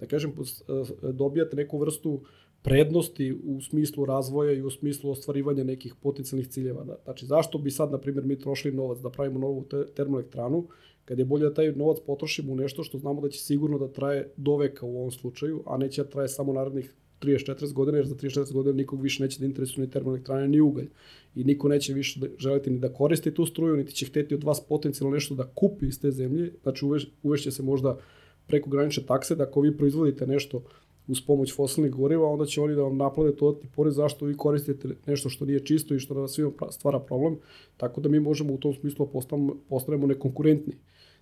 da 0.00 0.06
kažem, 0.06 0.30
e, 0.30 1.12
dobijate 1.12 1.56
neku 1.56 1.78
vrstu 1.78 2.20
prednosti 2.62 3.32
u 3.44 3.60
smislu 3.60 4.04
razvoja 4.04 4.52
i 4.52 4.62
u 4.62 4.70
smislu 4.70 5.10
ostvarivanja 5.10 5.64
nekih 5.64 5.94
potencijalnih 6.02 6.48
ciljeva. 6.48 6.84
Da, 6.84 6.96
znači, 7.04 7.26
zašto 7.26 7.58
bi 7.58 7.70
sad, 7.70 7.92
na 7.92 7.98
primjer, 7.98 8.24
mi 8.24 8.38
trošili 8.38 8.76
novac 8.76 8.98
da 8.98 9.10
pravimo 9.10 9.38
novu 9.38 9.64
te, 9.64 9.84
termoelektranu, 9.94 10.66
kad 11.04 11.18
je 11.18 11.24
bolje 11.24 11.48
da 11.48 11.54
taj 11.54 11.72
novac 11.72 11.98
potrošimo 12.06 12.52
u 12.52 12.56
nešto 12.56 12.84
što 12.84 12.98
znamo 12.98 13.20
da 13.20 13.28
će 13.28 13.38
sigurno 13.38 13.78
da 13.78 13.92
traje 13.92 14.32
do 14.36 14.56
veka 14.56 14.86
u 14.86 14.98
ovom 14.98 15.10
slučaju, 15.10 15.62
a 15.66 15.76
neće 15.76 16.02
da 16.02 16.10
traje 16.10 16.28
samo 16.28 16.52
narednih 16.52 16.94
30-40 17.20 17.72
godina, 17.72 17.98
jer 17.98 18.06
za 18.06 18.14
30-40 18.14 18.52
godina 18.52 18.76
nikog 18.76 19.02
više 19.02 19.22
neće 19.22 19.40
da 19.40 19.46
interesuje 19.46 19.86
ni 19.86 19.92
termoelektrane, 19.92 20.48
ni 20.48 20.60
ugalj. 20.60 20.88
I 21.34 21.44
niko 21.44 21.68
neće 21.68 21.94
više 21.94 22.20
da, 22.20 22.26
želiti 22.38 22.70
ni 22.70 22.78
da 22.78 22.92
koristi 22.92 23.34
tu 23.34 23.46
struju, 23.46 23.76
niti 23.76 23.94
će 23.94 24.06
hteti 24.06 24.34
od 24.34 24.44
vas 24.44 24.60
potencijalno 24.68 25.14
nešto 25.14 25.34
da 25.34 25.46
kupi 25.54 25.86
iz 25.86 26.00
te 26.00 26.10
zemlje. 26.10 26.52
Znači 26.62 26.84
uveš, 26.84 27.08
uvešće 27.22 27.50
se 27.50 27.62
možda 27.62 27.98
preko 28.46 28.70
granične 28.70 29.02
takse 29.06 29.34
da 29.34 29.42
ako 29.42 29.60
vi 29.60 29.76
proizvodite 29.76 30.26
nešto 30.26 30.62
uz 31.08 31.20
pomoć 31.26 31.54
fosilnih 31.54 31.92
goriva, 31.92 32.28
onda 32.28 32.46
će 32.46 32.60
oni 32.60 32.74
da 32.74 32.82
vam 32.82 32.96
naplade 32.96 33.32
dodatni 33.40 33.68
porez 33.76 33.94
zašto 33.94 34.26
vi 34.26 34.36
koristite 34.36 34.88
nešto 35.06 35.28
što 35.28 35.44
nije 35.44 35.64
čisto 35.64 35.94
i 35.94 35.98
što 35.98 36.14
na 36.14 36.28
svima 36.28 36.52
stvara 36.70 36.98
problem, 36.98 37.36
tako 37.76 38.00
da 38.00 38.08
mi 38.08 38.20
možemo 38.20 38.54
u 38.54 38.58
tom 38.58 38.74
smislu 38.74 39.06
postanemo, 39.06 39.56
postanemo 39.68 40.06
nekonkurentni. 40.06 40.74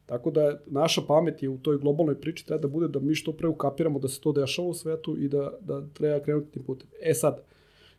Tako 0.09 0.31
da 0.31 0.61
naša 0.67 1.03
pamet 1.09 1.43
je 1.43 1.49
u 1.49 1.59
toj 1.59 1.79
globalnoj 1.79 2.21
priči 2.21 2.47
treba 2.47 2.63
da 2.63 2.69
bude 2.69 2.89
da 2.89 3.01
mi 3.01 3.15
što 3.15 3.33
pre 3.33 3.49
ukapiramo 3.49 3.99
da 3.99 4.09
se 4.09 4.21
to 4.21 4.33
dešava 4.33 4.69
u 4.69 4.75
svetu 4.75 5.17
i 5.19 5.29
da, 5.29 5.53
da 5.61 5.87
treba 5.95 6.21
krenuti 6.21 6.53
tim 6.53 6.63
putem. 6.63 6.89
E 7.01 7.15
sad, 7.15 7.43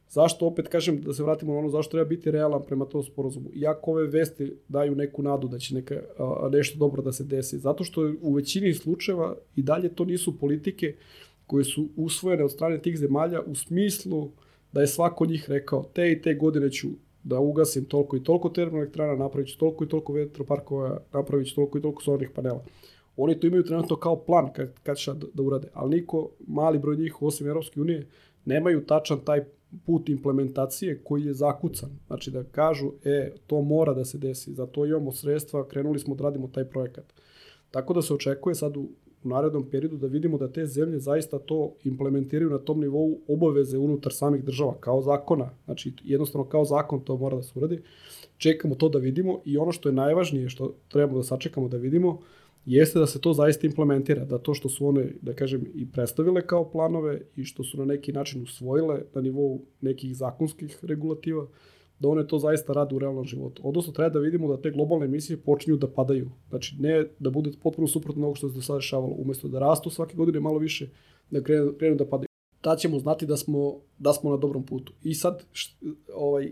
zašto 0.10 0.48
opet 0.48 0.68
kažem 0.68 1.02
da 1.02 1.14
se 1.14 1.24
vratimo 1.24 1.54
na 1.54 1.60
ono 1.60 1.70
zašto 1.70 1.92
treba 1.92 2.10
biti 2.10 2.32
realan 2.32 2.62
prema 2.68 2.86
tom 2.86 3.04
sporozumu. 3.04 3.50
Iako 3.56 3.92
ove 3.92 4.08
vesti 4.08 4.54
daju 4.68 4.96
neku 4.96 5.24
nadu 5.24 5.48
da 5.48 5.60
će 5.60 5.76
neka, 5.76 6.02
a, 6.18 6.50
nešto 6.52 6.80
dobro 6.80 7.02
da 7.02 7.12
se 7.12 7.24
desi. 7.24 7.60
Zato 7.60 7.84
što 7.84 8.14
u 8.22 8.34
većini 8.34 8.74
slučajeva 8.74 9.36
i 9.56 9.62
dalje 9.62 9.96
to 9.96 10.06
nisu 10.06 10.40
politike 10.40 10.96
koje 11.48 11.64
su 11.64 11.90
usvojene 11.96 12.44
od 12.44 12.52
strane 12.52 12.82
tih 12.82 12.98
zemalja 12.98 13.42
u 13.42 13.56
smislu 13.56 14.32
da 14.72 14.82
je 14.82 14.88
svako 14.88 15.26
njih 15.26 15.50
rekao 15.50 15.84
te 15.94 16.12
i 16.12 16.22
te 16.22 16.34
godine 16.34 16.72
ću 16.72 16.88
da 17.30 17.40
ugasim 17.40 17.86
toliko 17.86 18.18
i 18.18 18.24
toliko 18.24 18.50
termoelektrana, 18.50 19.16
napravit 19.16 19.50
ću 19.50 19.58
toliko 19.60 19.84
i 19.84 19.88
toliko 19.88 20.14
vetroparkova, 20.14 21.02
napravit 21.14 21.48
ću 21.48 21.56
toliko 21.56 21.78
i 21.78 21.82
toliko 21.82 22.04
solarnih 22.04 22.30
panela. 22.36 22.64
Oni 23.18 23.40
to 23.40 23.48
imaju 23.48 23.64
trenutno 23.64 23.96
kao 23.96 24.16
plan 24.26 24.54
kad, 24.54 24.80
kad 24.84 24.98
će 24.98 25.14
da, 25.14 25.28
da 25.34 25.44
urade, 25.44 25.68
ali 25.74 25.96
niko, 25.96 26.30
mali 26.48 26.80
broj 26.80 26.96
njih, 26.96 27.22
osim 27.22 27.48
Europske 27.48 27.82
unije, 27.82 28.08
nemaju 28.46 28.86
tačan 28.86 29.20
taj 29.26 29.44
put 29.86 30.10
implementacije 30.10 31.04
koji 31.04 31.26
je 31.26 31.34
zakucan. 31.34 31.90
Znači 32.08 32.32
da 32.32 32.44
kažu, 32.44 32.92
e, 33.04 33.32
to 33.48 33.62
mora 33.62 33.94
da 33.94 34.06
se 34.06 34.18
desi, 34.18 34.54
za 34.54 34.66
to 34.66 34.86
imamo 34.86 35.12
sredstva, 35.12 35.68
krenuli 35.68 36.00
smo 36.00 36.16
da 36.16 36.24
radimo 36.24 36.48
taj 36.48 36.66
projekat. 36.66 37.14
Tako 37.72 37.94
da 37.94 38.02
se 38.02 38.14
očekuje 38.14 38.56
sad 38.56 38.78
u 38.78 38.88
u 39.24 39.30
narednom 39.30 39.70
periodu 39.72 39.98
da 39.98 40.08
vidimo 40.08 40.38
da 40.38 40.52
te 40.52 40.66
zemlje 40.66 41.00
zaista 41.00 41.40
to 41.40 41.74
implementiraju 41.84 42.50
na 42.50 42.58
tom 42.58 42.80
nivou 42.80 43.20
obaveze 43.28 43.78
unutar 43.78 44.14
samih 44.14 44.44
država 44.44 44.76
kao 44.80 45.02
zakona. 45.02 45.50
Znači 45.66 45.94
jednostavno 46.04 46.48
kao 46.48 46.66
zakon 46.66 47.02
to 47.02 47.18
mora 47.18 47.36
da 47.36 47.44
se 47.44 47.52
uradi. 47.56 47.82
Čekamo 48.38 48.76
to 48.76 48.90
da 48.90 49.00
vidimo 49.00 49.40
i 49.46 49.58
ono 49.58 49.72
što 49.72 49.90
je 49.90 49.94
najvažnije 49.94 50.50
što 50.50 50.74
trebamo 50.88 51.18
da 51.18 51.24
sačekamo 51.24 51.68
da 51.68 51.78
vidimo 51.78 52.20
jeste 52.66 53.00
da 53.00 53.08
se 53.08 53.22
to 53.22 53.34
zaista 53.34 53.68
implementira, 53.68 54.26
da 54.26 54.38
to 54.38 54.54
što 54.54 54.70
su 54.70 54.88
one, 54.88 55.12
da 55.22 55.34
kažem, 55.34 55.66
i 55.76 55.92
predstavile 55.92 56.48
kao 56.48 56.70
planove 56.72 57.22
i 57.36 57.44
što 57.44 57.64
su 57.64 57.78
na 57.78 57.86
neki 57.86 58.14
način 58.14 58.44
usvojile 58.44 59.02
na 59.14 59.22
nivou 59.22 59.62
nekih 59.82 60.16
zakonskih 60.16 60.80
regulativa, 60.82 61.48
da 62.00 62.10
one 62.10 62.28
to 62.28 62.40
zaista 62.40 62.74
rade 62.74 62.96
u 62.96 63.00
realnom 63.00 63.26
životu. 63.26 63.62
Odnosno, 63.66 63.94
treba 63.94 64.10
da 64.10 64.20
vidimo 64.20 64.48
da 64.48 64.62
te 64.62 64.72
globalne 64.72 65.06
emisije 65.06 65.38
počinju 65.38 65.78
da 65.78 65.88
padaju. 65.88 66.32
Znači, 66.50 66.76
ne 66.80 67.06
da 67.20 67.30
bude 67.30 67.52
potpuno 67.64 67.88
suprotno 67.88 68.24
onog 68.24 68.38
što 68.38 68.50
se 68.50 68.56
do 68.56 68.62
sada 68.62 68.78
dešavalo. 68.78 69.16
Umesto 69.18 69.48
da 69.48 69.60
rastu 69.60 69.90
svake 69.90 70.16
godine 70.16 70.40
malo 70.40 70.58
više, 70.58 70.90
da 71.32 71.44
krenu, 71.44 71.96
da 71.96 72.06
padaju. 72.06 72.28
Ta 72.62 72.76
ćemo 72.76 73.00
znati 73.00 73.26
da 73.26 73.38
smo, 73.38 73.76
da 73.98 74.14
smo 74.14 74.32
na 74.32 74.38
dobrom 74.38 74.66
putu. 74.66 74.94
I 75.04 75.14
sad, 75.14 75.44
št, 75.52 75.84
ovaj, 76.14 76.52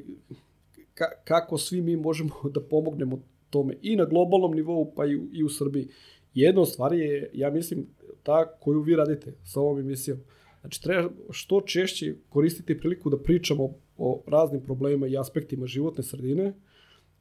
ka, 0.94 1.06
kako 1.24 1.58
svi 1.58 1.82
mi 1.82 1.96
možemo 1.96 2.30
da 2.56 2.62
pomognemo 2.62 3.20
tome 3.50 3.78
i 3.82 3.96
na 3.96 4.06
globalnom 4.06 4.52
nivou, 4.52 4.92
pa 4.96 5.06
i, 5.06 5.16
u, 5.16 5.28
i 5.34 5.44
u 5.44 5.50
Srbiji. 5.50 5.88
Jedna 6.34 6.62
od 6.62 6.70
stvari 6.70 7.00
je, 7.00 7.30
ja 7.34 7.50
mislim, 7.52 7.88
ta 8.24 8.52
koju 8.60 8.82
vi 8.82 8.96
radite 8.96 9.34
sa 9.44 9.60
ovom 9.60 9.80
emisijom. 9.80 10.20
Znači, 10.62 10.84
treba 10.84 11.10
što 11.30 11.62
češće 11.62 12.16
koristiti 12.30 12.80
priliku 12.80 13.10
da 13.10 13.18
pričamo 13.18 13.74
o 13.98 14.24
raznim 14.28 14.62
problemima 14.62 15.08
i 15.08 15.18
aspektima 15.18 15.68
životne 15.68 16.04
sredine 16.04 16.54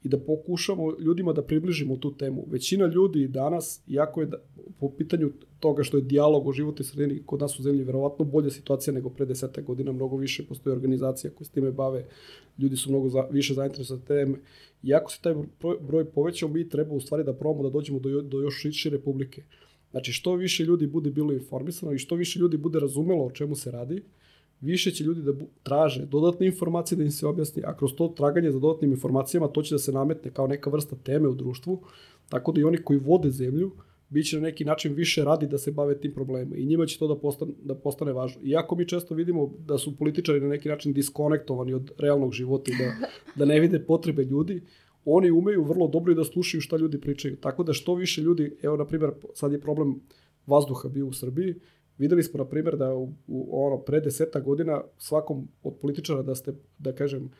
i 0.03 0.09
da 0.09 0.18
pokušamo 0.18 0.93
ljudima 1.01 1.33
da 1.33 1.43
približimo 1.43 1.97
tu 1.97 2.14
temu. 2.16 2.45
Većina 2.51 2.87
ljudi 2.87 3.29
danas, 3.29 3.83
jako 3.87 4.20
je 4.20 4.27
da, 4.27 4.37
po 4.81 4.91
pitanju 4.91 5.33
toga 5.61 5.83
što 5.83 5.97
je 5.97 6.03
dijalog 6.03 6.47
o 6.47 6.53
životnoj 6.53 6.85
sredini 6.85 7.22
kod 7.27 7.41
nas 7.41 7.59
u 7.59 7.62
zemlji 7.62 7.85
verovatno 7.85 8.24
bolja 8.24 8.51
situacija 8.51 8.95
nego 8.95 9.11
pre 9.11 9.27
deseta 9.27 9.61
godina, 9.61 9.93
mnogo 9.93 10.16
više 10.16 10.47
postoje 10.47 10.77
organizacija 10.77 11.31
koje 11.31 11.47
s 11.47 11.51
time 11.51 11.72
bave, 11.72 12.05
ljudi 12.59 12.77
su 12.77 12.91
mnogo 12.91 13.09
za, 13.09 13.27
više 13.31 13.55
zainteresovani 13.55 14.03
za 14.03 14.07
teme. 14.07 14.39
I 14.83 14.95
ako 14.95 15.12
se 15.12 15.18
taj 15.22 15.35
broj, 15.81 16.05
povećao, 16.05 16.49
mi 16.49 16.68
treba 16.68 16.95
u 16.95 17.01
stvari 17.01 17.24
da 17.24 17.35
probamo 17.35 17.62
da 17.62 17.70
dođemo 17.70 17.99
do, 17.99 18.22
do 18.22 18.41
još 18.41 18.66
šire 18.72 18.99
publike. 18.99 19.43
Znači, 19.91 20.12
što 20.12 20.35
više 20.35 20.64
ljudi 20.64 20.87
bude 20.87 21.11
bilo 21.11 21.33
informisano 21.33 21.93
i 21.93 21.99
što 21.99 22.14
više 22.14 22.39
ljudi 22.39 22.57
bude 22.57 22.81
razumelo 22.81 23.24
o 23.24 23.31
čemu 23.31 23.55
se 23.55 23.70
radi, 23.70 24.03
više 24.61 24.90
će 24.90 25.04
ljudi 25.04 25.22
da 25.22 25.32
traže 25.62 26.07
dodatne 26.07 26.46
informacije 26.46 26.98
da 26.98 27.04
im 27.04 27.11
se 27.11 27.26
objasni, 27.26 27.62
a 27.66 27.76
kroz 27.76 27.94
to 27.94 28.09
traganje 28.09 28.52
za 28.52 28.59
dodatnim 28.59 28.90
informacijama 28.90 29.48
to 29.48 29.62
će 29.62 29.74
da 29.74 29.78
se 29.78 29.92
nametne 29.92 30.30
kao 30.30 30.46
neka 30.46 30.70
vrsta 30.70 30.96
teme 30.96 31.28
u 31.28 31.34
društvu, 31.34 31.82
tako 32.28 32.52
da 32.52 32.61
i 32.61 32.64
oni 32.64 32.78
koji 32.78 32.98
vode 32.98 33.30
zemlju 33.30 33.72
biće 34.09 34.36
na 34.36 34.42
neki 34.42 34.64
način 34.64 34.94
više 34.94 35.24
radi 35.24 35.46
da 35.46 35.59
se 35.59 35.72
bave 35.72 36.00
tim 36.00 36.14
problemima 36.14 36.57
i 36.57 36.66
njima 36.66 36.86
će 36.86 36.98
to 36.98 37.09
da 37.09 37.16
postane, 37.16 37.52
da 37.62 37.74
postane 37.74 38.12
važno. 38.12 38.42
Iako 38.44 38.76
mi 38.76 38.88
često 38.88 39.14
vidimo 39.14 39.52
da 39.59 39.78
su 39.78 39.96
političari 39.96 40.40
na 40.40 40.48
neki 40.48 40.68
način 40.68 40.92
diskonektovani 40.92 41.74
od 41.74 41.90
realnog 41.98 42.32
života 42.32 42.70
i 42.70 42.74
da, 42.78 43.09
da 43.34 43.44
ne 43.44 43.61
vide 43.61 43.78
potrebe 43.78 44.24
ljudi, 44.24 44.62
oni 45.04 45.30
umeju 45.30 45.64
vrlo 45.64 45.88
dobro 45.88 46.12
i 46.12 46.14
da 46.16 46.24
slušaju 46.24 46.61
šta 46.61 46.76
ljudi 46.76 47.00
pričaju. 47.00 47.36
Tako 47.36 47.62
da 47.62 47.72
što 47.72 47.94
više 47.94 48.22
ljudi, 48.22 48.57
evo 48.62 48.76
na 48.76 48.84
primjer 48.84 49.11
sad 49.34 49.52
je 49.52 49.61
problem 49.61 50.00
vazduha 50.46 50.88
bio 50.88 51.07
u 51.07 51.12
Srbiji, 51.12 51.54
Videli 51.99 52.22
smo, 52.22 52.38
na 52.38 52.49
primjer, 52.49 52.76
da 52.76 52.94
u, 52.94 53.12
u 53.26 53.66
ono, 53.66 53.78
pre 53.78 54.01
deseta 54.01 54.40
godina 54.40 54.82
svakom 54.99 55.49
od 55.62 55.78
političara 55.80 56.22
da 56.22 56.34
ste, 56.34 56.53
da 56.78 56.92
kažem, 56.92 57.30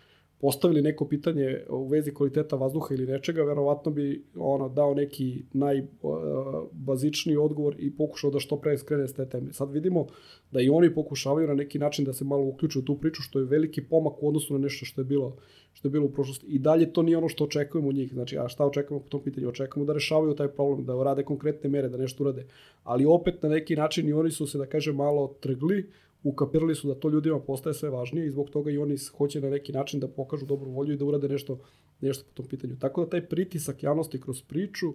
postavili 0.41 0.83
neko 0.83 1.05
pitanje 1.09 1.61
u 1.69 1.87
vezi 1.89 2.15
kvaliteta 2.15 2.57
vazduha 2.57 2.95
ili 2.95 3.07
nečega, 3.07 3.43
verovatno 3.43 3.93
bi 3.93 4.25
ono 4.37 4.69
dao 4.69 4.95
neki 4.95 5.43
najbazičniji 5.53 7.37
odgovor 7.37 7.75
i 7.79 7.91
pokušao 7.97 8.31
da 8.31 8.41
što 8.41 8.57
pre 8.61 8.79
skrene 8.79 9.09
s 9.09 9.15
te 9.15 9.29
teme. 9.29 9.53
Sad 9.53 9.73
vidimo 9.73 10.07
da 10.51 10.61
i 10.61 10.69
oni 10.69 10.95
pokušavaju 10.95 11.49
na 11.49 11.55
neki 11.55 11.79
način 11.79 12.05
da 12.05 12.13
se 12.13 12.25
malo 12.25 12.45
uključuju 12.45 12.83
u 12.83 12.85
tu 12.85 12.99
priču, 12.99 13.23
što 13.23 13.39
je 13.39 13.45
veliki 13.45 13.83
pomak 13.83 14.23
u 14.23 14.29
odnosu 14.29 14.55
na 14.55 14.59
nešto 14.59 14.85
što 14.85 15.01
je 15.01 15.05
bilo 15.05 15.37
što 15.77 15.89
je 15.89 15.93
bilo 15.93 16.07
u 16.07 16.13
prošlosti. 16.13 16.47
I 16.47 16.59
dalje 16.59 16.93
to 16.93 17.03
nije 17.03 17.19
ono 17.19 17.29
što 17.29 17.45
očekujemo 17.45 17.89
od 17.89 17.95
njih. 17.95 18.13
Znači, 18.13 18.39
a 18.39 18.49
šta 18.49 18.67
očekujemo 18.67 19.03
po 19.03 19.09
tom 19.09 19.23
pitanju? 19.23 19.49
Očekujemo 19.49 19.87
da 19.87 19.93
rešavaju 19.93 20.35
taj 20.35 20.49
problem, 20.49 20.87
da 20.87 21.03
rade 21.05 21.23
konkretne 21.23 21.71
mere, 21.71 21.89
da 21.89 21.99
nešto 21.99 22.25
urade. 22.25 22.47
Ali 22.85 23.05
opet 23.05 23.43
na 23.43 23.49
neki 23.49 23.77
način 23.77 24.09
i 24.09 24.13
oni 24.13 24.31
su 24.31 24.47
se, 24.47 24.59
da 24.59 24.67
kažem, 24.67 24.97
malo 24.97 25.35
trgli, 25.41 25.85
ukapirali 26.23 26.75
su 26.75 26.89
da 26.89 26.95
to 26.95 27.09
ljudima 27.09 27.41
postaje 27.41 27.75
sve 27.75 27.91
važnije 27.91 28.27
i 28.27 28.31
zbog 28.31 28.51
toga 28.51 28.71
i 28.71 28.79
oni 28.79 28.97
hoće 29.17 29.41
na 29.41 29.51
neki 29.51 29.73
način 29.73 30.01
da 30.01 30.09
pokažu 30.09 30.47
dobru 30.47 30.71
volju 30.71 30.95
i 30.95 30.97
da 30.97 31.05
urade 31.05 31.29
nešto, 31.29 31.59
nešto 32.01 32.25
po 32.25 32.33
tom 32.35 32.47
pitanju. 32.47 32.77
Tako 32.79 33.05
da 33.05 33.11
taj 33.11 33.29
pritisak 33.29 33.83
javnosti 33.83 34.21
kroz 34.21 34.43
priču 34.43 34.95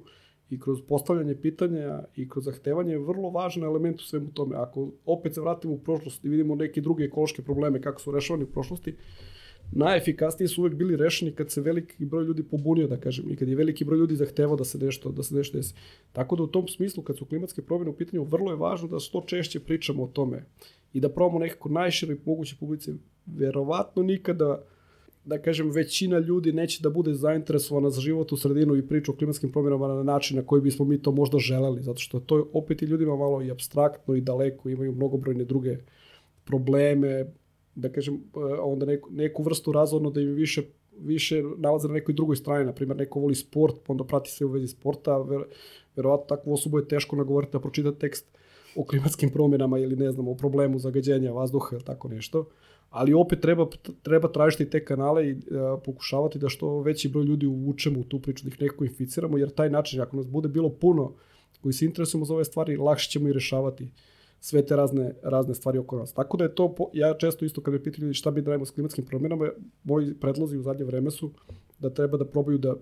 i 0.49 0.59
kroz 0.59 0.79
postavljanje 0.87 1.35
pitanja 1.35 2.03
i 2.15 2.29
kroz 2.29 2.45
zahtevanje 2.45 2.91
je 2.91 2.99
vrlo 2.99 3.29
važan 3.29 3.63
element 3.63 4.01
u 4.01 4.03
svemu 4.03 4.31
tome. 4.31 4.55
Ako 4.55 4.91
opet 5.05 5.33
se 5.33 5.41
vratimo 5.41 5.73
u 5.73 5.79
prošlost 5.79 6.25
i 6.25 6.29
vidimo 6.29 6.55
neke 6.55 6.81
druge 6.81 7.03
ekološke 7.03 7.41
probleme 7.41 7.81
kako 7.81 8.01
su 8.01 8.11
rešavani 8.11 8.43
u 8.43 8.51
prošlosti, 8.51 8.95
najefikasniji 9.71 10.47
su 10.47 10.61
uvek 10.61 10.73
bili 10.73 10.97
rešeni 10.97 11.31
kad 11.31 11.51
se 11.51 11.61
veliki 11.61 12.05
broj 12.05 12.25
ljudi 12.25 12.43
pobunio, 12.43 12.87
da 12.87 12.97
kažem, 12.97 13.31
i 13.31 13.35
kad 13.35 13.47
je 13.47 13.55
veliki 13.55 13.85
broj 13.85 13.99
ljudi 13.99 14.15
zahtevao 14.15 14.55
da 14.55 14.63
se 14.63 14.77
nešto, 14.77 15.11
da 15.11 15.23
se 15.23 15.35
nešto 15.35 15.57
desi. 15.57 15.73
Tako 16.11 16.35
da 16.35 16.43
u 16.43 16.47
tom 16.47 16.67
smislu, 16.67 17.03
kad 17.03 17.17
su 17.17 17.25
klimatske 17.25 17.61
promjene 17.61 17.91
u 17.91 17.95
pitanju, 17.95 18.23
vrlo 18.23 18.51
je 18.51 18.57
važno 18.57 18.87
da 18.87 18.99
što 18.99 19.23
češće 19.27 19.59
pričamo 19.59 20.03
o 20.03 20.07
tome 20.07 20.45
i 20.93 20.99
da 20.99 21.09
probamo 21.09 21.39
nekako 21.39 21.69
najširoj 21.69 22.17
moguće 22.25 22.55
publici. 22.59 22.93
Verovatno 23.25 24.03
nikada 24.03 24.63
da 25.25 25.41
kažem, 25.41 25.71
većina 25.71 26.19
ljudi 26.19 26.51
neće 26.51 26.83
da 26.83 26.89
bude 26.89 27.13
zainteresovana 27.13 27.89
za 27.89 28.01
život 28.01 28.31
u 28.31 28.37
sredinu 28.37 28.75
i 28.75 28.87
priču 28.87 29.11
o 29.11 29.15
klimatskim 29.15 29.51
promjenama 29.51 29.87
na 29.87 30.03
način 30.03 30.37
na 30.37 30.45
koji 30.45 30.61
bismo 30.61 30.85
mi 30.85 31.01
to 31.01 31.11
možda 31.11 31.37
želeli, 31.39 31.81
zato 31.81 31.99
što 31.99 32.19
to 32.19 32.37
je 32.37 32.43
opet 32.53 32.81
i 32.81 32.85
ljudima 32.85 33.15
malo 33.15 33.41
i 33.41 33.51
abstraktno 33.51 34.15
i 34.15 34.21
daleko, 34.21 34.69
imaju 34.69 34.91
mnogobrojne 34.91 35.43
druge 35.43 35.77
probleme, 36.43 37.33
da 37.75 37.89
kažem, 37.89 38.15
e, 38.15 38.39
onda 38.61 38.85
neku, 38.85 39.09
neku 39.11 39.43
vrstu 39.43 39.71
razvodno 39.71 40.09
da 40.09 40.21
im 40.21 40.33
više 40.33 40.63
više 40.97 41.43
nalaze 41.57 41.87
na 41.87 41.93
nekoj 41.93 42.13
drugoj 42.15 42.35
strani, 42.35 42.65
na 42.65 42.73
primjer 42.73 42.97
neko 42.97 43.19
voli 43.19 43.35
sport, 43.35 43.75
pa 43.87 43.93
onda 43.93 44.03
prati 44.03 44.31
se 44.31 44.45
u 44.45 44.49
vezi 44.49 44.67
sporta, 44.67 45.17
ver, 45.17 45.43
verovatno 45.95 46.25
takvu 46.35 46.53
osobu 46.53 46.79
je 46.79 46.87
teško 46.87 47.15
nagovoriti 47.15 47.51
da 47.51 47.59
pročita 47.59 47.91
tekst 47.91 48.37
o 48.75 48.83
klimatskim 48.83 49.29
promjenama 49.29 49.79
ili 49.79 49.95
ne 49.95 50.11
znam, 50.11 50.27
o 50.27 50.35
problemu 50.35 50.79
zagađenja 50.79 51.31
vazduha 51.31 51.75
ili 51.75 51.83
tako 51.83 52.07
nešto. 52.07 52.45
Ali 52.89 53.13
opet 53.13 53.41
treba, 53.41 53.67
treba 54.03 54.31
tražiti 54.31 54.69
te 54.69 54.85
kanale 54.85 55.29
i 55.29 55.33
uh, 55.33 55.39
pokušavati 55.85 56.39
da 56.39 56.49
što 56.49 56.79
veći 56.81 57.09
broj 57.09 57.23
ljudi 57.23 57.45
uvučemo 57.45 57.99
u 57.99 58.03
tu 58.03 58.19
priču, 58.19 58.43
da 58.43 58.47
ih 58.47 58.61
nekako 58.61 58.83
inficiramo, 58.83 59.37
jer 59.37 59.49
taj 59.49 59.69
način, 59.69 60.01
ako 60.01 60.17
nas 60.17 60.27
bude 60.27 60.49
bilo 60.49 60.69
puno 60.69 61.13
koji 61.61 61.73
se 61.73 61.85
interesujemo 61.85 62.25
za 62.25 62.33
ove 62.33 62.45
stvari, 62.45 62.77
lakše 62.77 63.09
ćemo 63.09 63.27
i 63.27 63.33
rešavati 63.33 63.91
sve 64.39 64.65
te 64.65 64.75
razne, 64.75 65.13
razne 65.23 65.55
stvari 65.55 65.77
oko 65.77 65.97
nas. 65.97 66.13
Tako 66.13 66.37
da 66.37 66.43
je 66.43 66.55
to, 66.55 66.75
ja 66.93 67.13
često 67.13 67.45
isto 67.45 67.61
kad 67.61 67.73
me 67.73 67.83
pitaju 67.83 68.13
šta 68.13 68.31
bi 68.31 68.41
da 68.41 68.51
radimo 68.51 68.65
s 68.65 68.71
klimatskim 68.71 69.05
promjenama, 69.05 69.49
moji 69.83 70.13
predlozi 70.13 70.57
u 70.57 70.61
zadnje 70.61 70.85
vreme 70.85 71.11
su 71.11 71.31
da 71.79 71.89
treba 71.89 72.17
da 72.17 72.25
probaju 72.25 72.57
da 72.57 72.75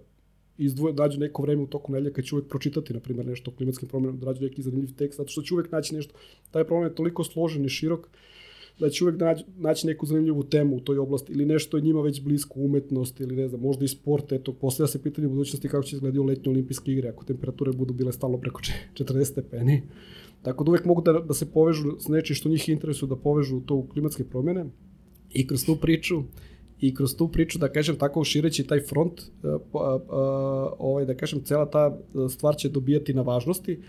izdvoje, 0.60 0.94
nađu 0.94 1.20
neko 1.20 1.42
vreme 1.42 1.64
u 1.64 1.68
toku 1.68 1.92
nedelje 1.92 2.14
kad 2.14 2.26
će 2.26 2.36
uvek 2.36 2.48
pročitati, 2.48 2.94
na 2.94 3.00
primjer, 3.00 3.26
nešto 3.28 3.52
o 3.52 3.54
klimatskim 3.54 3.90
promjenama, 3.90 4.20
da 4.20 4.26
nađu 4.26 4.44
neki 4.44 4.62
zanimljiv 4.62 4.96
tekst, 4.96 5.18
zato 5.18 5.30
što 5.30 5.42
će 5.42 5.54
uvek 5.54 5.72
naći 5.72 5.96
nešto. 5.96 6.14
Taj 6.52 6.64
problem 6.64 6.92
je 6.92 6.96
toliko 6.96 7.24
složen 7.24 7.66
i 7.66 7.70
širok 7.70 8.10
da 8.80 8.90
će 8.90 9.04
uvek 9.04 9.20
naći, 9.20 9.44
naći 9.58 9.88
neku 9.88 10.06
zanimljivu 10.06 10.44
temu 10.44 10.76
u 10.76 10.80
toj 10.80 10.98
oblasti 10.98 11.34
ili 11.34 11.46
nešto 11.46 11.78
je 11.78 11.84
njima 11.84 12.02
već 12.02 12.22
blisko 12.22 12.60
umetnost 12.60 13.20
ili 13.20 13.36
ne 13.36 13.48
znam, 13.48 13.62
možda 13.62 13.86
i 13.86 13.88
sport, 13.88 14.32
eto, 14.32 14.54
postavlja 14.54 14.88
se 14.88 15.04
pitanje 15.04 15.28
u 15.28 15.30
budućnosti 15.30 15.70
kako 15.70 15.84
će 15.84 15.96
izgledati 15.96 16.20
letnje 16.20 16.52
olimpijske 16.52 16.92
igre 16.92 17.10
ako 17.10 17.26
temperature 17.26 17.72
budu 17.72 17.94
bile 17.94 18.14
stalno 18.14 18.38
preko 18.38 18.62
40 18.94 19.24
stepeni. 19.24 19.82
Tako 20.42 20.64
da 20.64 20.72
uvek 20.72 20.86
mogu 20.86 21.02
da, 21.02 21.14
da 21.14 21.34
se 21.34 21.52
povežu 21.52 22.00
s 22.00 22.08
nečim 22.08 22.36
što 22.36 22.50
njih 22.50 22.70
interesuje 22.70 23.10
da 23.10 23.16
povežu 23.16 23.62
to 23.62 23.76
u 23.76 23.88
klimatske 23.88 24.24
promjene 24.24 24.66
i 25.34 25.48
kroz 25.48 25.66
tu 25.66 25.76
priču 25.76 26.24
i 26.82 26.96
kroz 26.96 27.16
tu 27.16 27.28
priču, 27.28 27.60
da 27.60 27.72
kažem 27.72 27.96
tako, 27.96 28.24
šireći 28.24 28.68
taj 28.68 28.82
front, 28.82 29.22
uh, 29.22 29.52
uh, 29.54 29.82
ovaj, 30.80 31.06
da 31.06 31.14
kažem, 31.14 31.44
cela 31.44 31.66
ta 31.66 31.98
stvar 32.30 32.56
će 32.56 32.70
dobijati 32.70 33.14
na 33.14 33.22
važnosti. 33.22 33.80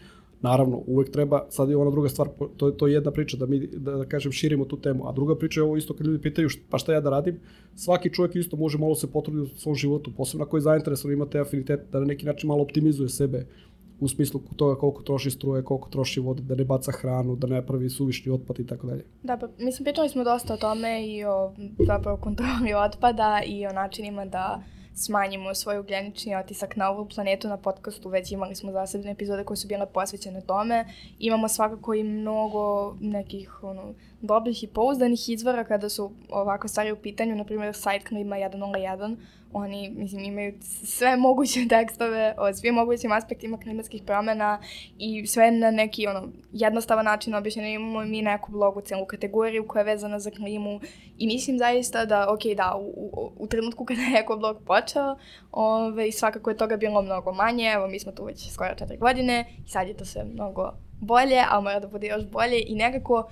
Naravno, 0.43 0.83
uvek 0.87 1.11
treba, 1.11 1.47
sad 1.51 1.69
je 1.69 1.77
ona 1.77 1.91
druga 1.91 2.09
stvar, 2.09 2.29
to 2.57 2.67
je 2.67 2.77
to 2.77 2.87
je 2.87 2.95
jedna 2.95 3.11
priča, 3.11 3.37
da 3.37 3.47
mi, 3.47 3.67
da, 3.67 3.93
da 3.93 4.05
kažem, 4.05 4.33
širimo 4.33 4.65
tu 4.65 4.77
temu. 4.81 5.09
A 5.09 5.13
druga 5.13 5.37
priča 5.37 5.61
je 5.61 5.65
ovo 5.65 5.77
isto 5.77 5.95
kad 5.95 6.07
ljudi 6.07 6.23
pitaju 6.23 6.49
šta, 6.49 6.63
pa 6.71 6.79
šta 6.79 6.93
ja 6.93 7.01
da 7.01 7.11
radim, 7.11 7.41
svaki 7.75 8.13
čovjek 8.13 8.37
isto 8.37 8.57
može 8.57 8.79
malo 8.79 8.95
se 8.95 9.07
potruditi 9.07 9.55
u 9.55 9.59
svom 9.59 9.75
životu, 9.75 10.13
posebno 10.17 10.45
ako 10.45 10.57
je 10.57 10.61
zainteresovan, 10.61 11.13
ima 11.13 11.27
te 11.27 11.41
afinitet, 11.41 11.81
da 11.93 12.01
na 12.01 12.07
neki 12.07 12.27
način 12.27 12.49
malo 12.49 12.63
optimizuje 12.63 13.09
sebe 13.09 13.47
u 14.01 14.09
smislu 14.09 14.41
toga 14.57 14.81
koliko 14.81 15.03
troši 15.03 15.31
struje, 15.31 15.65
koliko 15.65 15.89
troši 15.89 16.21
vode, 16.21 16.43
da 16.43 16.55
ne 16.55 16.65
baca 16.65 16.93
hranu, 16.93 17.37
da 17.37 17.47
ne 17.47 17.67
pravi 17.67 17.91
suvišni 17.91 18.33
otpad 18.33 18.61
i 18.61 18.67
tako 18.67 18.87
dalje. 18.87 19.05
Da, 19.23 19.37
pa 19.37 19.49
mislim, 19.59 19.85
pričali 19.85 20.09
smo 20.09 20.25
dosta 20.25 20.55
o 20.55 20.57
tome 20.57 21.07
i 21.07 21.25
o 21.25 21.53
zapravo 21.87 22.17
kontroli 22.17 22.75
otpada 22.87 23.41
i 23.47 23.67
o 23.67 23.73
načinima 23.73 24.25
da 24.25 24.63
smanjimo 24.95 25.55
svoj 25.55 25.79
ugljenični 25.79 26.37
otisak 26.37 26.77
na 26.77 26.91
ovu 26.91 27.09
planetu 27.15 27.49
na 27.49 27.57
podcastu, 27.57 28.09
već 28.09 28.33
imali 28.33 28.55
smo 28.55 28.73
zasebne 28.73 29.11
epizode 29.11 29.45
koje 29.45 29.57
su 29.57 29.69
bile 29.69 29.87
posvećene 29.87 30.41
tome. 30.41 30.85
Imamo 31.19 31.49
svakako 31.49 31.95
i 31.95 32.05
mnogo 32.05 32.95
nekih 33.01 33.63
ono, 33.63 33.95
dobrih 34.21 34.65
i 34.65 34.67
pouzdanih 34.67 35.29
izvora 35.29 35.65
kada 35.65 35.89
su 35.89 36.13
ovako 36.29 36.69
stvari 36.69 36.93
u 36.93 36.97
pitanju, 36.97 37.37
na 37.37 37.45
primjer 37.45 37.75
sajt 37.75 38.09
Klima 38.09 38.37
101, 38.37 39.17
oni 39.53 39.91
mislim, 39.97 40.25
imaju 40.25 40.55
sve 40.85 41.17
moguće 41.17 41.61
tekstove 41.69 42.35
o 42.39 42.55
svim 42.55 42.75
mogućim 42.75 43.13
aspektima 43.13 43.59
klimatskih 43.59 44.03
promena 44.03 44.61
i 44.99 45.27
sve 45.27 45.51
na 45.51 45.71
neki 45.71 46.07
ono, 46.07 46.29
jednostavan 46.53 47.05
način 47.05 47.35
objašnjeno. 47.35 47.69
Imamo 47.69 48.05
mi 48.05 48.23
neku 48.23 48.53
blogu, 48.53 48.81
celu 48.81 49.07
kategoriju 49.07 49.67
koja 49.69 49.81
je 49.81 49.85
vezana 49.85 50.19
za 50.19 50.31
klimu 50.31 50.81
i 51.19 51.27
mislim 51.27 51.59
zaista 51.59 52.05
da, 52.05 52.33
ok, 52.33 52.41
da, 52.57 52.77
u, 52.77 53.11
u, 53.13 53.33
u 53.39 53.47
trenutku 53.47 53.85
kada 53.85 54.01
je 54.01 54.21
Eko 54.21 54.37
blog 54.37 54.57
počeo, 54.67 55.17
ove, 55.53 56.13
svakako 56.13 56.51
je 56.51 56.57
toga 56.57 56.77
bilo 56.77 57.03
mnogo 57.03 57.33
manje, 57.33 57.73
evo 57.75 57.89
mi 57.89 58.01
smo 58.01 58.13
tu 58.13 58.25
već 58.25 58.51
skoro 58.51 58.75
četiri 58.75 58.97
godine 58.97 59.45
i 59.67 59.69
sad 59.69 59.89
je 59.89 59.97
to 59.97 60.05
sve 60.05 60.25
mnogo 60.25 60.73
bolje, 61.01 61.45
a 61.51 61.61
mora 61.61 61.81
da 61.81 61.89
bude 61.89 62.07
još 62.07 62.27
bolje 62.27 62.63
i 62.67 62.75
nekako 62.75 63.31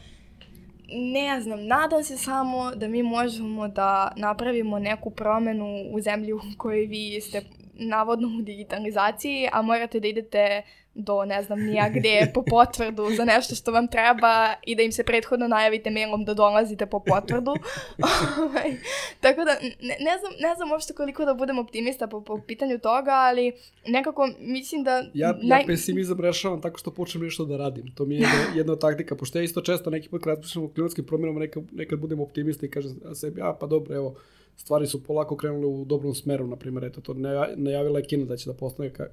ne 0.89 1.41
znam, 1.41 1.67
nadam 1.67 2.05
se 2.05 2.17
samo 2.17 2.75
da 2.75 2.89
mi 2.89 3.03
možemo 3.03 3.69
da 3.69 4.13
napravimo 4.17 4.79
neku 4.79 5.11
promenu 5.11 5.67
u 5.93 6.01
zemlji 6.01 6.33
u 6.33 6.41
kojoj 6.59 6.87
vi 6.87 7.21
ste 7.21 7.43
navodno 7.75 8.29
u 8.39 8.43
digitalizaciji, 8.43 9.49
a 9.53 9.63
morate 9.63 10.01
da 10.01 10.09
idete 10.09 10.63
do 10.99 11.25
ne 11.25 11.43
znam 11.43 11.61
nija 11.61 11.89
gde 11.89 12.31
po 12.35 12.43
potvrdu 12.43 13.07
za 13.17 13.25
nešto 13.25 13.55
što 13.55 13.73
vam 13.73 13.89
treba 13.89 14.55
i 14.67 14.77
da 14.77 14.83
im 14.83 14.93
se 14.93 15.05
prethodno 15.05 15.49
najavite 15.49 15.91
mailom 15.91 16.25
da 16.25 16.35
dolazite 16.35 16.87
po 16.87 17.01
potvrdu. 17.01 17.55
Ovaj, 18.45 18.77
tako 19.21 19.45
da 19.45 19.53
ne, 19.63 19.97
ne, 20.01 20.19
znam, 20.21 20.33
ne 20.41 20.55
znam 20.57 20.73
uopšte 20.73 20.93
koliko 20.93 21.25
da 21.25 21.35
budem 21.35 21.59
optimista 21.59 22.07
po, 22.07 22.21
po 22.21 22.41
pitanju 22.47 22.79
toga, 22.79 23.11
ali 23.11 23.53
nekako 23.87 24.29
mislim 24.41 24.85
da... 24.85 25.05
Ja, 25.15 25.39
naj... 25.43 25.61
ja 25.61 25.67
pesimizam 25.67 26.21
rešavam 26.21 26.61
tako 26.61 26.79
što 26.79 26.91
počnem 26.91 27.25
nešto 27.25 27.45
da 27.45 27.57
radim. 27.57 27.95
To 27.95 28.05
mi 28.05 28.15
je 28.15 28.21
jedna, 28.21 28.45
jedna 28.59 28.77
taktika, 28.77 29.17
pošto 29.17 29.39
ja 29.39 29.45
isto 29.45 29.61
često 29.61 29.91
neki 29.91 30.09
put 30.09 30.25
kad 30.25 30.37
razmišljam 30.37 30.65
o 30.65 30.69
klimatskim 30.69 31.05
promjenama 31.05 31.41
nekad, 31.41 31.63
nekad 31.73 31.99
budem 31.99 32.21
optimista 32.21 32.67
i 32.67 32.71
kažem 32.71 32.93
sebi, 33.15 33.41
a 33.41 33.53
pa 33.61 33.67
dobro, 33.67 33.95
evo, 33.95 34.15
stvari 34.59 34.87
su 34.87 35.03
polako 35.03 35.37
krenule 35.37 35.67
u 35.67 35.85
dobrom 35.85 36.15
smeru, 36.15 36.47
na 36.47 36.57
primjer, 36.57 36.85
eto, 36.85 37.01
to 37.01 37.15
najavila 37.57 37.99
je 37.99 38.05
Kina 38.05 38.25
da 38.25 38.37
će 38.37 38.51
da 38.51 38.57
postane 38.57 38.91
uh, 38.99 39.05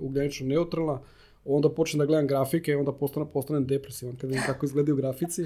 ugljenično 0.00 0.46
neutralna, 0.46 1.00
onda 1.44 1.68
počnem 1.68 1.98
da 1.98 2.06
gledam 2.06 2.26
grafike 2.26 2.76
onda 2.76 2.92
postane, 2.92 3.26
postanem 3.32 3.66
depresivan 3.66 4.16
kad 4.16 4.30
vidim 4.30 4.44
kako 4.46 4.66
izgledaju 4.66 4.96
grafici 4.96 5.44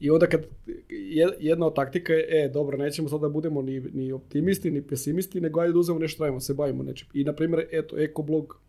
i 0.00 0.10
onda 0.10 0.26
kad 0.26 0.46
jedna 1.38 1.66
od 1.66 1.74
taktika 1.74 2.12
je, 2.12 2.44
e, 2.44 2.48
dobro, 2.48 2.76
nećemo 2.76 3.08
sad 3.08 3.20
da 3.20 3.28
budemo 3.28 3.62
ni, 3.62 3.80
ni 3.80 4.12
optimisti, 4.12 4.70
ni 4.70 4.82
pesimisti, 4.82 5.40
nego 5.40 5.60
ajde 5.60 5.72
da 5.72 5.78
uzemo 5.78 5.98
nešto 5.98 6.24
radimo, 6.24 6.40
se 6.40 6.54
bavimo 6.54 6.82
nečim. 6.82 7.08
I, 7.14 7.24
na 7.24 7.32
primjer, 7.32 7.66
eto, 7.72 7.98
ekoblog, 7.98 8.60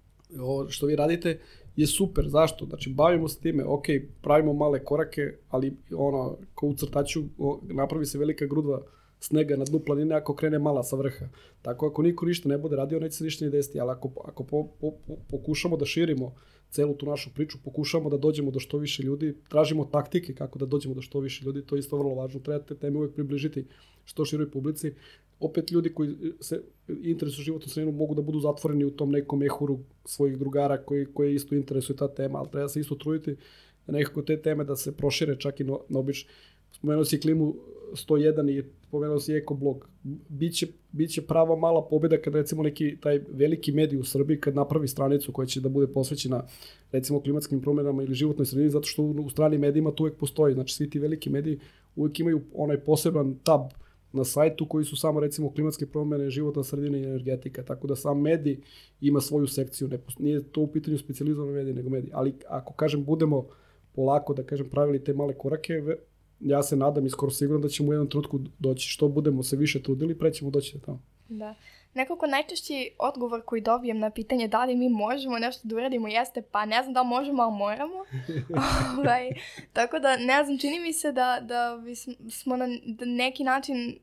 što 0.70 0.86
vi 0.86 0.96
radite, 0.96 1.40
je 1.76 1.88
super. 1.88 2.30
Zašto? 2.30 2.66
Znači, 2.66 2.90
bavimo 2.90 3.28
se 3.28 3.40
time, 3.40 3.64
ok, 3.66 3.86
pravimo 4.22 4.54
male 4.54 4.84
korake, 4.84 5.34
ali 5.50 5.74
ono, 5.96 6.38
ko 6.56 6.68
u 6.68 6.74
crtaču, 6.74 7.24
napravi 7.62 8.06
se 8.06 8.18
velika 8.18 8.46
grudva 8.46 8.82
snega 9.24 9.56
na 9.58 9.66
dnu 9.66 9.80
planine 9.80 10.16
ako 10.16 10.36
krene 10.36 10.60
mala 10.60 10.84
sa 10.84 10.96
vrha. 11.00 11.30
Tako 11.62 11.88
ako 11.88 12.04
niko 12.04 12.26
ništa 12.26 12.50
ne 12.50 12.58
bude 12.58 12.76
radio, 12.76 13.00
neće 13.00 13.18
se 13.18 13.24
ništa 13.24 13.46
ni 13.46 13.52
desiti, 13.52 13.80
ali 13.80 13.92
ako, 13.92 14.12
ako 14.26 14.44
po, 14.44 14.68
po, 14.82 14.92
po, 15.08 15.16
pokušamo 15.30 15.78
da 15.78 15.86
širimo 15.86 16.34
celu 16.70 16.96
tu 16.98 17.06
našu 17.06 17.30
priču, 17.34 17.58
pokušamo 17.64 18.10
da 18.10 18.18
dođemo 18.18 18.52
do 18.52 18.60
što 18.60 18.78
više 18.78 19.04
ljudi, 19.04 19.36
tražimo 19.50 19.86
taktike 19.86 20.34
kako 20.34 20.60
da 20.60 20.66
dođemo 20.66 20.96
do 20.96 21.02
što 21.02 21.20
više 21.20 21.46
ljudi, 21.46 21.62
to 21.66 21.76
je 21.76 21.80
isto 21.80 21.98
vrlo 21.98 22.16
važno, 22.16 22.40
treba 22.40 22.66
te 22.66 22.76
teme 22.76 22.98
uvek 22.98 23.14
približiti 23.14 23.66
što 24.06 24.26
široj 24.26 24.52
publici. 24.52 24.94
Opet 25.40 25.72
ljudi 25.72 25.94
koji 25.94 26.16
se 26.40 26.62
interesuju 26.88 27.44
životnu 27.44 27.70
sredinu 27.70 27.98
mogu 27.98 28.16
da 28.16 28.22
budu 28.22 28.40
zatvoreni 28.40 28.86
u 28.86 28.92
tom 28.92 29.12
nekom 29.12 29.40
mehuru 29.40 29.80
svojih 30.06 30.38
drugara 30.38 30.78
koji, 30.78 31.06
koji 31.06 31.36
isto 31.36 31.56
interesuje 31.56 31.96
ta 31.96 32.08
tema, 32.08 32.40
ali 32.40 32.52
treba 32.52 32.70
se 32.70 32.80
isto 32.80 32.96
truditi 32.96 33.36
nekako 33.88 34.22
te 34.22 34.42
teme 34.42 34.64
da 34.64 34.76
se 34.76 34.92
prošire 34.98 35.36
čak 35.40 35.60
i 35.60 35.64
na, 35.64 35.78
na. 35.90 36.04
Spomenuo 36.74 37.06
si 37.06 37.20
klimu 37.20 37.56
101 37.94 38.60
i 38.60 38.64
pomenuo 38.92 39.20
si 39.20 39.34
ekoblog. 39.34 39.88
Biće, 40.30 40.68
biće 40.92 41.22
prava 41.22 41.56
mala 41.56 41.88
pobjeda 41.88 42.18
kad 42.22 42.36
recimo 42.36 42.64
neki 42.64 42.98
taj 43.02 43.20
veliki 43.30 43.72
medij 43.72 44.00
u 44.00 44.04
Srbiji 44.04 44.40
kad 44.40 44.56
napravi 44.56 44.88
stranicu 44.88 45.32
koja 45.32 45.46
će 45.46 45.62
da 45.62 45.70
bude 45.70 45.88
posvećena 45.88 46.44
recimo 46.92 47.22
klimatskim 47.22 47.62
promjenama 47.62 48.04
ili 48.04 48.16
životnoj 48.16 48.46
sredini 48.46 48.70
zato 48.70 48.88
što 48.88 49.04
u, 49.04 49.30
stranim 49.30 49.62
medijima 49.62 49.92
to 49.92 50.04
uvek 50.04 50.18
postoji. 50.18 50.54
Znači 50.54 50.76
svi 50.76 50.90
ti 50.90 51.00
veliki 51.00 51.30
mediji 51.30 51.60
uvek 51.96 52.20
imaju 52.20 52.42
onaj 52.54 52.80
poseban 52.80 53.36
tab 53.44 53.62
na 54.14 54.24
sajtu 54.24 54.68
koji 54.68 54.86
su 54.86 54.96
samo 54.96 55.20
recimo 55.20 55.54
klimatske 55.54 55.86
promjene, 55.86 56.30
životna 56.30 56.64
sredina 56.64 56.98
i 56.98 57.04
energetika, 57.04 57.64
tako 57.64 57.88
da 57.88 57.96
sam 57.96 58.22
medij 58.22 58.60
ima 59.02 59.22
svoju 59.22 59.48
sekciju, 59.48 59.88
ne, 59.88 60.00
nije 60.20 60.44
to 60.44 60.62
u 60.62 60.68
pitanju 60.68 60.98
specializovane 60.98 61.54
medije 61.54 61.74
nego 61.74 61.90
mediji, 61.90 62.12
ali 62.14 62.34
ako 62.48 62.74
kažem 62.74 63.04
budemo 63.04 63.46
polako 63.96 64.34
da 64.34 64.44
kažem 64.44 64.70
pravili 64.70 65.04
te 65.04 65.14
male 65.14 65.34
korake, 65.34 65.82
ja 66.46 66.64
se 66.64 66.76
nadam 66.76 67.06
i 67.06 67.10
skoro 67.10 67.32
sigurno 67.32 67.62
da 67.62 67.70
ćemo 67.70 67.90
u 67.90 67.94
jednom 67.94 68.10
trutku 68.10 68.40
doći. 68.60 68.90
Što 68.90 69.08
budemo 69.08 69.44
se 69.44 69.56
više 69.56 69.84
trudili, 69.84 70.18
pre 70.18 70.34
ćemo 70.34 70.52
doći 70.52 70.78
do 70.78 70.86
tamo. 70.86 71.02
Da. 71.30 71.56
Nekako 71.94 72.28
najčešći 72.28 72.92
odgovor 73.00 73.42
koji 73.46 73.62
dobijem 73.62 74.00
na 74.00 74.10
pitanje 74.10 74.48
da 74.48 74.66
li 74.66 74.76
mi 74.76 74.90
možemo 74.90 75.40
nešto 75.40 75.68
da 75.68 75.76
uradimo 75.76 76.08
jeste 76.08 76.42
pa 76.42 76.66
ne 76.66 76.84
znam 76.84 76.94
da 76.94 77.02
li 77.02 77.08
možemo, 77.08 77.44
ali 77.44 77.58
moramo. 77.58 77.96
ovaj, 79.00 79.30
tako 79.74 80.00
da 80.00 80.18
ne 80.18 80.44
znam, 80.44 80.58
čini 80.58 80.80
mi 80.80 80.94
se 80.94 81.12
da, 81.12 81.40
da 81.42 81.80
smo 82.30 82.58
na 82.58 82.68
da 82.86 83.06
neki 83.06 83.44
način 83.44 84.00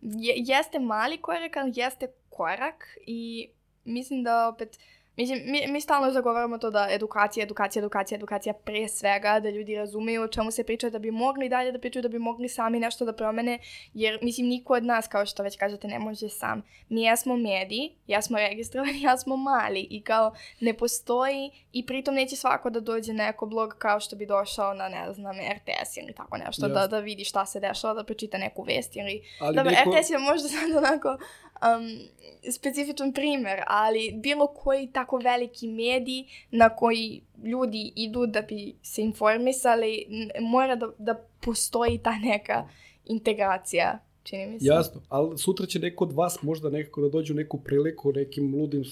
je, 0.00 0.34
jeste 0.36 0.78
mali 0.78 1.16
korak, 1.16 1.56
ali 1.56 1.72
jeste 1.74 2.06
korak 2.30 2.98
i 3.06 3.48
mislim 3.84 4.22
da 4.22 4.48
opet 4.48 4.68
uh, 4.68 5.03
Mislim, 5.16 5.42
mi, 5.46 5.66
mi 5.66 5.80
stalno 5.80 6.10
zagovaramo 6.10 6.58
to 6.58 6.70
da 6.70 6.88
edukacija, 6.90 7.44
edukacija, 7.44 7.80
edukacija, 7.80 8.16
edukacija 8.16 8.54
pre 8.54 8.88
svega, 8.88 9.40
da 9.40 9.50
ljudi 9.50 9.76
razumeju 9.76 10.22
o 10.22 10.28
čemu 10.28 10.50
se 10.50 10.64
priča, 10.64 10.90
da 10.90 10.98
bi 10.98 11.10
mogli 11.10 11.48
dalje 11.48 11.72
da 11.72 11.78
pričaju, 11.78 12.02
da 12.02 12.08
bi 12.08 12.18
mogli 12.18 12.48
sami 12.48 12.80
nešto 12.80 13.04
da 13.04 13.12
promene, 13.12 13.58
jer 13.94 14.18
mislim 14.22 14.46
niko 14.46 14.74
od 14.74 14.84
nas, 14.84 15.08
kao 15.08 15.26
što 15.26 15.42
već 15.42 15.56
kažete, 15.56 15.88
ne 15.88 15.98
može 15.98 16.28
sam. 16.28 16.62
Mi 16.88 17.02
jesmo 17.02 17.36
mediji, 17.36 17.92
ja 18.06 18.22
smo 18.22 18.38
registrovani, 18.38 19.02
ja 19.08 19.16
smo 19.16 19.36
mali 19.36 19.86
i 19.90 20.02
kao 20.02 20.34
ne 20.60 20.74
postoji 20.74 21.50
i 21.72 21.86
pritom 21.86 22.14
neće 22.14 22.36
svako 22.36 22.70
da 22.70 22.80
dođe 22.80 23.12
na 23.12 23.28
eko 23.28 23.46
blog 23.46 23.74
kao 23.78 24.00
što 24.00 24.16
bi 24.16 24.26
došao 24.26 24.74
na, 24.74 24.88
ne 24.88 25.12
znam, 25.12 25.36
RTS 25.36 25.96
ili 25.96 26.12
tako 26.12 26.36
nešto, 26.36 26.68
da, 26.68 26.86
da 26.86 26.98
vidi 26.98 27.24
šta 27.24 27.46
se 27.46 27.60
dešava, 27.60 27.94
da 27.94 28.04
pročita 28.04 28.38
neku 28.38 28.62
vest 28.62 28.96
ili... 28.96 29.22
Ali 29.40 29.56
da, 29.56 29.62
neko... 29.62 29.90
RTS 29.90 30.10
je 30.10 30.18
možda 30.18 30.48
sad 30.48 30.84
onako 30.84 31.18
um, 31.62 32.08
specifičan 32.52 33.12
primer, 33.12 33.62
ali 33.66 34.12
bilo 34.16 34.46
koji 34.46 34.92
tako 34.92 35.03
veliki 35.12 35.68
medij 35.68 36.24
na 36.50 36.68
koji 36.68 37.20
ljudi 37.44 37.92
idu 37.96 38.26
da 38.26 38.42
bi 38.42 38.74
se 38.82 39.02
informisali, 39.02 40.06
mora 40.40 40.76
da, 40.76 40.90
da 40.98 41.14
postoji 41.40 41.98
ta 41.98 42.18
neka 42.18 42.68
integracija, 43.06 43.98
čini 44.22 44.46
mi 44.46 44.60
se. 44.60 44.66
Jasno, 44.66 45.00
ali 45.08 45.38
sutra 45.38 45.66
će 45.66 45.78
neko 45.78 46.04
od 46.04 46.12
vas 46.12 46.42
možda 46.42 46.70
nekako 46.70 47.00
da 47.00 47.08
dođe 47.08 47.32
u 47.32 47.36
neku 47.36 47.60
priliku, 47.60 48.12
nekim 48.12 48.54
ludim 48.54 48.84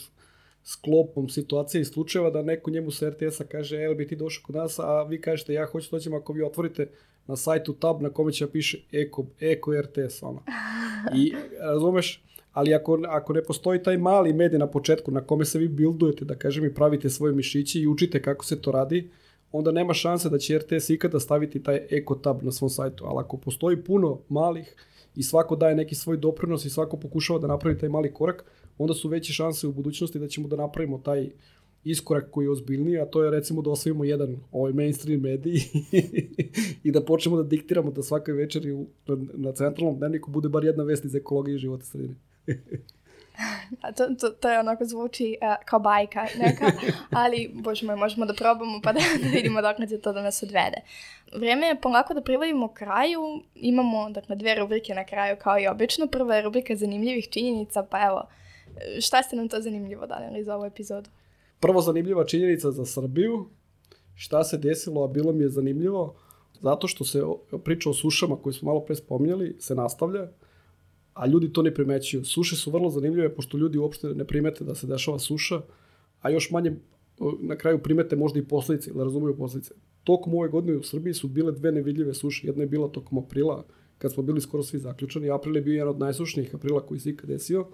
sklopom 0.64 1.28
situacije 1.28 1.82
i 1.82 1.84
slučajeva 1.84 2.30
da 2.30 2.42
neko 2.42 2.70
njemu 2.70 2.90
sa 2.90 3.08
RTS-a 3.08 3.44
kaže, 3.44 3.76
evo 3.76 3.94
bi 3.94 4.08
ti 4.08 4.16
došao 4.16 4.42
kod 4.46 4.54
nas, 4.54 4.78
a 4.78 5.02
vi 5.02 5.20
kažete 5.20 5.52
ja 5.52 5.66
hoću 5.66 5.88
dođem 5.90 6.14
ako 6.14 6.32
vi 6.32 6.42
otvorite 6.42 6.88
na 7.26 7.36
sajtu 7.36 7.72
tab 7.72 8.02
na 8.02 8.10
kome 8.10 8.32
će 8.32 8.46
da 8.46 8.50
piše 8.50 8.78
Eko, 8.92 9.26
Eko 9.40 9.72
RTS, 9.80 10.22
ono. 10.22 10.42
I 11.16 11.34
razumeš, 11.60 12.22
ali 12.52 12.74
ako, 12.74 12.98
ako 13.08 13.32
ne 13.32 13.42
postoji 13.42 13.82
taj 13.82 13.98
mali 13.98 14.32
medij 14.32 14.58
na 14.58 14.66
početku 14.66 15.10
na 15.10 15.20
kome 15.20 15.44
se 15.44 15.58
vi 15.58 15.68
bildujete, 15.68 16.24
da 16.24 16.34
kažem 16.34 16.64
i 16.64 16.74
pravite 16.74 17.10
svoje 17.10 17.32
mišići 17.32 17.80
i 17.80 17.86
učite 17.86 18.22
kako 18.22 18.44
se 18.44 18.60
to 18.62 18.72
radi, 18.72 19.10
onda 19.52 19.72
nema 19.72 19.94
šanse 19.94 20.28
da 20.28 20.38
će 20.38 20.58
RTS 20.58 20.90
ikada 20.90 21.20
staviti 21.20 21.62
taj 21.62 21.86
eko 21.90 22.14
tab 22.14 22.42
na 22.42 22.52
svom 22.52 22.70
sajtu. 22.70 23.04
Ali 23.06 23.20
ako 23.20 23.36
postoji 23.36 23.84
puno 23.84 24.20
malih 24.28 24.74
i 25.16 25.22
svako 25.22 25.56
daje 25.56 25.74
neki 25.74 25.94
svoj 25.94 26.16
doprinos 26.16 26.64
i 26.64 26.70
svako 26.70 26.96
pokušava 26.96 27.38
da 27.38 27.46
napravi 27.46 27.78
taj 27.78 27.88
mali 27.88 28.14
korak, 28.14 28.44
onda 28.78 28.94
su 28.94 29.08
veće 29.08 29.32
šanse 29.32 29.66
u 29.66 29.72
budućnosti 29.72 30.18
da 30.18 30.28
ćemo 30.28 30.48
da 30.48 30.56
napravimo 30.56 30.98
taj 30.98 31.30
iskorak 31.84 32.30
koji 32.30 32.44
je 32.44 32.50
ozbiljniji, 32.50 32.98
a 32.98 33.06
to 33.06 33.24
je 33.24 33.30
recimo 33.30 33.62
da 33.62 33.70
osvojimo 33.70 34.04
jedan 34.04 34.36
ovaj 34.52 34.72
mainstream 34.72 35.20
medij 35.20 35.60
i 36.84 36.92
da 36.92 37.04
počnemo 37.04 37.36
da 37.36 37.42
diktiramo 37.42 37.90
da 37.90 38.02
svakoj 38.02 38.34
večeri 38.34 38.86
na 39.34 39.52
centralnom 39.52 39.98
dnevniku 39.98 40.30
bude 40.30 40.48
bar 40.48 40.64
jedna 40.64 40.84
vest 40.84 41.04
iz 41.04 41.14
ekologije 41.14 41.54
i 41.54 41.58
života 41.58 41.84
sredine. 41.84 42.14
To, 43.96 44.14
to, 44.20 44.30
to 44.30 44.48
je 44.48 44.60
onako 44.60 44.84
zvuči 44.84 45.36
uh, 45.42 45.64
kao 45.64 45.78
bajka 45.78 46.26
neka, 46.38 46.72
ali 47.10 47.50
bože 47.54 47.86
moj, 47.86 47.96
možemo 47.96 48.26
da 48.26 48.34
probamo 48.34 48.80
pa 48.82 48.92
da, 48.92 49.00
da 49.22 49.28
vidimo 49.28 49.62
dok 49.62 49.88
će 49.88 49.98
to 49.98 50.12
da 50.12 50.22
nas 50.22 50.42
odvede. 50.42 50.76
Vreme 51.36 51.66
je 51.66 51.80
polako 51.80 52.14
da 52.14 52.22
privodimo 52.22 52.68
kraju, 52.68 53.20
imamo 53.54 54.10
dakle, 54.10 54.36
dve 54.36 54.54
rubrike 54.54 54.94
na 54.94 55.04
kraju 55.04 55.36
kao 55.42 55.58
i 55.58 55.66
obično. 55.66 56.06
Prva 56.06 56.36
je 56.36 56.42
rubrika 56.42 56.76
zanimljivih 56.76 57.28
činjenica, 57.28 57.82
pa 57.90 58.06
evo, 58.06 58.28
šta 59.00 59.22
ste 59.22 59.36
nam 59.36 59.48
to 59.48 59.60
zanimljivo 59.60 60.06
dali 60.06 60.44
za 60.44 60.56
ovu 60.56 60.64
epizodu? 60.64 61.10
Prvo 61.60 61.80
zanimljiva 61.80 62.24
činjenica 62.24 62.70
za 62.70 62.86
Srbiju, 62.86 63.48
šta 64.14 64.44
se 64.44 64.58
desilo, 64.58 65.04
a 65.04 65.08
bilo 65.08 65.32
mi 65.32 65.44
je 65.44 65.48
zanimljivo, 65.48 66.14
zato 66.60 66.88
što 66.88 67.04
se 67.04 67.22
priča 67.64 67.90
o 67.90 67.94
sušama 67.94 68.36
koje 68.36 68.52
smo 68.52 68.66
malo 68.66 68.80
pre 68.80 68.94
spominjali, 68.94 69.56
se 69.60 69.74
nastavlja 69.74 70.28
a 71.14 71.26
ljudi 71.26 71.52
to 71.52 71.62
ne 71.62 71.74
primećuju. 71.74 72.24
Suše 72.24 72.56
su 72.56 72.70
vrlo 72.70 72.90
zanimljive, 72.90 73.34
pošto 73.34 73.58
ljudi 73.58 73.78
uopšte 73.78 74.14
ne 74.14 74.24
primete 74.24 74.64
da 74.64 74.74
se 74.74 74.86
dešava 74.86 75.18
suša, 75.18 75.60
a 76.20 76.30
još 76.30 76.50
manje 76.50 76.76
na 77.40 77.56
kraju 77.56 77.78
primete 77.78 78.16
možda 78.16 78.38
i 78.38 78.44
posledice, 78.44 78.90
ili 78.90 79.04
razumiju 79.04 79.36
posledice. 79.36 79.74
Tokom 80.04 80.34
ove 80.34 80.48
godine 80.48 80.78
u 80.78 80.82
Srbiji 80.82 81.14
su 81.14 81.28
bile 81.28 81.52
dve 81.52 81.72
nevidljive 81.72 82.14
suše. 82.14 82.46
Jedna 82.46 82.62
je 82.62 82.68
bila 82.68 82.88
tokom 82.88 83.18
aprila, 83.18 83.64
kad 83.98 84.12
smo 84.12 84.22
bili 84.22 84.40
skoro 84.40 84.62
svi 84.62 84.78
zaključani. 84.78 85.30
April 85.30 85.56
je 85.56 85.62
bio 85.62 85.72
jedan 85.72 85.88
od 85.88 85.98
najsušnijih 85.98 86.54
aprila 86.54 86.86
koji 86.86 87.00
se 87.00 87.10
ikad 87.10 87.30
desio, 87.30 87.66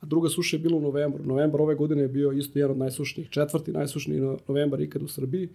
a 0.00 0.06
druga 0.06 0.28
suša 0.28 0.56
je 0.56 0.60
bila 0.60 0.76
u 0.76 0.80
novembru. 0.80 1.24
Novembar 1.24 1.60
ove 1.60 1.74
godine 1.74 2.02
je 2.02 2.08
bio 2.08 2.32
isto 2.32 2.58
jedan 2.58 2.70
od 2.70 2.78
najsušnijih, 2.78 3.30
četvrti 3.30 3.72
najsušniji 3.72 4.20
novembar 4.48 4.80
ikad 4.80 5.02
u 5.02 5.08
Srbiji. 5.08 5.48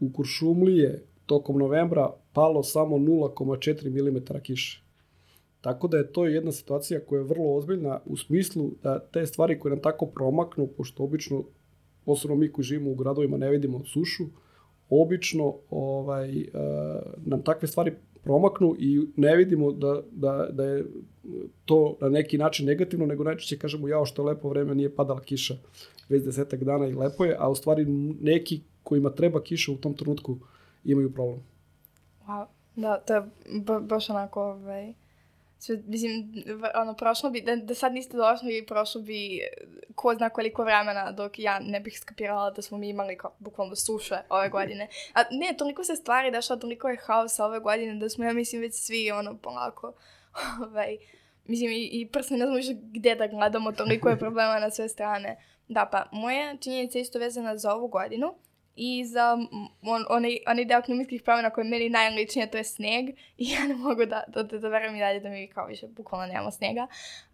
U 0.00 0.12
Kuršumliji 0.12 0.76
je 0.76 1.04
tokom 1.26 1.58
novembra 1.58 2.10
palo 2.32 2.62
samo 2.62 2.96
0,4 2.96 3.90
mm 3.90 4.40
kiše. 4.42 4.85
Tako 5.66 5.88
da 5.88 5.96
je 5.96 6.12
to 6.12 6.26
jedna 6.26 6.52
situacija 6.52 7.00
koja 7.00 7.18
je 7.18 7.24
vrlo 7.24 7.56
ozbiljna 7.56 8.00
u 8.04 8.16
smislu 8.16 8.70
da 8.82 8.98
te 8.98 9.26
stvari 9.26 9.58
koje 9.58 9.70
nam 9.70 9.82
tako 9.82 10.06
promaknu, 10.06 10.66
pošto 10.66 11.02
obično, 11.02 11.44
posebno 12.04 12.36
mi 12.36 12.52
koji 12.52 12.64
živimo 12.64 12.90
u 12.90 12.94
gradovima 12.94 13.36
ne 13.36 13.50
vidimo 13.50 13.84
sušu, 13.84 14.24
obično 14.90 15.54
ovaj, 15.70 16.40
uh, 16.40 16.46
nam 17.24 17.42
takve 17.42 17.68
stvari 17.68 17.92
promaknu 18.22 18.76
i 18.78 19.00
ne 19.16 19.36
vidimo 19.36 19.72
da, 19.72 20.02
da, 20.10 20.48
da 20.52 20.64
je 20.64 20.84
to 21.64 21.96
na 22.00 22.08
neki 22.08 22.38
način 22.38 22.66
negativno, 22.66 23.06
nego 23.06 23.24
najčešće 23.24 23.58
kažemo 23.58 23.88
jao 23.88 24.06
što 24.06 24.22
je 24.22 24.26
lepo 24.26 24.48
vreme, 24.48 24.74
nije 24.74 24.94
padala 24.94 25.20
kiša 25.20 25.54
već 26.08 26.24
desetak 26.24 26.64
dana 26.64 26.86
i 26.86 26.94
lepo 26.94 27.24
je, 27.24 27.36
a 27.38 27.48
u 27.50 27.54
stvari 27.54 27.84
neki 28.20 28.60
kojima 28.82 29.10
treba 29.10 29.42
kiša 29.42 29.72
u 29.72 29.76
tom 29.76 29.94
trenutku 29.94 30.38
imaju 30.84 31.12
problem. 31.12 31.40
Wow, 32.26 32.46
da, 32.76 33.00
to 33.00 33.14
je 33.14 33.22
baš 33.80 34.10
onako 34.10 34.42
ovaj, 34.42 34.94
sve, 35.58 35.82
mislim, 35.86 36.32
ono, 36.74 36.94
prošlo 36.94 37.30
bi, 37.30 37.40
da, 37.40 37.56
da 37.56 37.74
sad 37.74 37.92
niste 37.92 38.16
došli 38.16 38.66
prošlo 38.66 39.00
bi 39.00 39.40
ko 39.94 40.14
zna 40.14 40.30
koliko 40.30 40.64
vremena 40.64 41.12
dok 41.12 41.38
ja 41.38 41.58
ne 41.60 41.80
bih 41.80 41.98
skapirala 42.00 42.50
da 42.50 42.62
smo 42.62 42.78
mi 42.78 42.88
imali 42.88 43.18
kao, 43.18 43.36
bukvalno 43.38 43.76
suše 43.76 44.16
ove 44.28 44.48
godine. 44.48 44.88
A 45.14 45.22
ne, 45.30 45.56
toliko 45.58 45.84
se 45.84 45.96
stvari 45.96 46.30
dešava, 46.30 46.60
toliko 46.60 46.88
je 46.88 46.96
haosa 46.96 47.44
ove 47.44 47.60
godine 47.60 47.94
da 47.94 48.08
smo, 48.08 48.24
ja 48.24 48.32
mislim, 48.32 48.60
već 48.60 48.74
svi 48.74 49.10
ono 49.10 49.36
polako 49.36 49.92
ovaj, 50.66 50.96
mislim, 51.44 51.70
i, 51.70 51.88
i 51.92 52.08
prsto 52.12 52.34
ne 52.34 52.38
znamo 52.38 52.56
više 52.56 52.72
gde 52.74 53.14
da 53.14 53.26
gledamo, 53.26 53.72
toliko 53.72 54.08
je 54.08 54.18
problema 54.18 54.58
na 54.58 54.70
sve 54.70 54.88
strane. 54.88 55.36
Da, 55.68 55.88
pa, 55.92 56.08
moja 56.12 56.56
činjenica 56.56 56.98
je 56.98 57.02
isto 57.02 57.18
vezana 57.18 57.56
za 57.56 57.74
ovu 57.74 57.88
godinu 57.88 58.34
i 58.76 59.04
za 59.04 59.32
on, 59.82 60.04
onaj, 60.08 60.38
onaj 60.46 60.64
deo 60.64 60.82
klimatskih 60.82 61.22
promjena 61.22 61.50
koji 61.50 61.64
je 61.64 61.70
meni 61.70 61.88
najličnije, 61.88 62.50
to 62.50 62.58
je 62.58 62.64
sneg 62.64 63.08
i 63.42 63.50
ja 63.50 63.66
ne 63.68 63.74
mogu 63.74 64.04
da, 64.06 64.22
da, 64.28 64.42
da, 64.42 64.58
da 64.58 64.68
verujem 64.68 64.96
i 64.96 65.00
dalje 65.00 65.20
da 65.20 65.28
mi 65.28 65.48
kao 65.48 65.66
više 65.66 65.86
bukvalno 65.86 66.26
nemamo 66.26 66.50
snega. 66.50 66.86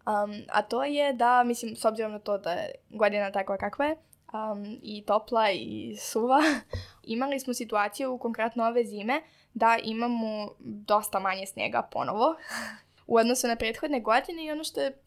Um, 0.05 0.43
a 0.49 0.61
to 0.61 0.83
je 0.83 1.13
da, 1.13 1.43
mislim, 1.43 1.75
s 1.75 1.85
obzirom 1.85 2.11
na 2.11 2.19
to 2.19 2.37
da 2.37 2.51
je 2.51 2.71
godina 2.89 3.31
takva 3.31 3.57
kakva 3.57 3.85
je, 3.85 3.95
um, 4.33 4.79
i 4.81 5.03
topla 5.05 5.51
i 5.51 5.95
suva, 5.99 6.41
imali 7.03 7.39
smo 7.39 7.53
situaciju 7.53 8.17
konkretno 8.17 8.65
ove 8.65 8.83
zime 8.83 9.21
da 9.53 9.77
imamo 9.83 10.51
dosta 10.59 11.19
manje 11.19 11.45
snega 11.45 11.81
ponovo 11.91 12.35
u 13.07 13.17
odnosu 13.17 13.47
na 13.47 13.55
prethodne 13.55 13.99
godine 13.99 14.45
i 14.45 14.51
ono 14.51 14.63
što 14.63 14.81
je 14.81 14.97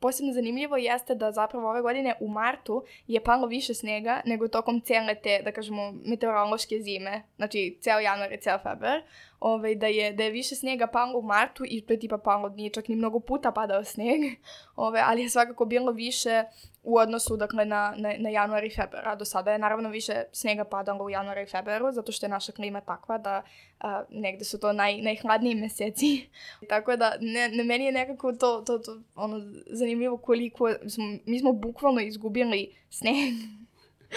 posebno 0.00 0.32
zanimljivo 0.32 0.76
jeste 0.76 1.14
da 1.14 1.32
zapravo 1.32 1.70
ove 1.70 1.82
godine 1.82 2.14
u 2.20 2.28
martu 2.28 2.84
je 3.06 3.24
palo 3.24 3.46
više 3.46 3.74
snega 3.74 4.20
nego 4.24 4.48
tokom 4.48 4.80
cele 4.80 5.14
te, 5.14 5.42
da 5.44 5.52
kažemo, 5.52 5.92
meteorološke 6.04 6.78
zime, 6.80 7.22
znači 7.36 7.78
ceo 7.80 7.98
januar 7.98 8.32
i 8.32 8.40
ceo 8.40 8.58
februar, 8.58 9.02
ovaj, 9.46 9.74
da, 9.74 9.86
je, 9.86 10.12
da 10.12 10.24
je 10.24 10.30
više 10.30 10.54
snega 10.54 10.86
palo 10.86 11.18
u 11.18 11.22
martu 11.22 11.64
i 11.66 11.80
to 11.80 11.92
je 11.92 12.00
tipa 12.00 12.18
palo, 12.18 12.48
nije 12.48 12.70
čak 12.70 12.88
ni 12.88 12.96
mnogo 12.96 13.20
puta 13.20 13.52
padao 13.52 13.84
sneg, 13.84 14.20
ovaj, 14.76 15.02
ali 15.04 15.22
je 15.22 15.30
svakako 15.30 15.64
bilo 15.64 15.92
više 15.92 16.44
u 16.82 16.98
odnosu 16.98 17.36
dakle, 17.36 17.64
na, 17.64 17.94
na, 17.96 18.12
na 18.18 18.30
januar 18.30 18.64
i 18.64 18.70
februar. 18.70 19.18
Do 19.18 19.24
sada 19.24 19.52
je 19.52 19.58
naravno 19.58 19.88
više 19.88 20.22
snega 20.32 20.64
padalo 20.64 21.04
u 21.04 21.10
januar 21.10 21.38
i 21.38 21.46
februaru, 21.46 21.92
zato 21.92 22.12
što 22.12 22.26
je 22.26 22.30
naša 22.30 22.52
klima 22.52 22.80
takva 22.80 23.18
da 23.18 23.42
a, 23.80 24.04
negde 24.10 24.44
su 24.44 24.60
to 24.60 24.72
naj, 24.72 25.02
najhladniji 25.02 25.54
meseci. 25.54 26.28
Tako 26.68 26.96
da 26.96 27.12
ne, 27.20 27.48
ne, 27.48 27.64
meni 27.64 27.84
je 27.84 27.92
nekako 27.92 28.32
to, 28.32 28.62
to, 28.66 28.78
to 28.78 29.00
ono, 29.14 29.40
zanimljivo 29.66 30.16
koliko 30.16 30.72
smo, 30.88 31.04
mi 31.26 31.38
smo 31.38 31.52
bukvalno 31.52 32.00
izgubili 32.00 32.74
sneg 32.90 33.34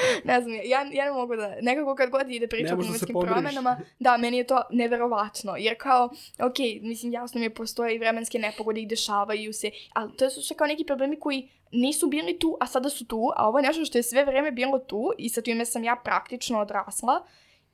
ne 0.23 0.41
znam, 0.41 0.55
ja, 0.55 0.81
ja 0.91 1.05
ne 1.05 1.11
mogu 1.11 1.35
da, 1.35 1.55
nekako 1.61 1.95
kad 1.95 2.09
god 2.09 2.31
ide 2.31 2.47
priča 2.47 2.73
o 2.73 2.77
da 2.77 2.81
klimatskim 2.83 3.15
promjenama, 3.21 3.77
da, 3.99 4.17
meni 4.17 4.37
je 4.37 4.47
to 4.47 4.61
neverovatno, 4.71 5.55
jer 5.57 5.75
kao, 5.77 6.09
ok, 6.39 6.59
mislim, 6.81 7.11
jasno 7.11 7.39
mi 7.39 7.45
je, 7.45 7.53
postoje 7.53 7.95
i 7.95 7.99
vremenske 7.99 8.39
nepogode 8.39 8.81
i 8.81 8.85
dešavaju 8.85 9.53
se, 9.53 9.71
ali 9.93 10.11
to 10.17 10.29
su 10.29 10.41
sve 10.41 10.55
kao 10.55 10.67
neki 10.67 10.83
problemi 10.83 11.19
koji 11.19 11.49
nisu 11.71 12.07
bili 12.07 12.39
tu, 12.39 12.57
a 12.59 12.67
sada 12.67 12.89
su 12.89 13.05
tu, 13.05 13.31
a 13.35 13.47
ovo 13.47 13.59
je 13.59 13.63
nešto 13.63 13.85
što 13.85 13.97
je 13.97 14.03
sve 14.03 14.25
vreme 14.25 14.51
bilo 14.51 14.79
tu 14.79 15.11
i 15.17 15.29
sa 15.29 15.41
time 15.41 15.65
sam 15.65 15.83
ja 15.83 15.95
praktično 16.03 16.59
odrasla 16.59 17.25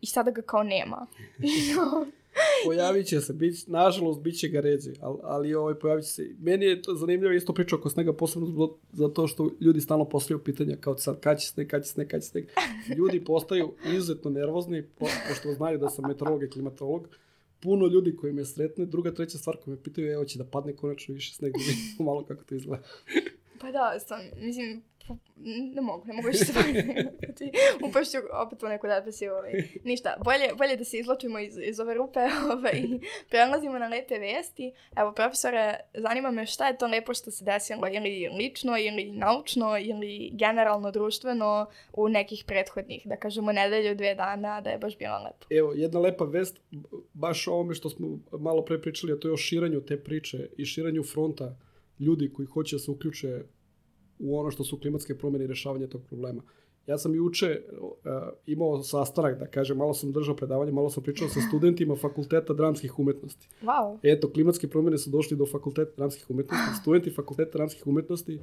i 0.01 0.05
sada 0.05 0.31
ga 0.31 0.41
kao 0.41 0.63
nema. 0.63 1.07
pojavit 2.65 3.07
će 3.07 3.21
se, 3.21 3.33
bit, 3.33 3.67
nažalost, 3.67 4.21
bit 4.21 4.39
će 4.39 4.47
ga 4.47 4.59
ređe, 4.59 4.91
ali, 5.01 5.19
ali 5.23 5.55
ovaj, 5.55 5.75
pojavit 5.75 6.05
će 6.05 6.11
se. 6.11 6.29
Meni 6.39 6.65
je 6.65 6.81
to 6.81 6.95
zanimljivo 6.95 7.33
isto 7.33 7.53
priča 7.53 7.75
oko 7.75 7.89
snega, 7.89 8.13
posebno 8.13 8.77
zato 8.91 9.27
što 9.27 9.49
ljudi 9.61 9.81
stalno 9.81 10.09
postavljaju 10.09 10.43
pitanja 10.43 10.75
kao 10.75 10.97
sad, 10.97 11.19
kad 11.19 11.39
će 11.39 11.47
sneg, 11.47 11.67
kad 11.67 11.83
će 11.83 11.89
sneg, 11.89 12.07
kad 12.07 12.21
će 12.21 12.27
sneg. 12.27 12.45
Ljudi 12.97 13.23
postaju 13.23 13.73
izuzetno 13.93 14.31
nervozni, 14.31 14.83
po, 14.83 15.05
pošto 15.29 15.53
znaju 15.53 15.77
da 15.77 15.89
sam 15.89 16.07
meteorolog 16.07 16.43
i 16.43 16.49
klimatolog. 16.49 17.07
Puno 17.59 17.87
ljudi 17.87 18.15
koji 18.15 18.33
me 18.33 18.45
sretne, 18.45 18.85
druga, 18.85 19.13
treća 19.13 19.37
stvar 19.37 19.57
koji 19.57 19.75
me 19.75 19.83
pitaju, 19.83 20.11
evo 20.11 20.25
će 20.25 20.37
da 20.37 20.45
padne 20.45 20.75
konačno 20.75 21.13
više 21.13 21.33
sneg, 21.33 21.53
da 21.53 22.03
malo 22.03 22.25
kako 22.25 22.43
to 22.43 22.55
izgleda. 22.55 22.83
Pa 23.61 23.71
da, 23.71 23.99
sam, 23.99 24.19
mislim, 24.41 24.83
ne 25.75 25.81
mogu, 25.81 26.05
ne 26.05 26.13
mogu 26.13 26.27
više 26.27 26.45
se 26.45 26.53
znači, 26.53 27.51
upašću 27.89 28.17
opet 28.33 28.63
u 28.63 28.67
neku 28.67 28.87
depresiju. 28.87 29.33
Ovaj. 29.33 29.51
Ništa, 29.83 30.15
bolje, 30.23 30.47
bolje 30.57 30.75
da 30.75 30.83
se 30.83 30.97
izločimo 30.97 31.39
iz, 31.39 31.57
iz 31.63 31.79
ove 31.79 31.93
rupe 31.93 32.19
ovaj, 32.53 32.73
i 32.73 32.99
prelazimo 33.29 33.79
na 33.79 33.87
lepe 33.87 34.19
vesti. 34.19 34.73
Evo, 34.97 35.11
profesore, 35.11 35.75
zanima 35.93 36.31
me 36.31 36.45
šta 36.45 36.67
je 36.67 36.77
to 36.77 36.87
lepo 36.87 37.13
što 37.13 37.31
se 37.31 37.45
desilo 37.45 37.87
ili 37.87 38.29
lično, 38.37 38.77
ili 38.77 39.11
naučno, 39.11 39.77
ili 39.77 40.29
generalno 40.33 40.91
društveno 40.91 41.67
u 41.93 42.09
nekih 42.09 42.43
prethodnih, 42.47 43.01
da 43.05 43.15
kažemo, 43.15 43.51
nedelju, 43.51 43.95
dve 43.95 44.15
dana, 44.15 44.61
da 44.61 44.69
je 44.69 44.77
baš 44.77 44.97
bilo 44.97 45.17
lepo. 45.23 45.45
Evo, 45.49 45.73
jedna 45.75 45.99
lepa 45.99 46.25
vest, 46.25 46.59
baš 47.13 47.47
o 47.47 47.53
ovome 47.53 47.73
što 47.73 47.89
smo 47.89 48.19
malo 48.31 48.65
pre 48.65 48.81
pričali, 48.81 49.13
a 49.13 49.19
to 49.19 49.27
je 49.27 49.33
o 49.33 49.37
širanju 49.37 49.81
te 49.81 50.03
priče 50.03 50.49
i 50.57 50.65
širanju 50.65 51.03
fronta 51.03 51.55
ljudi 51.99 52.33
koji 52.33 52.45
hoće 52.45 52.75
da 52.75 52.79
se 52.79 52.91
uključe 52.91 53.43
u 54.19 54.39
ono 54.39 54.51
što 54.51 54.63
su 54.63 54.79
klimatske 54.79 55.15
promjene 55.17 55.45
i 55.45 55.47
rešavanje 55.47 55.87
tog 55.87 56.01
problema. 56.03 56.41
Ja 56.87 56.97
sam 56.97 57.15
juče 57.15 57.61
uh, 57.71 57.89
imao 58.45 58.83
sastanak, 58.83 59.39
da 59.39 59.47
kažem, 59.47 59.77
malo 59.77 59.93
sam 59.93 60.11
držao 60.11 60.35
predavanje, 60.35 60.71
malo 60.71 60.89
sam 60.89 61.03
pričao 61.03 61.29
sa 61.29 61.39
studentima 61.47 61.95
fakulteta 61.95 62.53
dramskih 62.53 62.99
umetnosti. 62.99 63.47
Wow. 63.61 63.97
Eto, 64.03 64.31
klimatske 64.31 64.67
promjene 64.67 64.97
su 64.97 65.09
došli 65.09 65.37
do 65.37 65.45
fakulteta 65.45 65.91
dramskih 65.97 66.29
umetnosti. 66.29 66.81
Studenti 66.81 67.11
fakulteta 67.11 67.57
dramskih 67.57 67.87
umetnosti 67.87 68.39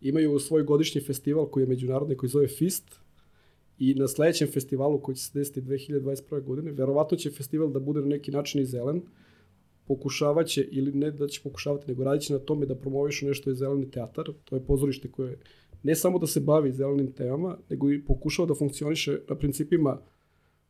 imaju 0.00 0.38
svoj 0.38 0.62
godišnji 0.62 1.00
festival 1.00 1.46
koji 1.46 1.62
je 1.62 1.68
međunarodni, 1.68 2.16
koji 2.16 2.30
zove 2.30 2.48
FIST, 2.48 2.84
i 3.78 3.94
na 3.94 4.08
sledećem 4.08 4.48
festivalu 4.48 5.00
koji 5.00 5.16
će 5.16 5.22
se 5.24 5.38
desiti 5.38 5.62
2021. 5.62 6.42
godine, 6.42 6.72
verovatno 6.72 7.16
će 7.16 7.30
festival 7.30 7.68
da 7.68 7.80
bude 7.80 8.00
na 8.00 8.06
neki 8.06 8.30
način 8.30 8.60
i 8.60 8.66
zelen, 8.66 9.02
pokušavaće, 9.86 10.68
ili 10.70 10.92
ne 10.92 11.10
da 11.10 11.28
će 11.28 11.40
pokušavati, 11.44 11.88
nego 11.88 12.04
radit 12.04 12.22
će 12.22 12.32
na 12.32 12.38
tome 12.38 12.66
da 12.66 12.74
promovišu 12.74 13.26
nešto 13.26 13.50
je 13.50 13.54
zeleni 13.54 13.90
teatar, 13.90 14.24
to 14.44 14.56
je 14.56 14.64
pozorište 14.64 15.10
koje 15.10 15.38
ne 15.82 15.94
samo 15.94 16.18
da 16.18 16.26
se 16.26 16.40
bavi 16.40 16.72
zelenim 16.72 17.12
temama, 17.12 17.58
nego 17.70 17.92
i 17.92 18.04
pokušava 18.04 18.48
da 18.48 18.54
funkcioniše 18.54 19.20
na 19.28 19.36
principima 19.36 20.00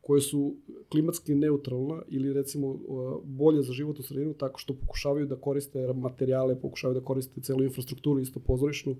koje 0.01 0.21
su 0.21 0.55
klimatski 0.91 1.35
neutralna 1.35 2.01
ili 2.07 2.33
recimo 2.33 2.79
bolje 3.23 3.61
za 3.61 3.73
život 3.73 3.99
u 3.99 4.03
sredinu 4.03 4.33
tako 4.33 4.59
što 4.59 4.73
pokušavaju 4.73 5.25
da 5.25 5.35
koriste 5.35 5.93
materijale, 5.93 6.59
pokušavaju 6.61 6.99
da 6.99 7.05
koriste 7.05 7.41
celu 7.41 7.63
infrastrukturu 7.63 8.19
isto 8.19 8.39
pozorišnu 8.39 8.95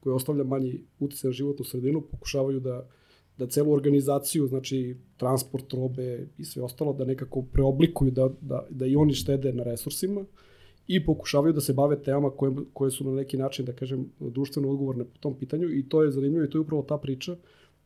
koja 0.00 0.14
ostavlja 0.14 0.44
manji 0.44 0.84
utjecaj 1.00 1.28
na 1.28 1.32
životnu 1.32 1.64
sredinu, 1.64 2.00
pokušavaju 2.00 2.60
da 2.60 2.78
uh, 2.78 2.86
da 3.38 3.46
celu 3.46 3.72
organizaciju, 3.72 4.46
znači 4.46 4.96
transport 5.16 5.72
robe 5.72 6.28
i 6.38 6.44
sve 6.44 6.62
ostalo, 6.62 6.92
da 6.92 7.04
nekako 7.04 7.42
preoblikuju, 7.42 8.10
da, 8.10 8.28
da, 8.40 8.66
da 8.70 8.86
i 8.86 8.96
oni 8.96 9.14
štede 9.14 9.52
na 9.52 9.62
resursima 9.62 10.24
i 10.86 11.04
pokušavaju 11.04 11.52
da 11.52 11.60
se 11.60 11.72
bave 11.72 12.02
temama 12.02 12.30
koje, 12.30 12.52
koje 12.72 12.90
su 12.90 13.04
na 13.04 13.14
neki 13.14 13.36
način, 13.36 13.64
da 13.64 13.72
kažem, 13.72 14.10
društveno 14.20 14.70
odgovorne 14.70 15.04
po 15.04 15.18
tom 15.20 15.34
pitanju 15.34 15.68
i 15.70 15.88
to 15.88 16.02
je 16.02 16.10
zanimljivo 16.10 16.44
i 16.44 16.50
to 16.50 16.58
je 16.58 16.62
upravo 16.62 16.82
ta 16.82 16.98
priča 16.98 17.36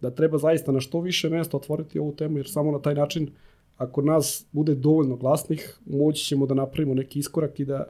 da 0.01 0.11
treba 0.11 0.39
zaista 0.39 0.73
na 0.73 0.81
što 0.81 1.01
više 1.01 1.31
mesta 1.31 1.57
otvoriti 1.57 1.99
ovu 1.99 2.15
temu, 2.15 2.39
jer 2.39 2.49
samo 2.49 2.73
na 2.73 2.79
taj 2.79 2.95
način, 2.95 3.31
ako 3.77 4.03
nas 4.03 4.47
bude 4.53 4.75
dovoljno 4.75 5.17
glasnih, 5.17 5.79
moći 5.87 6.25
ćemo 6.25 6.47
da 6.47 6.55
napravimo 6.55 6.95
neki 6.95 7.19
iskorak 7.19 7.61
i 7.61 7.65
da, 7.65 7.85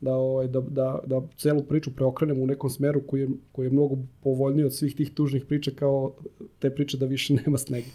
da, 0.00 0.14
ovaj, 0.14 0.46
da, 0.46 0.60
da, 0.60 0.98
da 1.06 1.20
celu 1.36 1.62
priču 1.62 1.94
preokrenemo 1.96 2.42
u 2.42 2.46
nekom 2.46 2.70
smeru 2.70 3.06
koji 3.06 3.20
je, 3.20 3.28
koji 3.52 3.66
je 3.66 3.70
mnogo 3.70 3.96
povoljniji 4.22 4.64
od 4.64 4.74
svih 4.74 4.96
tih 4.96 5.14
tužnih 5.14 5.44
priča 5.44 5.70
kao 5.78 6.12
te 6.58 6.74
priče 6.74 6.96
da 6.96 7.06
više 7.06 7.34
nema 7.44 7.58
snega. 7.58 7.86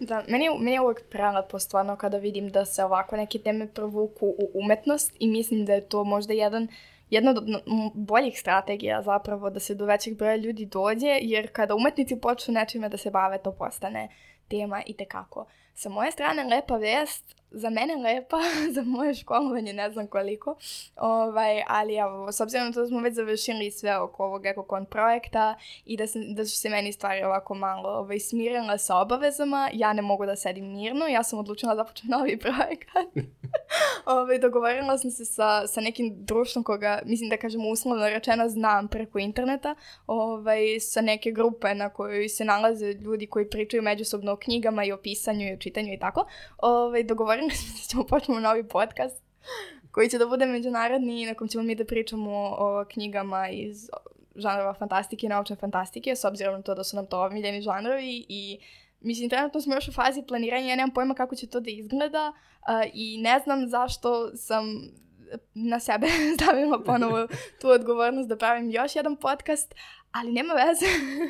da, 0.00 0.24
meni, 0.28 0.46
meni 0.58 0.72
je 0.72 0.80
uvek 0.80 1.02
prelepo 1.10 1.58
stvarno 1.58 1.96
kada 1.96 2.18
vidim 2.18 2.48
da 2.48 2.64
se 2.64 2.84
ovako 2.84 3.16
neke 3.16 3.38
teme 3.38 3.66
provuku 3.66 4.26
u 4.26 4.50
umetnost 4.54 5.16
i 5.18 5.28
mislim 5.28 5.64
da 5.64 5.72
je 5.72 5.88
to 5.88 6.04
možda 6.04 6.32
jedan 6.32 6.68
jedna 7.10 7.30
od 7.30 7.44
boljih 7.94 8.40
strategija 8.40 9.02
zapravo 9.02 9.50
da 9.50 9.60
se 9.60 9.74
do 9.74 9.84
većeg 9.84 10.16
broja 10.16 10.36
ljudi 10.36 10.66
dođe, 10.66 11.18
jer 11.20 11.48
kada 11.52 11.74
umetnici 11.74 12.20
počnu 12.20 12.54
nečime 12.54 12.88
da 12.88 12.96
se 12.96 13.10
bave, 13.10 13.38
to 13.38 13.52
postane 13.52 14.08
tema 14.48 14.82
i 14.86 14.94
tekako. 14.94 15.46
Sa 15.74 15.88
moje 15.88 16.10
strane, 16.10 16.44
lepa 16.44 16.76
vest, 16.76 17.42
za 17.54 17.70
mene 17.70 17.96
lepa, 17.96 18.38
za 18.74 18.82
moje 18.82 19.14
školovanje 19.14 19.72
ne 19.72 19.90
znam 19.90 20.06
koliko, 20.06 20.56
ovaj, 20.96 21.62
ali 21.66 21.94
evo, 21.96 22.32
s 22.32 22.40
obzirom 22.40 22.66
na 22.66 22.72
to 22.72 22.80
da 22.80 22.86
smo 22.86 23.00
već 23.00 23.14
završili 23.14 23.70
sve 23.70 23.98
oko 23.98 24.24
ovog 24.24 24.46
EcoCon 24.46 24.86
projekta 24.86 25.54
i 25.84 25.96
da, 25.96 26.06
se, 26.06 26.18
da 26.36 26.44
su 26.44 26.56
se 26.56 26.68
meni 26.68 26.92
stvari 26.92 27.22
ovako 27.22 27.54
malo 27.54 27.88
ovaj, 27.88 28.18
smirile 28.18 28.78
sa 28.78 28.96
obavezama, 28.96 29.70
ja 29.72 29.92
ne 29.92 30.02
mogu 30.02 30.26
da 30.26 30.36
sedim 30.36 30.72
mirno, 30.72 31.06
ja 31.06 31.22
sam 31.22 31.38
odlučila 31.38 31.74
da 31.74 31.84
počnem 31.84 32.10
novi 32.18 32.38
projekat. 32.38 33.06
ovaj, 34.06 34.38
dogovorila 34.38 34.98
sam 34.98 35.10
se 35.10 35.24
sa, 35.24 35.66
sa 35.66 35.80
nekim 35.80 36.24
društvom 36.24 36.64
koga, 36.64 37.02
mislim 37.04 37.30
da 37.30 37.36
kažem 37.36 37.66
uslovno 37.66 38.08
rečeno, 38.08 38.48
znam 38.48 38.88
preko 38.88 39.18
interneta, 39.18 39.74
ovaj, 40.06 40.80
sa 40.80 41.00
neke 41.00 41.30
grupe 41.30 41.74
na 41.74 41.88
kojoj 41.88 42.28
se 42.28 42.44
nalaze 42.44 42.92
ljudi 42.92 43.26
koji 43.26 43.50
pričaju 43.50 43.82
međusobno 43.82 44.32
o 44.32 44.36
knjigama 44.36 44.84
i 44.84 44.92
o 44.92 44.96
pisanju 44.96 45.48
i 45.48 45.54
o 45.54 45.58
čitanju 45.62 45.92
i 45.92 45.98
tako. 45.98 46.26
Ovaj, 46.58 47.02
dogovorili 47.04 47.50
smo 47.56 47.72
da 47.72 47.88
ćemo 47.88 48.04
počnemo 48.04 48.40
novi 48.40 48.68
podcast 48.68 49.22
koji 49.90 50.08
će 50.08 50.18
da 50.18 50.26
bude 50.26 50.46
međunarodni 50.46 51.22
i 51.22 51.26
na 51.26 51.34
kom 51.34 51.48
ćemo 51.48 51.64
mi 51.64 51.74
da 51.74 51.84
pričamo 51.84 52.56
o 52.58 52.84
knjigama 52.90 53.48
iz 53.48 53.90
žanrova 54.36 54.74
fantastike 54.74 55.26
i 55.26 55.30
naučne 55.30 55.56
fantastike, 55.56 56.16
s 56.16 56.24
obzirom 56.24 56.54
na 56.54 56.62
to 56.62 56.74
da 56.74 56.84
su 56.84 56.96
nam 56.96 57.06
to 57.06 57.24
omiljeni 57.24 57.62
žanrovi 57.62 58.26
i 58.28 58.58
Mislim, 59.04 59.30
trenutno 59.30 59.60
smo 59.60 59.74
još 59.74 59.88
u 59.88 59.92
fazi 59.92 60.22
planiranja, 60.28 60.66
ja 60.66 60.76
nemam 60.76 60.90
pojma 60.90 61.14
kako 61.14 61.36
će 61.36 61.46
to 61.46 61.60
da 61.60 61.70
izgleda 61.70 62.32
uh, 62.32 62.90
i 62.94 63.18
ne 63.18 63.38
znam 63.38 63.68
zašto 63.68 64.36
sam 64.36 64.64
na 65.54 65.80
sebe 65.80 66.06
stavila 66.36 66.82
ponovo 66.84 67.26
tu 67.60 67.68
odgovornost 67.68 68.28
da 68.28 68.36
pravim 68.36 68.70
još 68.70 68.96
jedan 68.96 69.16
podcast, 69.16 69.74
ali 70.12 70.32
nema 70.32 70.54
veze. 70.54 70.86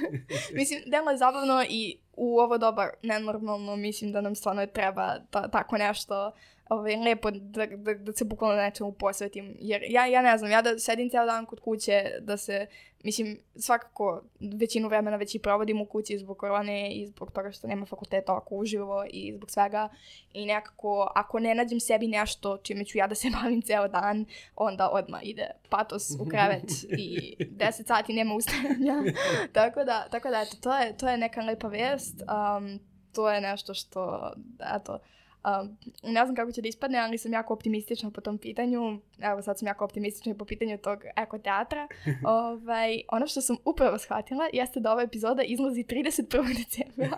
mislim, 0.59 0.81
delo 0.87 1.11
je 1.11 1.17
zabavno 1.17 1.65
i 1.69 1.99
u 2.17 2.39
ovo 2.41 2.59
doba 2.59 2.89
nenormalno 3.03 3.77
mislim 3.77 4.13
da 4.13 4.21
nam 4.21 4.35
stvarno 4.35 4.67
treba 4.67 5.19
ta, 5.31 5.49
tako 5.49 5.77
nešto 5.77 6.33
ovaj, 6.69 6.97
lepo 6.97 7.31
da, 7.31 7.67
da, 7.67 7.95
da 7.95 8.13
se 8.13 8.25
bukvalno 8.25 8.57
nečemu 8.57 8.93
posvetim. 8.93 9.57
Jer 9.61 9.83
ja, 9.89 10.07
ja 10.07 10.23
ne 10.23 10.39
znam, 10.39 10.51
ja 10.51 10.63
da 10.63 10.79
sedim 10.79 11.11
ceo 11.11 11.27
dan 11.27 11.47
kod 11.47 11.61
kuće, 11.61 12.03
da 12.21 12.37
se, 12.37 12.67
mislim, 13.05 13.39
svakako 13.57 14.23
većinu 14.41 14.89
vremena 14.89 15.17
već 15.17 15.35
i 15.35 15.39
provodim 15.39 15.81
u 15.81 15.87
kući 15.87 16.19
zbog 16.19 16.39
korone 16.39 16.93
i 16.93 17.07
zbog 17.07 17.31
toga 17.33 17.53
što 17.53 17.67
nema 17.67 17.87
fakulteta 17.87 18.37
oko 18.37 18.55
uživo 18.55 19.05
i 19.11 19.33
zbog 19.37 19.51
svega. 19.51 19.89
I 20.33 20.47
nekako, 20.47 21.13
ako 21.15 21.39
ne 21.39 21.55
nađem 21.55 21.81
sebi 21.81 22.09
nešto 22.09 22.59
čime 22.63 22.85
ću 22.85 22.99
ja 22.99 23.07
da 23.07 23.15
se 23.15 23.31
bavim 23.43 23.63
ceo 23.63 23.89
dan, 23.89 24.25
onda 24.57 24.89
odma 24.89 25.23
ide 25.23 25.51
patos 25.69 26.11
u 26.21 26.29
krevet 26.29 26.71
i 26.99 27.37
10 27.59 27.87
sati 27.87 28.13
nema 28.13 28.35
ustajanja. 28.35 28.95
tako 29.53 29.85
da, 29.85 30.09
tako 30.11 30.31
da, 30.31 30.43
eto, 30.43 30.57
to 30.61 30.77
je, 30.77 30.97
to 30.97 31.09
je 31.09 31.17
neka 31.17 31.41
lepa 31.41 31.69
vest. 31.69 32.23
Um, 32.23 32.81
to 33.13 33.31
je 33.31 33.41
nešto 33.41 33.75
što, 33.75 34.33
eto, 34.77 34.99
Um, 35.45 35.79
ne 36.03 36.25
znam 36.25 36.37
kako 36.37 36.53
će 36.53 36.63
da 36.63 36.69
ispadne, 36.69 36.99
ali 36.99 37.19
sam 37.19 37.33
jako 37.33 37.55
optimistična 37.55 38.11
po 38.11 38.21
tom 38.21 38.39
pitanju. 38.39 38.99
Evo 39.21 39.43
sad 39.43 39.59
sam 39.59 39.69
jako 39.69 39.85
optimistična 39.85 40.35
po 40.35 40.45
pitanju 40.45 40.79
tog 40.79 40.99
ekoteatra. 41.17 41.89
ovaj, 42.25 43.03
ono 43.09 43.27
što 43.27 43.41
sam 43.41 43.57
upravo 43.65 43.99
shvatila 43.99 44.49
jeste 44.53 44.81
da 44.81 44.93
ova 44.93 45.03
epizoda 45.03 45.43
izlazi 45.43 45.85
31. 45.85 46.59
decembra. 46.59 47.17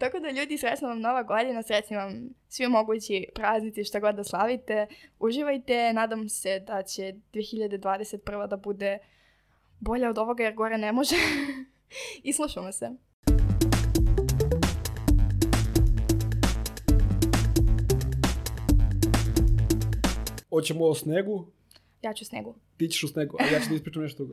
Tako 0.00 0.20
da 0.20 0.30
ljudi, 0.30 0.58
srećna 0.58 0.88
vam 0.88 1.00
nova 1.00 1.22
godina, 1.22 1.62
srećni 1.62 1.96
vam 1.96 2.28
svi 2.48 2.68
mogući 2.68 3.26
praznici 3.34 3.84
šta 3.84 4.00
god 4.00 4.14
da 4.14 4.24
slavite. 4.24 4.86
Uživajte, 5.18 5.92
nadam 5.92 6.28
se 6.28 6.60
da 6.60 6.82
će 6.82 7.14
2021. 7.32 8.48
da 8.48 8.56
bude 8.56 8.98
bolja 9.80 10.10
od 10.10 10.18
ovoga 10.18 10.44
jer 10.44 10.54
gore 10.54 10.78
ne 10.78 10.92
može. 10.92 11.16
I 12.22 12.32
slušamo 12.32 12.72
se. 12.72 12.90
Hoćemo 20.54 20.84
o 20.84 20.94
snegu? 20.94 21.46
Ja 22.02 22.14
ću 22.14 22.24
snegu. 22.24 22.54
Ti 22.76 22.88
ćeš 22.88 23.02
u 23.04 23.08
snegu, 23.08 23.36
a 23.40 23.44
ja 23.54 23.60
ću 23.60 23.68
da 23.68 23.74
ispričam 23.74 24.02
nešto 24.02 24.24
drugo. 24.24 24.32